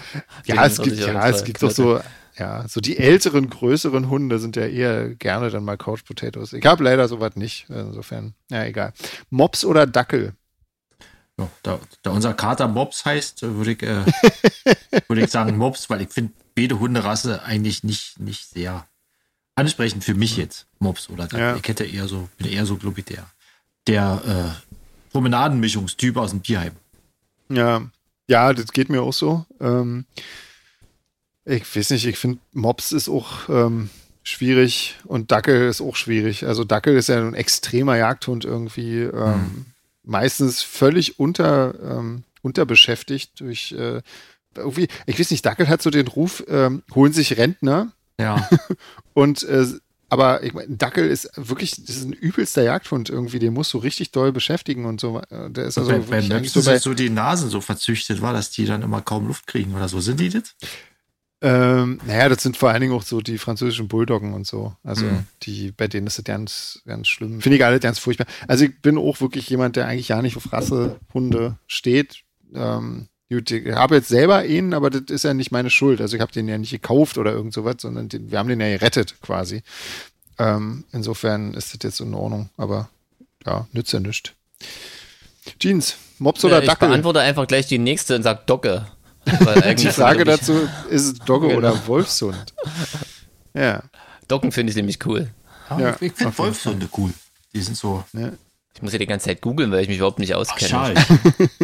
Ja, 0.46 0.66
es 0.66 0.82
gibt, 0.82 0.98
ja, 0.98 1.30
es 1.30 1.44
gibt 1.44 1.62
doch 1.62 1.70
so 1.70 2.00
ja, 2.38 2.68
so 2.68 2.82
die 2.82 2.98
älteren, 2.98 3.50
größeren 3.50 4.10
Hunde 4.10 4.40
sind 4.40 4.56
ja 4.56 4.66
eher 4.66 5.16
gerne 5.16 5.50
dann 5.50 5.64
mal 5.64 5.78
Couch 5.78 6.06
Potatoes. 6.06 6.54
Ich 6.54 6.66
habe 6.66 6.84
leider 6.84 7.08
sowas 7.08 7.36
nicht. 7.36 7.68
Insofern, 7.70 8.34
ja, 8.52 8.64
egal. 8.66 8.94
Mops 9.30 9.66
oder 9.66 9.88
Dackel? 9.88 10.34
Ja, 11.40 11.50
da, 11.64 11.80
da, 12.04 12.12
unser 12.12 12.34
Kater 12.34 12.68
Mops 12.68 13.06
heißt, 13.06 13.42
würde 13.42 13.72
ich, 13.72 13.84
äh, 13.84 14.04
würde 15.08 15.24
ich 15.24 15.32
sagen 15.32 15.58
Mops, 15.58 15.90
weil 15.90 16.02
ich 16.02 16.10
finde 16.10 16.34
beide 16.56 16.80
Hunderasse 16.80 17.44
eigentlich 17.44 17.84
nicht, 17.84 18.20
nicht 18.20 18.50
sehr 18.50 18.86
ansprechend 19.56 20.04
für 20.04 20.16
mich 20.16 20.38
jetzt. 20.38 20.68
Mops 20.80 21.10
oder 21.10 21.24
Dackel. 21.24 21.40
Ja. 21.40 21.56
Ich 21.56 21.68
hätte 21.68 21.86
eher 21.86 22.08
so, 22.08 22.30
bin 22.38 22.48
eher 22.48 22.66
so, 22.66 22.78
glaube 22.78 23.00
ich, 23.00 23.06
der, 23.06 23.26
der 23.88 24.22
äh, 24.26 25.12
Promenadenmischungstyp 25.12 26.18
aus 26.18 26.32
dem 26.32 26.44
Tierheim. 26.44 26.74
Ja, 27.50 27.90
ja, 28.28 28.54
das 28.54 28.72
geht 28.72 28.90
mir 28.90 29.02
auch 29.02 29.14
so. 29.14 29.46
Ähm, 29.60 30.06
ich 31.48 31.76
weiß 31.76 31.92
nicht, 31.92 32.06
ich 32.06 32.18
finde, 32.18 32.40
Mops 32.54 32.92
ist 32.92 33.10
auch 33.10 33.50
ähm, 33.50 33.90
schwierig 34.24 34.98
und 35.06 35.32
Dackel 35.32 35.70
ist 35.70 35.82
auch 35.82 35.96
schwierig. 35.96 36.46
Also 36.46 36.64
Dackel 36.64 36.98
ist 36.98 37.08
ja 37.08 37.18
ein 37.18 37.34
extremer 37.34 37.96
Jagdhund 37.98 38.44
irgendwie. 38.44 39.04
Ähm, 39.04 39.34
hm. 39.34 39.66
Meistens 40.04 40.62
völlig 40.62 41.20
unter, 41.20 41.74
ähm, 41.84 42.24
unterbeschäftigt 42.42 43.40
durch 43.40 43.72
äh, 43.72 44.02
irgendwie, 44.56 44.88
ich 45.06 45.20
weiß 45.20 45.32
nicht, 45.32 45.46
Dackel 45.46 45.70
hat 45.70 45.82
so 45.82 45.90
den 45.90 46.08
Ruf, 46.08 46.44
ähm, 46.48 46.84
holen 46.94 47.14
sich 47.14 47.38
Rentner. 47.38 47.92
Ja. 48.20 48.50
und 49.14 49.44
äh, 49.44 49.66
aber 50.10 50.44
ich 50.44 50.54
mein, 50.54 50.78
Dackel 50.78 51.08
ist 51.08 51.30
wirklich, 51.36 51.72
das 51.72 51.98
ist 51.98 52.06
ein 52.06 52.14
übelster 52.14 52.64
Jagdhund 52.64 53.10
irgendwie, 53.10 53.40
den 53.40 53.54
musst 53.54 53.74
du 53.74 53.78
richtig 53.78 54.12
doll 54.12 54.32
beschäftigen 54.32 54.86
und 54.86 55.02
so. 55.02 55.22
Äh, 55.30 55.50
der 55.50 55.66
ist 55.66 55.78
also 55.78 55.92
wenn, 55.92 56.10
wenn 56.10 56.28
Menschen 56.28 56.62
so, 56.62 56.78
so 56.78 56.94
die 56.94 57.10
Nasen 57.10 57.50
so 57.50 57.62
verzüchtet 57.62 58.22
war, 58.22 58.34
dass 58.34 58.50
die 58.50 58.66
dann 58.66 58.82
immer 58.82 59.02
kaum 59.02 59.28
Luft 59.28 59.48
kriegen 59.48 59.76
oder 59.76 59.90
so. 59.90 60.00
Sind 60.00 60.20
die 60.20 60.30
das? 60.30 60.56
Ähm, 61.40 62.00
naja, 62.06 62.30
das 62.30 62.42
sind 62.42 62.58
vor 62.58 62.70
allen 62.70 62.82
Dingen 62.82 62.94
auch 62.94 63.04
so 63.04 63.22
die 63.22 63.38
französischen 63.38 63.88
Bulldoggen 63.88 64.34
und 64.34 64.48
so. 64.48 64.76
Also 64.84 65.06
mhm. 65.06 65.26
die, 65.44 65.72
bei 65.72 65.88
denen 65.88 66.08
ist 66.08 66.18
das 66.18 66.26
ganz, 66.26 66.82
ganz 66.86 67.08
schlimm. 67.08 67.42
Finde 67.42 67.58
ich 67.58 67.66
alle 67.66 67.80
ganz 67.80 68.00
furchtbar. 68.00 68.26
Also 68.48 68.66
ich 68.66 68.82
bin 68.82 68.98
auch 68.98 69.22
wirklich 69.22 69.48
jemand, 69.50 69.76
der 69.76 69.88
eigentlich 69.88 70.08
ja 70.08 70.22
nicht 70.22 70.36
auf 70.36 70.52
Rassehunde 70.52 71.58
steht. 71.68 72.24
Ähm, 72.56 73.08
gut, 73.30 73.52
ich 73.52 73.72
habe 73.72 73.96
jetzt 73.96 74.08
selber 74.08 74.46
ihn, 74.46 74.74
aber 74.74 74.90
das 74.90 75.04
ist 75.10 75.24
ja 75.24 75.36
nicht 75.36 75.52
meine 75.52 75.70
Schuld. 75.70 76.02
Also 76.02 76.16
ich 76.16 76.22
habe 76.22 76.32
den 76.32 76.48
ja 76.48 76.58
nicht 76.58 76.72
gekauft 76.72 77.20
oder 77.20 77.34
irgend 77.34 77.54
sowas, 77.54 77.76
sondern 77.80 78.10
den, 78.10 78.32
wir 78.32 78.40
haben 78.40 78.50
den 78.50 78.60
ja 78.60 78.70
gerettet 78.70 79.22
quasi. 79.22 79.62
Ähm, 80.40 80.86
insofern 80.92 81.54
ist 81.54 81.74
das 81.74 81.84
jetzt 81.84 82.00
in 82.00 82.16
Ordnung, 82.16 82.50
aber 82.58 82.90
ja, 83.46 83.68
nützt 83.74 83.94
ja 83.94 84.00
nichts. 84.00 84.32
Jeans, 85.60 85.98
Mops 86.18 86.44
oder 86.44 86.62
ich 86.62 86.66
Dackel? 86.66 86.88
Ich 86.88 86.92
beantworte 86.92 87.20
einfach 87.20 87.48
gleich 87.48 87.68
die 87.68 87.78
nächste 87.78 88.16
und 88.16 88.24
sag 88.24 88.48
Docke. 88.48 88.88
Die 89.78 89.88
Frage 89.88 90.24
dazu, 90.24 90.54
ist 90.90 91.06
es 91.06 91.14
Dogge 91.20 91.48
genau. 91.48 91.60
oder 91.60 91.88
Wolfshund? 91.88 92.54
Ja. 93.54 93.84
Docken 94.28 94.52
finde 94.52 94.72
ich 94.72 94.76
nämlich 94.76 95.06
cool. 95.06 95.30
Ja, 95.70 95.96
ich 96.00 96.14
finde 96.14 96.38
Wolfshunde 96.38 96.88
cool. 96.98 97.12
Die 97.54 97.62
sind 97.62 97.78
so. 97.78 98.04
Ja. 98.14 98.32
Ich 98.74 98.82
muss 98.84 98.94
ja 98.94 99.00
die 99.00 99.08
ganze 99.08 99.26
Zeit 99.26 99.42
googeln, 99.42 99.72
weil 99.72 99.82
ich 99.82 99.88
mich 99.88 99.98
überhaupt 99.98 100.20
nicht 100.20 100.36
auskenne. 100.36 100.94
Ach, 100.96 101.10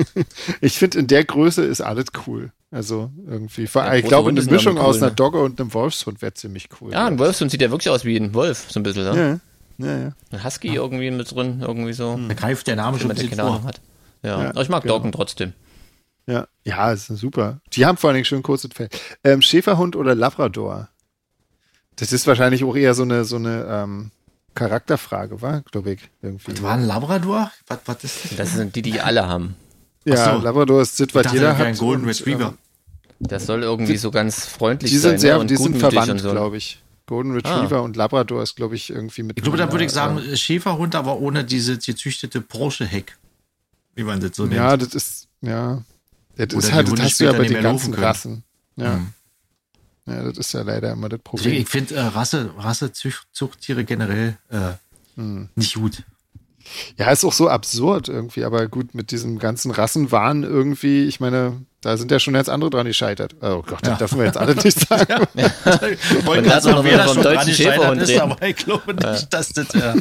ich 0.61 0.77
finde, 0.77 0.97
in 0.97 1.07
der 1.07 1.23
Größe 1.23 1.63
ist 1.63 1.81
alles 1.81 2.07
cool. 2.25 2.51
Also 2.71 3.11
irgendwie. 3.27 3.69
Ja, 3.71 3.93
ich 3.93 4.05
glaube, 4.05 4.29
eine 4.31 4.41
Mischung 4.41 4.77
cool, 4.77 4.81
aus 4.81 4.97
einer 4.97 5.09
ne? 5.09 5.15
Dogge 5.15 5.39
und 5.39 5.61
einem 5.61 5.71
Wolfshund 5.75 6.23
wäre 6.23 6.33
ziemlich 6.33 6.69
cool. 6.81 6.91
Ja, 6.91 7.05
ein 7.05 7.19
Wolfshund 7.19 7.51
sieht 7.51 7.61
ja 7.61 7.69
wirklich 7.69 7.91
aus 7.91 8.03
wie 8.03 8.17
ein 8.17 8.33
Wolf, 8.33 8.65
so 8.69 8.79
ein 8.79 8.83
bisschen. 8.83 9.03
Ne? 9.03 9.39
Ja. 9.77 9.85
Ja, 9.85 9.97
ja. 9.97 10.11
Ein 10.31 10.43
Husky 10.43 10.69
ja. 10.69 10.75
irgendwie 10.75 11.11
mit 11.11 11.31
drin, 11.33 11.59
irgendwie 11.61 11.93
so. 11.93 12.19
Da 12.27 12.33
greift 12.33 12.65
der 12.65 12.75
Name 12.75 12.97
schon 12.97 13.11
ein 13.11 13.15
bisschen 13.15 13.37
vor. 13.37 13.63
Hat. 13.63 13.79
Ja. 14.23 14.41
ja, 14.41 14.49
aber 14.49 14.61
ich 14.61 14.69
mag 14.69 14.81
genau. 14.81 14.95
Doggen 14.95 15.11
trotzdem. 15.11 15.53
Ja, 16.25 16.47
ja, 16.63 16.91
ist 16.91 17.07
super. 17.07 17.59
Die 17.73 17.85
haben 17.85 17.97
vor 17.97 18.09
allen 18.09 18.15
Dingen 18.15 18.25
schön 18.25 18.43
kurzes 18.43 18.71
Fell. 18.73 18.89
Ähm, 19.23 19.41
Schäferhund 19.41 19.95
oder 19.95 20.15
Labrador? 20.15 20.89
Das 21.97 22.13
ist 22.13 22.25
wahrscheinlich 22.27 22.63
auch 22.63 22.75
eher 22.75 22.93
so 22.93 23.03
eine, 23.03 23.25
so 23.25 23.35
eine 23.35 23.65
ähm, 23.69 24.11
Charakterfrage, 24.55 25.41
war, 25.41 25.61
glaube 25.61 25.93
ich. 25.93 25.99
Irgendwie. 26.21 26.53
Was 26.53 26.61
war 26.61 26.73
ein 26.75 26.85
Labrador? 26.85 27.51
Was, 27.67 27.79
was 27.85 28.03
ist 28.03 28.25
das? 28.25 28.35
Das 28.37 28.53
sind 28.53 28.75
die, 28.75 28.81
die 28.81 28.99
alle 28.99 29.27
haben. 29.27 29.55
Ja, 30.05 30.35
so. 30.37 30.43
Labrador 30.43 30.81
ist 30.81 30.99
das, 30.99 31.07
was 31.13 31.31
jeder 31.31 31.57
hat. 31.57 31.65
Ein 31.65 31.77
Golden 31.77 32.05
Retriever. 32.05 32.47
Ähm, 32.47 32.57
das 33.19 33.45
soll 33.45 33.63
irgendwie 33.63 33.93
die, 33.93 33.97
so 33.97 34.11
ganz 34.11 34.45
freundlich 34.45 34.91
die 34.91 34.97
sind 34.97 35.19
Sehr, 35.19 35.37
ne? 35.37 35.45
die 35.45 35.55
sind 35.55 35.77
verwandt, 35.77 36.19
so. 36.19 36.31
glaube 36.31 36.57
ich. 36.57 36.81
Golden 37.05 37.33
Retriever 37.33 37.77
ah. 37.77 37.81
und 37.81 37.95
Labrador 37.95 38.41
ist, 38.43 38.55
glaube 38.55 38.75
ich, 38.75 38.89
irgendwie 38.89 39.23
mit. 39.23 39.37
Ich 39.37 39.43
glaube, 39.43 39.57
da 39.57 39.71
würde 39.71 39.83
ich 39.83 39.91
sagen, 39.91 40.17
äh, 40.19 40.37
Schäferhund, 40.37 40.95
aber 40.95 41.19
ohne 41.19 41.43
diese 41.43 41.77
gezüchtete 41.77 42.41
Porsche-Heck. 42.41 43.17
Wie 43.95 44.03
man 44.03 44.19
das 44.19 44.35
so 44.35 44.43
nennt. 44.43 44.55
Ja, 44.55 44.77
das 44.77 44.95
ist, 44.95 45.27
ja. 45.41 45.83
Ja, 46.37 46.45
das, 46.45 46.71
halt, 46.71 46.91
das 46.91 46.99
hast 46.99 47.19
du 47.19 47.25
ja 47.25 47.33
bei 47.33 47.47
den 47.47 47.61
ganzen 47.61 47.93
Rassen. 47.93 48.43
Ja. 48.75 48.95
Mhm. 48.95 49.13
ja, 50.07 50.23
das 50.23 50.37
ist 50.37 50.53
ja 50.53 50.61
leider 50.63 50.91
immer 50.91 51.09
das 51.09 51.19
Problem. 51.19 51.53
Ich 51.53 51.69
finde 51.69 51.95
äh, 51.95 52.01
Rasse, 52.01 52.51
Rassezuchttiere 52.57 53.83
generell 53.83 54.37
äh, 54.49 54.71
mhm. 55.15 55.49
nicht 55.55 55.75
gut. 55.75 56.03
Ja, 56.97 57.11
ist 57.11 57.25
auch 57.25 57.33
so 57.33 57.49
absurd 57.49 58.07
irgendwie, 58.07 58.45
aber 58.45 58.67
gut, 58.67 58.95
mit 58.95 59.11
diesem 59.11 59.37
ganzen 59.37 59.69
Rassenwahn 59.71 60.43
irgendwie, 60.43 61.03
ich 61.03 61.19
meine, 61.19 61.61
da 61.81 61.97
sind 61.97 62.09
ja 62.09 62.19
schon 62.19 62.35
jetzt 62.35 62.49
andere 62.49 62.69
dran 62.69 62.87
gescheitert. 62.87 63.35
Oh 63.41 63.61
Gott, 63.61 63.85
ja. 63.85 63.89
das 63.89 63.97
dürfen 63.99 64.19
wir 64.19 64.25
jetzt 64.25 64.37
alle 64.37 64.55
nicht 64.55 64.79
sagen. 64.87 65.27
ja. 65.33 65.51
Ich 65.91 66.25
wollte 66.25 66.43
gerade 66.43 66.61
sagen, 66.61 66.83
wer 66.83 66.97
da 66.97 67.07
schon 67.13 67.21
dran 67.21 67.45
gescheitert 67.45 67.97
ist, 67.97 68.17
aber 68.17 68.41
ich 68.41 68.55
glaube 68.55 68.93
nicht, 68.93 69.33
dass 69.33 69.49
das... 69.49 69.73
Ja. 69.73 69.95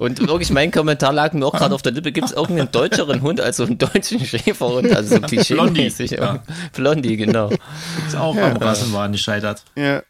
Und 0.00 0.26
wirklich, 0.26 0.50
mein 0.50 0.70
Kommentar 0.70 1.12
lag 1.12 1.32
mir 1.32 1.46
auch 1.46 1.52
gerade 1.54 1.74
auf 1.74 1.82
der 1.82 1.92
Lippe. 1.92 2.12
Gibt 2.12 2.28
es 2.28 2.32
irgendeinen 2.32 2.70
deutscheren 2.72 3.22
Hund 3.22 3.40
als 3.40 3.58
so 3.58 3.64
einen 3.64 3.78
deutschen 3.78 4.24
Schäferhund? 4.24 4.94
Also 4.94 5.16
so 5.16 5.20
klischee-mäßig. 5.26 6.12
Ja. 6.12 6.42
Blondie, 6.72 7.16
genau. 7.16 7.50
Ist 8.06 8.16
auch 8.16 8.34
ja. 8.34 8.50
am 8.50 8.56
Rassenwahn 8.56 9.12
gescheitert. 9.12 9.64
Ja, 9.76 10.02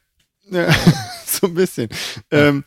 ja. 0.50 0.68
so 1.26 1.48
ein 1.48 1.54
bisschen. 1.54 1.88
Ähm, 2.30 2.64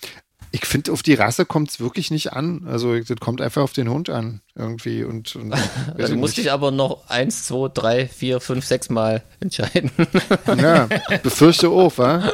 ich 0.51 0.65
finde, 0.65 0.91
auf 0.91 1.03
die 1.03 1.13
Rasse 1.13 1.45
kommt 1.45 1.69
es 1.69 1.79
wirklich 1.79 2.11
nicht 2.11 2.33
an. 2.33 2.65
Also 2.67 2.97
das 2.97 3.17
kommt 3.19 3.41
einfach 3.41 3.61
auf 3.61 3.73
den 3.73 3.89
Hund 3.89 4.09
an 4.09 4.41
irgendwie. 4.55 5.03
Und, 5.03 5.35
und 5.35 5.53
also 5.97 6.13
du 6.13 6.19
musst 6.19 6.37
dich 6.37 6.51
aber 6.51 6.71
noch 6.71 7.09
eins, 7.09 7.43
zwei, 7.43 7.69
drei, 7.73 8.07
vier, 8.07 8.39
fünf, 8.39 8.65
sechs 8.65 8.89
Mal 8.89 9.23
entscheiden. 9.39 9.91
Ja, 10.57 10.87
befürchte 11.23 11.69
auch, 11.69 11.97
wa? 11.97 12.31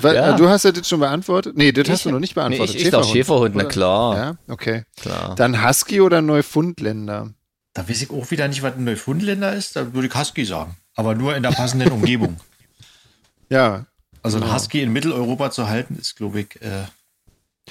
Weil, 0.00 0.14
ja. 0.14 0.36
Du 0.36 0.48
hast 0.48 0.64
ja 0.64 0.72
das 0.72 0.88
schon 0.88 1.00
beantwortet. 1.00 1.56
Nee, 1.56 1.72
das 1.72 1.86
ich, 1.86 1.92
hast 1.92 2.04
du 2.04 2.10
noch 2.10 2.20
nicht 2.20 2.34
beantwortet. 2.34 2.74
Nee, 2.74 2.80
ich, 2.80 2.86
ich 2.86 2.92
Schäferhund, 2.92 3.12
Schäferhund, 3.12 3.54
na 3.56 3.64
klar. 3.64 4.16
Ja, 4.16 4.36
okay. 4.48 4.84
Klar. 5.00 5.34
Dann 5.34 5.66
Husky 5.66 6.00
oder 6.00 6.20
Neufundländer? 6.20 7.32
Da 7.74 7.88
weiß 7.88 8.02
ich 8.02 8.10
auch 8.10 8.30
wieder 8.30 8.46
nicht, 8.48 8.62
was 8.62 8.74
ein 8.74 8.84
Neufundländer 8.84 9.54
ist. 9.54 9.76
Da 9.76 9.92
würde 9.92 10.08
ich 10.08 10.14
Husky 10.14 10.44
sagen. 10.44 10.76
Aber 10.94 11.14
nur 11.14 11.36
in 11.36 11.42
der 11.42 11.50
passenden 11.50 11.92
Umgebung. 11.92 12.36
Ja. 13.50 13.86
Also 14.22 14.36
ein 14.36 14.42
genau. 14.42 14.54
Husky 14.54 14.82
in 14.82 14.92
Mitteleuropa 14.92 15.50
zu 15.50 15.70
halten, 15.70 15.96
ist, 15.98 16.16
glaube 16.16 16.40
ich, 16.40 16.60
äh, 16.60 16.84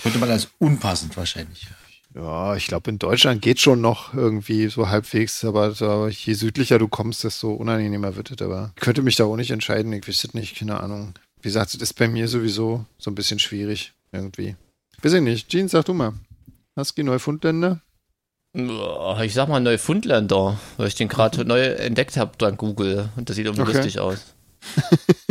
könnte 0.02 0.20
man 0.20 0.30
als 0.30 0.50
unpassend 0.60 1.16
wahrscheinlich. 1.18 1.68
Ja, 2.16 2.56
ich 2.56 2.68
glaube, 2.68 2.90
in 2.90 2.98
Deutschland 2.98 3.42
geht 3.42 3.60
schon 3.60 3.82
noch 3.82 4.14
irgendwie 4.14 4.70
so 4.70 4.90
halbwegs, 4.90 5.46
aber, 5.46 5.76
aber 5.80 6.10
je 6.10 6.34
südlicher 6.34 6.80
du 6.80 6.88
kommst, 6.88 7.24
desto 7.24 7.54
unangenehmer 7.54 8.16
wird 8.16 8.32
es. 8.32 8.42
Aber 8.42 8.72
ich 8.76 8.82
könnte 8.82 9.04
mich 9.04 9.16
da 9.18 9.26
auch 9.26 9.36
nicht 9.36 9.52
entscheiden, 9.52 9.94
ich 9.94 10.08
wüsste 10.08 10.36
nicht, 10.36 10.58
keine 10.58 10.80
Ahnung. 10.80 11.14
Wie 11.42 11.50
gesagt, 11.50 11.74
das 11.74 11.82
ist 11.82 11.94
bei 11.94 12.08
mir 12.08 12.28
sowieso 12.28 12.86
so 12.98 13.12
ein 13.12 13.16
bisschen 13.16 13.40
schwierig 13.40 13.94
irgendwie. 14.12 14.56
Weiß 15.02 15.14
ich 15.14 15.22
nicht. 15.22 15.50
Jean, 15.50 15.68
sag 15.68 15.86
du 15.86 15.94
mal. 15.94 16.14
Husky 16.76 17.04
Neufundländer? 17.04 17.82
Ich 19.22 19.34
sag 19.36 19.48
mal 19.48 19.60
Neufundländer, 19.60 20.60
weil 20.78 20.88
ich 20.88 20.96
den 20.96 21.10
gerade 21.10 21.46
neu 21.46 21.62
entdeckt 21.62 22.18
habe 22.18 22.32
dann 22.40 22.58
Google 22.58 23.10
und 23.16 23.30
das 23.30 23.36
sieht 23.36 23.46
irgendwie 23.46 23.70
okay. 23.70 23.78
lustig 23.78 24.00
aus. 24.00 24.34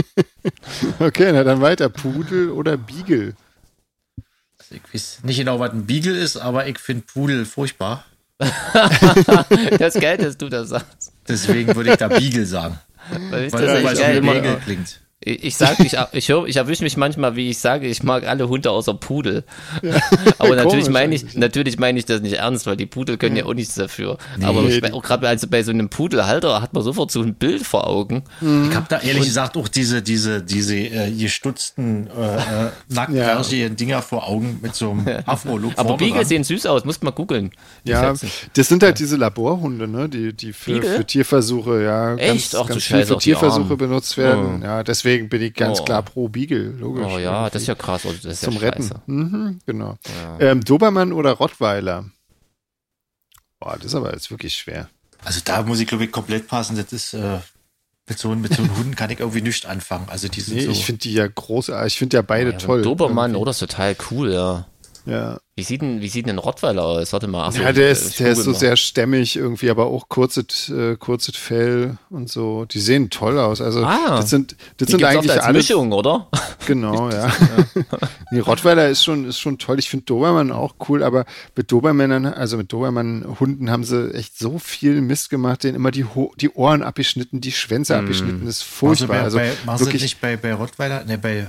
okay, 1.00 1.32
na 1.32 1.42
dann 1.42 1.60
weiter. 1.60 1.88
Pudel 1.88 2.50
oder 2.50 2.76
Beagle? 2.76 3.34
Ich 4.70 4.82
weiß 4.92 5.20
nicht 5.22 5.38
genau, 5.38 5.60
was 5.60 5.70
ein 5.72 5.86
Beagle 5.86 6.16
ist, 6.16 6.36
aber 6.36 6.66
ich 6.66 6.78
finde 6.78 7.04
Pudel 7.06 7.44
furchtbar. 7.44 8.04
das 8.38 9.94
ist 9.94 10.00
geil, 10.00 10.18
dass 10.18 10.36
du 10.36 10.48
das 10.48 10.68
sagst. 10.68 11.12
Deswegen 11.26 11.74
würde 11.74 11.92
ich 11.92 11.96
da 11.96 12.08
Beagle 12.08 12.44
sagen. 12.46 12.78
Weil, 13.10 13.52
weil 13.52 13.66
das, 13.66 13.82
das 13.82 13.98
geil, 13.98 14.28
Regel 14.28 14.56
klingt. 14.64 15.00
Ich, 15.26 15.42
ich 15.42 15.56
sage, 15.56 15.84
ich, 15.84 15.96
ich, 16.12 16.30
ich 16.30 16.56
erwische 16.56 16.84
mich 16.84 16.96
manchmal, 16.96 17.34
wie 17.34 17.50
ich 17.50 17.58
sage, 17.58 17.88
ich 17.88 18.02
mag 18.04 18.26
alle 18.26 18.48
Hunde 18.48 18.70
außer 18.70 18.94
Pudel. 18.94 19.42
Ja. 19.82 19.94
Aber 20.38 20.54
natürlich 20.62 20.88
meine 20.88 21.14
ich, 21.14 21.34
natürlich 21.34 21.78
meine 21.78 21.98
ich 21.98 22.04
das 22.04 22.20
nicht 22.20 22.34
ernst, 22.34 22.66
weil 22.66 22.76
die 22.76 22.86
Pudel 22.86 23.16
können 23.16 23.36
ja, 23.36 23.42
ja 23.42 23.48
auch 23.48 23.54
nichts 23.54 23.74
dafür. 23.74 24.18
Nee. 24.38 24.44
Aber 24.44 24.62
gerade 25.00 25.28
also 25.28 25.48
bei 25.48 25.62
so 25.64 25.72
einem 25.72 25.88
Pudelhalter 25.88 26.62
hat 26.62 26.72
man 26.72 26.82
sofort 26.84 27.10
so 27.10 27.20
ein 27.20 27.34
Bild 27.34 27.66
vor 27.66 27.86
Augen. 27.88 28.22
Ich 28.40 28.76
habe 28.76 28.86
da 28.88 28.98
ehrlich 29.00 29.16
Und, 29.16 29.24
gesagt 29.24 29.56
auch 29.56 29.68
diese, 29.68 30.00
diese, 30.00 30.42
diese 30.42 30.76
äh, 30.76 31.10
gestutzten 31.10 32.06
äh, 32.06 32.36
äh 32.36 32.70
nacktärgigen 32.88 33.76
Dinger 33.76 34.02
vor 34.02 34.28
Augen 34.28 34.60
mit 34.62 34.74
so 34.74 34.92
einem 34.92 35.06
Afro-Look. 35.26 35.72
Aber 35.76 35.96
Beagle 35.96 36.24
sehen 36.24 36.44
süß 36.44 36.66
aus, 36.66 36.84
musst 36.84 37.02
mal 37.02 37.10
googeln. 37.10 37.50
Ja, 37.84 38.14
das 38.54 38.68
sind 38.68 38.82
halt 38.82 38.98
diese 38.98 39.16
Laborhunde, 39.16 39.88
ne, 39.88 40.08
die, 40.08 40.32
die 40.32 40.52
für, 40.52 40.82
für 40.82 41.04
Tierversuche, 41.04 41.82
ja, 41.82 42.14
Echt? 42.14 42.52
ganz, 42.52 42.68
ganz 42.68 42.84
viel 42.84 43.04
für 43.04 43.18
Tierversuche 43.18 43.76
benutzt 43.76 44.16
werden. 44.16 44.60
Oh. 44.62 44.64
Ja, 44.64 44.82
deswegen 44.82 45.15
deswegen 45.16 45.28
bin 45.28 45.42
ich 45.42 45.54
ganz 45.54 45.80
oh. 45.80 45.84
klar 45.84 46.02
pro 46.02 46.28
Beagle, 46.28 46.70
logisch. 46.78 47.06
Oh 47.06 47.18
ja, 47.18 47.32
irgendwie. 47.32 47.52
das 47.52 47.62
ist 47.62 47.68
ja 47.68 47.74
krass. 47.74 48.04
Also 48.04 48.18
das 48.22 48.34
ist 48.34 48.40
Zum 48.42 48.54
ja 48.54 48.60
Retten. 48.60 48.90
Mhm, 49.06 49.58
genau. 49.66 49.96
Ja. 50.40 50.40
Ähm, 50.40 50.62
Dobermann 50.62 51.12
oder 51.12 51.32
Rottweiler? 51.32 52.04
Boah, 53.58 53.76
das 53.76 53.86
ist 53.86 53.94
aber 53.94 54.12
jetzt 54.12 54.30
wirklich 54.30 54.54
schwer. 54.54 54.88
Also 55.24 55.40
da 55.44 55.62
muss 55.62 55.80
ich, 55.80 55.86
glaube 55.86 56.04
ich, 56.04 56.12
komplett 56.12 56.46
passen. 56.46 56.76
Das 56.76 56.92
ist, 56.92 57.14
äh, 57.14 57.38
mit 58.08 58.18
so, 58.18 58.28
mit 58.34 58.54
so 58.54 58.62
einem 58.62 58.76
Hunden 58.76 58.94
kann 58.94 59.10
ich 59.10 59.20
irgendwie 59.20 59.40
nichts 59.40 59.66
anfangen. 59.66 60.08
Also 60.08 60.28
die 60.28 60.40
sind 60.40 60.56
nee, 60.56 60.64
so 60.66 60.70
ich 60.70 60.84
finde 60.84 61.00
die 61.00 61.14
ja 61.14 61.26
großartig. 61.26 61.94
Ich 61.94 61.98
finde 61.98 62.18
ja 62.18 62.22
beide 62.22 62.50
oh, 62.50 62.52
ja, 62.52 62.58
toll. 62.58 62.82
Dobermann, 62.82 63.30
irgendwie. 63.30 63.42
oh, 63.42 63.44
das 63.44 63.62
ist 63.62 63.70
total 63.70 63.96
cool, 64.10 64.32
ja. 64.32 64.66
Ja. 65.06 65.38
Wie 65.54 65.62
sieht 65.62 65.80
denn, 65.80 66.02
wie 66.02 66.08
sieht 66.08 66.26
denn 66.26 66.34
ein 66.34 66.38
Rottweiler 66.38 66.82
aus? 66.82 67.12
Warte 67.14 67.28
mal. 67.28 67.46
Achso, 67.46 67.62
ja, 67.62 67.72
der 67.72 67.90
ist, 67.90 68.20
der 68.20 68.32
ist 68.32 68.42
so 68.42 68.50
mal. 68.50 68.58
sehr 68.58 68.76
stämmig 68.76 69.36
irgendwie, 69.36 69.70
aber 69.70 69.86
auch 69.86 70.08
kurzes, 70.08 70.68
äh, 70.68 70.96
kurzes 70.96 71.36
Fell 71.36 71.96
und 72.10 72.28
so. 72.28 72.66
Die 72.66 72.80
sehen 72.80 73.08
toll 73.08 73.38
aus. 73.38 73.62
Also, 73.62 73.82
ah, 73.82 74.16
das 74.16 74.28
sind, 74.28 74.56
das 74.76 74.90
sind 74.90 75.02
eigentlich 75.02 75.32
als 75.32 75.44
alle. 75.44 75.58
Mischung, 75.58 75.92
oder? 75.92 76.28
Genau, 76.66 77.08
ja. 77.10 77.32
die 78.32 78.38
Rottweiler 78.40 78.88
ist 78.88 79.02
schon, 79.02 79.26
ist 79.26 79.38
schon 79.38 79.58
toll. 79.58 79.78
Ich 79.78 79.88
finde 79.88 80.04
Dobermann 80.04 80.52
auch 80.52 80.74
cool, 80.88 81.02
aber 81.02 81.24
mit 81.54 81.72
Dobermännern, 81.72 82.26
also 82.26 82.58
mit 82.58 82.70
Dobermann-Hunden 82.70 83.70
haben 83.70 83.84
sie 83.84 84.12
echt 84.12 84.36
so 84.36 84.58
viel 84.58 85.00
Mist 85.00 85.30
gemacht, 85.30 85.64
denen 85.64 85.76
immer 85.76 85.92
die, 85.92 86.04
die 86.38 86.50
Ohren 86.50 86.82
abgeschnitten, 86.82 87.40
die 87.40 87.52
Schwänze 87.52 87.94
mm. 87.94 88.00
abgeschnitten. 88.00 88.44
Das 88.44 88.56
ist 88.56 88.64
furchtbar. 88.64 89.22
Also, 89.22 89.38
bei, 89.38 89.52
also, 89.66 89.86
wirklich, 89.86 90.02
nicht 90.02 90.20
bei, 90.20 90.36
bei 90.36 90.52
Rottweiler, 90.52 91.04
ne, 91.04 91.16
bei 91.16 91.46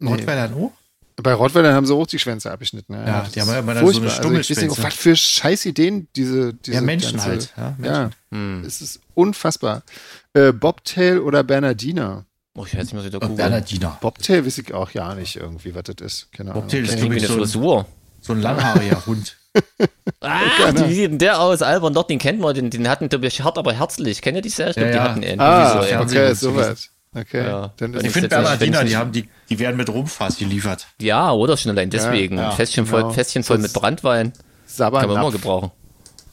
Rottweilern 0.00 0.54
nee. 0.54 0.64
auch? 0.64 0.72
Bei 1.16 1.34
Rottweilern 1.34 1.74
haben 1.74 1.86
sie 1.86 1.94
auch 1.94 2.06
die 2.06 2.18
Schwänze 2.18 2.50
abgeschnitten. 2.50 2.94
Ja, 2.94 3.06
ja 3.06 3.26
die 3.34 3.40
haben 3.40 3.50
immer 3.50 3.74
dann 3.74 3.86
so 3.86 4.00
eine 4.00 4.10
Stummelschwänze. 4.10 4.68
Also 4.68 4.82
was 4.82 4.94
für 4.94 5.14
scheiß 5.16 5.66
Ideen 5.66 6.08
diese, 6.16 6.54
diese 6.54 6.76
Ja, 6.76 6.80
Menschen 6.80 7.18
ganze, 7.18 7.28
halt. 7.28 7.52
Ja, 7.56 7.74
Menschen. 7.78 7.84
ja 7.84 8.10
hm. 8.30 8.64
es 8.64 8.80
ist 8.80 9.00
unfassbar. 9.14 9.82
Äh, 10.32 10.52
Bobtail 10.52 11.18
oder 11.18 11.44
Bernardiner? 11.44 12.24
Oh, 12.54 12.64
ich 12.66 12.74
hätte 12.74 12.94
mal 12.94 13.04
wieder 13.04 13.18
googeln. 13.18 13.36
Bernardiner. 13.36 13.98
Bobtail 14.00 14.44
weiß 14.44 14.58
ich 14.58 14.74
auch 14.74 14.90
ja 14.90 15.14
nicht 15.14 15.36
irgendwie, 15.36 15.74
was 15.74 15.84
das 15.84 15.96
ist. 16.00 16.32
Keine 16.32 16.52
Bobtail 16.52 16.78
Ahnung. 16.78 16.94
ist 16.94 17.02
irgendwie 17.02 17.24
eine 17.24 17.28
Frisur. 17.28 17.86
So 18.20 18.32
ein 18.32 18.40
langhaariger 18.40 19.04
Hund. 19.06 19.36
ah, 20.20 20.40
wie 20.86 20.94
sieht 20.94 21.10
denn 21.10 21.18
der 21.18 21.40
aus? 21.40 21.60
Albern, 21.60 21.92
dort, 21.92 22.08
den 22.08 22.18
kennt 22.18 22.40
man, 22.40 22.54
den, 22.54 22.70
den 22.70 22.88
hatten, 22.88 23.08
glaube 23.08 23.26
ich, 23.26 23.42
hart, 23.42 23.58
aber 23.58 23.74
herzlich. 23.74 24.22
Kennt 24.22 24.36
ihr 24.36 24.42
die 24.42 24.48
Serie? 24.48 24.70
Ich 24.70 24.76
glaube, 24.76 24.90
ja, 24.90 24.96
die 24.96 25.10
hatten 25.10 25.22
irgendwie 25.22 25.44
ah, 25.44 25.82
so. 25.82 25.98
Okay, 25.98 26.34
sowas. 26.34 26.90
Okay. 27.14 27.44
Ja. 27.44 27.72
Dann 27.76 27.94
ich 27.94 28.10
finde 28.10 28.28
Bernardiner, 28.28 28.84
die 28.84 28.96
haben 28.96 29.12
die, 29.12 29.28
die 29.50 29.58
werden 29.58 29.76
mit 29.76 29.88
Rumfass 29.88 30.38
geliefert. 30.38 30.86
Ja, 31.00 31.32
oder 31.32 31.56
schon 31.56 31.70
allein 31.70 31.90
deswegen. 31.90 32.38
Ja, 32.38 32.44
ja, 32.44 32.50
Fässchen, 32.52 32.86
voll, 32.86 33.02
genau. 33.02 33.12
Fässchen 33.12 33.42
voll 33.42 33.58
mit 33.58 33.72
Brandwein. 33.72 34.32
Sabber 34.66 35.00
Kann 35.00 35.10
man 35.10 35.18
immer 35.18 35.30
gebrauchen. 35.30 35.70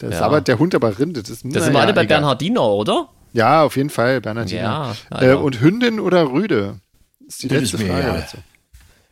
Der 0.02 0.12
ja. 0.12 0.40
der 0.40 0.60
Hund 0.60 0.74
aber 0.76 0.98
rindet. 0.98 1.30
Das, 1.30 1.42
das 1.44 1.64
sind 1.64 1.74
wir 1.74 1.80
alle 1.82 1.94
bei 1.94 2.04
egal. 2.04 2.20
Bernhardiner, 2.20 2.64
oder? 2.64 3.10
Ja, 3.34 3.64
auf 3.64 3.76
jeden 3.76 3.90
Fall, 3.90 4.22
Bernhardiner. 4.22 4.96
Ja, 5.12 5.22
äh, 5.22 5.34
und 5.34 5.60
Hündin 5.60 6.00
oder 6.00 6.32
Rüde? 6.32 6.80
Das 7.20 7.36
ist 7.36 7.44
die 7.44 7.48
das 7.50 7.62
letzte 7.62 7.78
ist 7.78 7.90
Frage. 7.90 8.20
Dazu. 8.22 8.38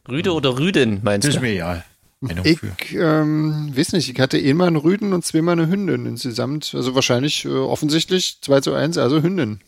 Rüde 0.09 0.33
oder 0.33 0.57
Rüden, 0.57 1.01
meinst 1.03 1.27
das 1.27 1.35
du? 1.35 1.41
Das 1.41 1.49
ist 1.49 1.49
mir 1.49 1.55
egal. 1.55 1.83
Ich 2.43 2.95
ähm, 2.95 3.71
weiß 3.75 3.93
nicht, 3.93 4.09
ich 4.09 4.19
hatte 4.19 4.37
einmal 4.37 4.67
einen 4.67 4.77
Rüden 4.77 5.13
und 5.13 5.23
zweimal 5.23 5.53
eine 5.53 5.67
Hündin 5.67 6.07
insgesamt. 6.07 6.73
Also 6.73 6.95
wahrscheinlich 6.95 7.45
äh, 7.45 7.49
offensichtlich 7.49 8.39
2 8.41 8.61
zu 8.61 8.73
1, 8.73 8.97
also 8.97 9.21
Hündin. 9.21 9.59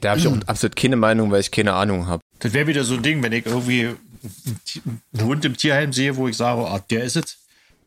Da 0.00 0.10
habe 0.10 0.20
ich 0.20 0.26
auch 0.26 0.36
absolut 0.46 0.76
keine 0.76 0.96
Meinung, 0.96 1.30
weil 1.30 1.40
ich 1.40 1.50
keine 1.50 1.72
Ahnung 1.74 2.06
habe. 2.06 2.22
Das 2.38 2.52
wäre 2.52 2.66
wieder 2.66 2.84
so 2.84 2.94
ein 2.94 3.02
Ding, 3.02 3.22
wenn 3.22 3.32
ich 3.32 3.46
irgendwie 3.46 3.88
einen 3.88 5.26
Hund 5.26 5.44
im 5.44 5.56
Tierheim 5.56 5.92
sehe, 5.92 6.16
wo 6.16 6.28
ich 6.28 6.36
sage, 6.36 6.62
ah, 6.62 6.78
der 6.90 7.04
ist 7.04 7.16
es, 7.16 7.38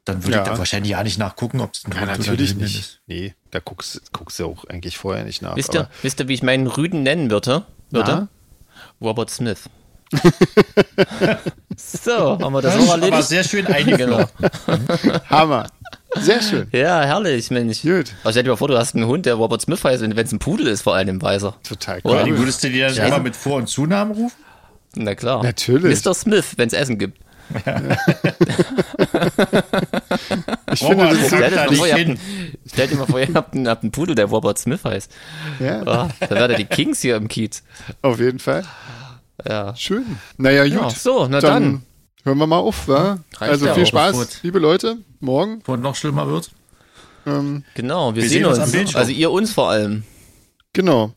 dann 0.05 0.23
würde 0.23 0.37
ja. 0.37 0.43
ich 0.43 0.49
da 0.49 0.57
wahrscheinlich 0.57 0.91
ja 0.91 1.03
nicht 1.03 1.17
nachgucken, 1.17 1.61
ob 1.61 1.73
es 1.73 1.85
ein 1.85 1.93
Hund 1.93 2.09
ja, 2.09 2.17
natürlich 2.17 2.55
nicht. 2.55 2.79
ist. 2.79 2.99
Nee, 3.07 3.35
da 3.51 3.59
guckst, 3.59 4.11
guckst 4.11 4.39
du 4.39 4.47
auch 4.47 4.65
eigentlich 4.65 4.97
vorher 4.97 5.23
nicht 5.23 5.41
nach. 5.41 5.55
Wisst 5.55 5.73
ihr, 5.73 5.89
wisst 6.01 6.19
ihr 6.19 6.27
wie 6.27 6.33
ich 6.33 6.43
meinen 6.43 6.67
Rüden 6.67 7.03
nennen 7.03 7.29
würde? 7.29 7.65
würde? 7.89 8.27
Robert 8.99 9.29
Smith. 9.29 9.69
so, 11.75 12.39
haben 12.39 12.53
wir 12.53 12.61
das 12.61 12.75
auch 12.75 12.91
erledigt. 12.91 13.13
Aber 13.13 13.23
sehr 13.23 13.43
schön 13.43 13.65
einige 13.67 13.97
genau. 13.97 14.29
Hammer. 15.29 15.67
Sehr 16.19 16.41
schön. 16.41 16.67
Ja, 16.71 17.01
herrlich, 17.01 17.49
Mensch. 17.51 17.81
Gut. 17.81 18.13
Aber 18.23 18.31
stell 18.31 18.43
dir 18.43 18.49
mal 18.51 18.55
vor, 18.57 18.67
du 18.67 18.77
hast 18.77 18.95
einen 18.95 19.05
Hund, 19.05 19.25
der 19.25 19.35
Robert 19.35 19.61
Smith 19.61 19.83
heißt, 19.83 20.03
und 20.03 20.15
wenn 20.15 20.25
es 20.25 20.31
ein 20.31 20.39
Pudel 20.39 20.67
ist, 20.67 20.81
vor 20.81 20.95
allem 20.95 21.21
weißer. 21.21 21.55
Total 21.63 22.01
cool. 22.03 22.11
Oder? 22.11 22.27
Würdest 22.37 22.63
du 22.63 22.69
dir 22.69 22.87
dann 22.87 22.95
ja. 22.95 23.07
immer 23.07 23.19
mit 23.19 23.35
Vor- 23.35 23.57
und 23.57 23.67
Zunamen 23.67 24.13
rufen? 24.13 24.35
Na 24.95 25.15
klar. 25.15 25.43
Natürlich. 25.43 26.03
Mr. 26.03 26.13
Smith, 26.13 26.53
wenn 26.57 26.67
es 26.67 26.73
Essen 26.73 26.97
gibt. 26.97 27.19
Ja. 27.65 27.81
ich 30.71 30.79
finde, 30.79 31.07
das 31.07 31.27
stell, 31.27 31.49
dir 31.49 31.55
mal 31.55 31.75
vor, 31.75 31.87
ihr 31.87 31.93
habt, 31.93 32.19
stell 32.65 32.87
dir 32.87 32.95
mal 32.95 33.05
vor, 33.05 33.19
ihr 33.19 33.33
habt 33.33 33.53
einen, 33.53 33.67
habt 33.67 33.83
einen 33.83 33.91
Pudel, 33.91 34.15
der 34.15 34.25
Robert 34.25 34.57
Smith 34.57 34.83
heißt. 34.83 35.11
Ja. 35.59 35.81
Oh, 35.81 36.09
dann 36.19 36.29
wäre 36.29 36.55
die 36.55 36.65
Kings 36.65 37.01
hier 37.01 37.17
im 37.17 37.27
Kiez. 37.27 37.63
Auf 38.01 38.19
jeden 38.19 38.39
Fall. 38.39 38.63
Ja. 39.47 39.75
Schön. 39.75 40.17
Naja, 40.37 40.63
gut. 40.63 40.73
Ja, 40.73 40.89
so, 40.89 41.27
na 41.27 41.41
dann. 41.41 41.63
dann. 41.63 41.83
Hören 42.25 42.37
wir 42.37 42.47
mal 42.47 42.59
auf, 42.59 42.87
wa? 42.87 43.19
also 43.37 43.73
viel 43.73 43.85
Spaß, 43.85 44.43
liebe 44.43 44.57
Leute. 44.57 44.97
Morgen. 45.19 45.61
Wo 45.65 45.75
noch 45.75 45.95
schlimmer 45.95 46.25
wird. 46.27 46.51
Ähm, 47.25 47.65
genau, 47.75 48.15
wir, 48.15 48.23
wir 48.23 48.29
sehen, 48.29 48.45
uns. 48.45 48.59
uns 48.59 48.95
also 48.95 49.11
ihr 49.11 49.29
uns 49.29 49.51
vor 49.51 49.69
allem. 49.69 50.03
Genau, 50.71 51.11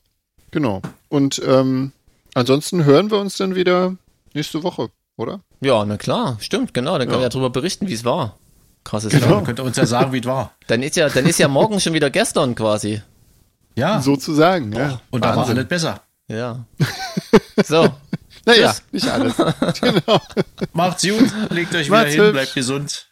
genau. 0.50 0.82
Und 1.08 1.40
ähm, 1.46 1.92
ansonsten 2.34 2.84
hören 2.84 3.12
wir 3.12 3.18
uns 3.18 3.36
dann 3.36 3.54
wieder 3.54 3.94
nächste 4.34 4.64
Woche, 4.64 4.88
oder? 5.16 5.42
Ja, 5.60 5.84
na 5.84 5.96
klar, 5.96 6.38
stimmt, 6.40 6.74
genau. 6.74 6.98
Dann 6.98 7.06
können 7.06 7.12
ja. 7.12 7.18
wir 7.20 7.22
ja 7.26 7.28
darüber 7.28 7.50
berichten, 7.50 7.86
wie 7.86 7.94
es 7.94 8.04
war. 8.04 8.36
Krasses 8.82 9.12
genau. 9.12 9.30
Jahr. 9.30 9.44
Könnt 9.44 9.60
ihr 9.60 9.64
uns 9.64 9.76
ja 9.76 9.86
sagen, 9.86 10.12
wie 10.12 10.18
es 10.18 10.26
war. 10.26 10.54
Dann 10.66 10.82
ist 10.82 10.96
ja, 10.96 11.08
dann 11.08 11.26
ist 11.26 11.38
ja 11.38 11.46
morgen 11.46 11.78
schon 11.78 11.92
wieder 11.92 12.10
gestern 12.10 12.56
quasi. 12.56 13.00
Ja. 13.76 14.00
Sozusagen, 14.00 14.72
ja. 14.72 15.00
Und 15.10 15.24
da 15.24 15.36
war 15.36 15.46
alles 15.46 15.68
besser. 15.68 16.00
Ja. 16.26 16.64
So. 17.64 17.88
Naja, 18.46 18.74
nicht 18.92 19.08
alles. 19.08 19.34
genau. 19.80 20.20
Macht's 20.72 21.02
gut, 21.02 21.50
legt 21.50 21.74
euch 21.74 21.90
Macht's 21.90 22.12
wieder 22.14 22.24
hin, 22.24 22.24
hübsch. 22.24 22.32
bleibt 22.32 22.54
gesund. 22.54 23.06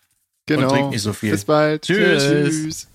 Genau. 0.47 0.63
Und 0.63 0.69
trinkt 0.69 0.91
nicht 0.91 1.03
so 1.03 1.13
viel. 1.13 1.33
Bis 1.33 1.45
bald. 1.45 1.83
Tschüss. 1.83 2.23
Tschüss. 2.23 2.89